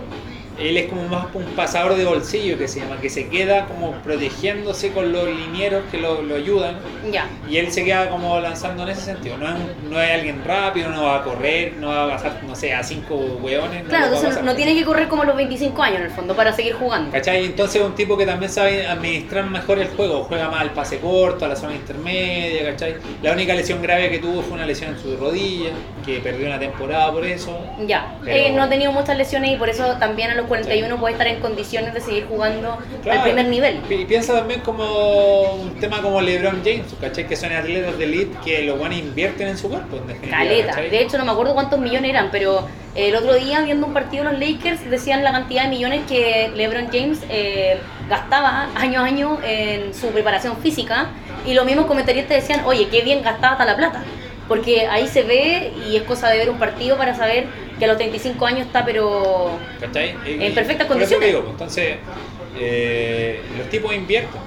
él 0.60 0.78
es 0.78 0.88
como 0.90 1.04
más 1.08 1.28
un 1.34 1.44
pasador 1.56 1.96
de 1.96 2.06
bolsillo 2.06 2.58
que 2.58 2.68
se 2.68 2.80
llama, 2.80 2.98
que 3.02 3.10
se 3.10 3.28
queda 3.30 3.66
como 3.66 3.92
protegiéndose 4.04 4.92
con 4.92 5.12
los 5.12 5.26
linieros 5.28 5.84
que 5.92 5.98
lo, 5.98 6.22
lo 6.22 6.36
ayudan. 6.36 6.78
Ya. 7.12 7.28
Y 7.50 7.58
él 7.58 7.72
se 7.72 7.84
queda 7.86 8.10
como 8.10 8.40
lanzando 8.40 8.84
en 8.84 8.90
ese 8.90 9.02
sentido. 9.02 9.38
No 9.38 9.48
es, 9.48 9.54
un- 9.56 9.92
no 9.92 10.02
es 10.02 10.12
alguien 10.12 10.42
rápido, 10.46 10.90
no 10.90 11.04
va 11.04 11.18
a 11.18 11.24
correr, 11.24 11.74
no 11.78 11.88
va 11.90 12.06
a 12.06 12.10
pasar, 12.10 12.42
no 12.48 12.56
sé, 12.56 12.74
a 12.74 12.84
cinco 12.84 13.16
hueones. 13.16 13.84
no 13.84 13.90
Claro, 13.90 14.06
entonces 14.16 14.44
no 14.44 14.56
tiene 14.56 14.74
que 14.76 14.84
correr 14.84 15.08
como 15.08 15.24
los 15.24 15.36
25 15.36 15.82
años 15.84 16.00
en 16.00 16.06
el 16.06 16.12
fondo 16.12 16.36
para 16.36 16.54
seguir 16.54 16.74
jugando. 16.74 17.12
¿Cachai? 17.12 17.46
Entonces 17.46 17.82
es 17.82 17.88
un 17.88 17.96
tipo 17.96 18.18
que 18.18 18.26
también 18.26 18.52
sabe 18.52 18.88
administrar 18.88 19.46
mejor 19.46 19.80
el 19.80 19.88
juego, 19.90 20.24
juega 20.24 20.50
más 20.50 20.62
al 20.62 20.72
pase 20.72 21.00
corto, 21.00 21.46
a 21.46 21.48
la 21.48 21.56
zona 21.56 21.74
intermedia, 21.76 22.72
¿cachai? 22.72 22.96
La 23.22 23.32
única 23.32 23.54
lesión 23.54 23.82
grave 23.82 24.10
que 24.10 24.20
tuvo 24.20 24.42
fue 24.42 24.54
una 24.54 24.66
lesión 24.66 24.92
en 24.96 25.00
su 25.00 25.16
rodilla, 25.18 25.70
que 26.06 26.20
perdió 26.20 26.48
una 26.48 26.60
temporada 26.60 27.12
por 27.12 27.26
eso. 27.26 27.58
Ya, 27.86 28.16
Pero- 28.24 28.38
Eh, 28.38 28.52
no 28.52 28.64
ha 28.64 28.70
tenido 28.70 28.92
muchas 28.92 29.18
lesiones 29.18 29.52
y 29.52 29.56
por 29.56 29.70
eso 29.70 29.96
también 30.00 30.32
a 30.32 30.36
los 30.36 30.47
41 30.48 30.98
puede 31.00 31.14
estar 31.14 31.28
en 31.28 31.40
condiciones 31.40 31.94
de 31.94 32.02
seguir 32.02 32.26
jugando 32.28 32.78
Claro. 33.04 33.20
al 33.20 33.24
primer 33.26 33.46
nivel. 33.48 33.80
Y 33.90 34.06
piensa 34.06 34.34
también 34.34 34.62
como 34.62 35.54
un 35.54 35.76
tema 35.76 36.02
como 36.02 36.22
LeBron 36.22 36.62
James, 36.64 36.86
¿cachai? 37.00 37.28
Que 37.28 37.36
son 37.36 37.52
atletas 37.54 37.98
de 37.98 38.04
elite 38.06 38.38
que 38.44 38.64
los 38.64 38.78
buenos 38.80 38.98
invierten 38.98 39.48
en 39.50 39.58
su 39.58 39.70
cuerpo, 39.70 39.98
en 40.10 40.30
Caleta. 40.30 40.68
¿cachai? 40.74 40.90
De 40.90 41.02
hecho, 41.02 41.18
no 41.18 41.26
me 41.26 41.32
acuerdo 41.32 41.54
cuántos 41.54 41.80
millones 41.80 42.10
eran, 42.10 42.30
pero 42.32 42.68
el 42.96 43.16
otro 43.16 43.36
día 43.36 43.62
viendo 43.62 43.86
un 43.86 43.94
partido 43.94 44.24
de 44.24 44.32
los 44.32 44.40
Lakers 44.40 44.90
decían 44.90 45.24
la 45.24 45.32
cantidad 45.32 45.64
de 45.64 45.70
millones 45.70 46.02
que 46.08 46.52
LeBron 46.56 46.88
James 46.92 47.20
eh, 47.30 47.78
gastaba 48.10 48.70
año 48.76 49.02
a 49.02 49.06
año 49.06 49.38
en 49.46 49.94
su 49.94 50.08
preparación 50.08 50.58
física 50.58 51.08
y 51.46 51.54
los 51.54 51.66
mismos 51.66 51.86
comentaristas 51.86 52.38
decían, 52.42 52.62
oye, 52.66 52.88
qué 52.90 53.02
bien 53.02 53.22
gastaba 53.22 53.54
hasta 53.54 53.66
la 53.66 53.76
plata. 53.76 54.04
Porque 54.48 54.88
ahí 54.88 55.08
se 55.08 55.24
ve 55.24 55.74
y 55.90 55.98
es 55.98 56.04
cosa 56.04 56.30
de 56.30 56.38
ver 56.38 56.50
un 56.50 56.58
partido 56.58 56.98
para 56.98 57.14
saber 57.16 57.46
que 57.78 57.86
a 57.86 57.88
los 57.88 57.98
35 57.98 58.46
años 58.46 58.68
está, 58.68 58.84
pero 58.84 59.58
En 59.82 60.42
y 60.42 60.50
perfectas 60.52 60.88
condiciones. 60.88 61.28
digo, 61.28 61.46
entonces, 61.50 61.98
eh, 62.60 63.42
los 63.58 63.70
tipos 63.70 63.94
invierten, 63.94 64.42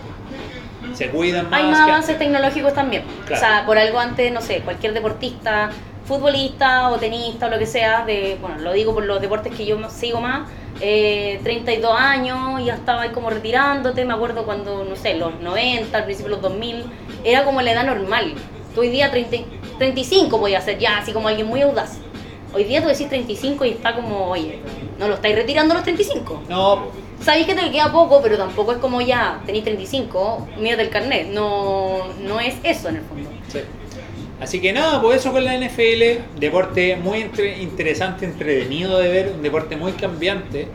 se 0.95 1.09
cuidan 1.09 1.49
más. 1.49 1.61
hay 1.61 1.71
más 1.71 1.81
avances 1.81 2.11
antes. 2.11 2.27
tecnológicos 2.27 2.75
también. 2.75 3.05
Claro. 3.27 3.43
O 3.43 3.45
sea, 3.45 3.67
por 3.67 3.79
algo 3.79 3.99
antes, 3.99 4.33
no 4.33 4.41
sé, 4.41 4.61
cualquier 4.61 4.93
deportista, 4.93 5.71
futbolista 6.05 6.91
o 6.91 6.99
tenista 6.99 7.47
o 7.47 7.51
lo 7.51 7.59
que 7.59 7.67
sea, 7.67 8.05
de, 8.05 8.37
bueno, 8.41 8.59
lo 8.59 8.73
digo 8.73 8.93
por 8.93 9.05
los 9.05 9.21
deportes 9.21 9.55
que 9.55 9.65
yo 9.65 9.79
sigo 9.91 10.21
más, 10.21 10.49
eh, 10.81 11.39
32 11.43 11.93
años 11.97 12.65
ya 12.65 12.75
estaba 12.75 13.03
ahí 13.03 13.11
como 13.11 13.31
retirándote, 13.31 14.05
me 14.05 14.15
acuerdo 14.15 14.45
cuando, 14.45 14.85
no 14.85 14.97
sé, 14.97 15.15
los 15.15 15.41
90, 15.41 15.97
al 15.97 16.05
principio 16.05 16.31
de 16.31 16.43
los 16.43 16.43
2000, 16.43 16.85
era 17.25 17.45
como 17.45 17.63
la 17.63 17.73
edad 17.73 17.85
normal. 17.85 18.35
Tú 18.75 18.81
hoy 18.81 18.89
día 18.89 19.11
30, 19.11 19.37
35 19.79 20.41
podía 20.41 20.61
ser 20.61 20.79
ya, 20.79 20.99
así 20.99 21.13
como 21.13 21.29
alguien 21.29 21.47
muy 21.47 21.63
audaz. 21.63 21.99
Hoy 22.53 22.65
día 22.65 22.83
tú 22.83 22.89
decís 22.89 23.09
35 23.09 23.65
y 23.65 23.71
está 23.71 23.95
como, 23.95 24.27
oye, 24.27 24.59
no 24.99 25.09
lo 25.09 25.15
estáis 25.15 25.37
retirando 25.37 25.73
a 25.73 25.77
los 25.77 25.85
35. 25.85 26.43
No, 26.49 26.89
Sabéis 27.23 27.47
que 27.47 27.55
te 27.55 27.71
queda 27.71 27.93
poco, 27.93 28.21
pero 28.23 28.39
tampoco 28.39 28.73
es 28.73 28.79
como 28.79 29.03
ya, 29.03 29.43
tenéis 29.45 29.65
35, 29.65 30.49
mírate 30.59 30.83
el 30.83 30.89
carnet. 30.91 31.29
No, 31.29 32.07
no 32.23 32.41
es 32.41 32.55
eso 32.65 32.89
en 32.89 32.97
el 32.97 33.03
fondo. 33.03 33.29
Sí. 33.49 33.59
Así 34.41 34.59
que 34.59 34.73
nada, 34.73 35.03
pues 35.03 35.21
eso 35.21 35.31
con 35.31 35.45
la 35.45 35.55
NFL, 35.55 36.23
deporte 36.41 36.97
muy 36.97 37.21
entre- 37.21 37.59
interesante, 37.61 38.25
entretenido 38.25 38.99
de 38.99 39.09
ver, 39.11 39.33
un 39.37 39.43
deporte 39.43 39.77
muy 39.77 39.93
cambiante. 39.93 40.67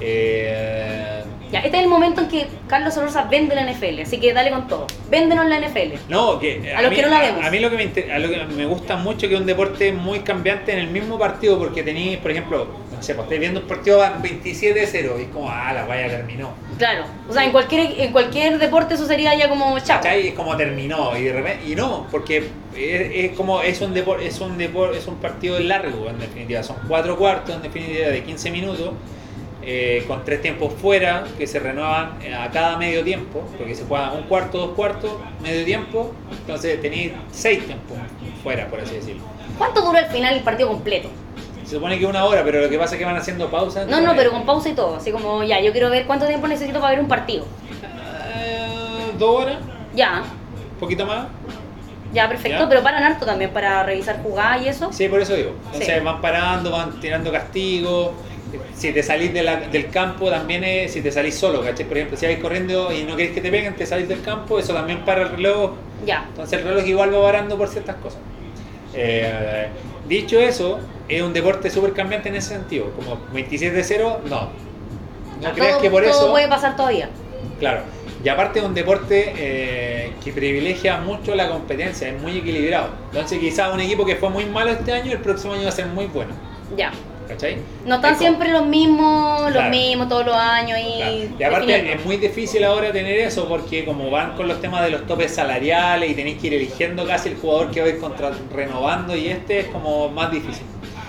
Eh, 0.00 1.22
Ya, 1.52 1.60
este 1.60 1.76
es 1.78 1.82
el 1.82 1.88
momento 1.88 2.20
en 2.22 2.28
que 2.28 2.46
Carlos 2.68 2.94
Sorosa 2.94 3.24
vende 3.24 3.54
la 3.54 3.62
NFL, 3.70 4.00
así 4.02 4.18
que 4.20 4.32
dale 4.32 4.50
con 4.50 4.68
todo. 4.68 4.86
Véndenos 5.10 5.46
la 5.46 5.58
NFL. 5.60 5.94
no, 6.08 6.38
que 6.38 6.72
A 6.74 6.82
los 6.82 6.90
mí, 6.90 6.96
que 6.96 7.02
no 7.02 7.08
la 7.08 7.20
vemos. 7.20 7.44
A, 7.44 7.50
mí 7.50 7.58
lo 7.58 7.70
que 7.70 7.76
me, 7.76 7.82
inter- 7.84 8.12
a 8.12 8.18
lo 8.18 8.28
que 8.28 8.44
me 8.56 8.66
gusta 8.66 8.96
mucho 8.96 9.28
que 9.28 9.34
es 9.34 9.40
un 9.40 9.46
deporte 9.46 9.92
muy 9.92 10.20
cambiante 10.20 10.72
en 10.72 10.78
el 10.78 10.88
mismo 10.88 11.18
partido, 11.18 11.58
porque 11.58 11.82
tenéis, 11.82 12.18
por 12.18 12.30
ejemplo, 12.30 12.66
no 12.94 13.02
sé, 13.02 13.14
pues 13.14 13.24
estáis 13.24 13.40
viendo 13.40 13.60
un 13.60 13.66
partido 13.66 13.98
van 13.98 14.22
27-0 14.22 15.18
y 15.18 15.22
es 15.22 15.28
como, 15.32 15.50
ah, 15.50 15.72
la 15.72 15.84
vaya 15.86 16.08
terminó. 16.08 16.50
Claro, 16.78 17.04
o 17.28 17.32
sea, 17.32 17.44
en 17.44 17.52
cualquier, 17.52 17.98
en 18.00 18.12
cualquier 18.12 18.58
deporte 18.58 18.94
eso 18.94 19.06
sería 19.06 19.34
ya 19.34 19.48
como 19.48 19.78
chao. 19.80 20.00
Es 20.04 20.34
como 20.34 20.56
terminó 20.56 21.16
y 21.16 21.24
de 21.24 21.32
repente, 21.32 21.66
y 21.68 21.74
no, 21.74 22.06
porque 22.10 22.38
es, 22.76 23.30
es 23.30 23.32
como 23.36 23.60
es 23.62 23.80
un 23.80 23.92
deporte, 23.92 24.26
es 24.26 24.40
un 24.40 24.56
depor, 24.56 24.94
es 24.94 25.06
un 25.06 25.16
partido 25.16 25.58
largo 25.58 26.08
en 26.08 26.18
definitiva, 26.20 26.62
son 26.62 26.76
cuatro 26.86 27.16
cuartos 27.16 27.56
en 27.56 27.62
definitiva 27.62 28.08
de 28.08 28.22
15 28.22 28.50
minutos, 28.50 28.90
eh, 29.62 30.04
con 30.08 30.24
tres 30.24 30.40
tiempos 30.42 30.72
fuera 30.74 31.24
que 31.36 31.46
se 31.46 31.58
renuevan 31.58 32.18
eh, 32.22 32.34
a 32.34 32.50
cada 32.50 32.76
medio 32.76 33.02
tiempo, 33.04 33.42
porque 33.58 33.74
se 33.74 33.84
juega 33.84 34.12
un 34.12 34.22
cuarto, 34.24 34.58
dos 34.58 34.70
cuartos, 34.70 35.10
medio 35.42 35.64
tiempo, 35.64 36.12
entonces 36.30 36.80
tenéis 36.80 37.12
seis 37.30 37.64
tiempos 37.66 37.96
fuera, 38.42 38.66
por 38.68 38.80
así 38.80 38.94
decirlo. 38.94 39.22
¿Cuánto 39.58 39.82
dura 39.82 39.98
al 40.00 40.06
final 40.06 40.34
el 40.34 40.42
partido 40.42 40.68
completo? 40.68 41.08
Se 41.64 41.76
supone 41.76 41.98
que 41.98 42.06
una 42.06 42.24
hora, 42.24 42.42
pero 42.42 42.62
lo 42.62 42.68
que 42.68 42.78
pasa 42.78 42.94
es 42.94 42.98
que 42.98 43.04
van 43.04 43.16
haciendo 43.16 43.50
pausas. 43.50 43.86
No, 43.86 44.00
no, 44.00 44.16
pero 44.16 44.30
con 44.32 44.44
pausa 44.44 44.70
y 44.70 44.72
todo. 44.72 44.96
Así 44.96 45.12
como, 45.12 45.44
ya, 45.44 45.60
yo 45.60 45.70
quiero 45.72 45.88
ver 45.90 46.04
cuánto 46.06 46.26
tiempo 46.26 46.48
necesito 46.48 46.80
para 46.80 46.92
ver 46.92 47.00
un 47.00 47.06
partido. 47.08 47.44
Eh, 48.34 49.12
dos 49.18 49.42
horas, 49.44 49.58
Ya, 49.94 50.22
un 50.72 50.78
poquito 50.80 51.06
más. 51.06 51.26
ya, 52.12 52.28
perfecto. 52.28 52.58
Ya. 52.64 52.68
Pero 52.68 52.82
paran 52.82 53.02
harto 53.04 53.24
también 53.26 53.50
para 53.50 53.82
revisar 53.84 54.20
jugadas 54.22 54.62
y 54.62 54.68
eso. 54.68 54.92
Sí, 54.92 55.08
por 55.08 55.20
eso 55.20 55.34
digo. 55.34 55.52
Entonces 55.66 55.94
Sí. 55.98 56.04
van 56.04 56.20
parando, 56.20 56.70
van 56.72 56.98
tirando 57.00 57.30
castigo. 57.30 58.14
Si 58.74 58.92
te 58.92 59.02
salís 59.02 59.32
de 59.32 59.42
la- 59.42 59.56
del 59.60 59.90
campo, 59.90 60.30
también 60.30 60.64
es 60.64 60.92
si 60.92 61.00
te 61.02 61.10
salís 61.12 61.34
solo, 61.34 61.62
¿cachai? 61.62 61.86
Por 61.86 61.96
ejemplo, 61.96 62.16
si 62.16 62.26
vais 62.26 62.38
corriendo 62.38 62.92
y 62.92 63.02
no 63.04 63.16
queréis 63.16 63.34
que 63.34 63.40
te 63.40 63.50
peguen, 63.50 63.74
te 63.76 63.86
salís 63.86 64.08
del 64.08 64.22
campo, 64.22 64.58
eso 64.58 64.72
también 64.74 65.04
para 65.04 65.22
el 65.22 65.28
reloj. 65.30 65.72
Ya, 66.06 66.24
Entonces 66.28 66.58
el 66.58 66.64
reloj 66.64 66.86
igual 66.86 67.14
va 67.14 67.22
parando 67.22 67.56
por 67.58 67.68
ciertas 67.68 67.96
cosas. 67.96 68.18
Eh, 68.94 69.68
dicho 70.08 70.38
eso, 70.40 70.80
es 71.08 71.22
un 71.22 71.32
deporte 71.32 71.70
súper 71.70 71.92
cambiante 71.92 72.28
en 72.28 72.36
ese 72.36 72.54
sentido. 72.54 72.90
Como 72.92 73.18
27-0, 73.32 74.20
no. 74.28 74.48
No 75.40 75.52
creas 75.54 75.72
todo, 75.72 75.80
que 75.82 75.90
por 75.90 76.02
todo 76.02 76.12
eso. 76.12 76.30
puede 76.30 76.48
pasar 76.48 76.76
todavía. 76.76 77.08
Claro. 77.58 77.82
Y 78.22 78.28
aparte 78.28 78.58
es 78.58 78.64
un 78.64 78.74
deporte 78.74 79.32
eh, 79.36 80.12
que 80.22 80.32
privilegia 80.32 80.98
mucho 80.98 81.34
la 81.34 81.48
competencia, 81.48 82.08
es 82.08 82.20
muy 82.20 82.36
equilibrado. 82.38 82.88
Entonces 83.12 83.38
quizás 83.38 83.72
un 83.72 83.80
equipo 83.80 84.04
que 84.04 84.16
fue 84.16 84.28
muy 84.28 84.44
malo 84.44 84.70
este 84.70 84.92
año, 84.92 85.12
el 85.12 85.18
próximo 85.20 85.54
año 85.54 85.62
va 85.62 85.68
a 85.70 85.72
ser 85.72 85.86
muy 85.86 86.06
bueno. 86.06 86.32
Ya. 86.76 86.92
¿Cachai? 87.30 87.56
No 87.86 87.94
están 87.96 88.12
Es 88.12 88.18
como- 88.18 88.28
siempre 88.28 88.52
los 88.52 88.66
mismos, 88.66 89.52
los 89.52 89.64
mismos 89.68 90.08
todos 90.08 90.26
los 90.26 90.34
años 90.34 90.78
y, 90.78 90.98
Claro. 90.98 91.12
Y 91.38 91.42
aparte 91.44 91.66
definiendo. 91.66 92.00
es 92.00 92.06
muy 92.06 92.16
difícil 92.16 92.64
ahora 92.64 92.92
tener 92.92 93.18
eso 93.20 93.48
porque 93.48 93.84
como 93.84 94.10
van 94.10 94.36
con 94.36 94.48
los 94.48 94.60
temas 94.60 94.82
de 94.82 94.90
los 94.90 95.06
topes 95.06 95.34
salariales 95.34 96.10
y 96.10 96.14
tenéis 96.14 96.38
que 96.40 96.48
ir 96.48 96.54
eligiendo 96.54 97.06
casi 97.06 97.28
el 97.30 97.36
jugador 97.36 97.70
que 97.70 97.80
vais 97.80 97.96
contra 97.96 98.30
renovando 98.52 99.14
y 99.16 99.28
este 99.28 99.60
es 99.60 99.66
como 99.66 100.08
más 100.08 100.30
difícil. 100.30 100.64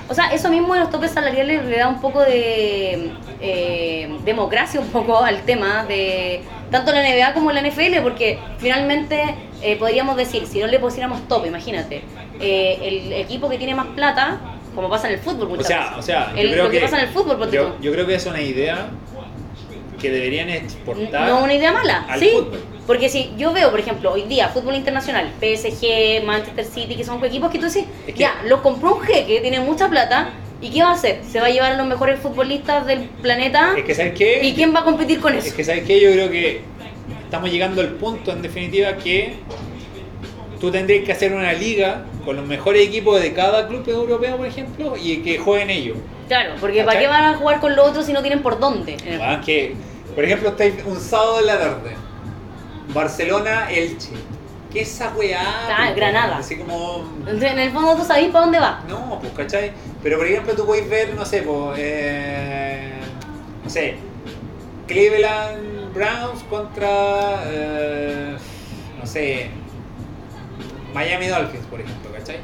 O 0.09 0.13
sea, 0.13 0.27
eso 0.33 0.49
mismo 0.49 0.73
de 0.73 0.81
los 0.81 0.89
topes 0.89 1.11
salariales 1.11 1.63
le 1.65 1.77
da 1.77 1.87
un 1.87 2.01
poco 2.01 2.19
de 2.21 3.11
eh, 3.39 4.09
democracia 4.25 4.79
un 4.79 4.87
poco 4.89 5.23
al 5.23 5.41
tema 5.43 5.85
de 5.85 6.41
tanto 6.69 6.91
la 6.91 7.01
NBA 7.01 7.33
como 7.33 7.51
la 7.51 7.61
NFL, 7.61 8.01
porque 8.03 8.37
finalmente 8.57 9.35
eh, 9.61 9.75
podríamos 9.77 10.17
decir, 10.17 10.45
si 10.47 10.59
no 10.59 10.67
le 10.67 10.79
pusiéramos 10.79 11.27
tope, 11.27 11.47
imagínate, 11.47 12.01
eh, 12.41 12.77
el 12.81 13.13
equipo 13.13 13.49
que 13.49 13.57
tiene 13.57 13.73
más 13.75 13.87
plata, 13.87 14.39
como 14.75 14.89
pasa 14.89 15.07
en 15.07 15.13
el 15.15 15.19
fútbol 15.19 15.47
O 15.47 15.49
muchas 15.49 15.67
sea, 15.67 15.79
veces. 15.81 15.97
o 15.97 16.01
sea, 16.01 16.33
El- 16.35 16.47
yo 16.47 16.51
creo 16.53 16.63
lo 16.65 16.69
que, 16.71 16.77
que, 16.77 16.83
pasa 16.83 16.97
en 17.01 17.07
el 17.07 17.13
fútbol, 17.13 17.37
ponte 17.37 17.55
yo, 17.55 17.77
yo 17.81 17.91
creo 17.91 18.05
que 18.07 18.15
es 18.15 18.25
una 18.25 18.41
idea 18.41 18.89
que 19.99 20.09
deberían 20.09 20.49
exportar. 20.49 21.27
No 21.29 21.43
una 21.43 21.53
idea 21.53 21.71
mala, 21.71 22.05
al 22.09 22.19
sí. 22.19 22.29
fútbol. 22.33 22.59
Porque 22.87 23.07
si 23.09 23.31
yo 23.37 23.53
veo, 23.53 23.69
por 23.69 23.79
ejemplo, 23.79 24.11
hoy 24.11 24.23
día 24.23 24.47
fútbol 24.49 24.75
internacional, 24.75 25.29
PSG, 25.39 26.23
Manchester 26.25 26.65
City, 26.65 26.95
que 26.95 27.03
son 27.03 27.23
equipos 27.23 27.51
que 27.51 27.59
tú 27.59 27.65
dices, 27.65 27.85
Es 28.07 28.13
que- 28.15 28.19
ya, 28.19 28.41
lo 28.47 28.61
compró 28.63 28.95
un 28.95 29.01
jeque, 29.01 29.39
tiene 29.41 29.59
mucha 29.59 29.87
plata, 29.89 30.31
¿y 30.61 30.71
qué 30.71 30.81
va 30.81 30.89
a 30.89 30.93
hacer? 30.93 31.21
¿Se 31.29 31.39
va 31.39 31.45
a 31.45 31.49
llevar 31.49 31.73
a 31.73 31.77
los 31.77 31.85
mejores 31.85 32.19
futbolistas 32.19 32.85
del 32.87 33.01
planeta? 33.21 33.73
Es 33.77 33.83
que 33.83 33.93
¿sabes 33.95 34.13
qué? 34.17 34.41
¿Y 34.43 34.53
quién 34.53 34.73
va 34.75 34.79
a 34.79 34.83
competir 34.83 35.19
con 35.19 35.33
Es 35.35 35.45
eso? 35.45 35.55
que 35.55 35.63
¿sabes 35.63 35.83
qué? 35.85 36.01
Yo 36.01 36.11
creo 36.11 36.31
que 36.31 36.61
estamos 37.23 37.51
llegando 37.51 37.81
al 37.81 37.89
punto, 37.89 38.31
en 38.31 38.41
definitiva, 38.41 38.97
que 38.97 39.35
tú 40.61 40.71
tendrías 40.71 41.03
que 41.03 41.11
hacer 41.11 41.33
una 41.33 41.51
liga 41.53 42.05
con 42.23 42.35
los 42.35 42.45
mejores 42.45 42.87
equipos 42.87 43.19
de 43.19 43.33
cada 43.33 43.67
club 43.67 43.83
europeo, 43.89 44.37
por 44.37 44.45
ejemplo, 44.45 44.93
y 44.95 45.17
que 45.17 45.39
jueguen 45.39 45.71
ellos. 45.71 45.97
Claro, 46.27 46.53
porque 46.61 46.83
¿para 46.83 46.99
qué 46.99 47.07
van 47.07 47.23
a 47.23 47.37
jugar 47.37 47.59
con 47.59 47.75
los 47.75 47.89
otros 47.89 48.05
si 48.05 48.13
no 48.13 48.21
tienen 48.21 48.43
por 48.43 48.59
dónde? 48.59 48.95
Ah, 49.19 49.41
que, 49.43 49.75
por 50.13 50.23
ejemplo, 50.23 50.49
estáis 50.49 50.75
un 50.85 50.99
sábado 50.99 51.37
de 51.37 51.45
la 51.45 51.59
tarde, 51.59 51.95
Barcelona-Elche. 52.93 54.11
¿Qué 54.71 54.81
es 54.81 54.93
esa 54.93 55.11
weá? 55.17 55.41
Ah, 55.43 55.83
pues, 55.87 55.95
Granada. 55.97 56.37
Así 56.37 56.55
como... 56.55 57.03
En 57.27 57.59
el 57.59 57.71
fondo 57.71 57.95
tú 57.97 58.05
sabés 58.05 58.29
para 58.29 58.45
dónde 58.45 58.59
va. 58.59 58.81
No, 58.87 59.19
pues, 59.19 59.33
¿cachai? 59.33 59.73
Pero, 60.01 60.17
por 60.17 60.27
ejemplo, 60.27 60.53
tú 60.53 60.65
podéis 60.65 60.87
ver, 60.87 61.13
no 61.13 61.25
sé, 61.25 61.41
pues, 61.41 61.77
eh, 61.77 62.93
no 63.63 63.69
sé, 63.69 63.95
Cleveland 64.87 65.93
Browns 65.93 66.43
contra, 66.49 67.43
eh, 67.47 68.37
no 68.97 69.05
sé, 69.05 69.49
Miami 70.93 71.27
Dolphins, 71.27 71.65
por 71.65 71.81
ejemplo, 71.81 72.11
¿cachai? 72.11 72.37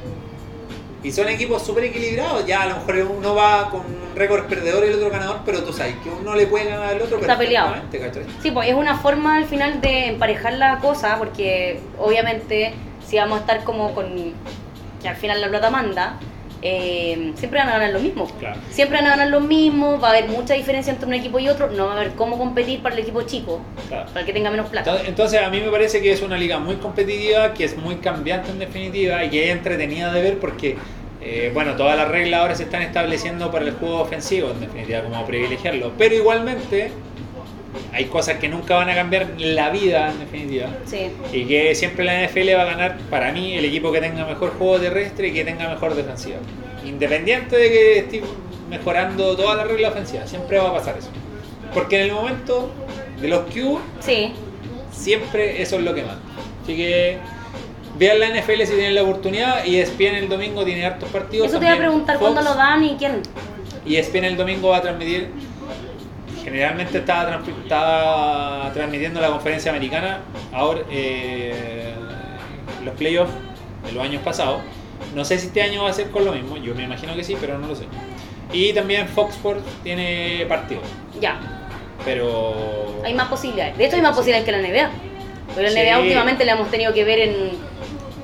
Y 1.04 1.12
son 1.12 1.30
equipos 1.30 1.64
súper 1.64 1.86
equilibrados. 1.86 2.46
Ya 2.46 2.64
a 2.64 2.68
lo 2.68 2.76
mejor 2.78 3.18
uno 3.18 3.36
va 3.36 3.70
con 3.70 3.82
un 3.82 4.16
récord 4.16 4.46
perdedor 4.46 4.84
y 4.84 4.90
el 4.90 4.96
otro 4.96 5.10
ganador, 5.10 5.42
pero 5.46 5.64
tú 5.64 5.72
sabes 5.72 5.96
que 6.04 6.10
uno 6.10 6.36
le 6.36 6.48
puede 6.48 6.66
ganar 6.66 6.96
al 6.96 7.02
otro. 7.02 7.20
Está 7.20 7.38
peleado. 7.38 7.76
¿cachai? 7.92 8.26
Sí, 8.42 8.52
pues 8.52 8.68
es 8.68 8.74
una 8.74 8.98
forma 8.98 9.38
al 9.38 9.46
final 9.46 9.80
de 9.80 10.08
emparejar 10.08 10.54
la 10.54 10.80
cosa, 10.80 11.18
porque 11.18 11.80
obviamente 12.00 12.74
si 13.06 13.18
vamos 13.18 13.38
a 13.38 13.42
estar 13.42 13.64
como 13.64 13.94
con 13.94 14.34
que 15.02 15.08
al 15.08 15.16
final 15.16 15.40
la 15.40 15.50
plata 15.50 15.70
manda, 15.70 16.18
eh, 16.62 17.34
siempre 17.36 17.60
van 17.60 17.70
a 17.70 17.74
ganar 17.74 17.92
lo 17.92 18.00
mismo. 18.00 18.26
Claro. 18.40 18.60
Siempre 18.70 18.98
van 18.98 19.06
a 19.08 19.10
ganar 19.12 19.28
lo 19.30 19.40
mismo, 19.40 20.00
va 20.00 20.10
a 20.10 20.12
haber 20.12 20.28
mucha 20.30 20.54
diferencia 20.56 20.92
entre 20.92 21.06
un 21.08 21.14
equipo 21.14 21.40
y 21.40 21.50
otro, 21.50 21.70
no 21.70 21.86
va 21.86 21.94
a 21.94 21.96
haber 21.98 22.12
cómo 22.14 22.38
competir 22.38 22.82
para 22.82 22.96
el 22.96 23.02
equipo 23.02 23.22
chico, 23.24 23.62
Claro. 23.88 24.08
para 24.08 24.22
el 24.22 24.26
que 24.26 24.34
tenga 24.34 24.50
menos 24.50 24.68
plata. 24.70 25.02
Entonces, 25.06 25.42
a 25.42 25.50
mí 25.50 25.60
me 25.62 25.70
parece 25.70 26.02
que 26.02 26.12
es 26.12 26.22
una 26.22 26.38
liga 26.38 26.58
muy 26.60 26.76
competitiva, 26.78 27.54
que 27.54 27.64
es 27.66 27.78
muy 27.78 27.98
cambiante 27.98 28.50
en 28.52 28.60
definitiva 28.60 29.24
y 29.24 29.30
que 29.30 29.46
es 29.46 29.52
entretenida 29.52 30.12
de 30.12 30.22
ver 30.22 30.40
porque, 30.40 30.78
eh, 31.22 31.52
bueno, 31.54 31.76
todas 31.76 31.96
las 31.98 32.08
reglas 32.08 32.42
ahora 32.42 32.56
se 32.56 32.64
están 32.64 32.82
estableciendo 32.82 33.52
para 33.52 33.66
el 33.66 33.72
juego 33.74 34.02
ofensivo, 34.02 34.52
en 34.52 34.60
definitiva, 34.62 35.02
como 35.04 35.26
privilegiarlo. 35.26 35.92
Pero 35.98 36.16
igualmente 36.16 36.92
hay 37.94 38.06
cosas 38.06 38.38
que 38.38 38.48
nunca 38.48 38.76
van 38.76 38.90
a 38.90 38.96
cambiar 38.96 39.28
la 39.38 39.70
vida, 39.70 40.12
en 40.12 40.20
definitiva. 40.20 40.68
Sí. 40.86 41.10
Y 41.34 41.46
que 41.46 41.76
siempre 41.76 42.06
la 42.06 42.26
NFL 42.26 42.56
va 42.56 42.62
a 42.62 42.66
ganar, 42.66 42.98
para 43.10 43.32
mí, 43.32 43.56
el 43.56 43.66
equipo 43.66 43.92
que 43.92 44.02
tenga 44.02 44.26
mejor 44.26 44.54
juego 44.58 44.80
terrestre 44.80 45.30
y 45.30 45.34
que 45.34 45.44
tenga 45.44 45.70
mejor 45.70 45.96
defensiva. 45.96 46.38
Independiente 46.86 47.58
de 47.58 47.70
que 47.70 48.00
esté 48.00 48.24
mejorando 48.70 49.36
toda 49.36 49.56
la 49.56 49.64
regla 49.64 49.90
ofensiva, 49.90 50.28
siempre 50.28 50.58
va 50.60 50.70
a 50.70 50.74
pasar 50.74 50.98
eso. 50.98 51.10
Porque 51.74 51.98
en 52.00 52.08
el 52.08 52.12
momento 52.12 52.72
de 53.22 53.28
los 53.28 53.42
Q, 53.52 53.80
Sí, 54.00 54.32
siempre 54.92 55.62
eso 55.62 55.78
es 55.78 55.84
lo 55.84 55.94
que 55.94 56.02
manda. 56.04 56.22
Así 56.64 56.76
que 56.76 57.18
vean 57.98 58.20
la 58.20 58.30
NFL 58.30 58.64
si 58.64 58.74
tienen 58.74 58.96
la 58.96 59.04
oportunidad. 59.04 59.66
Y 59.66 59.78
ESPN 59.78 60.16
el 60.16 60.30
domingo 60.30 60.64
tiene 60.64 60.86
hartos 60.86 61.10
partidos. 61.10 61.48
eso 61.48 61.60
te 61.60 61.66
iba 61.66 61.76
a 61.76 61.78
preguntar 61.78 62.18
Fox, 62.18 62.32
cuándo 62.32 62.50
lo 62.50 62.56
dan 62.56 62.84
y 62.84 62.96
quién. 62.98 63.22
Y 63.86 63.96
ESPN 63.96 64.26
el 64.26 64.38
domingo 64.38 64.70
va 64.70 64.78
a 64.78 64.82
transmitir. 64.82 65.30
Generalmente 66.52 67.00
estaba, 67.00 67.30
transmi- 67.30 67.62
estaba 67.64 68.72
transmitiendo 68.74 69.20
la 69.20 69.28
conferencia 69.28 69.70
americana. 69.70 70.22
Ahora, 70.54 70.80
eh, 70.90 71.92
los 72.86 72.96
playoffs 72.96 73.34
de 73.86 73.92
los 73.92 74.02
años 74.02 74.22
pasados. 74.24 74.62
No 75.14 75.26
sé 75.26 75.38
si 75.40 75.48
este 75.48 75.62
año 75.62 75.84
va 75.84 75.90
a 75.90 75.94
ser 75.94 76.10
con 76.10 76.24
lo 76.24 76.32
mismo. 76.32 76.56
Yo 76.56 76.74
me 76.74 76.84
imagino 76.84 77.14
que 77.18 77.26
sí, 77.26 77.36
pero 77.38 77.58
no 77.58 77.68
lo 77.68 77.76
sé. 77.76 77.84
Y 78.54 78.72
también 78.72 79.10
Fox 79.10 79.36
Sports 79.36 79.62
tiene 79.84 80.46
partidos. 80.48 80.84
Ya, 81.20 81.38
Pero. 82.06 83.02
hay 83.04 83.14
más 83.14 83.28
posibilidades. 83.28 83.78
De 83.78 83.86
hecho, 83.86 83.98
hay 83.98 84.02
más 84.02 84.16
posibilidades 84.16 84.46
que 84.46 84.52
la 84.54 84.60
NBA. 84.60 84.90
Pero 85.54 85.68
la 85.68 85.70
Sí. 85.74 85.80
NBA 85.80 86.00
últimamente 86.00 86.46
la 86.46 86.54
hemos 86.54 86.72
tenido 86.72 86.94
que 86.94 87.04
ver 87.04 87.20
en. 87.20 87.36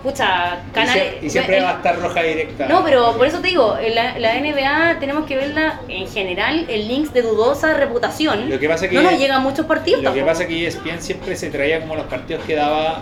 Pucha, 0.04 0.62
Y 0.70 0.72
canales. 0.74 1.14
Y, 1.24 1.30
siempre 1.30 1.58
el- 1.60 1.64
va 1.64 1.72
a 1.72 1.76
estar 1.78 1.98
roja 2.00 2.22
directa. 2.24 2.68
No, 2.68 2.84
pero 2.84 3.16
por 3.18 3.26
eso 3.26 3.40
te 3.40 3.48
digo, 3.48 3.78
en 3.78 3.96
la, 3.96 4.20
la 4.20 4.36
NBA 4.38 5.00
tenemos 5.00 5.26
que 5.26 5.38
verla 5.38 5.80
en 5.88 6.08
general 6.10 6.66
en 6.68 6.88
links 6.90 7.14
de 7.14 7.22
dudosa 7.22 7.74
reputación. 7.74 8.50
Lo 8.50 8.60
que 8.60 8.68
pasa 8.68 8.90
que- 8.90 8.96
no 8.96 9.02
nos 9.04 9.18
llegan 9.18 9.42
muchos 9.42 9.66
partidos 9.66 10.04
Lo 10.04 10.14
que 10.14 10.22
pasa 10.24 10.44
es 10.44 10.50
que 10.50 10.68
ESPN 10.68 11.02
siempre 11.02 11.36
se 11.38 11.50
traía 11.50 11.80
como 11.80 11.96
los 11.96 12.06
partidos 12.08 12.44
que 12.46 12.54
daba 12.56 13.02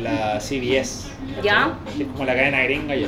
la 0.00 0.40
CBS. 0.40 1.08
Ya. 1.42 1.74
Que 1.96 2.02
es 2.02 2.08
como 2.10 2.24
la 2.24 2.34
cadena 2.34 2.62
gringa 2.64 2.96
ya. 2.96 3.06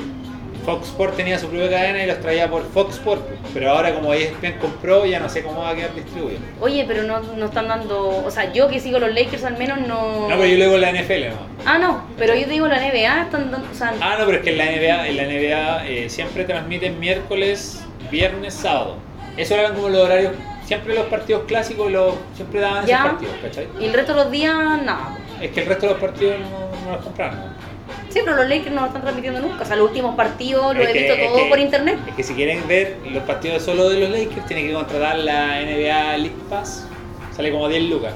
Fox 0.65 0.89
Sport 0.89 1.17
tenía 1.17 1.39
su 1.39 1.49
propia 1.49 1.69
cadena 1.71 2.03
y 2.03 2.07
los 2.07 2.21
traía 2.21 2.49
por 2.51 2.65
Fox 2.73 2.95
Sport. 2.97 3.23
Pero 3.53 3.71
ahora 3.71 3.95
como 3.95 4.12
ESPN 4.15 4.59
compró, 4.61 5.05
ya 5.05 5.21
no 5.21 5.29
sé 5.29 5.43
cómo 5.43 5.61
va 5.62 5.71
a 5.71 5.75
quedar 5.75 5.95
distribuido. 5.95 6.39
Oye, 6.61 6.85
pero 6.89 7.03
no, 7.03 7.21
no 7.21 7.47
están 7.47 7.69
dando. 7.69 8.25
O 8.25 8.31
sea, 8.31 8.53
yo 8.53 8.69
que 8.69 8.81
sigo 8.81 8.99
los 8.99 9.12
Lakers 9.15 9.45
al 9.45 9.57
menos 9.59 9.79
no. 9.81 10.29
No, 10.29 10.37
pero 10.37 10.47
yo 10.47 10.57
luego 10.57 10.79
la 10.79 10.91
NFL, 10.93 11.29
¿no? 11.31 11.37
Ah, 11.67 11.79
no, 11.79 12.05
pero 12.19 12.35
yo 12.35 12.45
te 12.47 12.51
digo 12.53 12.67
la 12.67 12.79
NBA 12.81 13.23
están 13.23 13.51
dando. 13.51 13.69
O 13.71 13.75
sea, 13.75 13.93
Ah, 14.01 14.17
no, 14.19 14.25
pero 14.27 14.39
es 14.39 14.45
que 14.45 14.51
en 14.51 14.59
la 14.59 14.65
NBA, 14.67 15.09
en 15.09 15.17
la 15.17 15.23
NBA 15.25 15.87
eh, 15.87 16.09
siempre 16.09 16.45
transmiten 16.45 16.99
miércoles, 16.99 17.83
viernes, 18.11 18.55
sábado. 18.55 18.97
Eso 19.37 19.55
eran 19.55 19.75
como 19.75 19.89
los 19.89 20.01
horarios. 20.01 20.33
Siempre 20.65 20.95
los 20.95 21.05
partidos 21.07 21.43
clásicos 21.47 21.93
los, 21.93 22.15
siempre 22.35 22.61
daban 22.61 22.87
Ya. 22.87 22.97
esos 23.01 23.11
partidos, 23.11 23.35
¿cachai? 23.43 23.69
y 23.79 23.85
el 23.85 23.93
resto 23.93 24.15
de 24.15 24.23
los 24.23 24.31
días, 24.33 24.55
nada. 24.83 25.19
Es 25.43 25.51
que 25.51 25.61
el 25.61 25.67
resto 25.67 25.87
de 25.89 25.93
los 25.93 26.01
partidos 26.01 26.37
no, 26.41 26.87
no 26.87 26.97
los 26.97 27.05
compraron. 27.05 27.39
Sí, 28.15 28.21
pero 28.25 28.37
los 28.37 28.49
Lakers 28.49 28.73
no 28.73 28.83
lo 28.83 28.87
están 28.87 29.03
transmitiendo 29.03 29.41
nunca. 29.41 29.65
O 29.65 29.67
sea, 29.67 29.75
los 29.75 29.89
últimos 29.89 30.15
partidos 30.15 30.73
los 30.77 30.85
Es 30.85 30.91
he 30.91 30.93
que- 30.93 30.99
visto 31.01 31.33
todo 31.35 31.49
por 31.49 31.59
internet. 31.59 31.99
Es 32.07 32.15
que 32.15 32.23
si 32.23 32.35
quieren 32.35 32.67
ver 32.69 32.99
los 33.11 33.25
partidos 33.25 33.61
solo 33.65 33.89
de 33.89 33.99
los 33.99 34.09
Lakers, 34.11 34.47
tienen 34.47 34.69
que 34.69 34.73
contratar 34.73 35.19
la 35.19 35.61
NBA 35.61 36.17
League 36.19 36.37
Pass. 36.49 36.87
Sale 37.35 37.51
como 37.51 37.69
10 37.69 37.83
lucas 37.91 38.12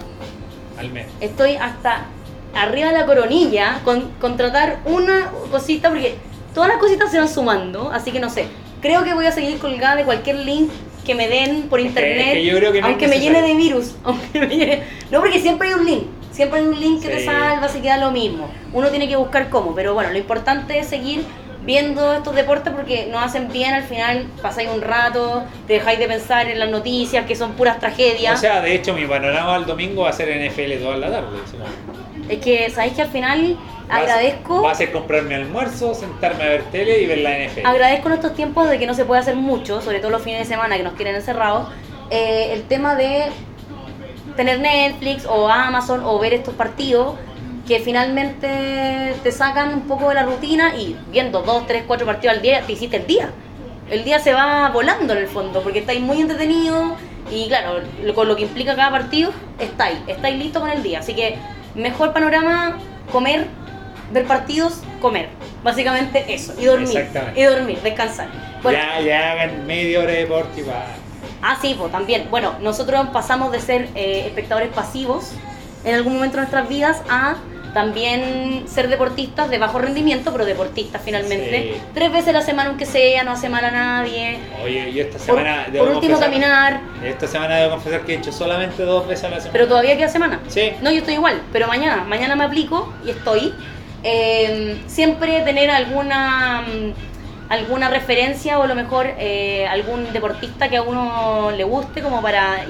al 0.78 0.92
mes. 0.92 1.06
Estoy 1.20 1.56
hasta 1.56 2.06
arriba 2.54 2.92
de 2.92 2.98
la 2.98 3.06
coronilla 3.06 3.80
con 3.84 4.10
contratar 4.20 4.78
una 4.84 5.32
cosita 5.50 5.88
porque 5.90 6.14
todas 6.54 6.68
las 6.68 6.78
cositas 6.78 7.10
se 7.10 7.18
van 7.18 7.28
sumando, 7.28 7.90
así 7.92 8.12
que 8.12 8.20
no 8.20 8.30
sé. 8.30 8.46
Creo 8.80 9.02
que 9.02 9.12
voy 9.14 9.26
a 9.26 9.32
seguir 9.32 9.58
colgada 9.58 9.96
de 9.96 10.04
cualquier 10.04 10.36
link 10.36 10.70
que 11.04 11.16
me 11.16 11.26
den 11.28 11.62
por 11.68 11.80
Es 11.80 11.86
que- 11.86 11.88
internet, 11.88 12.26
es 12.28 12.32
que 12.34 12.44
yo 12.44 12.56
creo 12.56 12.72
que 12.72 12.80
no 12.80 12.86
es 12.86 12.90
aunque 12.92 13.08
me 13.08 13.18
llene 13.18 13.42
de 13.42 13.54
virus, 13.56 13.96
aunque 14.04 14.38
me 14.38 14.46
llene- 14.46 14.82
no 15.10 15.18
porque 15.20 15.40
siempre 15.40 15.66
hay 15.68 15.74
un 15.74 15.84
link, 15.86 16.02
siempre 16.38 16.60
hay 16.60 16.66
un 16.66 16.78
link 16.78 17.02
que 17.02 17.08
te 17.08 17.18
Sí. 17.18 17.24
salva, 17.26 17.66
así 17.66 17.80
queda 17.80 17.96
lo 17.98 18.12
mismo. 18.12 18.48
Uno 18.72 18.88
tiene 18.88 19.08
que 19.08 19.16
buscar 19.16 19.48
cómo, 19.50 19.74
pero 19.74 19.92
bueno, 19.92 20.10
lo 20.12 20.18
importante 20.18 20.78
es 20.78 20.86
seguir 20.86 21.24
viendo 21.62 22.14
estos 22.14 22.34
deportes 22.36 22.72
porque 22.72 23.06
nos 23.10 23.22
hacen 23.24 23.48
bien 23.52 23.74
al 23.74 23.82
final, 23.82 24.26
pasáis 24.40 24.68
un 24.72 24.80
rato, 24.80 25.42
te 25.66 25.72
dejáis 25.74 25.98
de 25.98 26.06
pensar 26.06 26.46
en 26.48 26.60
las 26.60 26.70
noticias 26.70 27.26
que 27.26 27.34
son 27.34 27.52
puras 27.54 27.80
tragedias. 27.80 28.34
O 28.38 28.40
sea, 28.40 28.60
de 28.62 28.72
hecho, 28.74 28.94
mi 28.94 29.04
panorama 29.04 29.56
al 29.56 29.66
domingo 29.66 30.02
va 30.02 30.10
a 30.10 30.12
ser 30.12 30.28
NFL 30.30 30.78
toda 30.78 30.96
la 30.96 31.10
tarde. 31.10 31.26
como- 31.50 32.28
es 32.30 32.38
que 32.38 32.70
sabéis 32.70 32.92
que 32.94 33.02
al 33.02 33.08
final 33.08 33.56
agradezco 33.88 34.62
Va 34.62 34.70
a 34.72 34.74
ser 34.74 34.92
comprarme 34.92 35.34
almuerzo, 35.34 35.94
sentarme 35.94 36.44
a 36.44 36.48
ver 36.48 36.62
tele 36.70 37.00
y 37.02 37.06
ver 37.06 37.18
la 37.18 37.36
NFL. 37.38 37.66
Agradezco 37.66 38.08
en 38.08 38.14
estos 38.14 38.34
tiempos 38.34 38.70
de 38.70 38.78
que 38.78 38.86
no 38.86 38.94
se 38.94 39.04
puede 39.04 39.20
hacer 39.20 39.34
mucho, 39.36 39.80
sobre 39.80 39.98
todo 39.98 40.10
los 40.10 40.22
fines 40.22 40.38
de 40.40 40.44
semana 40.46 40.76
que 40.76 40.82
nos 40.84 40.94
tienen 40.94 41.16
encerrados, 41.16 41.68
eh, 42.10 42.50
el 42.52 42.62
tema 42.62 42.94
de 42.94 43.24
tener 44.38 44.60
Netflix 44.60 45.26
o 45.26 45.48
Amazon 45.48 46.00
o 46.04 46.16
ver 46.20 46.32
estos 46.32 46.54
partidos 46.54 47.16
que 47.66 47.80
finalmente 47.80 49.14
te 49.22 49.32
sacan 49.32 49.74
un 49.74 49.80
poco 49.82 50.08
de 50.10 50.14
la 50.14 50.22
rutina 50.22 50.76
y 50.76 50.96
viendo 51.10 51.42
dos, 51.42 51.66
tres, 51.66 51.82
cuatro 51.86 52.06
partidos 52.06 52.36
al 52.36 52.42
día 52.42 52.62
te 52.64 52.72
hiciste 52.72 52.96
el 52.98 53.06
día. 53.08 53.30
El 53.90 54.04
día 54.04 54.20
se 54.20 54.32
va 54.32 54.70
volando 54.70 55.12
en 55.12 55.18
el 55.18 55.26
fondo 55.26 55.60
porque 55.62 55.80
estáis 55.80 56.00
muy 56.00 56.20
entretenidos 56.20 56.92
y 57.32 57.48
claro, 57.48 57.80
lo- 58.04 58.14
con 58.14 58.28
lo 58.28 58.36
que 58.36 58.42
implica 58.42 58.76
cada 58.76 58.90
partido, 58.92 59.32
estáis, 59.58 59.98
estáis 60.06 60.38
listos 60.38 60.62
con 60.62 60.70
el 60.70 60.82
día. 60.84 61.00
Así 61.00 61.14
que 61.14 61.36
mejor 61.74 62.12
panorama, 62.12 62.78
comer, 63.10 63.46
ver 64.12 64.24
partidos, 64.24 64.82
comer. 65.00 65.28
Básicamente 65.64 66.24
eso. 66.32 66.54
Y 66.60 66.66
dormir. 66.66 66.88
Y 67.36 67.42
dormir, 67.42 67.80
descansar. 67.82 68.28
Bueno, 68.62 68.78
Ya, 68.78 69.00
ya 69.00 69.32
hagan 69.32 69.66
media 69.66 69.98
hora 69.98 70.12
de 70.12 70.18
deporte 70.20 70.60
y 70.60 70.62
va. 70.62 70.84
Ah, 71.42 71.56
sí, 71.60 71.74
pues 71.78 71.92
también. 71.92 72.26
Bueno, 72.30 72.54
nosotros 72.60 73.08
pasamos 73.12 73.52
de 73.52 73.60
ser 73.60 73.88
eh, 73.94 74.24
espectadores 74.26 74.68
pasivos 74.70 75.32
en 75.84 75.94
algún 75.94 76.14
momento 76.14 76.36
de 76.36 76.42
nuestras 76.42 76.68
vidas 76.68 77.02
a 77.08 77.36
también 77.74 78.64
ser 78.66 78.88
deportistas 78.88 79.50
de 79.50 79.58
bajo 79.58 79.78
rendimiento, 79.78 80.32
pero 80.32 80.44
deportistas 80.46 81.00
finalmente. 81.04 81.74
Sí. 81.74 81.80
Tres 81.94 82.10
veces 82.10 82.28
a 82.30 82.32
la 82.32 82.40
semana, 82.42 82.70
aunque 82.70 82.86
sea, 82.86 83.22
no 83.24 83.32
hace 83.32 83.48
mal 83.48 83.64
a 83.64 83.70
nadie. 83.70 84.38
Oye, 84.64 84.90
yo 84.92 85.02
esta 85.02 85.18
Por, 85.18 85.26
semana. 85.26 85.64
por 85.64 85.72
debo 85.72 85.84
último, 85.84 86.14
confesar- 86.16 86.20
caminar. 86.30 86.80
Esta 87.04 87.26
semana 87.26 87.56
debo 87.56 87.72
confesar 87.72 88.00
que 88.00 88.14
he 88.14 88.16
hecho 88.16 88.32
solamente 88.32 88.82
dos 88.82 89.06
veces 89.06 89.24
a 89.26 89.28
la 89.28 89.36
semana. 89.36 89.52
Pero 89.52 89.68
todavía 89.68 89.96
queda 89.96 90.08
semana. 90.08 90.40
Sí. 90.48 90.72
No, 90.80 90.90
yo 90.90 90.98
estoy 90.98 91.14
igual, 91.14 91.40
pero 91.52 91.68
mañana, 91.68 92.04
mañana 92.04 92.34
me 92.34 92.44
aplico 92.44 92.92
y 93.04 93.10
estoy. 93.10 93.54
Eh, 94.02 94.80
siempre 94.86 95.40
tener 95.42 95.70
alguna 95.70 96.62
mm, 96.62 97.17
alguna 97.48 97.88
referencia 97.88 98.58
o 98.58 98.62
a 98.62 98.66
lo 98.66 98.74
mejor 98.74 99.06
eh, 99.18 99.66
algún 99.68 100.12
deportista 100.12 100.68
que 100.68 100.76
a 100.76 100.82
uno 100.82 101.50
le 101.50 101.64
guste 101.64 102.02
como 102.02 102.20
para 102.20 102.64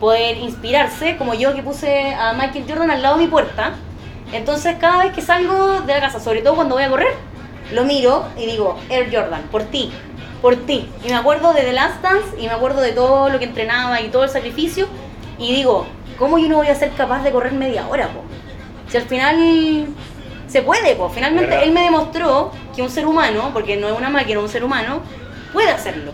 poder 0.00 0.38
inspirarse, 0.38 1.16
como 1.16 1.34
yo 1.34 1.54
que 1.54 1.62
puse 1.62 2.14
a 2.14 2.32
Michael 2.32 2.64
Jordan 2.68 2.90
al 2.90 3.02
lado 3.02 3.16
de 3.16 3.24
mi 3.24 3.30
puerta. 3.30 3.74
Entonces 4.32 4.76
cada 4.80 5.04
vez 5.04 5.12
que 5.12 5.22
salgo 5.22 5.80
de 5.82 5.92
la 5.92 6.00
casa, 6.00 6.20
sobre 6.20 6.42
todo 6.42 6.56
cuando 6.56 6.74
voy 6.74 6.84
a 6.84 6.90
correr, 6.90 7.14
lo 7.72 7.84
miro 7.84 8.26
y 8.36 8.46
digo, 8.46 8.78
Air 8.88 9.08
Jordan, 9.12 9.42
por 9.50 9.64
ti, 9.64 9.92
por 10.42 10.56
ti. 10.56 10.88
Y 11.04 11.08
me 11.08 11.14
acuerdo 11.14 11.52
de 11.52 11.62
The 11.62 11.72
Last 11.72 12.02
Dance 12.02 12.40
y 12.40 12.46
me 12.46 12.52
acuerdo 12.52 12.80
de 12.80 12.92
todo 12.92 13.28
lo 13.28 13.38
que 13.38 13.44
entrenaba 13.44 14.00
y 14.00 14.08
todo 14.08 14.24
el 14.24 14.30
sacrificio. 14.30 14.88
Y 15.38 15.54
digo, 15.54 15.86
¿cómo 16.18 16.38
yo 16.38 16.48
no 16.48 16.56
voy 16.56 16.68
a 16.68 16.74
ser 16.74 16.90
capaz 16.92 17.22
de 17.22 17.30
correr 17.30 17.52
media 17.52 17.86
hora, 17.88 18.08
po? 18.08 18.22
Si 18.88 18.96
al 18.96 19.04
final 19.04 19.88
se 20.48 20.62
puede, 20.62 20.94
po. 20.94 21.08
Finalmente 21.08 21.50
¿Verdad? 21.50 21.64
él 21.64 21.72
me 21.72 21.82
demostró 21.82 22.52
que 22.74 22.82
un 22.82 22.90
ser 22.90 23.06
humano, 23.06 23.50
porque 23.52 23.76
no 23.76 23.88
es 23.88 23.96
una 23.96 24.10
máquina, 24.10 24.40
un 24.40 24.48
ser 24.48 24.64
humano, 24.64 25.00
puede 25.52 25.70
hacerlo. 25.70 26.12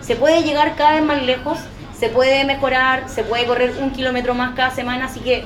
Se 0.00 0.16
puede 0.16 0.42
llegar 0.42 0.74
cada 0.76 0.92
vez 0.94 1.02
más 1.02 1.22
lejos, 1.22 1.58
se 1.98 2.08
puede 2.08 2.44
mejorar, 2.44 3.08
se 3.08 3.22
puede 3.22 3.46
correr 3.46 3.74
un 3.80 3.90
kilómetro 3.90 4.34
más 4.34 4.54
cada 4.54 4.70
semana, 4.70 5.06
así 5.06 5.20
que 5.20 5.44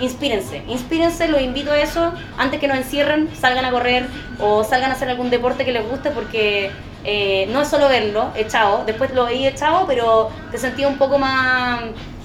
inspírense, 0.00 0.62
inspírense, 0.66 1.28
los 1.28 1.40
invito 1.40 1.70
a 1.70 1.78
eso, 1.78 2.12
antes 2.36 2.58
que 2.58 2.66
nos 2.66 2.76
encierren, 2.76 3.30
salgan 3.34 3.64
a 3.64 3.70
correr 3.70 4.06
o 4.40 4.64
salgan 4.64 4.90
a 4.90 4.94
hacer 4.94 5.08
algún 5.08 5.30
deporte 5.30 5.64
que 5.64 5.72
les 5.72 5.88
guste 5.88 6.10
porque 6.10 6.72
eh, 7.04 7.46
no 7.52 7.62
es 7.62 7.68
solo 7.68 7.88
verlo 7.88 8.30
echado, 8.34 8.82
después 8.84 9.14
lo 9.14 9.26
veí 9.26 9.46
echado, 9.46 9.86
pero 9.86 10.30
te 10.50 10.58
sentí 10.58 10.84
un 10.84 10.98
poco 10.98 11.18
más 11.18 11.82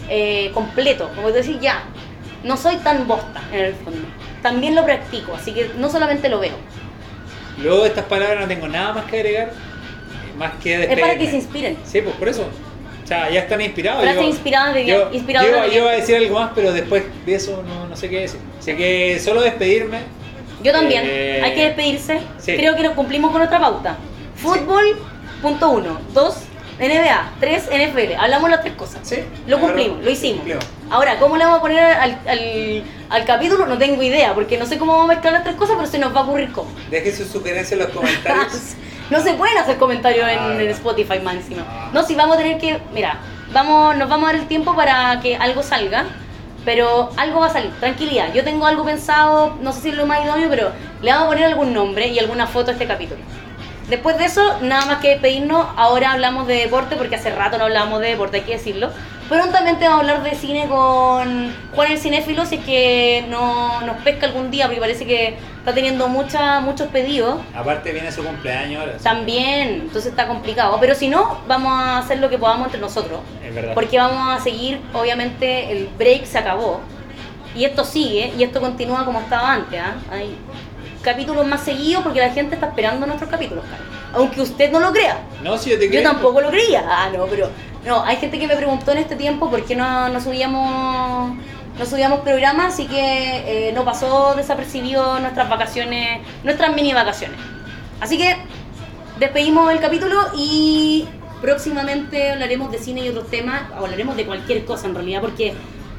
eh, 0.10 0.52
completo, 0.54 1.12
como 1.16 1.32
decir, 1.32 1.60
ya, 1.60 1.84
no 2.44 2.58
soy 2.58 2.78
tan 2.78 3.08
bosta 3.08 3.42
en 3.52 3.66
el 3.66 3.76
fondo, 3.76 4.08
también 4.41 4.76
lo 4.76 4.84
practico, 4.86 5.34
así 5.36 5.53
que 5.53 5.72
no 5.78 5.90
solamente 5.90 6.30
lo 6.30 6.40
veo. 6.40 6.56
Luego 7.61 7.84
de 7.84 7.90
estas 7.90 8.06
palabras 8.06 8.40
no 8.40 8.48
tengo 8.48 8.68
nada 8.68 8.94
más 8.94 9.06
que 9.06 9.18
agregar, 9.18 9.52
más 10.38 10.52
que 10.64 10.74
Es 10.74 10.80
despedirme. 10.82 11.02
para 11.10 11.20
que 11.20 11.30
se 11.30 11.36
inspiren. 11.36 11.78
Sí, 11.84 12.02
pues 12.02 12.16
por 12.16 12.30
eso. 12.30 12.48
O 13.03 13.07
sea, 13.07 13.30
ya 13.30 13.41
están 13.41 13.60
inspirados. 13.60 14.03
Frases 14.03 14.24
inspiradas 14.24 14.74
de- 14.76 14.86
yo, 14.86 15.11
yo- 15.11 15.68
yo 15.72 15.82
iba 15.82 15.90
a 15.91 15.95
decir 15.95 16.16
algo 16.16 16.40
más, 16.40 16.52
pero 16.56 16.72
después 16.72 17.03
de 17.26 17.36
eso 17.36 17.64
no, 17.68 17.88
no 17.88 17.95
sé 17.95 18.07
qué 18.10 18.22
decir. 18.22 18.40
Así 18.60 18.76
que 18.76 19.20
solo 19.20 19.41
despedirme. 19.41 19.99
Yo 20.64 20.72
también. 20.72 21.03
Eh, 21.06 21.41
Hay 21.44 21.53
que 21.56 21.66
despedirse. 21.66 22.20
sí. 22.38 22.56
Creo 22.56 22.76
que 22.76 22.84
nos 22.84 22.94
cumplimos 22.94 23.32
con 23.32 23.40
nuestra 23.40 23.60
pauta. 23.60 23.98
Fútbol, 24.36 24.98
punto 25.41 25.70
uno. 25.72 25.99
Dos, 26.14 26.36
NBA. 26.80 27.32
Tres, 27.40 27.68
NFL. 27.72 28.16
Hablamos 28.18 28.49
las 28.49 28.61
tres 28.61 28.74
cosas. 28.76 28.99
Sí, 29.03 29.18
Lo 29.48 29.57
claro, 29.57 29.74
cumplimos, 29.74 30.03
lo 30.03 30.10
hicimos. 30.11 30.38
cumplimos. 30.38 30.66
Ahora, 30.90 31.20
¿cómo 31.20 31.38
le 31.38 31.44
vamos 31.45 31.60
a 31.60 31.61
poner 31.61 31.80
al, 31.84 32.20
al, 32.28 32.84
al 33.10 33.26
capítulo? 33.26 33.66
No 33.68 33.78
tengo 33.78 34.02
idea, 34.02 34.34
porque 34.34 34.57
no 34.57 34.66
sé 34.66 34.78
cómo 34.78 34.94
vamos 34.94 35.06
a 35.11 35.14
mezclar 35.14 35.34
las 35.34 35.44
tres 35.44 35.56
cosas, 35.56 35.76
pero 35.78 35.88
se 35.88 35.99
nos 35.99 36.16
va 36.16 36.22
a 36.22 36.24
ocurrir 36.24 36.52
cómo. 36.52 36.70
Dejen 36.90 37.16
sus 37.16 37.28
sugerencias 37.28 37.74
en 37.74 37.80
los 37.80 37.90
comentarios. 37.90 38.53
No 39.10 39.20
se 39.22 39.34
pueden 39.34 39.57
hacer 39.57 39.78
comentarios 39.78 40.30
en, 40.30 40.38
Ah, 40.38 40.53
en. 40.61 40.70
Spotify 40.70 41.18
más 41.20 41.34
encima. 41.34 41.66
Ah. 41.68 41.90
No, 41.91 42.03
si 42.03 42.14
vamos 42.14 42.36
a 42.36 42.40
tener 42.40 42.60
que. 42.60 42.80
Mira, 42.94 43.18
vamos, 43.52 43.98
nos 43.98 44.07
vamos 44.07 44.30
a 44.30 44.34
dar 44.34 44.41
el 44.41 44.48
tiempo 44.48 44.76
para 44.76 45.20
que 45.20 45.36
algo 45.36 45.64
salga. 45.64 46.06
Pero 46.64 47.10
algo 47.18 47.40
va 47.40 47.48
a 47.48 47.49
salir, 47.49 47.72
tranquilidad. 47.80 48.32
Yo 48.36 48.44
tengo 48.44 48.68
algo 48.68 48.84
pensado, 48.86 49.57
no 49.61 49.72
sé 49.74 49.82
si 49.82 49.90
es 49.90 49.95
lo 49.95 50.06
más 50.06 50.24
idóneo, 50.24 50.48
pero 50.49 50.72
le 51.02 51.10
vamos 51.11 51.26
a 51.26 51.30
poner 51.30 51.45
algún 51.45 51.74
nombre 51.74 52.06
y 52.10 52.20
alguna 52.20 52.45
foto 52.45 52.70
a 52.70 52.74
este 52.74 52.86
capítulo. 52.86 53.22
Después 53.90 54.18
de 54.18 54.26
eso, 54.26 54.60
nada 54.61 54.86
más 54.86 54.98
que 54.99 55.10
despedirnos. 55.10 55.68
Ahora 55.76 56.11
hablamos 56.11 56.48
de 56.48 56.56
deporte, 56.56 56.95
porque 56.95 57.16
hace 57.16 57.32
rato 57.32 57.57
no 57.57 57.66
hablábamos 57.66 58.02
de 58.02 58.10
deporte, 58.10 58.38
hay 58.38 58.44
que 58.44 58.53
decirlo. 58.53 58.91
Prontamente 59.28 59.88
vamos 59.88 60.07
a 60.07 60.11
hablar 60.11 60.24
de 60.24 60.36
cine 60.36 60.68
con 60.68 61.53
Juan 61.76 61.91
el 61.91 61.99
Cinéfilo, 61.99 62.48
si 62.48 62.56
es 62.56 62.66
que 62.66 63.26
no, 63.30 63.82
nos 63.82 63.98
pesca 63.98 64.26
algún 64.26 64.49
día, 64.49 64.66
porque 64.66 64.80
parece 64.80 65.06
que 65.06 65.38
está 65.60 65.74
teniendo 65.74 66.07
mucha, 66.07 66.60
muchos 66.61 66.88
pedidos. 66.88 67.40
Aparte 67.56 67.91
viene 67.91 68.11
su 68.11 68.24
cumpleaños 68.24 68.82
ahora. 68.82 68.98
También, 68.98 69.82
entonces 69.82 70.07
está 70.07 70.28
complicado. 70.28 70.78
Pero 70.80 70.95
si 70.95 71.10
no, 71.10 71.41
vamos 71.48 71.72
a 71.74 71.99
hacer 71.99 72.20
lo 72.20 72.30
que 72.30 72.40
podamos 72.40 72.66
entre 72.68 72.82
nosotros. 72.82 73.20
Es 73.44 73.53
verdad. 73.53 73.74
Porque 73.76 73.98
vamos 73.98 74.36
a 74.36 74.44
seguir, 74.44 74.82
obviamente, 74.94 75.72
el 75.72 75.90
break 75.98 76.26
se 76.26 76.40
acabó. 76.40 76.82
Y 77.56 77.66
esto 77.66 77.84
sigue, 77.84 78.34
y 78.38 78.44
esto 78.44 78.60
continúa 78.60 79.06
como 79.06 79.20
estaba 79.20 79.53
antes. 79.53 79.80
¿ah? 79.80 79.95
Hay 80.11 80.36
capítulos 81.02 81.46
más 81.46 81.62
seguidos 81.62 82.04
porque 82.04 82.20
la 82.20 82.30
gente 82.30 82.56
está 82.56 82.68
esperando 82.68 83.06
nuestros 83.06 83.30
capítulos. 83.30 83.64
Aunque 84.14 84.42
usted 84.42 84.72
no 84.72 84.80
lo 84.80 84.92
crea. 84.92 85.20
No, 85.44 85.58
si 85.58 85.70
yo 85.70 85.78
te 85.78 85.86
Yo 85.86 85.92
creo. 85.92 86.04
tampoco 86.04 86.42
lo 86.42 86.50
creía. 86.50 86.84
Ah, 86.88 87.10
no, 87.16 87.26
pero. 87.28 87.50
No, 87.86 88.04
hay 88.04 88.18
gente 88.18 88.38
que 88.38 88.48
me 88.48 88.56
preguntó 88.56 88.92
en 88.92 88.98
este 89.00 89.16
tiempo 89.16 89.50
por 89.50 89.64
qué 89.66 89.76
no, 89.76 90.10
no 90.10 90.20
subíamos. 90.22 91.36
No 91.78 91.86
subíamos 91.86 92.20
programas, 92.22 92.74
así 92.74 92.88
que 92.88 93.70
eh, 93.70 93.72
no 93.72 93.86
pasó 93.86 94.34
desapercibido 94.36 95.18
nuestras 95.22 95.48
vacaciones, 95.50 96.20
nuestras 96.44 96.76
mini 96.76 96.92
vacaciones. 96.94 97.40
Así 98.02 98.18
que 98.18 98.36
despedimos 99.18 99.72
el 99.72 99.80
capítulo 99.80 100.18
y 100.36 101.08
próximamente 101.42 102.32
hablaremos 102.32 102.70
de 102.70 102.80
cine 102.80 103.06
y 103.06 103.10
otros 103.10 103.30
temas, 103.30 103.62
o 103.80 103.86
hablaremos 103.86 104.18
de 104.18 104.26
cualquier 104.26 104.66
cosa 104.66 104.88
en 104.88 104.96
realidad, 104.96 105.22
porque 105.22 105.54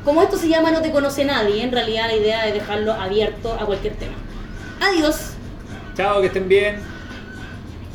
como 0.04 0.22
esto 0.22 0.36
se 0.36 0.48
llama 0.48 0.70
No 0.70 0.82
te 0.82 0.90
conoce 0.90 1.24
nadie, 1.24 1.62
en 1.62 1.72
realidad 1.72 2.08
la 2.08 2.16
idea 2.16 2.46
es 2.46 2.52
dejarlo 2.52 2.92
abierto 2.92 3.54
a 3.58 3.64
cualquier 3.64 3.94
tema. 3.94 4.12
Adiós. 4.80 5.32
Chao, 5.94 6.20
que 6.20 6.28
estén 6.28 6.48
bien. 6.48 6.80